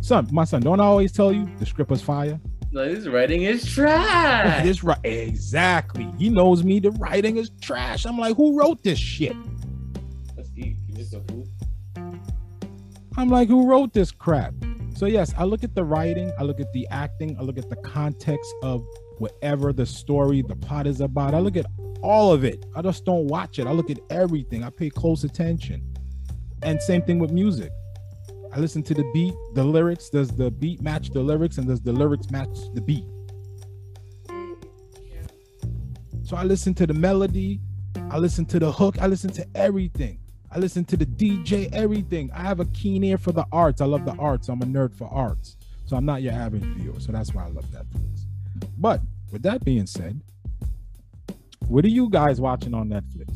Son, 0.00 0.28
my 0.30 0.44
son, 0.44 0.62
don't 0.62 0.80
I 0.80 0.84
always 0.84 1.12
tell 1.12 1.32
you 1.32 1.48
the 1.58 1.66
script 1.66 1.90
was 1.90 2.02
fire? 2.02 2.40
No, 2.70 2.86
this 2.86 3.06
writing 3.06 3.42
is 3.42 3.64
trash. 3.64 4.62
This 4.62 4.84
right 4.84 4.98
exactly. 5.02 6.08
He 6.18 6.28
knows 6.28 6.62
me. 6.62 6.80
The 6.80 6.90
writing 6.92 7.38
is 7.38 7.50
trash. 7.60 8.04
I'm 8.04 8.18
like, 8.18 8.36
who 8.36 8.58
wrote 8.58 8.82
this 8.82 8.98
shit? 8.98 9.34
Let's 10.36 10.50
eat. 10.54 10.76
Give 10.86 10.96
me 10.98 11.04
some 11.04 11.24
food. 11.24 11.48
I'm 13.18 13.28
like, 13.30 13.48
who 13.48 13.66
wrote 13.66 13.92
this 13.92 14.12
crap? 14.12 14.54
So 14.94 15.06
yes, 15.06 15.34
I 15.36 15.42
look 15.42 15.64
at 15.64 15.74
the 15.74 15.82
writing, 15.82 16.30
I 16.38 16.44
look 16.44 16.60
at 16.60 16.72
the 16.72 16.86
acting, 16.92 17.36
I 17.36 17.42
look 17.42 17.58
at 17.58 17.68
the 17.68 17.74
context 17.74 18.54
of 18.62 18.86
whatever 19.18 19.72
the 19.72 19.84
story, 19.84 20.40
the 20.40 20.54
plot 20.54 20.86
is 20.86 21.00
about. 21.00 21.34
I 21.34 21.40
look 21.40 21.56
at 21.56 21.66
all 22.00 22.32
of 22.32 22.44
it. 22.44 22.64
I 22.76 22.82
just 22.82 23.04
don't 23.04 23.26
watch 23.26 23.58
it. 23.58 23.66
I 23.66 23.72
look 23.72 23.90
at 23.90 23.98
everything. 24.08 24.62
I 24.62 24.70
pay 24.70 24.88
close 24.88 25.24
attention. 25.24 25.82
And 26.62 26.80
same 26.80 27.02
thing 27.02 27.18
with 27.18 27.32
music. 27.32 27.72
I 28.52 28.60
listen 28.60 28.84
to 28.84 28.94
the 28.94 29.10
beat, 29.12 29.34
the 29.54 29.64
lyrics. 29.64 30.10
Does 30.10 30.28
the 30.28 30.52
beat 30.52 30.80
match 30.80 31.10
the 31.10 31.20
lyrics, 31.20 31.58
and 31.58 31.66
does 31.66 31.80
the 31.80 31.92
lyrics 31.92 32.30
match 32.30 32.56
the 32.74 32.80
beat? 32.80 33.04
So 36.22 36.36
I 36.36 36.44
listen 36.44 36.72
to 36.74 36.86
the 36.86 36.94
melody, 36.94 37.58
I 38.12 38.18
listen 38.18 38.46
to 38.46 38.60
the 38.60 38.70
hook, 38.70 38.96
I 39.00 39.08
listen 39.08 39.30
to 39.30 39.46
everything. 39.56 40.20
I 40.50 40.58
listen 40.58 40.84
to 40.86 40.96
the 40.96 41.04
DJ, 41.04 41.70
everything. 41.72 42.30
I 42.32 42.40
have 42.40 42.60
a 42.60 42.64
keen 42.66 43.04
ear 43.04 43.18
for 43.18 43.32
the 43.32 43.44
arts. 43.52 43.80
I 43.82 43.84
love 43.84 44.06
the 44.06 44.14
arts. 44.16 44.48
I'm 44.48 44.62
a 44.62 44.64
nerd 44.64 44.94
for 44.94 45.06
arts. 45.12 45.56
So 45.84 45.96
I'm 45.96 46.06
not 46.06 46.22
your 46.22 46.32
average 46.32 46.62
viewer. 46.62 47.00
So 47.00 47.12
that's 47.12 47.34
why 47.34 47.44
I 47.44 47.48
love 47.48 47.64
Netflix. 47.66 48.22
But 48.78 49.00
with 49.30 49.42
that 49.42 49.64
being 49.64 49.86
said, 49.86 50.20
what 51.68 51.84
are 51.84 51.88
you 51.88 52.08
guys 52.08 52.40
watching 52.40 52.72
on 52.72 52.88
Netflix 52.88 53.34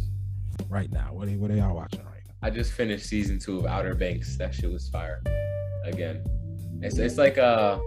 right 0.68 0.90
now? 0.90 1.12
What 1.12 1.28
are, 1.28 1.32
what 1.32 1.50
are 1.50 1.54
y'all 1.54 1.74
watching 1.74 2.04
right 2.04 2.22
now? 2.26 2.34
I 2.42 2.50
just 2.50 2.72
finished 2.72 3.06
season 3.06 3.38
two 3.38 3.58
of 3.58 3.66
Outer 3.66 3.94
Banks. 3.94 4.36
That 4.38 4.54
shit 4.54 4.72
was 4.72 4.88
fire. 4.88 5.22
Again, 5.84 6.24
it's 6.80 6.96
it's 6.96 7.18
like 7.18 7.36
a. 7.36 7.78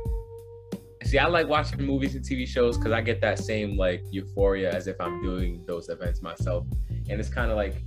see, 1.04 1.18
I 1.18 1.26
like 1.26 1.48
watching 1.48 1.82
movies 1.82 2.16
and 2.16 2.24
TV 2.24 2.48
shows 2.48 2.78
because 2.78 2.92
I 2.92 3.02
get 3.02 3.22
that 3.22 3.40
same 3.40 3.76
like 3.76 4.04
euphoria 4.12 4.72
as 4.72 4.88
if 4.88 5.02
I'm 5.02 5.22
doing 5.24 5.64
those 5.66 5.90
events 5.90 6.22
myself, 6.22 6.68
and 7.10 7.20
it's 7.20 7.30
kind 7.30 7.50
of 7.50 7.58
like 7.58 7.82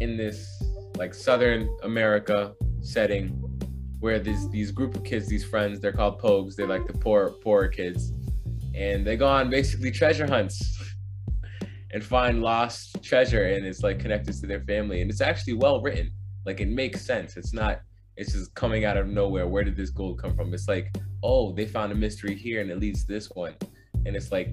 in 0.00 0.16
this 0.16 0.62
like 0.96 1.14
Southern 1.14 1.68
America 1.82 2.52
setting 2.80 3.28
where 4.00 4.18
these 4.18 4.48
these 4.50 4.70
group 4.70 4.94
of 4.94 5.04
kids, 5.04 5.26
these 5.26 5.44
friends, 5.44 5.80
they're 5.80 5.92
called 5.92 6.20
Pogues. 6.20 6.54
They're 6.54 6.68
like 6.68 6.86
the 6.86 6.92
poor 6.92 7.30
poorer 7.42 7.68
kids, 7.68 8.12
and 8.74 9.06
they 9.06 9.16
go 9.16 9.26
on 9.26 9.50
basically 9.50 9.90
treasure 9.90 10.26
hunts 10.26 10.78
and 11.94 12.04
find 12.04 12.42
lost 12.42 13.02
treasure 13.02 13.44
and 13.44 13.64
it's 13.64 13.84
like 13.84 14.00
connected 14.00 14.34
to 14.34 14.46
their 14.46 14.60
family. 14.64 15.00
And 15.00 15.10
it's 15.10 15.20
actually 15.20 15.54
well 15.54 15.80
written. 15.80 16.10
Like 16.44 16.60
it 16.60 16.68
makes 16.68 17.00
sense. 17.00 17.36
It's 17.36 17.54
not 17.54 17.80
it's 18.16 18.32
just 18.32 18.54
coming 18.54 18.84
out 18.84 18.96
of 18.96 19.06
nowhere. 19.06 19.46
Where 19.46 19.64
did 19.64 19.76
this 19.76 19.90
gold 19.90 20.20
come 20.20 20.34
from? 20.34 20.52
It's 20.52 20.68
like 20.68 20.94
oh 21.22 21.52
they 21.52 21.66
found 21.66 21.92
a 21.92 21.94
mystery 21.94 22.34
here 22.34 22.60
and 22.60 22.70
it 22.70 22.80
leads 22.80 23.06
to 23.06 23.12
this 23.12 23.30
one. 23.34 23.54
And 24.06 24.16
it's 24.16 24.32
like 24.32 24.50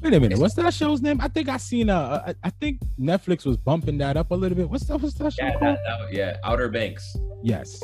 Wait 0.00 0.14
a 0.14 0.20
minute. 0.20 0.38
What's 0.38 0.54
that 0.54 0.72
show's 0.72 1.02
name? 1.02 1.20
I 1.20 1.28
think 1.28 1.48
I 1.48 1.56
seen 1.56 1.90
uh 1.90 2.22
I, 2.28 2.34
I 2.44 2.50
think 2.50 2.80
Netflix 3.00 3.44
was 3.44 3.56
bumping 3.56 3.98
that 3.98 4.16
up 4.16 4.30
a 4.30 4.34
little 4.34 4.56
bit. 4.56 4.70
What's 4.70 4.84
that? 4.86 4.98
What's 5.00 5.14
that 5.14 5.32
show 5.32 5.44
yeah 5.44 5.52
called? 5.58 5.62
that, 5.76 5.78
that- 5.84 6.12
yeah 6.12 6.36
outer 6.44 6.68
banks 6.68 7.16
Yes. 7.42 7.80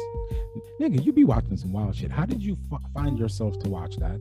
Nigga, 0.81 1.05
you 1.05 1.13
be 1.13 1.25
watching 1.25 1.57
some 1.57 1.73
wild 1.73 1.95
shit. 1.95 2.11
How 2.11 2.25
did 2.25 2.43
you 2.43 2.57
f- 2.73 2.81
find 2.93 3.17
yourself 3.19 3.59
to 3.61 3.69
watch 3.69 3.97
that? 3.97 4.21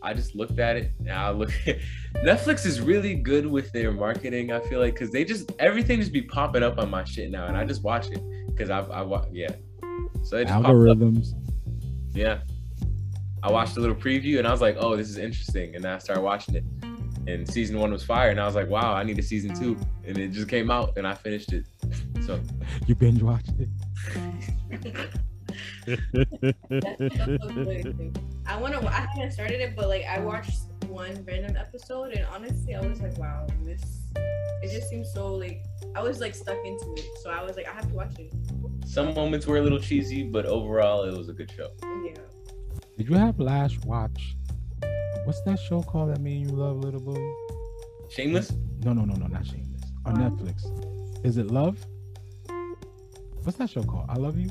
i 0.00 0.14
just 0.14 0.36
looked 0.36 0.60
at 0.60 0.76
it 0.76 0.92
Now 1.00 1.26
i 1.26 1.30
look 1.32 1.50
netflix 2.24 2.64
is 2.64 2.80
really 2.80 3.14
good 3.16 3.44
with 3.44 3.72
their 3.72 3.90
marketing 3.90 4.52
i 4.52 4.60
feel 4.60 4.78
like 4.78 4.94
because 4.94 5.10
they 5.10 5.24
just 5.24 5.50
everything 5.58 5.98
just 5.98 6.12
be 6.12 6.22
popping 6.22 6.62
up 6.62 6.78
on 6.78 6.88
my 6.88 7.02
shit 7.02 7.32
now 7.32 7.46
and 7.46 7.56
i 7.56 7.64
just 7.64 7.82
watch 7.82 8.06
it 8.06 8.20
because 8.46 8.70
I've. 8.70 8.88
i 8.92 9.02
wa- 9.02 9.26
yeah 9.32 9.48
so 10.22 10.36
it 10.36 10.46
just. 10.46 10.62
Algorithms. 10.64 11.28
Yeah. 12.14 12.38
I 13.42 13.50
watched 13.50 13.76
a 13.76 13.80
little 13.80 13.96
preview 13.96 14.38
and 14.38 14.46
I 14.46 14.50
was 14.50 14.60
like, 14.60 14.76
oh, 14.78 14.96
this 14.96 15.08
is 15.08 15.18
interesting. 15.18 15.74
And 15.74 15.84
I 15.84 15.98
started 15.98 16.22
watching 16.22 16.56
it. 16.56 16.64
And 17.26 17.48
season 17.48 17.78
one 17.78 17.92
was 17.92 18.02
fire. 18.02 18.30
And 18.30 18.40
I 18.40 18.46
was 18.46 18.54
like, 18.54 18.68
wow, 18.68 18.94
I 18.94 19.02
need 19.02 19.18
a 19.18 19.22
season 19.22 19.54
two. 19.54 19.76
And 20.04 20.16
it 20.18 20.28
just 20.32 20.48
came 20.48 20.70
out 20.70 20.96
and 20.96 21.06
I 21.06 21.14
finished 21.14 21.52
it. 21.52 21.66
So 22.26 22.38
You 22.86 22.94
binge 22.94 23.22
watched 23.22 23.52
it. 23.58 23.70
I 28.46 28.60
want 28.60 28.74
to. 28.74 28.86
I 28.86 29.06
haven't 29.14 29.32
started 29.32 29.62
it, 29.62 29.74
but 29.74 29.88
like 29.88 30.04
I 30.04 30.18
watched 30.18 30.60
one 30.88 30.98
one 30.98 31.24
random 31.24 31.56
episode, 31.56 32.12
and 32.12 32.26
honestly, 32.26 32.74
I 32.74 32.80
was 32.80 33.00
like, 33.00 33.16
wow, 33.18 33.46
this. 33.64 33.82
It 34.62 34.72
just 34.72 34.90
seems 34.90 35.12
so 35.12 35.34
like 35.34 35.62
I 35.94 36.02
was 36.02 36.20
like 36.20 36.34
stuck 36.34 36.58
into 36.64 36.92
it, 36.96 37.06
so 37.22 37.30
I 37.30 37.42
was 37.42 37.56
like, 37.56 37.68
I 37.68 37.72
have 37.72 37.88
to 37.88 37.94
watch 37.94 38.18
it. 38.18 38.34
Some 38.84 39.14
moments 39.14 39.46
were 39.46 39.58
a 39.58 39.62
little 39.62 39.78
cheesy, 39.78 40.24
but 40.24 40.44
overall, 40.44 41.04
it 41.04 41.16
was 41.16 41.28
a 41.28 41.32
good 41.32 41.50
show. 41.50 41.70
Yeah. 42.04 42.14
Did 42.98 43.08
you 43.08 43.14
have 43.14 43.38
last 43.38 43.84
watch? 43.84 44.34
What's 45.24 45.40
that 45.42 45.58
show 45.60 45.82
called 45.82 46.10
that 46.10 46.20
me 46.20 46.38
and 46.42 46.50
you 46.50 46.56
love, 46.56 46.78
little 46.78 47.00
boo? 47.00 47.36
Shameless? 48.10 48.52
No, 48.84 48.92
no, 48.92 49.04
no, 49.04 49.14
no, 49.14 49.26
not 49.28 49.46
Shameless. 49.46 49.82
On 50.04 50.16
Netflix. 50.16 50.64
Is 51.24 51.36
it 51.36 51.46
Love? 51.46 51.78
What's 53.44 53.56
that 53.58 53.70
show 53.70 53.82
called? 53.84 54.06
I 54.08 54.14
Love 54.14 54.36
You. 54.36 54.50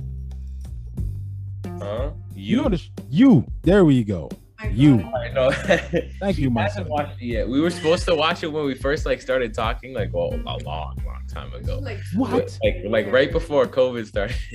Huh? 1.80 2.12
You 2.34 2.58
You? 2.58 2.62
know 2.64 2.70
the 2.70 2.78
sh- 2.78 2.90
you. 3.10 3.46
There 3.64 3.84
we 3.84 4.04
go. 4.04 4.30
My 4.64 4.70
You. 4.70 5.02
I 5.02 5.30
know. 5.34 5.52
Thank 6.20 6.38
you, 6.38 6.50
my 6.50 6.66
I 6.66 6.70
son. 6.70 6.88
watched 6.88 7.22
it 7.22 7.26
yet. 7.26 7.50
We 7.50 7.60
were 7.60 7.70
supposed 7.70 8.06
to 8.06 8.16
watch 8.16 8.44
it 8.44 8.48
when 8.52 8.66
we 8.66 8.76
first 8.76 9.06
like 9.06 9.22
started 9.22 9.54
talking, 9.54 9.94
like 9.94 10.14
well, 10.14 10.34
a 10.34 10.58
long, 10.64 10.98
long 11.06 11.24
time 11.28 11.54
ago. 11.54 11.80
Like 11.80 12.00
What? 12.16 12.58
Like 12.64 12.76
like 12.88 13.12
right 13.12 13.32
before 13.32 13.66
COVID 13.66 14.06
started. 14.08 14.38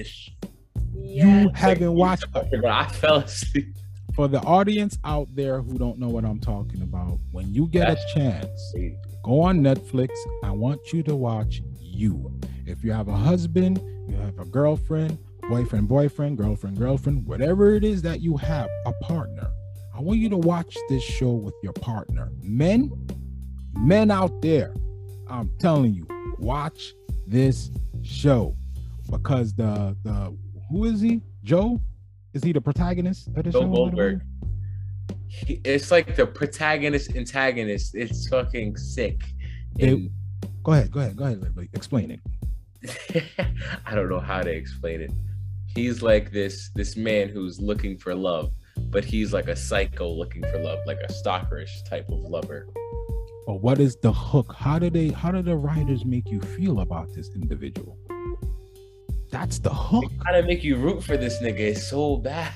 yeah. 0.94 1.43
You 1.43 1.51
haven't 1.55 1.93
watched 1.93 2.24
it. 2.35 2.48
But 2.62 2.64
I 2.64 2.86
fell 2.89 3.16
asleep. 3.16 3.74
For 4.14 4.28
the 4.28 4.40
audience 4.40 4.98
out 5.05 5.28
there 5.34 5.60
who 5.62 5.78
don't 5.78 5.98
know 5.98 6.09
what 6.09 6.24
I'm 6.24 6.39
talking 6.39 6.82
about. 6.82 7.18
When 7.30 7.52
you 7.52 7.66
get 7.68 7.89
a 7.89 7.94
That's- 7.94 8.12
chance, 8.14 8.74
go 9.22 9.40
on 9.40 9.60
Netflix. 9.60 10.10
I 10.44 10.51
want 10.51 10.93
you 10.93 11.02
to 11.05 11.16
watch 11.16 11.62
You. 11.80 12.32
If 12.66 12.82
you 12.82 12.93
have 12.93 13.09
a 13.09 13.16
husband, 13.16 13.80
you 14.09 14.16
have 14.16 14.39
a 14.39 14.44
girlfriend, 14.44 15.18
boyfriend, 15.48 15.89
boyfriend, 15.89 16.39
girlfriend, 16.39 16.78
girlfriend, 16.78 17.26
whatever 17.26 17.74
it 17.74 17.84
is 17.84 18.02
that 18.02 18.20
you 18.20 18.36
have, 18.39 18.68
a 18.86 18.93
partner. 19.05 19.48
I 19.94 20.01
want 20.01 20.18
you 20.18 20.28
to 20.30 20.39
watch 20.39 20.76
this 20.89 21.02
show 21.02 21.32
with 21.32 21.55
your 21.62 21.74
partner. 21.74 22.32
Men, 22.43 22.90
men 23.76 24.10
out 24.10 24.40
there, 24.40 24.74
I'm 25.28 25.51
telling 25.59 25.93
you, 25.94 26.06
watch 26.39 26.94
this 27.26 27.70
show 28.02 28.56
because 29.10 29.52
the 29.55 29.97
the 30.02 30.34
who 30.70 30.84
is 30.84 31.01
he? 31.01 31.20
Joe? 31.44 31.80
Is 32.34 32.42
he 32.42 32.52
the 32.52 32.60
protagonist 32.60 33.28
of 33.28 33.34
the 33.34 33.42
Joe 33.50 33.60
show? 33.62 33.68
Goldberg. 33.68 34.22
He- 35.28 35.60
It's 35.64 35.90
like 35.90 36.16
the 36.16 36.26
protagonist 36.26 37.14
antagonist. 37.16 37.94
It's 37.94 38.28
fucking 38.28 38.76
sick. 38.76 39.22
It- 39.78 40.10
Go 40.64 40.72
ahead, 40.72 40.92
go 40.92 41.00
ahead, 41.00 41.16
go 41.16 41.24
ahead. 41.24 41.42
Explain 41.72 42.12
it. 42.12 42.20
I 43.86 43.94
don't 43.96 44.09
know 44.09 44.20
how 44.20 44.42
to 44.42 44.50
explain 44.50 45.00
it. 45.00 45.12
He's 45.74 46.02
like 46.02 46.30
this 46.30 46.70
this 46.74 46.96
man 46.96 47.28
who's 47.30 47.60
looking 47.60 47.98
for 47.98 48.14
love, 48.14 48.52
but 48.90 49.04
he's 49.04 49.32
like 49.32 49.48
a 49.48 49.56
psycho 49.56 50.09
looking 50.10 50.42
for 50.50 50.59
love, 50.59 50.78
like 50.86 50.98
a 51.02 51.12
stalkerish 51.12 51.70
type 51.88 52.09
of 52.10 52.18
lover. 52.20 52.68
But 53.46 53.60
what 53.60 53.80
is 53.80 53.96
the 54.02 54.12
hook? 54.12 54.54
How 54.56 54.78
do 54.78 54.88
they 54.88 55.09
how 55.09 55.32
do 55.32 55.42
the 55.42 55.56
writers 55.56 56.04
make 56.04 56.30
you 56.30 56.40
feel 56.40 56.78
about 56.80 57.12
this 57.12 57.30
individual? 57.34 57.98
That's 59.32 59.59
the 59.59 59.70
hook. 59.70 60.04
How 60.26 60.32
to 60.32 60.42
make 60.42 60.62
you 60.62 60.76
root 60.76 61.02
for 61.02 61.16
this 61.16 61.40
nigga 61.42 61.59
is 61.60 61.84
so 61.88 62.18
bad. 62.18 62.52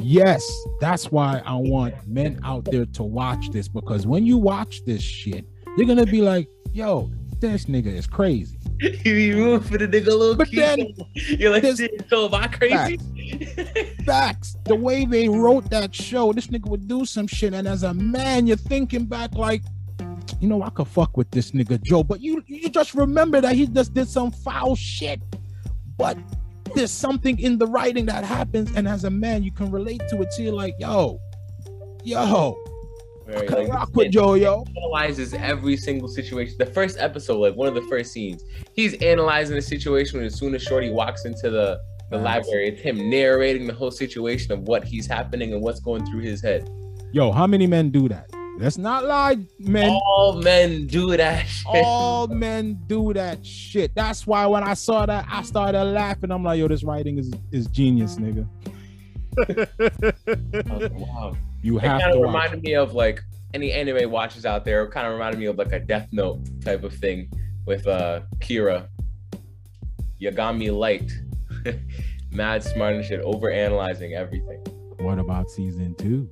Yes, 0.00 0.42
that's 0.80 1.10
why 1.10 1.42
I 1.44 1.56
want 1.56 1.94
men 2.06 2.38
out 2.44 2.64
there 2.64 2.86
to 2.86 3.02
watch 3.02 3.50
this 3.50 3.66
because 3.68 4.06
when 4.06 4.24
you 4.24 4.38
watch 4.38 4.84
this 4.84 5.02
shit, 5.02 5.44
you're 5.76 5.86
gonna 5.86 6.06
be 6.06 6.22
like, 6.22 6.48
yo, 6.72 7.10
this 7.40 7.64
nigga 7.64 7.88
is 7.88 8.06
crazy. 8.06 8.56
you 8.80 9.02
be 9.02 9.32
rooting 9.32 9.68
for 9.68 9.78
the 9.78 9.88
nigga 9.88 10.06
little 10.06 10.36
But 10.36 10.48
kid. 10.48 10.58
then 10.60 11.06
You're 11.40 11.50
like, 11.50 11.62
this- 11.64 11.82
so 12.08 12.26
am 12.26 12.34
I 12.34 12.46
crazy? 12.46 12.98
Facts. 14.06 14.56
The 14.64 14.76
way 14.76 15.04
they 15.04 15.28
wrote 15.28 15.68
that 15.70 15.92
show, 15.94 16.32
this 16.32 16.46
nigga 16.46 16.68
would 16.70 16.86
do 16.86 17.04
some 17.04 17.26
shit, 17.26 17.52
and 17.52 17.66
as 17.66 17.82
a 17.82 17.92
man, 17.92 18.46
you're 18.46 18.56
thinking 18.56 19.06
back 19.06 19.34
like, 19.34 19.62
you 20.40 20.48
know, 20.48 20.62
I 20.62 20.70
could 20.70 20.86
fuck 20.88 21.16
with 21.16 21.30
this 21.32 21.50
nigga 21.50 21.82
Joe, 21.82 22.02
but 22.04 22.20
you 22.20 22.42
you 22.46 22.68
just 22.68 22.94
remember 22.94 23.40
that 23.40 23.54
he 23.56 23.66
just 23.66 23.92
did 23.94 24.08
some 24.08 24.30
foul 24.30 24.76
shit. 24.76 25.20
But 25.96 26.18
there's 26.74 26.90
something 26.90 27.38
in 27.38 27.58
the 27.58 27.66
writing 27.66 28.06
that 28.06 28.24
happens, 28.24 28.74
and 28.76 28.88
as 28.88 29.04
a 29.04 29.10
man, 29.10 29.42
you 29.42 29.52
can 29.52 29.70
relate 29.70 30.02
to 30.10 30.22
it. 30.22 30.32
So 30.32 30.42
you're 30.42 30.52
like, 30.54 30.74
yo, 30.78 31.20
yo, 32.04 32.56
I 33.28 33.32
Right, 33.32 33.50
like, 33.50 33.68
rock 33.68 33.88
with 33.94 34.06
man 34.06 34.12
Joe, 34.12 34.34
yo. 34.34 34.64
analyzes 34.76 35.32
every 35.32 35.76
single 35.76 36.08
situation. 36.08 36.56
The 36.58 36.66
first 36.66 36.98
episode, 36.98 37.38
like 37.38 37.54
one 37.54 37.68
of 37.68 37.74
the 37.74 37.82
first 37.82 38.12
scenes, 38.12 38.42
he's 38.74 38.94
analyzing 39.02 39.54
the 39.54 39.62
situation 39.62 40.18
when 40.18 40.26
as 40.26 40.34
soon 40.34 40.54
as 40.54 40.62
Shorty 40.62 40.90
walks 40.90 41.24
into 41.24 41.48
the, 41.50 41.80
the 42.10 42.18
Nice. 42.18 42.44
library, 42.44 42.68
it's 42.70 42.82
him 42.82 43.08
narrating 43.08 43.66
the 43.66 43.72
whole 43.74 43.92
situation 43.92 44.50
of 44.52 44.62
what 44.62 44.82
he's 44.84 45.06
happening 45.06 45.52
and 45.52 45.62
what's 45.62 45.78
going 45.80 46.04
through 46.06 46.20
his 46.20 46.42
head. 46.42 46.68
Yo, 47.12 47.30
how 47.30 47.46
many 47.46 47.66
men 47.66 47.90
do 47.90 48.08
that? 48.08 48.28
Let's 48.58 48.78
not 48.78 49.04
lie, 49.04 49.38
men. 49.58 49.90
All 49.90 50.34
men 50.34 50.86
do 50.86 51.16
that 51.16 51.46
shit. 51.46 51.66
All 51.84 52.28
men 52.28 52.78
do 52.86 53.12
that 53.14 53.44
shit. 53.44 53.94
That's 53.94 54.26
why 54.26 54.46
when 54.46 54.62
I 54.62 54.74
saw 54.74 55.06
that, 55.06 55.26
I 55.30 55.42
started 55.42 55.82
laughing. 55.84 56.30
I'm 56.30 56.44
like, 56.44 56.58
yo, 56.58 56.68
this 56.68 56.84
writing 56.84 57.18
is 57.18 57.32
is 57.50 57.66
genius, 57.68 58.16
nigga. 58.16 58.46
I 59.38 60.74
was 60.74 60.82
like, 60.82 60.92
wow. 60.94 61.36
You 61.62 61.78
It 61.78 61.82
kind 61.82 62.02
of 62.12 62.18
watch. 62.18 62.26
reminded 62.26 62.62
me 62.62 62.74
of 62.74 62.92
like 62.94 63.22
any 63.54 63.72
anime 63.72 64.10
watchers 64.10 64.44
out 64.44 64.64
there. 64.64 64.84
It 64.84 64.90
kind 64.90 65.06
of 65.06 65.12
reminded 65.14 65.38
me 65.40 65.46
of 65.46 65.56
like 65.56 65.72
a 65.72 65.80
Death 65.80 66.08
Note 66.12 66.40
type 66.64 66.84
of 66.84 66.94
thing 66.94 67.30
with 67.66 67.86
uh 67.86 68.20
Kira. 68.38 68.88
Yagami 70.20 70.76
Light. 70.76 71.10
Mad 72.30 72.62
smart 72.62 72.94
and 72.94 73.04
shit, 73.04 73.20
over 73.20 73.50
analyzing 73.50 74.14
everything. 74.14 74.60
What 74.98 75.18
about 75.18 75.50
season 75.50 75.94
two? 75.96 76.28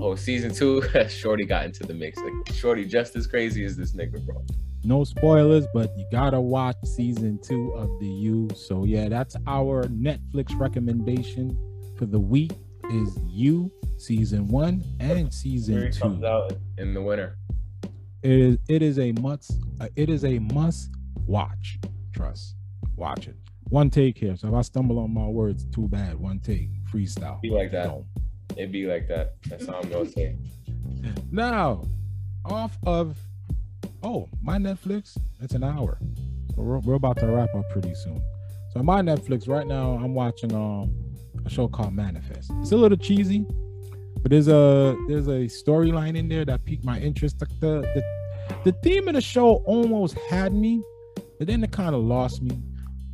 Oh, 0.00 0.14
season 0.14 0.52
two, 0.52 0.82
Shorty 1.08 1.44
got 1.44 1.64
into 1.64 1.84
the 1.84 1.94
mix. 1.94 2.18
Like 2.18 2.32
Shorty 2.52 2.84
just 2.84 3.16
as 3.16 3.26
crazy 3.26 3.64
as 3.64 3.76
this 3.76 3.92
nigga, 3.92 4.24
bro. 4.26 4.44
No 4.84 5.04
spoilers, 5.04 5.66
but 5.74 5.90
you 5.96 6.06
gotta 6.12 6.40
watch 6.40 6.76
season 6.84 7.38
two 7.42 7.72
of 7.72 7.88
the 7.98 8.06
U. 8.06 8.48
So 8.54 8.84
yeah, 8.84 9.08
that's 9.08 9.36
our 9.46 9.84
Netflix 9.84 10.58
recommendation 10.58 11.58
for 11.96 12.06
the 12.06 12.20
week 12.20 12.52
is 12.90 13.18
You 13.26 13.72
season 13.96 14.46
one 14.48 14.84
and 15.00 15.32
season 15.32 15.76
Fury 15.76 15.92
two. 15.92 16.00
comes 16.00 16.22
out 16.24 16.52
in 16.78 16.94
the 16.94 17.02
winter. 17.02 17.36
It 18.22 18.30
is 18.30 18.58
it 18.68 18.82
is 18.82 18.98
a 18.98 19.12
must 19.12 19.52
uh, 19.80 19.88
it 19.96 20.08
is 20.10 20.24
a 20.24 20.38
must 20.38 20.90
watch. 21.26 21.78
Trust. 22.14 22.54
Watch 22.96 23.28
it. 23.28 23.36
One 23.70 23.90
take 23.90 24.18
here. 24.18 24.36
So 24.36 24.48
if 24.48 24.54
I 24.54 24.60
stumble 24.62 24.98
on 25.00 25.12
my 25.12 25.26
words, 25.26 25.64
too 25.64 25.88
bad. 25.88 26.16
One 26.20 26.38
take. 26.38 26.68
Freestyle. 26.92 27.40
Be 27.40 27.50
like 27.50 27.72
that. 27.72 27.88
Boom. 27.88 28.04
It 28.56 28.72
be 28.72 28.86
like 28.86 29.08
that. 29.08 29.34
That's 29.48 29.68
all 29.68 29.76
I'm 29.82 29.90
gonna 29.90 30.08
say. 30.08 30.36
Now, 31.30 31.82
off 32.44 32.76
of 32.86 33.18
oh 34.02 34.28
my 34.42 34.56
Netflix, 34.58 35.18
it's 35.40 35.54
an 35.54 35.64
hour. 35.64 35.98
So 36.54 36.62
we're, 36.62 36.78
we're 36.78 36.94
about 36.94 37.18
to 37.18 37.26
wrap 37.26 37.54
up 37.54 37.68
pretty 37.70 37.94
soon. 37.94 38.22
So 38.72 38.82
my 38.82 39.02
Netflix 39.02 39.48
right 39.48 39.66
now, 39.66 39.92
I'm 39.92 40.14
watching 40.14 40.54
um 40.54 40.94
a 41.44 41.50
show 41.50 41.68
called 41.68 41.94
Manifest. 41.94 42.50
It's 42.60 42.72
a 42.72 42.76
little 42.76 42.98
cheesy, 42.98 43.44
but 44.22 44.30
there's 44.30 44.48
a 44.48 44.96
there's 45.08 45.28
a 45.28 45.46
storyline 45.46 46.16
in 46.16 46.28
there 46.28 46.44
that 46.44 46.64
piqued 46.64 46.84
my 46.84 46.98
interest. 46.98 47.38
The, 47.38 47.46
the 47.60 48.04
the 48.64 48.72
theme 48.82 49.08
of 49.08 49.14
the 49.14 49.20
show 49.20 49.56
almost 49.66 50.16
had 50.30 50.52
me, 50.52 50.82
but 51.38 51.46
then 51.46 51.62
it 51.62 51.72
kind 51.72 51.94
of 51.94 52.02
lost 52.02 52.42
me. 52.42 52.58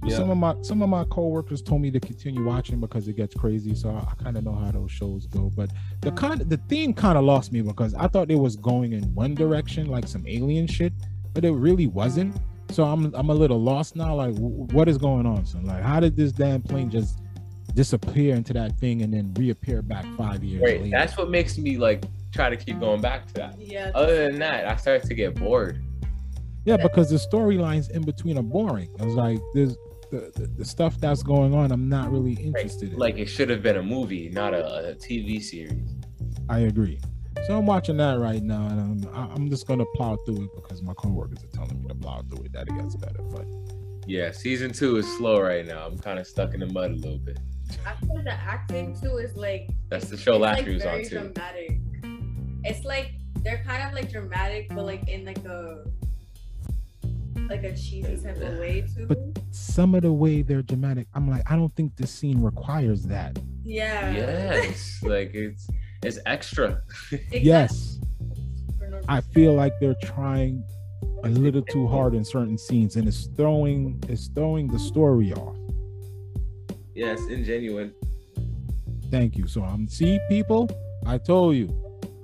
Yeah. 0.04 0.16
Some 0.16 0.30
of 0.30 0.36
my 0.38 0.56
some 0.62 0.82
of 0.82 0.88
my 0.88 1.04
coworkers 1.04 1.62
told 1.62 1.80
me 1.80 1.90
to 1.92 2.00
continue 2.00 2.42
watching 2.44 2.80
because 2.80 3.06
it 3.06 3.16
gets 3.16 3.34
crazy. 3.34 3.74
So 3.74 3.90
I, 3.90 3.98
I 4.10 4.14
kind 4.22 4.36
of 4.36 4.42
know 4.44 4.52
how 4.54 4.70
those 4.72 4.90
shows 4.90 5.26
go. 5.26 5.50
But 5.54 5.70
the 6.00 6.10
kind 6.12 6.40
the 6.40 6.56
theme 6.68 6.92
kind 6.92 7.16
of 7.16 7.24
lost 7.24 7.52
me 7.52 7.60
because 7.62 7.94
I 7.94 8.08
thought 8.08 8.30
it 8.30 8.38
was 8.38 8.56
going 8.56 8.92
in 8.94 9.02
one 9.14 9.34
direction, 9.34 9.86
like 9.86 10.08
some 10.08 10.24
alien 10.26 10.66
shit, 10.66 10.92
but 11.34 11.44
it 11.44 11.52
really 11.52 11.86
wasn't. 11.86 12.34
So 12.70 12.84
I'm 12.84 13.14
I'm 13.14 13.30
a 13.30 13.34
little 13.34 13.60
lost 13.62 13.94
now. 13.94 14.14
Like, 14.16 14.34
w- 14.34 14.66
what 14.72 14.88
is 14.88 14.98
going 14.98 15.24
on? 15.24 15.46
So 15.46 15.58
like, 15.62 15.82
how 15.82 16.00
did 16.00 16.16
this 16.16 16.32
damn 16.32 16.62
plane 16.62 16.90
just 16.90 17.20
disappear 17.74 18.34
into 18.34 18.52
that 18.54 18.76
thing 18.78 19.02
and 19.02 19.14
then 19.14 19.32
reappear 19.34 19.82
back 19.82 20.04
five 20.16 20.42
years 20.42 20.62
Right. 20.62 20.80
later? 20.82 20.90
That's 20.96 21.16
what 21.16 21.30
makes 21.30 21.58
me 21.58 21.76
like 21.78 22.04
try 22.32 22.50
to 22.50 22.56
keep 22.56 22.80
going 22.80 23.00
back 23.00 23.28
to 23.28 23.34
that. 23.34 23.56
Yeah. 23.60 23.92
Other 23.94 24.28
than 24.28 24.38
that, 24.40 24.66
I 24.66 24.74
started 24.76 25.06
to 25.08 25.14
get 25.14 25.34
bored. 25.36 25.80
yeah, 26.64 26.76
because 26.76 27.10
the 27.10 27.16
storylines 27.16 27.90
in 27.90 28.02
between 28.02 28.36
are 28.38 28.42
boring. 28.42 28.88
I 29.00 29.04
was 29.04 29.14
like, 29.14 29.38
there's 29.54 29.76
the, 30.12 30.30
the, 30.34 30.46
the 30.58 30.64
stuff 30.64 30.98
that's 31.00 31.22
going 31.22 31.54
on. 31.54 31.72
I'm 31.72 31.88
not 31.88 32.12
really 32.12 32.34
interested 32.34 32.92
in. 32.92 32.98
Like 32.98 33.16
it 33.16 33.26
should 33.26 33.48
have 33.48 33.62
been 33.62 33.76
a 33.78 33.82
movie, 33.82 34.28
not 34.28 34.52
a, 34.54 34.90
a 34.90 34.94
TV 34.94 35.42
series. 35.42 35.90
I 36.48 36.60
agree. 36.60 37.00
So 37.46 37.56
I'm 37.58 37.64
watching 37.66 37.96
that 37.96 38.18
right 38.20 38.42
now, 38.42 38.66
and 38.68 38.78
I'm, 39.08 39.14
I- 39.14 39.32
I'm 39.34 39.48
just 39.50 39.66
gonna 39.66 39.86
plow 39.96 40.16
through 40.26 40.44
it 40.44 40.50
because 40.54 40.82
my 40.82 40.92
coworkers 40.94 41.42
are 41.42 41.48
telling 41.56 41.80
me 41.80 41.88
to 41.88 41.94
plow 41.94 42.22
through 42.28 42.44
it. 42.44 42.52
That 42.52 42.68
it 42.68 42.76
gets 42.78 42.94
better, 42.94 43.22
but 43.22 43.46
Yeah, 44.06 44.30
season 44.32 44.72
two 44.72 44.96
is 44.96 45.06
slow 45.16 45.40
right 45.40 45.66
now. 45.66 45.86
I'm 45.86 45.98
kind 45.98 46.18
of 46.18 46.26
stuck 46.26 46.52
in 46.54 46.60
the 46.60 46.66
mud 46.66 46.90
a 46.90 46.94
little 46.94 47.18
bit. 47.18 47.40
I 47.86 47.94
feel 48.04 48.22
the 48.22 48.32
acting 48.32 48.94
too 49.00 49.16
is 49.16 49.34
like 49.34 49.70
That's 49.88 50.08
the 50.10 50.16
show 50.18 50.34
it's, 50.34 50.42
last 50.42 50.56
like, 50.58 50.66
year 50.66 50.74
was 50.74 50.82
on 50.84 50.90
very 50.92 51.04
too. 51.04 51.18
dramatic. 51.20 51.78
It's 52.64 52.84
like 52.84 53.12
they're 53.42 53.64
kind 53.66 53.82
of 53.82 53.94
like 53.94 54.10
dramatic, 54.12 54.68
but 54.68 54.84
like 54.84 55.08
in 55.08 55.24
like 55.24 55.42
a 55.46 55.84
like 57.52 57.64
a 57.64 57.76
cheesy 57.76 58.16
type 58.16 58.36
of 58.40 58.58
way 58.58 58.84
too. 58.94 59.06
But- 59.06 59.18
some 59.50 59.94
of 59.94 60.02
the 60.02 60.12
way 60.12 60.40
they're 60.42 60.62
dramatic, 60.62 61.06
I'm 61.14 61.28
like, 61.28 61.42
I 61.50 61.56
don't 61.56 61.74
think 61.76 61.94
this 61.96 62.10
scene 62.10 62.40
requires 62.42 63.02
that. 63.04 63.38
yeah. 63.64 64.10
Yes, 64.12 65.02
like 65.02 65.34
it's 65.34 65.68
It's 66.02 66.18
extra. 66.26 66.80
Yes, 67.30 67.98
I 69.08 69.20
feel 69.20 69.52
like 69.54 69.72
they're 69.80 69.96
trying 70.02 70.64
a 71.24 71.28
little 71.28 71.62
too 71.62 71.86
hard 71.86 72.14
in 72.14 72.24
certain 72.24 72.56
scenes, 72.58 72.96
and 72.96 73.06
it's 73.06 73.26
throwing 73.36 74.02
it's 74.08 74.28
throwing 74.28 74.66
the 74.68 74.78
story 74.78 75.32
off. 75.34 75.56
Yes, 76.94 77.20
ingenuine. 77.22 77.92
Thank 79.10 79.36
you. 79.36 79.46
So 79.46 79.62
I'm 79.62 79.86
see 79.88 80.18
people. 80.28 80.68
I 81.06 81.18
told 81.18 81.56
you. 81.56 81.68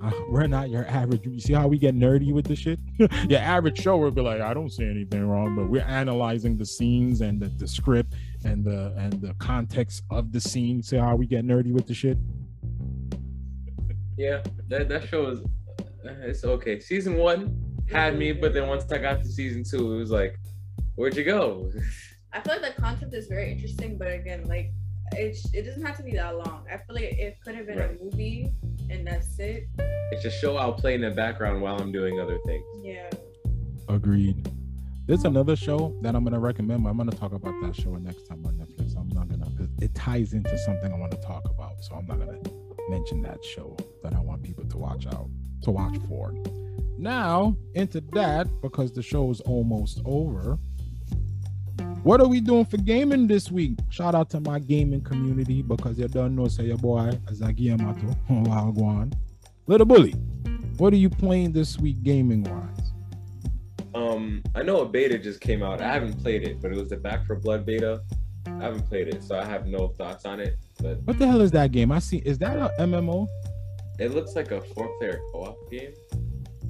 Uh, 0.02 0.10
we're 0.28 0.46
not 0.46 0.70
your 0.70 0.86
average. 0.86 1.24
You 1.24 1.40
see 1.40 1.52
how 1.52 1.66
we 1.68 1.78
get 1.78 1.94
nerdy 1.94 2.32
with 2.32 2.46
the 2.46 2.56
shit? 2.56 2.78
your 3.28 3.40
average 3.40 3.80
show 3.80 3.96
would 3.98 4.14
be 4.14 4.20
like, 4.20 4.40
I 4.40 4.54
don't 4.54 4.70
see 4.70 4.84
anything 4.84 5.26
wrong, 5.26 5.56
but 5.56 5.68
we're 5.68 5.82
analyzing 5.82 6.56
the 6.56 6.66
scenes 6.66 7.20
and 7.20 7.40
the, 7.40 7.48
the 7.48 7.66
script 7.66 8.14
and 8.44 8.64
the 8.64 8.94
and 8.96 9.14
the 9.14 9.34
context 9.34 10.04
of 10.10 10.32
the 10.32 10.40
scene. 10.40 10.82
See 10.82 10.96
how 10.96 11.16
we 11.16 11.26
get 11.26 11.44
nerdy 11.44 11.72
with 11.72 11.86
the 11.86 11.94
shit? 11.94 12.18
Yeah, 14.16 14.42
that 14.68 14.88
that 14.88 15.08
show 15.08 15.28
is 15.28 15.40
uh, 15.40 16.12
it's 16.22 16.44
okay. 16.44 16.80
Season 16.80 17.16
one 17.16 17.56
had 17.90 18.18
me, 18.18 18.32
but 18.32 18.52
then 18.52 18.68
once 18.68 18.90
I 18.92 18.98
got 18.98 19.22
to 19.22 19.28
season 19.28 19.64
two, 19.64 19.94
it 19.94 19.98
was 19.98 20.10
like, 20.10 20.38
where'd 20.94 21.16
you 21.16 21.24
go? 21.24 21.70
I 22.32 22.40
feel 22.40 22.60
like 22.60 22.74
the 22.74 22.80
concept 22.80 23.14
is 23.14 23.26
very 23.26 23.50
interesting, 23.50 23.96
but 23.96 24.08
again, 24.12 24.44
like 24.44 24.70
it, 25.12 25.36
it 25.52 25.62
doesn't 25.62 25.84
have 25.84 25.96
to 25.98 26.02
be 26.02 26.12
that 26.12 26.36
long. 26.36 26.64
I 26.72 26.76
feel 26.78 26.94
like 26.94 27.04
it 27.04 27.38
could 27.44 27.54
have 27.54 27.66
been 27.66 27.78
Right. 27.78 27.98
a 28.00 28.04
movie 28.04 28.52
and 28.90 29.06
that's 29.06 29.38
it. 29.38 29.68
It's 30.12 30.24
a 30.24 30.30
show 30.30 30.56
I'll 30.56 30.72
play 30.72 30.94
in 30.94 31.02
the 31.02 31.10
background 31.10 31.60
while 31.62 31.78
I'm 31.80 31.92
doing 31.92 32.20
other 32.20 32.38
things. 32.46 32.64
Yeah. 32.82 33.10
Agreed. 33.88 34.50
There's 35.06 35.22
hmm. 35.22 35.28
another 35.28 35.56
show 35.56 35.94
that 36.02 36.14
I'm 36.14 36.24
gonna 36.24 36.38
recommend. 36.38 36.84
but 36.84 36.90
I'm 36.90 36.96
gonna 36.96 37.12
talk 37.12 37.32
about 37.32 37.54
that 37.62 37.74
show 37.74 37.94
next 37.96 38.26
time 38.26 38.44
on 38.46 38.54
Netflix. 38.54 38.96
I'm 38.96 39.08
not 39.08 39.28
gonna. 39.28 39.46
'cause 39.56 39.68
It 39.80 39.94
ties 39.94 40.32
into 40.34 40.56
something 40.58 40.92
I 40.92 40.98
want 40.98 41.12
to 41.12 41.18
talk 41.18 41.48
about, 41.48 41.82
so 41.82 41.94
I'm 41.94 42.06
not 42.06 42.18
gonna 42.18 42.38
mention 42.90 43.22
that 43.22 43.44
show 43.44 43.76
that 44.02 44.14
I 44.14 44.20
want 44.20 44.42
people 44.42 44.64
to 44.64 44.78
watch 44.78 45.06
out 45.06 45.28
to 45.62 45.70
watch 45.70 45.96
for. 46.08 46.34
Now 46.98 47.56
into 47.74 48.00
that 48.12 48.48
because 48.60 48.92
the 48.92 49.02
show 49.02 49.30
is 49.30 49.40
almost 49.42 50.00
over. 50.04 50.58
What 52.08 52.22
are 52.22 52.26
we 52.26 52.40
doing 52.40 52.64
for 52.64 52.78
gaming 52.78 53.26
this 53.26 53.50
week? 53.50 53.78
Shout 53.90 54.14
out 54.14 54.30
to 54.30 54.40
my 54.40 54.60
gaming 54.60 55.02
community 55.02 55.60
because 55.60 55.98
you 55.98 56.08
don't 56.08 56.34
know 56.34 56.48
say 56.48 56.64
your 56.64 56.78
boy 56.78 57.10
Azagi 57.26 57.64
Yamato 57.64 58.16
Wagwan. 58.30 59.12
Little 59.66 59.84
bully, 59.84 60.12
what 60.78 60.94
are 60.94 60.96
you 60.96 61.10
playing 61.10 61.52
this 61.52 61.78
week 61.78 62.02
gaming 62.02 62.44
wise? 62.44 62.92
Um, 63.94 64.42
I 64.54 64.62
know 64.62 64.80
a 64.80 64.88
beta 64.88 65.18
just 65.18 65.42
came 65.42 65.62
out. 65.62 65.82
I 65.82 65.92
haven't 65.92 66.18
played 66.22 66.44
it, 66.44 66.62
but 66.62 66.72
it 66.72 66.78
was 66.78 66.88
the 66.88 66.96
Back 66.96 67.26
4 67.26 67.36
Blood 67.36 67.66
beta. 67.66 68.00
I 68.46 68.52
haven't 68.52 68.88
played 68.88 69.08
it, 69.08 69.22
so 69.22 69.38
I 69.38 69.44
have 69.44 69.66
no 69.66 69.88
thoughts 69.88 70.24
on 70.24 70.40
it. 70.40 70.56
But 70.82 71.02
What 71.02 71.18
the 71.18 71.26
hell 71.26 71.42
is 71.42 71.50
that 71.50 71.72
game? 71.72 71.92
I 71.92 71.98
see. 71.98 72.22
Is 72.24 72.38
that 72.38 72.56
a 72.56 72.72
MMO? 72.80 73.28
it 73.98 74.14
looks 74.14 74.34
like 74.34 74.50
a 74.50 74.62
four-player 74.62 75.20
co-op 75.30 75.70
game. 75.70 75.92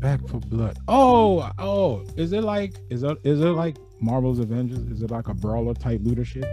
Back 0.01 0.19
4 0.27 0.41
Blood. 0.41 0.79
Oh, 0.89 1.49
oh. 1.61 2.05
Is 2.17 2.33
it 2.33 2.43
like? 2.43 2.75
Is 2.91 3.05
it? 3.05 3.19
Is 3.23 3.41
it 3.41 3.51
like 3.51 3.77
Marvel's 4.01 4.39
Avengers? 4.39 4.79
Is 4.79 5.03
it 5.03 5.11
like 5.11 5.29
a 5.29 5.35
brawler 5.35 5.75
type 5.75 6.01
looter 6.03 6.25
shit? 6.25 6.47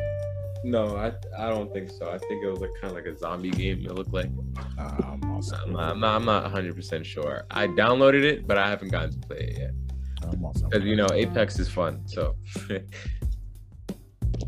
No, 0.63 0.95
I 0.97 1.11
I 1.37 1.49
don't 1.49 1.71
think 1.71 1.91
so. 1.91 2.09
I 2.09 2.17
think 2.17 2.43
it 2.43 2.49
was 2.49 2.59
like 2.59 2.71
kind 2.81 2.91
of 2.91 2.93
like 2.93 3.05
a 3.05 3.15
zombie 3.17 3.51
game. 3.51 3.85
It 3.85 3.93
looked 3.93 4.13
like. 4.13 4.31
Um, 4.79 5.19
I'm 5.23 5.71
not. 5.71 5.89
I'm 5.91 5.99
not. 5.99 6.15
I'm 6.15 6.25
not 6.25 6.43
100 6.43 6.75
percent 6.75 7.05
sure. 7.05 7.45
I 7.51 7.67
downloaded 7.67 8.23
it, 8.23 8.47
but 8.47 8.57
I 8.57 8.67
haven't 8.67 8.89
gotten 8.89 9.11
to 9.11 9.27
play 9.27 9.37
it 9.37 9.57
yet. 9.59 9.71
Because 10.31 10.83
you 10.83 10.95
know, 10.95 11.07
Apex 11.13 11.59
is 11.59 11.69
fun. 11.69 12.01
So 12.07 12.35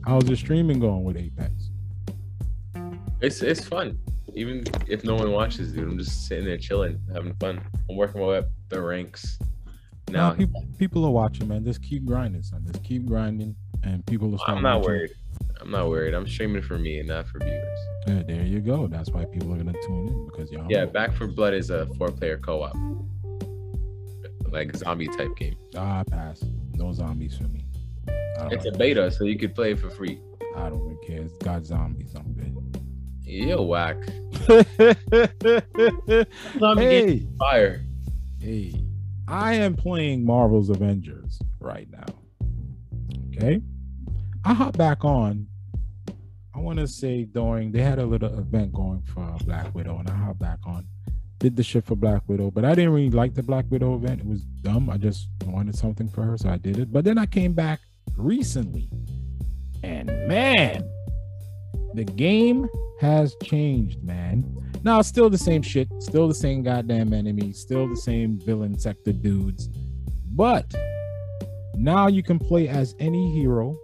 How's 0.06 0.28
your 0.28 0.38
streaming 0.38 0.80
going 0.80 1.03
with 1.03 1.18
Apex? 1.18 1.52
it's 3.22 3.41
it's 3.41 3.65
fun. 3.65 3.99
Even 4.34 4.64
if 4.88 5.03
no 5.03 5.15
one 5.15 5.32
watches, 5.32 5.72
dude, 5.74 5.88
I'm 5.88 5.98
just 5.98 6.28
sitting 6.28 6.45
there 6.45 6.57
chilling, 6.57 6.99
having 7.14 7.34
fun. 7.36 7.61
I'm 7.90 7.95
working 7.95 8.22
my 8.22 8.28
way 8.28 8.38
up 8.40 8.48
the 8.69 8.82
ranks. 8.82 9.38
Now 10.10 10.30
Now 10.30 10.36
people, 10.36 10.66
people 10.78 11.06
are 11.06 11.12
watching, 11.12 11.48
man. 11.48 11.66
Just 11.66 11.82
keep 11.84 12.06
grinding, 12.06 12.44
son. 12.44 12.64
Just 12.66 12.84
keep 12.84 13.06
grinding, 13.06 13.56
and 13.84 14.06
people 14.06 14.34
are. 14.34 14.40
I'm 14.50 14.62
not 14.62 14.78
watching. 14.80 14.92
worried. 14.92 15.12
I'm 15.60 15.72
not 15.72 15.90
worried. 15.90 16.14
I'm 16.14 16.28
streaming 16.28 16.62
for 16.62 16.78
me 16.78 17.00
and 17.00 17.10
not 17.10 17.28
for 17.28 17.40
viewers. 17.40 17.80
Yeah, 18.08 18.24
there 18.28 18.44
you 18.44 18.60
go. 18.60 18.88
That's 18.88 19.10
why 19.10 19.26
people 19.26 19.54
are 19.54 19.58
gonna 19.58 19.74
tune 19.86 20.08
in 20.08 20.26
because 20.28 20.52
y'all. 20.52 20.66
Yeah, 20.70 20.86
Back 20.86 21.14
4 21.14 21.28
Blood 21.28 21.54
is 21.54 21.70
a 21.70 21.88
four-player 21.98 22.38
co-op, 22.38 22.76
like 24.50 24.76
zombie 24.76 25.08
type 25.08 25.36
game. 25.36 25.56
Ah, 25.76 26.04
pass. 26.10 26.44
No 26.74 26.94
zombies 26.94 27.38
for 27.38 27.44
me. 27.44 27.66
It's 28.52 28.66
a 28.66 28.72
beta, 28.72 29.12
so 29.12 29.26
you 29.26 29.38
could 29.38 29.56
play 29.56 29.72
it 29.72 29.80
for 29.80 29.90
free. 29.90 30.22
I 30.56 30.70
don't 30.70 30.80
really 30.80 30.98
care. 31.06 31.24
It's 31.24 31.38
got 31.38 31.66
zombies. 31.66 32.14
I'm 32.16 32.36
You're 33.24 33.62
whack. 33.62 33.98
Zombie 36.60 36.84
hey, 36.84 37.28
fire. 37.38 37.84
hey, 38.40 38.74
I 39.28 39.56
am 39.56 39.76
playing 39.76 40.26
Marvel's 40.26 40.70
Avengers 40.70 41.40
right 41.60 41.88
now. 41.91 42.06
Okay, 43.36 43.62
I 44.45 44.54
hop 44.54 44.78
back 44.78 45.04
on. 45.04 45.48
I 46.56 46.60
want 46.60 46.80
to 46.80 46.88
say 46.88 47.26
during 47.26 47.72
they 47.72 47.82
had 47.82 47.99
a 47.99 48.06
little 48.06 48.40
event 48.40 48.74
going 48.74 49.04
for 49.14 49.38
Black 49.45 49.74
Widow, 49.76 49.99
and 49.99 50.10
I 50.10 50.16
hop 50.16 50.40
back 50.40 50.60
on. 50.66 50.86
Did 51.40 51.56
the 51.56 51.62
shit 51.62 51.86
for 51.86 51.95
Black 51.95 52.24
Widow, 52.28 52.49
but 52.49 52.66
I 52.66 52.74
didn't 52.74 52.94
really 52.94 53.12
like 53.12 53.36
the 53.36 53.44
Black 53.44 53.66
Widow 53.70 53.95
event. 53.95 54.22
It 54.22 54.26
was 54.26 54.41
dumb. 54.41 54.90
I 54.90 54.98
just 54.98 55.28
wanted 55.45 55.76
something 55.76 56.08
for 56.08 56.24
her, 56.24 56.38
so 56.38 56.49
I 56.49 56.58
did 56.58 56.80
it. 56.80 56.91
But 56.91 57.04
then 57.04 57.18
I 57.18 57.28
came 57.28 57.54
back 57.54 57.80
recently, 58.16 58.90
and 59.84 60.08
man, 60.28 60.90
the 61.94 62.06
game 62.06 62.68
has 63.02 63.36
changed, 63.44 64.04
man. 64.04 64.66
Now 64.88 64.99
it's 64.99 65.09
still 65.09 65.30
the 65.30 65.38
same 65.38 65.61
shit, 65.61 65.89
still 65.99 66.30
the 66.30 66.34
same 66.34 66.64
goddamn 66.64 67.11
enemy, 67.11 67.51
still 67.51 67.89
the 67.89 67.97
same 67.97 68.39
villain 68.39 68.80
sector 68.80 69.11
dudes, 69.11 69.68
but 70.31 70.73
now 71.76 72.07
you 72.07 72.23
can 72.23 72.39
play 72.39 72.69
as 72.69 72.95
any 72.97 73.30
hero. 73.34 73.77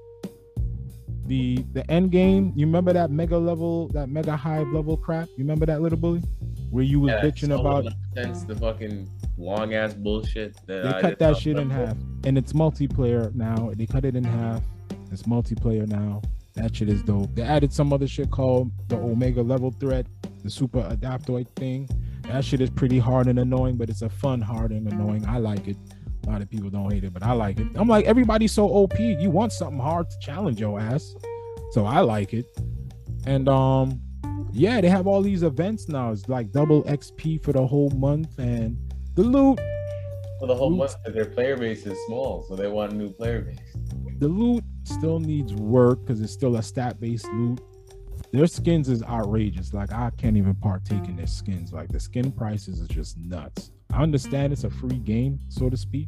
The 1.26 1.58
the 1.74 1.84
end 1.92 2.12
game, 2.12 2.54
you 2.56 2.66
remember 2.66 2.94
that 2.94 3.12
mega 3.12 3.38
level, 3.38 3.90
that 3.90 4.08
mega 4.08 4.38
hive 4.38 4.70
level 4.70 4.96
crap? 4.96 5.28
You 5.36 5.44
remember 5.44 5.66
that 5.66 5.82
little 5.82 5.98
bully? 5.98 6.22
Where 6.70 6.86
you 6.86 7.02
was 7.02 7.12
Yeah, 7.12 7.20
bitching 7.20 7.50
so 7.50 7.60
about 7.60 7.84
nonsense, 8.16 8.46
the 8.46 8.56
fucking 8.56 9.10
long 9.38 9.74
ass 9.74 9.94
bullshit. 9.94 10.56
That 10.68 10.84
they 10.84 10.90
I 10.90 11.02
cut 11.02 11.20
that 11.20 11.36
shit 11.36 11.60
in 11.60 11.70
half 11.70 11.98
and 12.24 12.38
it's 12.38 12.54
multiplayer 12.54 13.36
now 13.36 13.74
they 13.76 13.88
cut 13.88 14.06
it 14.06 14.16
in 14.16 14.24
half 14.24 14.64
it's 15.12 15.24
multiplayer 15.24 15.86
now 15.86 16.22
that 16.56 16.76
shit 16.76 16.90
is 16.90 17.02
dope. 17.04 17.34
They 17.36 17.42
added 17.42 17.74
some 17.74 17.92
other 17.92 18.08
shit 18.08 18.30
called 18.30 18.72
the 18.88 18.96
omega 18.96 19.42
level 19.42 19.72
threat 19.72 20.06
the 20.44 20.50
super 20.50 20.82
adaptoid 20.82 21.48
thing. 21.56 21.90
That 22.24 22.44
shit 22.46 22.62
is 22.62 22.70
pretty 22.70 23.00
hard 23.00 23.28
and 23.28 23.40
annoying 23.40 23.78
but 23.78 23.90
it's 23.90 24.02
a 24.02 24.10
fun 24.10 24.42
hard 24.42 24.72
and 24.72 24.92
annoying. 24.92 25.26
I 25.28 25.38
like 25.40 25.68
it. 25.68 25.78
A 26.26 26.30
lot 26.30 26.42
of 26.42 26.50
people 26.50 26.70
don't 26.70 26.92
hate 26.92 27.04
it 27.04 27.14
but 27.14 27.24
i 27.24 27.34
like 27.34 27.60
it. 27.60 27.68
I'm 27.76 27.88
like 27.88 28.06
everybody's 28.06 28.52
so 28.52 28.68
op 28.68 28.98
you 29.00 29.30
want 29.30 29.52
something 29.52 29.80
hard 29.80 30.10
to 30.10 30.16
challenge 30.20 30.60
your 30.60 30.80
ass. 30.80 31.16
So 31.72 31.86
i 31.86 32.02
like 32.02 32.34
it. 32.34 32.46
And 33.26 33.48
um 33.50 34.02
yeah 34.52 34.80
they 34.82 34.90
have 34.90 35.08
all 35.08 35.22
these 35.22 35.44
events 35.44 35.88
now. 35.88 36.12
It's 36.12 36.28
like 36.30 36.52
double 36.52 36.84
xp 36.84 37.44
for 37.44 37.54
the 37.54 37.66
whole 37.66 37.90
month 37.92 38.38
and 38.38 38.78
the 39.16 39.24
loot. 39.24 39.60
For 40.40 40.48
the 40.48 40.56
whole 40.56 40.74
Oops. 40.74 40.96
month, 41.06 41.16
their 41.16 41.26
player 41.26 41.56
base 41.56 41.86
is 41.86 41.98
small, 42.08 42.44
so 42.50 42.58
they 42.58 42.68
want 42.68 42.92
a 42.92 42.96
new 42.96 43.10
player 43.10 43.42
base. 43.42 43.60
the 44.20 44.28
loot 44.28 44.64
still 44.84 45.20
needs 45.20 45.54
work 45.54 46.02
because 46.02 46.22
it's 46.22 46.34
still 46.34 46.56
a 46.58 46.64
stat 46.64 47.00
based 47.00 47.28
loot. 47.34 47.62
Their 48.32 48.48
skins 48.48 48.90
is 48.90 49.04
outrageous. 49.04 49.74
Like 49.74 49.92
I 49.92 50.12
can't 50.18 50.38
even 50.38 50.56
partake 50.56 51.06
in 51.06 51.16
their 51.16 51.28
skins. 51.28 51.72
Like 51.72 51.90
the 51.90 52.00
skin 52.00 52.32
prices 52.32 52.80
is 52.80 52.88
just 52.88 53.18
nuts. 53.18 53.72
I 53.94 54.02
understand 54.02 54.54
it's 54.54 54.64
a 54.64 54.70
free 54.70 54.98
game, 54.98 55.40
so 55.50 55.70
to 55.70 55.78
speak. 55.78 56.08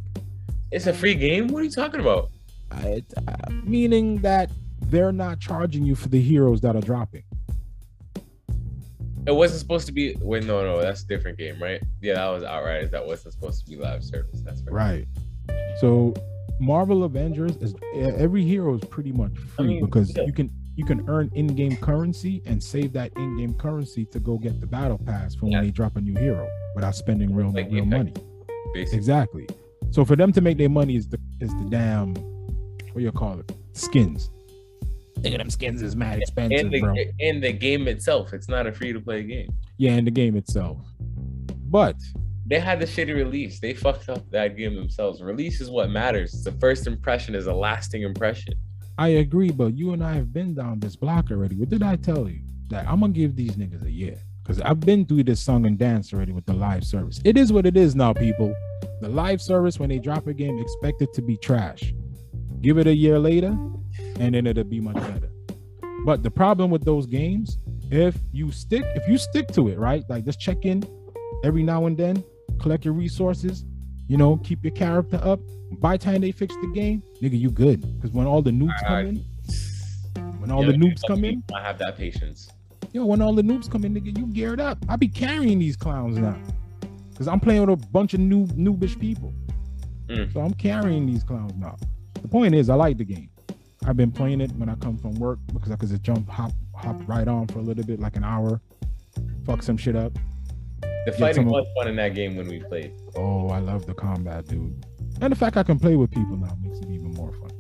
It's 0.72 0.88
a 0.88 0.94
free 0.94 1.16
game. 1.16 1.48
What 1.48 1.62
are 1.62 1.66
you 1.66 1.72
talking 1.72 2.00
about? 2.00 2.32
I, 2.72 3.04
uh, 3.28 3.52
meaning 3.64 4.18
that 4.22 4.50
they're 4.82 5.12
not 5.12 5.40
charging 5.40 5.84
you 5.84 5.96
for 5.96 6.10
the 6.10 6.20
heroes 6.20 6.62
that 6.62 6.76
are 6.76 6.82
dropping. 6.82 7.24
It 9.28 9.34
wasn't 9.34 9.60
supposed 9.60 9.88
to 9.88 9.92
be. 9.92 10.16
Wait, 10.20 10.44
no, 10.44 10.64
no, 10.64 10.82
that's 10.82 11.04
a 11.04 11.08
different 11.08 11.38
game, 11.38 11.62
right? 11.62 11.82
Yeah, 12.02 12.16
that 12.16 12.28
was 12.28 12.44
Outriders. 12.44 12.92
That 12.92 13.06
wasn't 13.06 13.34
supposed 13.34 13.66
to 13.66 13.70
be 13.70 13.78
live 13.78 14.04
service. 14.04 14.42
That's 14.42 14.62
right. 14.64 15.08
Right. 15.50 15.68
So 15.80 16.14
Marvel 16.60 17.04
Avengers 17.04 17.56
is 17.58 17.76
every 17.96 18.44
hero 18.44 18.76
is 18.76 18.82
pretty 18.86 19.12
much 19.12 19.38
free 19.56 19.68
mean, 19.68 19.86
because 19.86 20.16
yeah. 20.16 20.24
you 20.24 20.34
can 20.34 20.50
you 20.76 20.86
can 20.86 21.08
earn 21.10 21.32
in-game 21.36 21.78
currency 21.78 22.42
and 22.46 22.62
save 22.62 22.94
that 22.94 23.12
in-game 23.16 23.54
currency 23.56 24.06
to 24.06 24.20
go 24.20 24.38
get 24.38 24.60
the 24.60 24.68
battle 24.68 24.98
pass 24.98 25.36
for 25.36 25.46
when 25.48 25.62
they 25.62 25.72
drop 25.72 25.96
a 25.96 26.02
new 26.02 26.16
hero 26.20 26.48
without 26.76 26.96
spending 26.96 27.34
real 27.34 27.52
Like 27.52 27.68
real 27.72 27.86
Apex. 27.86 27.98
money. 27.98 28.14
Basically, 28.74 28.98
Exactly. 28.98 29.48
So 29.92 30.04
for 30.04 30.16
them 30.16 30.34
to 30.34 30.42
make 30.42 30.58
their 30.58 30.70
money 30.70 30.96
is 30.96 31.08
the 31.08 31.20
is 31.40 31.50
the 31.52 31.68
damn 31.70 32.14
what 32.94 33.02
you 33.02 33.12
call 33.12 33.40
it 33.40 33.52
skins. 33.74 34.30
Think 35.22 35.36
of 35.36 35.40
them 35.40 35.50
skins 35.50 35.82
is 35.82 35.96
mad 35.96 36.20
expensive, 36.20 36.60
and 36.60 36.72
the 36.72 36.82
bro. 36.82 36.94
and 37.22 37.42
the 37.44 37.54
game 37.54 37.88
itself, 37.88 38.34
it's 38.34 38.50
not 38.50 38.68
a 38.68 38.72
free 38.72 38.92
to 38.94 39.00
play 39.00 39.24
game. 39.24 39.50
Yeah, 39.78 39.94
in 39.94 40.06
the 40.06 40.12
game 40.12 40.36
itself. 40.36 40.78
But 41.70 41.96
They 42.48 42.60
had 42.60 42.80
the 42.80 42.86
shitty 42.86 43.16
release. 43.16 43.60
They 43.60 43.74
fucked 43.74 44.08
up 44.08 44.30
that 44.30 44.56
game 44.56 44.76
themselves. 44.76 45.22
Release 45.22 45.62
is 45.62 45.70
what 45.70 45.90
matters. 45.90 46.44
The 46.44 46.52
first 46.54 46.86
impression 46.86 47.34
is 47.34 47.48
a 47.48 47.54
lasting 47.54 48.04
impression. 48.04 48.54
I 48.98 49.10
agree, 49.10 49.52
but 49.52 49.76
you 49.76 49.94
and 49.94 50.04
I 50.04 50.14
have 50.14 50.32
been 50.32 50.54
down 50.54 50.80
this 50.80 50.96
block 50.96 51.32
already. 51.32 51.56
What 51.56 51.70
did 51.70 51.82
I 51.82 51.96
tell 51.96 52.30
you? 52.30 52.42
That 52.70 52.88
I'm 52.88 53.00
gonna 53.00 53.14
give 53.14 53.36
these 53.36 53.54
niggas 53.54 53.84
a 53.84 53.92
year. 53.92 54.20
Because 54.44 54.62
I've 54.62 54.80
been 54.80 55.08
through 55.08 55.24
this 55.24 55.40
song 55.40 55.66
and 55.66 55.76
dance 55.76 56.14
already 56.14 56.32
with 56.34 56.46
the 56.46 56.54
live 56.54 56.84
service. 56.84 57.20
It 57.26 57.36
is 57.36 57.52
what 57.52 57.66
it 57.66 57.76
is 57.76 57.96
now, 57.96 58.14
people. 58.14 58.54
The 59.02 59.10
live 59.10 59.42
service, 59.42 59.80
when 59.80 59.90
they 59.90 59.98
drop 59.98 60.28
a 60.28 60.34
game, 60.34 60.60
expect 60.60 61.02
it 61.02 61.14
to 61.16 61.24
be 61.24 61.36
trash. 61.38 61.96
Give 62.62 62.78
it 62.78 62.86
a 62.86 62.94
year 62.94 63.18
later, 63.18 63.58
and 64.20 64.36
then 64.36 64.46
it'll 64.46 64.64
be 64.64 64.80
much 64.80 64.96
better. 64.96 65.32
But 66.06 66.22
the 66.22 66.30
problem 66.30 66.70
with 66.70 66.86
those 66.86 67.08
games, 67.08 67.58
if 67.90 68.16
you 68.32 68.52
stick, 68.52 68.84
if 68.94 69.08
you 69.08 69.18
stick 69.18 69.48
to 69.54 69.70
it, 69.70 69.80
right? 69.80 70.04
Like 70.10 70.26
just 70.26 70.40
check 70.40 70.64
in 70.64 70.84
every 71.44 71.64
now 71.64 71.88
and 71.88 71.98
then, 71.98 72.24
collect 72.66 72.84
your 72.84 72.96
resources, 72.96 73.64
you 74.08 74.18
know, 74.18 74.38
keep 74.38 74.64
your 74.64 74.74
character 74.74 75.20
up. 75.24 75.40
By 75.74 75.98
the 75.98 76.04
time 76.04 76.22
they 76.22 76.32
fix 76.32 76.56
the 76.56 76.72
game, 76.74 77.04
nigga, 77.22 77.40
you 77.40 77.52
good. 77.52 77.80
Because 77.96 78.10
when 78.10 78.26
all 78.26 78.42
the 78.42 78.50
noobs 78.50 78.84
come 78.88 79.06
in, 79.06 79.26
when 80.40 80.50
all 80.50 80.66
Yeah, 80.66 80.72
the 80.72 80.78
noobs 80.78 81.02
come 81.08 81.24
in, 81.26 81.44
I 81.54 81.62
have 81.62 81.78
that 81.78 81.96
patience. 81.96 82.50
yo, 82.92 83.06
when 83.06 83.22
all 83.22 83.34
the 83.34 83.44
noobs 83.44 83.70
come 83.70 83.86
in, 83.86 83.94
nigga, 83.94 84.18
you 84.18 84.26
geared 84.26 84.60
up. 84.60 84.80
I 84.90 84.96
be 84.96 85.08
carrying 85.08 85.60
these 85.60 85.76
clowns 85.76 86.18
now. 86.18 86.42
Cause 87.16 87.28
I'm 87.28 87.40
playing 87.40 87.62
with 87.68 87.70
a 87.84 87.88
bunch 87.90 88.16
of 88.16 88.20
new 88.20 88.48
noobish 88.48 89.00
people. 89.00 89.32
Mm. 90.08 90.34
So 90.34 90.42
I'm 90.42 90.56
carrying 90.56 91.06
these 91.06 91.24
clowns 91.24 91.54
now. 91.56 91.78
The 92.20 92.28
point 92.28 92.56
is 92.56 92.68
I 92.68 92.74
like 92.76 92.98
the 92.98 93.06
game. 93.06 93.30
I've 93.86 93.96
been 93.96 94.12
playing 94.12 94.42
it 94.42 94.52
when 94.54 94.70
I 94.70 94.76
come 94.76 94.98
from 94.98 95.14
work 95.20 95.38
because 95.54 95.72
I 95.72 95.76
could 95.76 95.90
just 95.90 96.02
jump, 96.02 96.28
hop, 96.28 96.52
hop 96.76 96.98
right 97.08 97.28
on 97.28 97.46
for 97.48 97.60
a 97.60 97.62
little 97.62 97.84
bit, 97.86 98.00
like 98.00 98.16
an 98.16 98.24
hour, 98.24 98.60
fuck 99.46 99.62
some 99.62 99.78
shit 99.78 99.96
up. 99.96 100.18
The 101.06 101.12
fighting 101.12 101.46
was 101.48 101.68
fun 101.76 101.88
in 101.88 101.96
that 101.98 102.16
game 102.16 102.36
when 102.36 102.48
we 102.48 102.60
played. 102.60 102.94
Oh, 103.16 103.50
I 103.50 103.60
love 103.60 103.86
the 103.86 103.94
combat, 103.94 104.48
dude. 104.48 104.86
And 105.22 105.32
the 105.32 105.36
fact 105.36 105.56
I 105.56 105.64
can 105.64 105.80
play 105.80 105.96
with 105.96 106.12
people 106.12 106.36
now 106.36 106.58
makes 106.62 106.80
it 106.80 106.90
even 106.90 107.14
more 107.14 107.32
fun. 107.32 107.52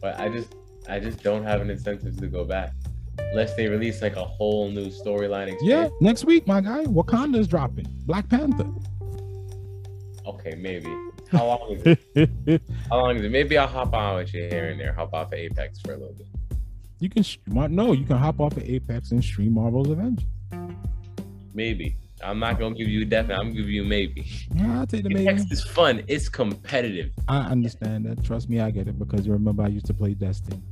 But 0.00 0.18
I 0.18 0.28
just 0.28 0.54
I 0.88 0.98
just 1.00 1.22
don't 1.22 1.44
have 1.44 1.60
an 1.60 1.70
incentive 1.70 2.18
to 2.18 2.26
go 2.26 2.44
back. 2.44 2.72
Unless 3.18 3.54
they 3.54 3.68
release 3.68 4.02
like 4.02 4.16
a 4.16 4.24
whole 4.24 4.70
new 4.70 4.88
storyline 4.88 5.56
Yeah, 5.60 5.88
next 6.00 6.24
week, 6.24 6.46
my 6.46 6.60
guy, 6.60 6.84
Wakanda's 6.84 7.48
dropping. 7.48 7.86
Black 8.06 8.28
Panther. 8.28 8.68
Okay, 10.26 10.54
maybe. 10.56 10.92
How 11.30 11.46
long 11.46 11.70
is 11.70 11.98
it? 12.14 12.62
How 12.90 12.98
long 12.98 13.16
is 13.16 13.24
it? 13.24 13.30
Maybe 13.30 13.56
I'll 13.56 13.66
hop 13.68 13.94
on 13.94 14.16
with 14.16 14.34
you 14.34 14.42
here 14.48 14.66
and 14.66 14.80
there. 14.80 14.92
Hop 14.92 15.14
off 15.14 15.28
of 15.28 15.34
Apex 15.34 15.80
for 15.80 15.92
a 15.92 15.96
little 15.96 16.14
bit. 16.14 16.26
you 16.98 17.08
can 17.08 17.24
no, 17.74 17.92
you 17.92 18.04
can 18.04 18.16
hop 18.16 18.40
off 18.40 18.56
of 18.56 18.62
Apex 18.62 19.10
and 19.12 19.22
stream 19.22 19.54
Marvel's 19.54 19.90
Avengers. 19.90 20.26
Maybe. 21.54 21.96
I'm 22.22 22.38
not 22.38 22.58
gonna 22.58 22.74
give 22.74 22.88
you 22.88 23.02
a 23.02 23.04
definite. 23.04 23.34
I'm 23.34 23.48
gonna 23.48 23.60
give 23.60 23.68
you 23.68 23.82
a 23.82 23.86
maybe. 23.86 24.26
Yeah, 24.54 24.80
I'll 24.80 24.86
take 24.86 25.02
the 25.02 25.10
maybe. 25.10 25.28
Apex 25.28 25.50
is 25.50 25.64
fun. 25.64 26.04
It's 26.06 26.28
competitive. 26.28 27.12
I 27.28 27.38
understand 27.38 28.06
that. 28.06 28.24
Trust 28.24 28.48
me, 28.48 28.60
I 28.60 28.70
get 28.70 28.88
it 28.88 28.98
because 28.98 29.26
you 29.26 29.32
remember 29.32 29.62
I 29.62 29.68
used 29.68 29.86
to 29.86 29.94
play 29.94 30.14
Destiny. 30.14 30.62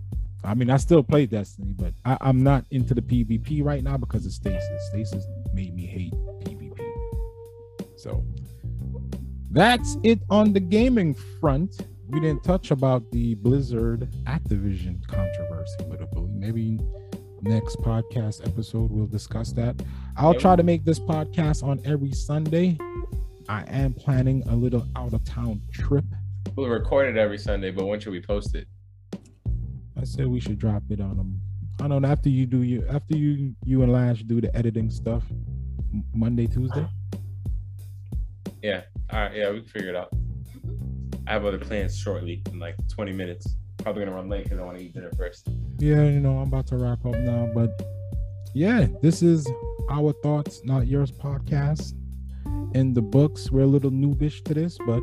I 0.44 0.54
mean, 0.54 0.70
I 0.70 0.76
still 0.76 1.02
play 1.02 1.26
Destiny, 1.26 1.72
but 1.72 1.94
I, 2.04 2.18
I'm 2.20 2.42
not 2.42 2.64
into 2.70 2.94
the 2.94 3.02
PvP 3.02 3.64
right 3.64 3.82
now 3.82 3.96
because 3.96 4.26
of 4.26 4.32
Stasis. 4.32 4.88
Stasis 4.88 5.26
made 5.52 5.74
me 5.74 5.86
hate 5.86 6.12
PvP. 6.44 6.80
So 7.96 8.24
that's 9.50 9.98
it 10.02 10.20
on 10.30 10.52
the 10.52 10.60
gaming 10.60 11.14
front. 11.40 11.86
We 12.08 12.20
didn't 12.20 12.44
touch 12.44 12.70
about 12.70 13.10
the 13.12 13.34
Blizzard 13.36 14.08
Activision 14.24 15.06
controversy, 15.06 15.76
but 15.88 16.00
maybe 16.30 16.78
next 17.42 17.76
podcast 17.78 18.46
episode 18.46 18.90
we'll 18.90 19.06
discuss 19.06 19.52
that. 19.52 19.76
I'll 20.16 20.34
try 20.34 20.56
to 20.56 20.62
make 20.62 20.84
this 20.84 20.98
podcast 20.98 21.62
on 21.62 21.80
every 21.84 22.12
Sunday. 22.12 22.76
I 23.48 23.64
am 23.68 23.94
planning 23.94 24.42
a 24.48 24.54
little 24.54 24.86
out 24.94 25.12
of 25.12 25.24
town 25.24 25.60
trip. 25.72 26.04
We'll 26.54 26.68
record 26.68 27.08
it 27.08 27.18
every 27.18 27.38
Sunday, 27.38 27.70
but 27.70 27.86
when 27.86 27.98
should 27.98 28.12
we 28.12 28.20
post 28.20 28.54
it? 28.54 28.68
I 29.98 30.04
said 30.04 30.26
we 30.26 30.40
should 30.40 30.58
drop 30.58 30.82
it 30.90 31.00
on 31.00 31.16
them. 31.16 31.40
I 31.80 31.88
don't 31.88 32.02
know 32.02 32.08
after 32.08 32.28
you 32.28 32.46
do 32.46 32.62
you 32.62 32.84
after 32.90 33.16
you 33.16 33.54
you 33.64 33.82
and 33.82 33.92
Lash 33.92 34.22
do 34.22 34.40
the 34.40 34.54
editing 34.54 34.90
stuff 34.90 35.24
Monday 36.14 36.46
Tuesday. 36.46 36.86
Yeah. 38.62 38.82
All 39.10 39.20
right. 39.20 39.34
Yeah, 39.34 39.50
we 39.50 39.60
can 39.60 39.68
figure 39.68 39.90
it 39.90 39.96
out. 39.96 40.12
I 41.26 41.32
have 41.32 41.44
other 41.44 41.58
plans 41.58 41.96
shortly 41.96 42.42
in 42.52 42.58
like 42.58 42.76
20 42.88 43.12
minutes. 43.12 43.56
Probably 43.78 44.04
gonna 44.04 44.14
run 44.14 44.28
late 44.28 44.44
because 44.44 44.58
I 44.58 44.62
want 44.62 44.78
to 44.78 44.84
eat 44.84 44.92
dinner 44.92 45.10
first. 45.16 45.48
Yeah, 45.78 46.04
you 46.04 46.20
know 46.20 46.38
I'm 46.38 46.48
about 46.48 46.66
to 46.68 46.76
wrap 46.76 47.04
up 47.04 47.14
now, 47.14 47.50
but 47.54 47.70
yeah, 48.54 48.86
this 49.00 49.22
is 49.22 49.48
our 49.90 50.12
thoughts, 50.22 50.62
not 50.64 50.86
yours 50.86 51.10
podcast. 51.10 51.94
In 52.74 52.94
the 52.94 53.02
books, 53.02 53.50
we're 53.50 53.62
a 53.62 53.66
little 53.66 53.90
noobish 53.90 54.42
to 54.44 54.54
this, 54.54 54.78
but 54.86 55.02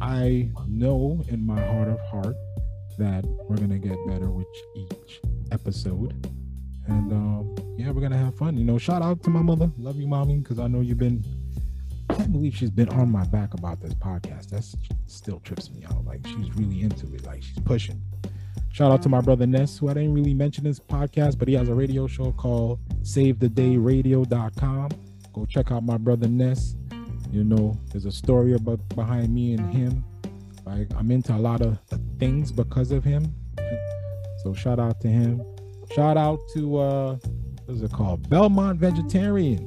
I 0.00 0.50
know 0.66 1.22
in 1.28 1.44
my 1.46 1.60
heart 1.60 1.88
of 1.88 2.00
heart 2.00 2.36
that 2.98 3.24
we're 3.48 3.56
gonna 3.56 3.78
get 3.78 3.96
better 4.06 4.30
with 4.30 4.46
each 4.76 5.20
episode. 5.52 6.12
And 6.86 7.12
um, 7.12 7.54
yeah, 7.78 7.90
we're 7.90 8.00
gonna 8.00 8.16
have 8.16 8.34
fun. 8.34 8.56
You 8.56 8.64
know, 8.64 8.78
shout 8.78 9.02
out 9.02 9.22
to 9.24 9.30
my 9.30 9.42
mother. 9.42 9.70
Love 9.78 9.96
you, 9.96 10.06
mommy, 10.06 10.38
because 10.38 10.58
I 10.58 10.66
know 10.66 10.80
you've 10.80 10.98
been 10.98 11.24
I 12.10 12.14
can't 12.14 12.32
believe 12.32 12.56
she's 12.56 12.70
been 12.70 12.88
on 12.88 13.10
my 13.10 13.24
back 13.26 13.54
about 13.54 13.80
this 13.80 13.94
podcast. 13.94 14.50
That's 14.50 14.74
still 15.06 15.38
trips 15.40 15.70
me 15.70 15.84
out. 15.84 16.04
Like 16.04 16.26
she's 16.26 16.52
really 16.56 16.82
into 16.82 17.14
it. 17.14 17.24
Like 17.24 17.42
she's 17.42 17.60
pushing. 17.60 18.02
Shout 18.72 18.92
out 18.92 19.02
to 19.02 19.08
my 19.08 19.20
brother 19.20 19.46
Ness, 19.46 19.78
who 19.78 19.88
I 19.88 19.94
didn't 19.94 20.14
really 20.14 20.32
mention 20.32 20.64
his 20.64 20.78
podcast, 20.78 21.38
but 21.38 21.48
he 21.48 21.54
has 21.54 21.68
a 21.68 21.74
radio 21.74 22.06
show 22.06 22.32
called 22.32 22.78
SaveTheDayRadio.com. 23.02 24.88
Go 25.32 25.46
check 25.46 25.72
out 25.72 25.82
my 25.84 25.96
brother 25.98 26.28
Ness. 26.28 26.76
You 27.32 27.44
know, 27.44 27.78
there's 27.90 28.06
a 28.06 28.12
story 28.12 28.54
about 28.54 28.80
behind 28.90 29.34
me 29.34 29.54
and 29.54 29.72
him. 29.72 30.04
Like 30.64 30.88
I'm 30.96 31.10
into 31.10 31.34
a 31.34 31.38
lot 31.38 31.62
of 31.62 31.78
things 32.18 32.52
because 32.52 32.92
of 32.92 33.02
him. 33.02 33.34
So 34.42 34.54
shout 34.54 34.78
out 34.78 35.00
to 35.00 35.08
him. 35.08 35.42
Shout 35.92 36.16
out 36.16 36.38
to 36.54 36.78
uh 36.78 37.16
what 37.64 37.74
is 37.74 37.82
it 37.82 37.92
called? 37.92 38.28
Belmont 38.28 38.78
Vegetarian. 38.78 39.66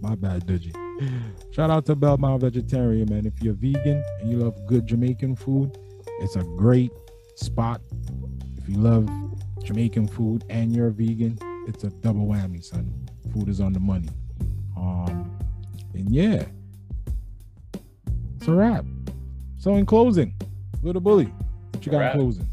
My 0.00 0.14
bad, 0.14 0.46
Digi. 0.46 0.74
Shout 1.52 1.70
out 1.70 1.86
to 1.86 1.94
Belmont 1.94 2.42
Vegetarian, 2.42 3.08
man. 3.10 3.26
If 3.26 3.42
you're 3.42 3.54
vegan 3.54 4.02
and 4.20 4.30
you 4.30 4.38
love 4.38 4.54
good 4.66 4.86
Jamaican 4.86 5.36
food, 5.36 5.76
it's 6.20 6.36
a 6.36 6.42
great 6.42 6.90
spot. 7.36 7.80
If 8.58 8.68
you 8.68 8.76
love 8.76 9.08
Jamaican 9.62 10.08
food 10.08 10.44
and 10.48 10.74
you're 10.74 10.90
vegan, 10.90 11.38
it's 11.66 11.84
a 11.84 11.90
double 11.90 12.26
whammy, 12.26 12.64
son. 12.64 13.08
Food 13.32 13.48
is 13.48 13.60
on 13.60 13.72
the 13.72 13.80
money. 13.80 14.08
Um, 14.76 15.38
and 15.94 16.10
yeah, 16.10 16.44
it's 18.36 18.48
a 18.48 18.52
wrap. 18.52 18.84
So 19.58 19.76
in 19.76 19.86
closing, 19.86 20.34
little 20.82 21.00
bully, 21.00 21.32
what 21.72 21.84
you 21.84 21.92
got 21.92 22.14
in 22.14 22.20
closing? 22.20 22.48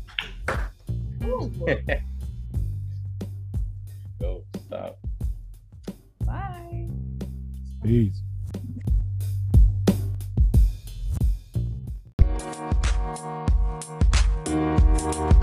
Go 4.20 4.44
stop. 4.66 5.00
Bye. 6.26 6.88
Peace. 7.84 8.22
You. 15.14 15.37